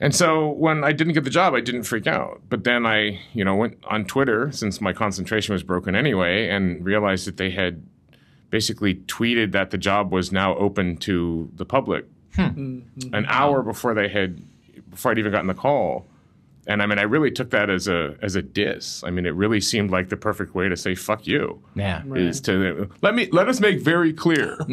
And 0.00 0.14
so 0.14 0.50
when 0.50 0.84
I 0.84 0.92
didn't 0.92 1.14
get 1.14 1.24
the 1.24 1.30
job, 1.30 1.54
I 1.54 1.60
didn't 1.60 1.82
freak 1.82 2.06
out. 2.06 2.42
But 2.48 2.64
then 2.64 2.86
I, 2.86 3.20
you 3.32 3.44
know, 3.44 3.56
went 3.56 3.78
on 3.84 4.04
Twitter 4.04 4.52
since 4.52 4.80
my 4.80 4.92
concentration 4.92 5.52
was 5.52 5.62
broken 5.62 5.96
anyway 5.96 6.48
and 6.48 6.84
realized 6.84 7.26
that 7.26 7.36
they 7.36 7.50
had 7.50 7.84
basically 8.50 8.94
tweeted 8.94 9.52
that 9.52 9.70
the 9.70 9.78
job 9.78 10.12
was 10.12 10.30
now 10.32 10.54
open 10.56 10.96
to 10.98 11.50
the 11.56 11.64
public 11.64 12.06
hmm. 12.34 12.42
Mm-hmm. 12.42 13.14
an 13.14 13.26
hour 13.28 13.62
before 13.62 13.94
they 13.94 14.08
had 14.08 14.42
before 14.90 15.10
I'd 15.10 15.18
even 15.18 15.32
gotten 15.32 15.48
the 15.48 15.54
call. 15.54 16.06
And 16.66 16.82
I 16.82 16.86
mean, 16.86 16.98
I 16.98 17.02
really 17.02 17.30
took 17.30 17.50
that 17.50 17.70
as 17.70 17.88
a 17.88 18.16
as 18.20 18.36
a 18.36 18.42
diss. 18.42 19.02
I 19.02 19.10
mean, 19.10 19.24
it 19.24 19.34
really 19.34 19.60
seemed 19.60 19.90
like 19.90 20.10
the 20.10 20.18
perfect 20.18 20.54
way 20.54 20.68
to 20.68 20.76
say 20.76 20.94
"fuck 20.94 21.26
you." 21.26 21.62
Yeah, 21.74 22.02
right. 22.04 22.20
is 22.20 22.42
to 22.42 22.90
let 23.00 23.14
me 23.14 23.28
let 23.32 23.48
us 23.48 23.58
make 23.58 23.80
very 23.80 24.12
clear, 24.12 24.58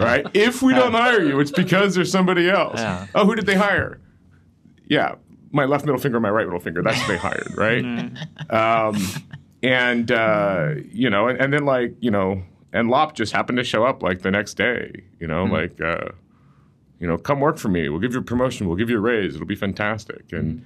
right? 0.00 0.26
If 0.34 0.60
we 0.60 0.74
don't 0.74 0.92
hire 0.92 1.22
you, 1.22 1.38
it's 1.38 1.52
because 1.52 1.94
there's 1.94 2.10
somebody 2.10 2.50
else. 2.50 2.80
Yeah. 2.80 3.06
Oh, 3.14 3.24
who 3.24 3.36
did 3.36 3.46
they 3.46 3.54
hire? 3.54 4.00
Yeah, 4.86 5.16
my 5.52 5.64
left 5.64 5.84
middle 5.84 6.00
finger, 6.00 6.20
my 6.20 6.30
right 6.30 6.46
middle 6.46 6.60
finger. 6.60 6.82
That's 6.82 6.98
what 7.00 7.08
they 7.08 7.16
hired, 7.16 7.56
right? 7.56 7.84
um, 8.50 8.96
and 9.62 10.10
uh, 10.12 10.74
you 10.92 11.10
know, 11.10 11.28
and, 11.28 11.40
and, 11.40 11.52
then 11.52 11.64
like 11.64 11.94
you 12.00 12.10
know, 12.10 12.42
and 12.72 12.88
Lopp 12.88 13.14
just 13.14 13.32
happened 13.32 13.58
to 13.58 13.64
show 13.64 13.84
up 13.84 14.02
like 14.02 14.22
the 14.22 14.30
next 14.30 14.54
day. 14.54 15.04
You 15.18 15.26
know, 15.26 15.44
mm-hmm. 15.44 15.52
like 15.52 15.80
uh, 15.80 16.12
you 17.00 17.06
know, 17.06 17.18
come 17.18 17.40
work 17.40 17.58
for 17.58 17.68
me. 17.68 17.88
We'll 17.88 18.00
give 18.00 18.12
you 18.12 18.20
a 18.20 18.24
promotion. 18.24 18.68
We'll 18.68 18.76
give 18.76 18.90
you 18.90 18.98
a 18.98 19.00
raise. 19.00 19.34
It'll 19.34 19.46
be 19.46 19.56
fantastic. 19.56 20.32
And 20.32 20.60
mm-hmm. 20.60 20.64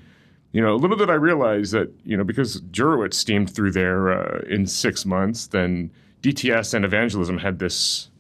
you 0.53 0.63
know, 0.63 0.75
a 0.75 0.77
little 0.77 0.97
did 0.97 1.11
I 1.11 1.15
realize 1.15 1.71
that 1.71 1.93
you 2.05 2.17
know 2.17 2.25
because 2.25 2.61
Jurewitz 2.63 3.15
steamed 3.15 3.55
through 3.55 3.73
there 3.73 4.13
uh, 4.13 4.43
in 4.49 4.67
six 4.67 5.07
months, 5.07 5.47
then 5.47 5.91
DTS 6.23 6.75
and 6.75 6.85
evangelism 6.85 7.39
had 7.39 7.59
this 7.59 8.11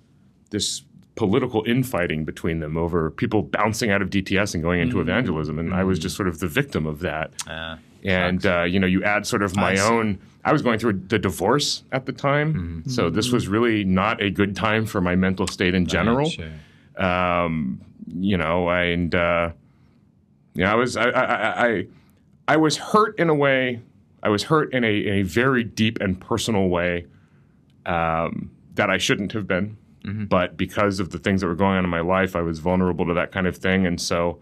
this 0.50 0.82
political 1.14 1.64
infighting 1.66 2.24
between 2.24 2.60
them 2.60 2.76
over 2.76 3.10
people 3.10 3.42
bouncing 3.42 3.90
out 3.90 4.02
of 4.02 4.10
DTS 4.10 4.54
and 4.54 4.62
going 4.62 4.80
into 4.80 4.96
mm-hmm. 4.96 5.08
evangelism, 5.08 5.58
and 5.58 5.70
mm-hmm. 5.70 5.78
I 5.78 5.84
was 5.84 5.98
just 5.98 6.16
sort 6.16 6.28
of 6.28 6.38
the 6.38 6.48
victim 6.48 6.86
of 6.86 7.00
that. 7.00 7.32
Uh, 7.46 7.76
and 8.04 8.44
uh, 8.46 8.62
you 8.62 8.80
know, 8.80 8.86
you 8.86 9.04
add 9.04 9.26
sort 9.26 9.42
of 9.42 9.56
my 9.56 9.78
own. 9.78 10.18
I 10.42 10.52
was 10.52 10.62
going 10.62 10.78
through 10.78 11.02
the 11.08 11.18
divorce 11.18 11.82
at 11.92 12.06
the 12.06 12.12
time, 12.12 12.54
mm-hmm. 12.54 12.90
so 12.90 13.10
this 13.10 13.30
was 13.30 13.46
really 13.46 13.84
not 13.84 14.22
a 14.22 14.30
good 14.30 14.56
time 14.56 14.86
for 14.86 15.00
my 15.00 15.14
mental 15.14 15.46
state 15.46 15.74
in 15.74 15.86
general. 15.86 16.30
Right, 16.98 17.44
um, 17.44 17.82
you 18.08 18.38
know, 18.38 18.70
and 18.70 19.14
uh, 19.14 19.50
know, 20.54 20.70
I 20.70 20.74
was 20.74 20.96
I, 20.96 21.10
I, 21.10 21.66
I 21.66 21.86
I 22.48 22.56
was 22.56 22.76
hurt 22.76 23.18
in 23.18 23.28
a 23.28 23.34
way. 23.34 23.82
I 24.22 24.28
was 24.28 24.44
hurt 24.44 24.72
in 24.72 24.84
a, 24.84 24.88
a 24.88 25.22
very 25.22 25.64
deep 25.64 25.98
and 26.00 26.20
personal 26.20 26.68
way 26.68 27.06
um, 27.86 28.50
that 28.74 28.90
I 28.90 28.98
shouldn't 28.98 29.32
have 29.32 29.46
been. 29.46 29.76
Mm-hmm. 30.04 30.24
But 30.24 30.56
because 30.56 30.98
of 31.00 31.10
the 31.10 31.18
things 31.18 31.40
that 31.42 31.46
were 31.46 31.54
going 31.54 31.76
on 31.76 31.84
in 31.84 31.90
my 31.90 32.00
life, 32.00 32.34
I 32.34 32.40
was 32.40 32.58
vulnerable 32.58 33.04
to 33.06 33.14
that 33.14 33.32
kind 33.32 33.46
of 33.46 33.56
thing. 33.56 33.86
And 33.86 34.00
so, 34.00 34.40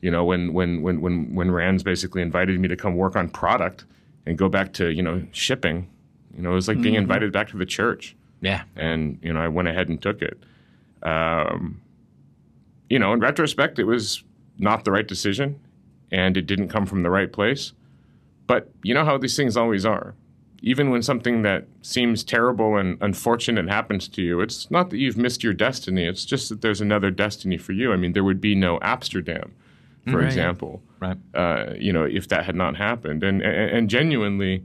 You 0.00 0.10
know, 0.10 0.24
when 0.24 0.52
when 0.52 0.82
when 0.82 1.00
when 1.00 1.34
when 1.34 1.50
Rands 1.50 1.82
basically 1.82 2.20
invited 2.22 2.58
me 2.60 2.68
to 2.68 2.76
come 2.76 2.94
work 2.96 3.16
on 3.16 3.28
product 3.30 3.84
and 4.26 4.36
go 4.38 4.48
back 4.48 4.72
to 4.74 4.88
you 4.90 5.02
know 5.02 5.22
shipping, 5.32 5.88
you 6.36 6.42
know, 6.42 6.52
it 6.52 6.54
was 6.54 6.68
like 6.68 6.80
being 6.82 6.94
invited 6.94 7.32
back 7.32 7.48
to 7.48 7.56
the 7.56 7.66
church 7.66 8.14
Yeah. 8.40 8.62
and 8.76 9.18
you 9.22 9.32
know 9.32 9.40
I 9.40 9.48
went 9.48 9.68
ahead 9.68 9.88
and 9.88 10.00
took 10.02 10.20
it. 10.22 10.36
Um, 11.02 11.80
you 12.90 12.98
know, 12.98 13.12
in 13.12 13.20
retrospect, 13.20 13.78
it 13.78 13.84
was 13.84 14.22
not 14.58 14.84
the 14.84 14.92
right 14.92 15.06
decision, 15.08 15.58
and 16.10 16.36
it 16.36 16.46
didn't 16.46 16.68
come 16.68 16.86
from 16.86 17.02
the 17.02 17.10
right 17.10 17.32
place. 17.32 17.72
But 18.46 18.70
you 18.82 18.94
know 18.94 19.04
how 19.04 19.18
these 19.18 19.36
things 19.36 19.56
always 19.56 19.84
are. 19.86 20.14
Even 20.62 20.90
when 20.90 21.02
something 21.02 21.42
that 21.42 21.66
seems 21.82 22.24
terrible 22.24 22.76
and 22.76 22.96
unfortunate 23.02 23.68
happens 23.68 24.08
to 24.08 24.22
you, 24.22 24.40
it's 24.40 24.70
not 24.70 24.90
that 24.90 24.96
you've 24.98 25.16
missed 25.18 25.44
your 25.44 25.52
destiny. 25.52 26.04
It's 26.06 26.24
just 26.24 26.48
that 26.48 26.62
there's 26.62 26.80
another 26.80 27.10
destiny 27.10 27.58
for 27.58 27.72
you. 27.72 27.92
I 27.92 27.96
mean, 27.96 28.12
there 28.14 28.24
would 28.24 28.40
be 28.40 28.54
no 28.54 28.78
Appsterdam, 28.80 29.50
for 30.10 30.18
Right. 30.18 30.26
example 30.26 30.82
Right. 31.00 31.16
uh, 31.34 31.74
you 31.78 31.92
know, 31.92 32.04
if 32.04 32.28
that 32.28 32.44
had 32.44 32.54
not 32.56 32.76
happened. 32.76 33.22
And, 33.22 33.42
and 33.42 33.70
and 33.76 33.90
genuinely, 33.90 34.64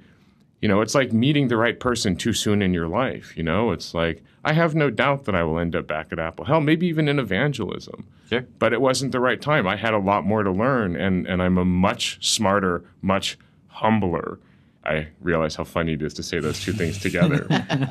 you 0.61 0.67
know, 0.69 0.79
it's 0.81 0.95
like 0.95 1.11
meeting 1.11 1.47
the 1.49 1.57
right 1.57 1.77
person 1.79 2.15
too 2.15 2.33
soon 2.33 2.61
in 2.61 2.73
your 2.73 2.87
life. 2.87 3.35
You 3.37 3.43
know, 3.43 3.71
it's 3.71 3.93
like 3.93 4.23
I 4.45 4.53
have 4.53 4.75
no 4.75 4.89
doubt 4.89 5.25
that 5.25 5.35
I 5.35 5.43
will 5.43 5.59
end 5.59 5.75
up 5.75 5.85
back 5.87 6.13
at 6.13 6.19
Apple. 6.19 6.45
Hell, 6.45 6.61
maybe 6.61 6.87
even 6.87 7.07
in 7.09 7.19
evangelism. 7.19 8.05
Sure. 8.29 8.45
But 8.57 8.71
it 8.73 8.79
wasn't 8.81 9.11
the 9.11 9.19
right 9.19 9.41
time. 9.41 9.67
I 9.67 9.75
had 9.75 9.93
a 9.93 9.97
lot 9.99 10.23
more 10.25 10.43
to 10.43 10.51
learn, 10.51 10.95
and 10.95 11.27
and 11.27 11.41
I'm 11.41 11.57
a 11.57 11.65
much 11.65 12.25
smarter, 12.25 12.83
much 13.01 13.37
humbler. 13.67 14.39
I 14.85 15.09
realize 15.19 15.55
how 15.55 15.65
funny 15.65 15.93
it 15.93 16.01
is 16.01 16.13
to 16.15 16.23
say 16.23 16.39
those 16.39 16.59
two 16.63 16.71
things 16.73 16.97
together. 17.07 17.45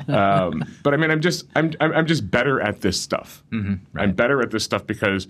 um, 0.07 0.63
but 0.83 0.93
I 0.93 0.97
mean, 0.97 1.11
I'm 1.11 1.21
just 1.21 1.45
I'm 1.55 1.71
I'm, 1.79 2.05
just 2.07 2.29
better 2.29 2.59
at 2.61 2.81
this 2.81 2.99
stuff. 2.99 3.43
I'm 3.95 4.13
better 4.13 4.41
at 4.41 4.51
this 4.51 4.63
stuff 4.63 4.85
because 4.87 5.27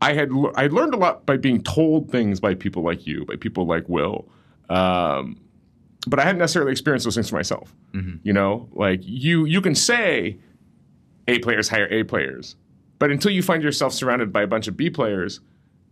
I 0.00 0.14
had 0.14 0.30
l- 0.30 0.52
I 0.56 0.66
learned 0.68 0.94
a 0.94 0.96
lot 0.96 1.26
by 1.26 1.36
being 1.36 1.62
told 1.62 2.10
things 2.10 2.40
by 2.40 2.54
people 2.54 2.82
like 2.82 3.06
you, 3.06 3.24
by 3.26 3.36
people 3.36 3.66
like 3.66 3.88
Wil. 3.88 4.26
Um, 4.68 5.38
but 6.06 6.18
I 6.18 6.24
hadn't 6.24 6.38
necessarily 6.38 6.72
experienced 6.72 7.04
those 7.04 7.14
things 7.14 7.28
for 7.30 7.36
myself. 7.36 7.74
You 8.22 8.32
know, 8.32 8.68
like 8.72 9.00
you 9.02 9.44
you 9.44 9.60
can 9.60 9.74
say 9.74 10.38
A 11.28 11.38
players 11.38 11.68
hire 11.68 11.86
A 11.92 12.02
players, 12.02 12.56
but 12.98 13.10
until 13.10 13.30
you 13.30 13.42
find 13.42 13.62
yourself 13.62 13.92
surrounded 13.92 14.32
by 14.32 14.42
a 14.42 14.46
bunch 14.46 14.66
of 14.66 14.76
B 14.76 14.90
players, 14.90 15.40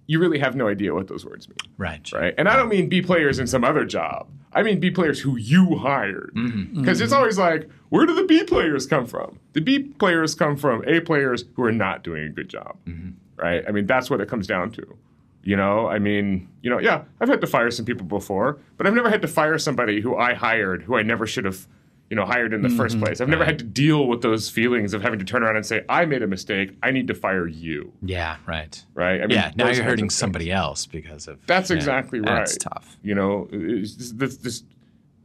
you 0.07 0.18
really 0.18 0.38
have 0.38 0.55
no 0.57 0.68
idea 0.68 0.94
what 0.94 1.09
those 1.09 1.24
words 1.24 1.48
mean, 1.48 1.57
Right. 1.78 2.11
right? 2.12 2.34
And 2.36 2.48
I 2.48 2.57
don't 2.57 2.68
mean 2.68 2.88
B 2.88 3.03
players 3.03 3.38
in 3.38 3.46
some 3.46 3.64
other 3.64 3.84
job. 3.84 4.28
I 4.53 4.62
mean 4.62 4.80
B 4.80 4.90
players 4.90 5.20
who 5.20 5.36
you 5.36 5.76
hired. 5.76 6.32
Mm-hmm. 6.36 6.80
Because 6.80 7.00
it's 7.00 7.12
always 7.12 7.38
like, 7.38 7.68
where 7.88 8.05
do 8.07 8.14
the 8.14 8.24
B 8.24 8.44
players 8.44 8.86
come 8.86 9.07
from? 9.07 9.38
The 9.53 9.61
B 9.61 9.78
players 9.80 10.34
come 10.34 10.57
from 10.57 10.84
A 10.86 11.00
players 11.00 11.44
who 11.55 11.62
are 11.64 11.72
not 11.72 12.03
doing 12.05 12.24
a 12.24 12.28
good 12.28 12.48
job, 12.48 12.76
mm-hmm. 12.86 13.11
right? 13.36 13.64
I 13.66 13.70
mean, 13.70 13.86
that's 13.86 14.11
what 14.11 14.20
it 14.20 14.28
comes 14.28 14.46
down 14.46 14.70
to. 14.72 14.96
You 15.44 15.57
know, 15.57 15.88
I 15.88 15.98
mean, 15.98 16.48
you 16.62 16.70
know, 16.70 16.78
yeah, 16.78 17.03
I've 17.20 17.28
had 17.28 17.40
to 17.40 17.46
fire 17.48 17.70
some 17.70 17.84
people 17.84 18.07
before, 18.07 18.61
but 18.76 18.86
I've 18.86 18.94
never 18.94 19.11
had 19.11 19.22
to 19.22 19.28
fire 19.28 19.59
somebody 19.59 20.00
who 20.00 20.16
I 20.16 20.34
hired 20.34 20.82
who 20.82 20.96
I 20.96 21.03
never 21.03 21.26
should 21.26 21.44
have, 21.44 21.66
you 22.12 22.16
know, 22.16 22.26
hired 22.26 22.52
in 22.52 22.60
the 22.60 22.68
first 22.68 22.96
mm-hmm. 22.96 23.06
place. 23.06 23.22
I've 23.22 23.30
never 23.30 23.42
had 23.42 23.58
to 23.60 23.64
deal 23.64 24.06
with 24.06 24.20
those 24.20 24.50
feelings 24.50 24.92
of 24.92 25.00
having 25.00 25.18
to 25.18 25.24
turn 25.24 25.42
around 25.42 25.56
and 25.56 25.64
say, 25.64 25.82
I 25.88 26.04
made 26.04 26.22
a 26.22 26.26
mistake. 26.26 26.76
I 26.82 26.90
need 26.90 27.06
to 27.06 27.14
fire 27.14 27.46
you, 27.46 27.90
Yeah. 28.02 28.36
Right. 28.46 28.84
right? 28.92 29.22
I 29.22 29.26
mean, 29.26 29.30
Yeah. 29.30 29.50
Now 29.56 29.70
you're 29.70 29.82
hurting 29.82 30.10
somebody 30.10 30.52
else 30.52 30.84
because 30.84 31.26
of. 31.26 31.38
That's 31.46 31.70
yeah, 31.70 31.76
exactly 31.76 32.20
right. 32.20 32.40
That's 32.40 32.58
tough. 32.58 32.98
You 33.02 33.14
know, 33.14 33.48
it's 33.50 33.94
just 33.94 34.18
this, 34.18 34.36
this 34.36 34.62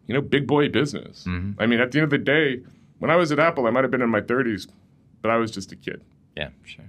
you 0.06 0.14
know, 0.14 0.22
big 0.22 0.48
boy 0.48 0.70
business. 0.70 1.26
Mm-hmm. 1.28 1.62
I 1.62 1.66
mean, 1.66 1.82
at 1.82 1.92
the 1.92 2.00
end 2.00 2.06
of 2.06 2.10
the 2.10 2.20
day, 2.20 2.62
when 3.00 3.12
I 3.12 3.18
was 3.18 3.34
at 3.34 3.40
Apple, 3.40 3.68
I 3.68 3.70
might 3.70 3.84
have 3.84 3.92
been 3.92 4.02
in 4.02 4.10
my 4.10 4.22
30s, 4.22 4.70
but 5.22 5.30
I 5.30 5.36
was 5.36 5.52
just 5.52 5.74
a 5.74 5.76
kid. 5.76 6.02
Yeah. 6.38 6.52
Sure. 6.64 6.86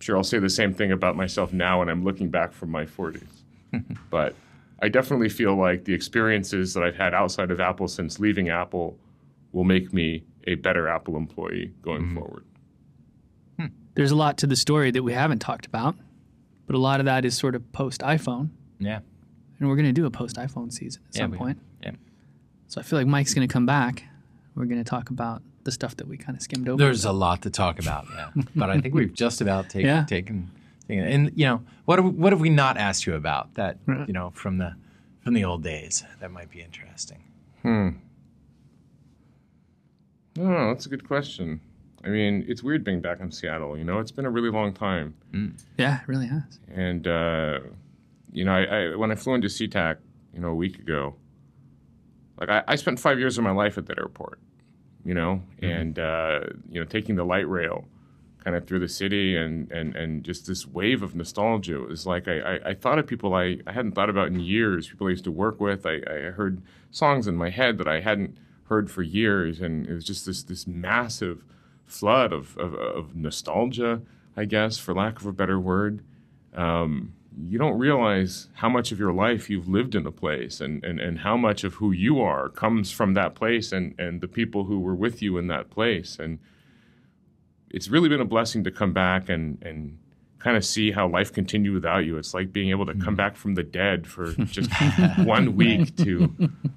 Sure, 0.00 0.18
I'll 0.18 0.24
say 0.24 0.38
the 0.40 0.50
same 0.50 0.74
thing 0.74 0.92
about 0.92 1.16
myself 1.16 1.54
now 1.54 1.78
when 1.78 1.88
I'm 1.88 2.04
looking 2.04 2.28
back 2.28 2.52
from 2.52 2.70
my 2.70 2.84
40s. 2.84 3.22
but 4.10 4.34
I 4.82 4.90
definitely 4.90 5.30
feel 5.30 5.56
like 5.56 5.84
the 5.84 5.94
experiences 5.94 6.74
that 6.74 6.82
I've 6.82 6.96
had 6.96 7.14
outside 7.14 7.50
of 7.50 7.60
Apple 7.60 7.88
since 7.88 8.20
leaving 8.20 8.50
Apple 8.50 8.98
will 9.58 9.64
make 9.64 9.92
me 9.92 10.22
a 10.46 10.54
better 10.54 10.86
Apple 10.86 11.16
employee 11.16 11.72
going 11.82 12.02
mm-hmm. 12.02 12.18
forward. 12.18 12.44
Hmm. 13.58 13.66
There's 13.94 14.12
a 14.12 14.16
lot 14.16 14.38
to 14.38 14.46
the 14.46 14.54
story 14.54 14.92
that 14.92 15.02
we 15.02 15.12
haven't 15.12 15.40
talked 15.40 15.66
about, 15.66 15.96
but 16.68 16.76
a 16.76 16.78
lot 16.78 17.00
of 17.00 17.06
that 17.06 17.24
is 17.24 17.36
sort 17.36 17.56
of 17.56 17.72
post 17.72 18.02
iPhone, 18.02 18.50
Yeah. 18.78 19.00
and 19.58 19.68
we're 19.68 19.74
going 19.74 19.88
to 19.88 19.92
do 19.92 20.06
a 20.06 20.12
post 20.12 20.36
iPhone 20.36 20.72
season 20.72 21.02
at 21.08 21.16
Yeah, 21.16 21.22
some 21.22 21.30
we- 21.32 21.38
point. 21.38 21.58
Yeah. 21.82 21.90
So 22.68 22.80
I 22.80 22.84
feel 22.84 23.00
like 23.00 23.08
Mike's 23.08 23.34
going 23.34 23.48
to 23.48 23.52
come 23.52 23.66
back. 23.66 24.04
We're 24.54 24.66
going 24.66 24.78
to 24.82 24.88
talk 24.88 25.10
about 25.10 25.42
the 25.64 25.72
stuff 25.72 25.96
that 25.96 26.06
we 26.06 26.16
kind 26.16 26.36
of 26.36 26.42
skimmed 26.42 26.68
over. 26.68 26.78
There's 26.78 27.04
a 27.04 27.10
lot 27.10 27.42
to 27.42 27.50
talk 27.50 27.80
about, 27.80 28.06
yeah. 28.14 28.30
but 28.54 28.70
I 28.70 28.80
think 28.80 28.94
we've 28.94 29.12
just 29.12 29.40
about 29.40 29.68
taken 29.70 29.88
Yeah. 29.88 30.04
taken, 30.04 30.52
taken 30.86 31.04
and 31.04 31.32
you 31.34 31.46
know 31.46 31.64
what 31.84 31.98
have, 31.98 32.04
we- 32.04 32.12
what 32.12 32.32
have 32.32 32.40
we 32.40 32.48
not 32.48 32.76
asked 32.76 33.08
you 33.08 33.14
about 33.16 33.54
that 33.54 33.78
you 34.06 34.12
know 34.12 34.30
from 34.36 34.58
the 34.58 34.76
from 35.24 35.34
the 35.34 35.44
old 35.44 35.64
days 35.64 36.04
that 36.20 36.30
might 36.30 36.48
be 36.48 36.60
interesting. 36.60 37.24
Hmm. 37.62 37.88
Oh, 40.38 40.68
that's 40.68 40.86
a 40.86 40.88
good 40.88 41.06
question. 41.06 41.60
I 42.04 42.08
mean, 42.08 42.44
it's 42.46 42.62
weird 42.62 42.84
being 42.84 43.00
back 43.00 43.20
in 43.20 43.32
Seattle. 43.32 43.76
You 43.76 43.84
know, 43.84 43.98
it's 43.98 44.12
been 44.12 44.24
a 44.24 44.30
really 44.30 44.50
long 44.50 44.72
time. 44.72 45.14
yeah, 45.76 46.00
it 46.00 46.08
really 46.08 46.28
has. 46.28 46.60
And 46.72 47.06
uh, 47.06 47.60
you 48.32 48.44
know, 48.44 48.52
I, 48.52 48.62
I 48.62 48.96
when 48.96 49.10
I 49.10 49.14
flew 49.16 49.34
into 49.34 49.48
SeaTac, 49.48 49.96
you 50.32 50.40
know, 50.40 50.48
a 50.48 50.54
week 50.54 50.78
ago, 50.78 51.16
like 52.38 52.48
I, 52.48 52.62
I 52.68 52.76
spent 52.76 53.00
five 53.00 53.18
years 53.18 53.36
of 53.36 53.44
my 53.44 53.50
life 53.50 53.78
at 53.78 53.86
that 53.86 53.98
airport. 53.98 54.38
You 55.04 55.14
know, 55.14 55.42
and 55.62 55.98
uh, 55.98 56.40
you 56.70 56.80
know, 56.80 56.84
taking 56.84 57.16
the 57.16 57.24
light 57.24 57.48
rail 57.48 57.88
kind 58.44 58.56
of 58.56 58.66
through 58.66 58.78
the 58.80 58.88
city 58.88 59.36
and 59.36 59.70
and 59.72 59.96
and 59.96 60.22
just 60.22 60.46
this 60.46 60.66
wave 60.66 61.02
of 61.02 61.14
nostalgia. 61.14 61.82
It 61.82 61.88
was 61.88 62.06
like 62.06 62.28
I, 62.28 62.40
I, 62.40 62.60
I 62.70 62.74
thought 62.74 62.98
of 62.98 63.06
people 63.06 63.34
I, 63.34 63.58
I 63.66 63.72
hadn't 63.72 63.92
thought 63.92 64.10
about 64.10 64.28
in 64.28 64.38
years. 64.40 64.88
People 64.88 65.06
I 65.06 65.10
used 65.10 65.24
to 65.24 65.32
work 65.32 65.60
with. 65.60 65.86
I, 65.86 66.00
I 66.08 66.30
heard 66.30 66.62
songs 66.90 67.26
in 67.26 67.36
my 67.36 67.50
head 67.50 67.78
that 67.78 67.88
I 67.88 68.00
hadn't 68.00 68.36
heard 68.68 68.90
for 68.90 69.02
years, 69.02 69.60
and 69.60 69.86
it 69.86 69.92
was 69.92 70.04
just 70.04 70.26
this 70.26 70.42
this 70.42 70.66
massive 70.66 71.44
flood 71.86 72.32
of 72.32 72.56
of, 72.58 72.74
of 72.74 73.16
nostalgia. 73.16 74.02
I 74.36 74.44
guess, 74.44 74.78
for 74.78 74.94
lack 74.94 75.20
of 75.20 75.26
a 75.26 75.32
better 75.32 75.58
word 75.58 76.04
um, 76.54 77.14
you 77.40 77.58
don't 77.58 77.78
realize 77.78 78.48
how 78.54 78.68
much 78.68 78.90
of 78.90 78.98
your 78.98 79.12
life 79.12 79.48
you've 79.48 79.68
lived 79.68 79.94
in 79.94 80.06
a 80.06 80.10
place 80.10 80.60
and, 80.60 80.84
and, 80.84 80.98
and 80.98 81.20
how 81.20 81.36
much 81.36 81.62
of 81.62 81.74
who 81.74 81.92
you 81.92 82.20
are 82.20 82.48
comes 82.48 82.90
from 82.90 83.14
that 83.14 83.34
place 83.34 83.70
and, 83.70 83.94
and 83.98 84.20
the 84.20 84.28
people 84.28 84.64
who 84.64 84.80
were 84.80 84.94
with 84.94 85.22
you 85.22 85.38
in 85.38 85.46
that 85.46 85.70
place. 85.70 86.18
And 86.18 86.40
it's 87.70 87.88
really 87.88 88.08
been 88.08 88.20
a 88.20 88.24
blessing 88.24 88.64
to 88.64 88.72
come 88.72 88.92
back 88.92 89.28
and, 89.28 89.62
and 89.62 89.98
kind 90.38 90.56
of 90.56 90.64
see 90.64 90.90
how 90.92 91.08
life 91.08 91.32
continued 91.32 91.74
without 91.74 92.04
you. 92.04 92.16
It's 92.16 92.32
like 92.32 92.52
being 92.52 92.70
able 92.70 92.86
to 92.86 92.94
come 92.94 93.16
back 93.16 93.36
from 93.36 93.54
the 93.54 93.62
dead 93.62 94.06
for 94.06 94.32
just 94.44 94.70
one 95.24 95.56
week 95.56 95.96
to 95.96 96.32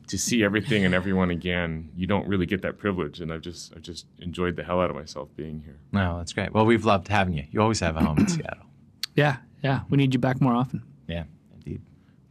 to 0.07 0.17
see 0.17 0.43
everything 0.43 0.83
and 0.85 0.93
everyone 0.93 1.29
again. 1.29 1.89
You 1.95 2.07
don't 2.07 2.27
really 2.27 2.45
get 2.45 2.61
that 2.63 2.77
privilege, 2.77 3.21
and 3.21 3.31
I've 3.31 3.41
just 3.41 3.73
I've 3.75 3.83
just 3.83 4.05
enjoyed 4.19 4.55
the 4.55 4.63
hell 4.63 4.81
out 4.81 4.89
of 4.89 4.95
myself 4.95 5.29
being 5.35 5.61
here. 5.63 5.79
No, 5.91 6.17
that's 6.17 6.33
great. 6.33 6.53
Well, 6.53 6.65
we've 6.65 6.85
loved 6.85 7.07
having 7.07 7.33
you. 7.35 7.45
You 7.51 7.61
always 7.61 7.79
have 7.81 7.95
a 7.97 8.01
home 8.03 8.17
in 8.19 8.27
Seattle. 8.27 8.65
Yeah, 9.15 9.37
yeah. 9.63 9.81
We 9.89 9.97
need 9.97 10.13
you 10.13 10.19
back 10.19 10.41
more 10.41 10.53
often. 10.53 10.83
Yeah, 11.07 11.25
indeed. 11.53 11.81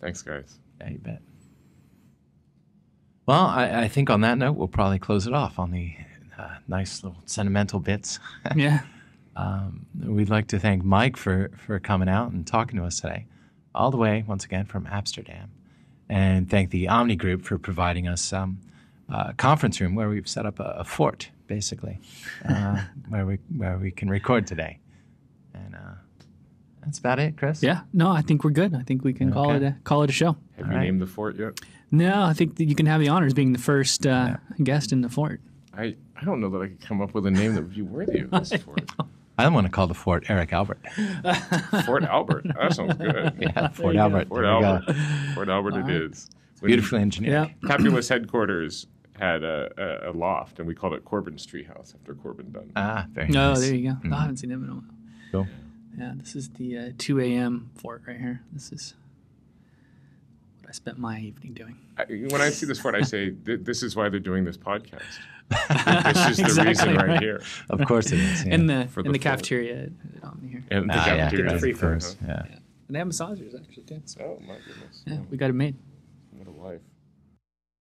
Thanks, 0.01 0.23
guys. 0.23 0.59
Yeah, 0.81 0.91
you 0.91 0.99
bet. 0.99 1.21
Well, 3.27 3.45
I, 3.47 3.83
I 3.83 3.89
think 3.89 4.11
on 4.11 4.23
that 4.23 4.39
note, 4.39 4.53
we'll 4.57 4.67
probably 4.67 4.99
close 4.99 5.27
it 5.27 5.35
off 5.35 5.59
on 5.59 5.71
the 5.71 5.95
uh, 6.37 6.57
nice 6.67 7.05
little 7.05 7.21
sentimental 7.27 7.79
bits. 7.79 8.19
Yeah. 8.57 8.81
We'd 10.03 10.31
like 10.31 10.49
to 10.49 10.59
thank 10.59 10.85
Mike 10.85 11.17
for, 11.17 11.51
for 11.57 11.79
coming 11.81 12.09
out 12.09 12.33
and 12.33 12.47
talking 12.47 12.79
to 12.79 12.85
us 12.85 13.01
today, 13.01 13.27
all 13.75 13.91
the 13.91 13.97
way, 13.97 14.25
once 14.27 14.45
again, 14.45 14.67
from 14.67 14.87
Amsterdam. 14.91 15.51
And 16.09 16.51
thank 16.51 16.71
the 16.71 16.89
Omni 16.89 17.17
Group 17.17 17.45
for 17.45 17.57
providing 17.59 18.09
us 18.09 18.33
um, 18.33 18.61
a 19.09 19.33
conference 19.35 19.81
room 19.81 19.95
where 19.95 20.09
we've 20.09 20.29
set 20.29 20.47
up 20.47 20.59
a, 20.59 20.77
a 20.79 20.85
fort, 20.85 21.31
basically, 21.47 22.01
uh, 22.49 22.83
where, 23.09 23.27
we, 23.27 23.39
where 23.57 23.79
we 23.79 23.91
can 23.91 24.11
record 24.11 24.47
today. 24.47 24.81
And 25.55 25.75
uh, 25.75 25.95
that's 26.85 26.99
about 26.99 27.19
it, 27.19 27.37
Chris. 27.37 27.63
Yeah. 27.63 27.83
No, 27.93 28.11
I 28.11 28.23
think 28.23 28.43
we're 28.45 28.51
good. 28.51 28.75
I 28.75 28.83
think 28.83 29.05
we 29.05 29.13
can 29.13 29.33
call 29.33 29.53
it 29.53 29.63
a 29.63 29.77
call 29.85 30.03
it 30.03 30.11
a 30.11 30.13
show. 30.13 30.37
Have 30.57 30.67
All 30.67 30.73
you 30.73 30.79
right. 30.79 30.85
named 30.85 31.01
the 31.01 31.07
fort 31.07 31.37
yet? 31.37 31.61
No, 31.91 32.23
I 32.23 32.33
think 32.33 32.57
that 32.57 32.65
you 32.65 32.75
can 32.75 32.87
have 32.87 33.01
the 33.01 33.09
honors 33.09 33.35
being 33.35 33.53
the 33.53 33.59
first 33.59 34.07
uh, 34.07 34.37
guest 34.63 34.93
in 34.93 35.01
the 35.01 35.09
fort. 35.09 35.41
I, 35.77 35.97
I 36.17 36.25
don't 36.25 36.41
know 36.41 36.49
that 36.51 36.59
I 36.59 36.69
could 36.69 36.81
come 36.81 37.01
up 37.01 37.15
with 37.15 37.27
a 37.27 37.31
name 37.31 37.55
that 37.55 37.63
would 37.63 37.75
be 37.75 37.83
worthy 37.83 38.21
of 38.21 38.31
this 38.31 38.53
fort. 38.65 38.91
I 39.45 39.49
want 39.49 39.67
to 39.67 39.71
call 39.73 39.87
the 39.87 39.95
fort 39.95 40.25
Eric 40.29 40.53
Albert. 40.53 40.81
Fort 41.87 42.05
Albert. 42.05 42.45
That 42.59 42.75
sounds 42.75 42.95
good. 42.95 43.33
Yeah, 43.41 43.69
Fort 43.69 43.95
you 43.95 43.99
go. 43.99 44.05
Albert. 44.05 44.29
Fort 44.29 44.43
There 44.43 44.55
we 44.57 44.61
go. 44.61 44.67
Albert. 44.67 44.97
Fort 45.35 45.49
Albert 45.49 45.77
it 45.77 45.91
is. 45.91 46.29
When 46.61 46.69
Beautifully 46.71 47.01
engineered. 47.01 47.33
Yeah. 47.33 47.69
Capulus 47.71 48.09
headquarters 48.09 48.87
had 49.19 49.43
a, 49.45 49.71
a, 50.07 50.11
a 50.11 50.13
loft, 50.13 50.59
and 50.59 50.69
we 50.69 50.75
called 50.75 50.95
it 50.95 51.05
Corbin's 51.05 51.47
Treehouse 51.47 51.95
after 51.95 52.15
Corbin 52.15 52.53
Dunn. 52.53 52.71
Ah, 52.77 53.07
very 53.13 53.29
No, 53.29 53.51
nice. 53.51 53.61
there 53.61 53.75
you 53.75 53.91
go. 53.93 53.97
No, 54.09 54.17
I 54.17 54.21
haven't 54.23 54.37
seen 54.39 54.51
him 54.51 54.65
in 54.65 54.71
a 54.71 54.73
while. 54.75 54.85
Cool. 55.33 55.47
Yeah, 55.99 56.13
this 56.17 56.35
is 56.37 56.51
the 56.51 56.79
uh, 56.79 56.91
2 56.99 57.21
a.m. 57.21 57.71
fort 57.77 58.03
right 58.07 58.19
here. 58.19 58.43
This 58.53 58.73
is 58.73 58.95
what 60.61 60.69
I 60.69 60.73
spent 60.73 60.99
my 60.99 61.19
evening 61.21 61.53
doing. 61.55 61.77
I, 61.99 62.05
when 62.31 62.41
I 62.41 62.51
see 62.51 62.65
this 62.67 62.79
fort, 62.81 62.95
I 62.95 63.03
say, 63.03 63.31
"Th- 63.47 63.61
this 63.63 63.83
is 63.83 63.97
why 63.97 64.09
they're 64.09 64.21
doing 64.21 64.45
this 64.45 64.57
podcast. 64.57 65.03
this 65.69 66.29
is 66.31 66.37
the 66.37 66.43
Exactly 66.45 66.67
reason 66.69 66.95
right, 66.97 67.09
right. 67.09 67.21
here. 67.23 67.43
Of 67.69 67.85
course 67.87 68.13
it 68.13 68.21
is. 68.21 68.45
Yeah. 68.45 68.55
In 68.55 68.67
the 68.67 68.87
For 68.91 69.01
in 69.01 69.07
the 69.07 69.13
the 69.13 69.19
cafeteria 69.19 69.83
at, 69.85 69.89
at 70.23 70.25
here. 70.49 70.65
And 70.71 70.89
the 70.91 70.95
Ah, 70.95 71.05
cafeteria. 71.05 71.47
of 71.51 71.55
is 71.57 71.61
free 71.61 71.73
for 71.73 71.91
course, 71.91 72.17
huh? 72.25 72.43
yeah. 72.49 72.57
And 72.87 72.95
they 72.95 72.99
have 72.99 73.09
massagers 73.09 73.55
actually 73.61 73.83
too. 73.85 74.01
Oh 74.21 74.39
my 74.47 74.57
goodness. 74.67 75.03
Yeah, 75.07 75.19
we 75.31 75.37
got 75.37 75.51
it 75.51 75.55
made. 75.55 75.75
What 75.75 75.79
a 75.79 75.81
life. 75.81 75.90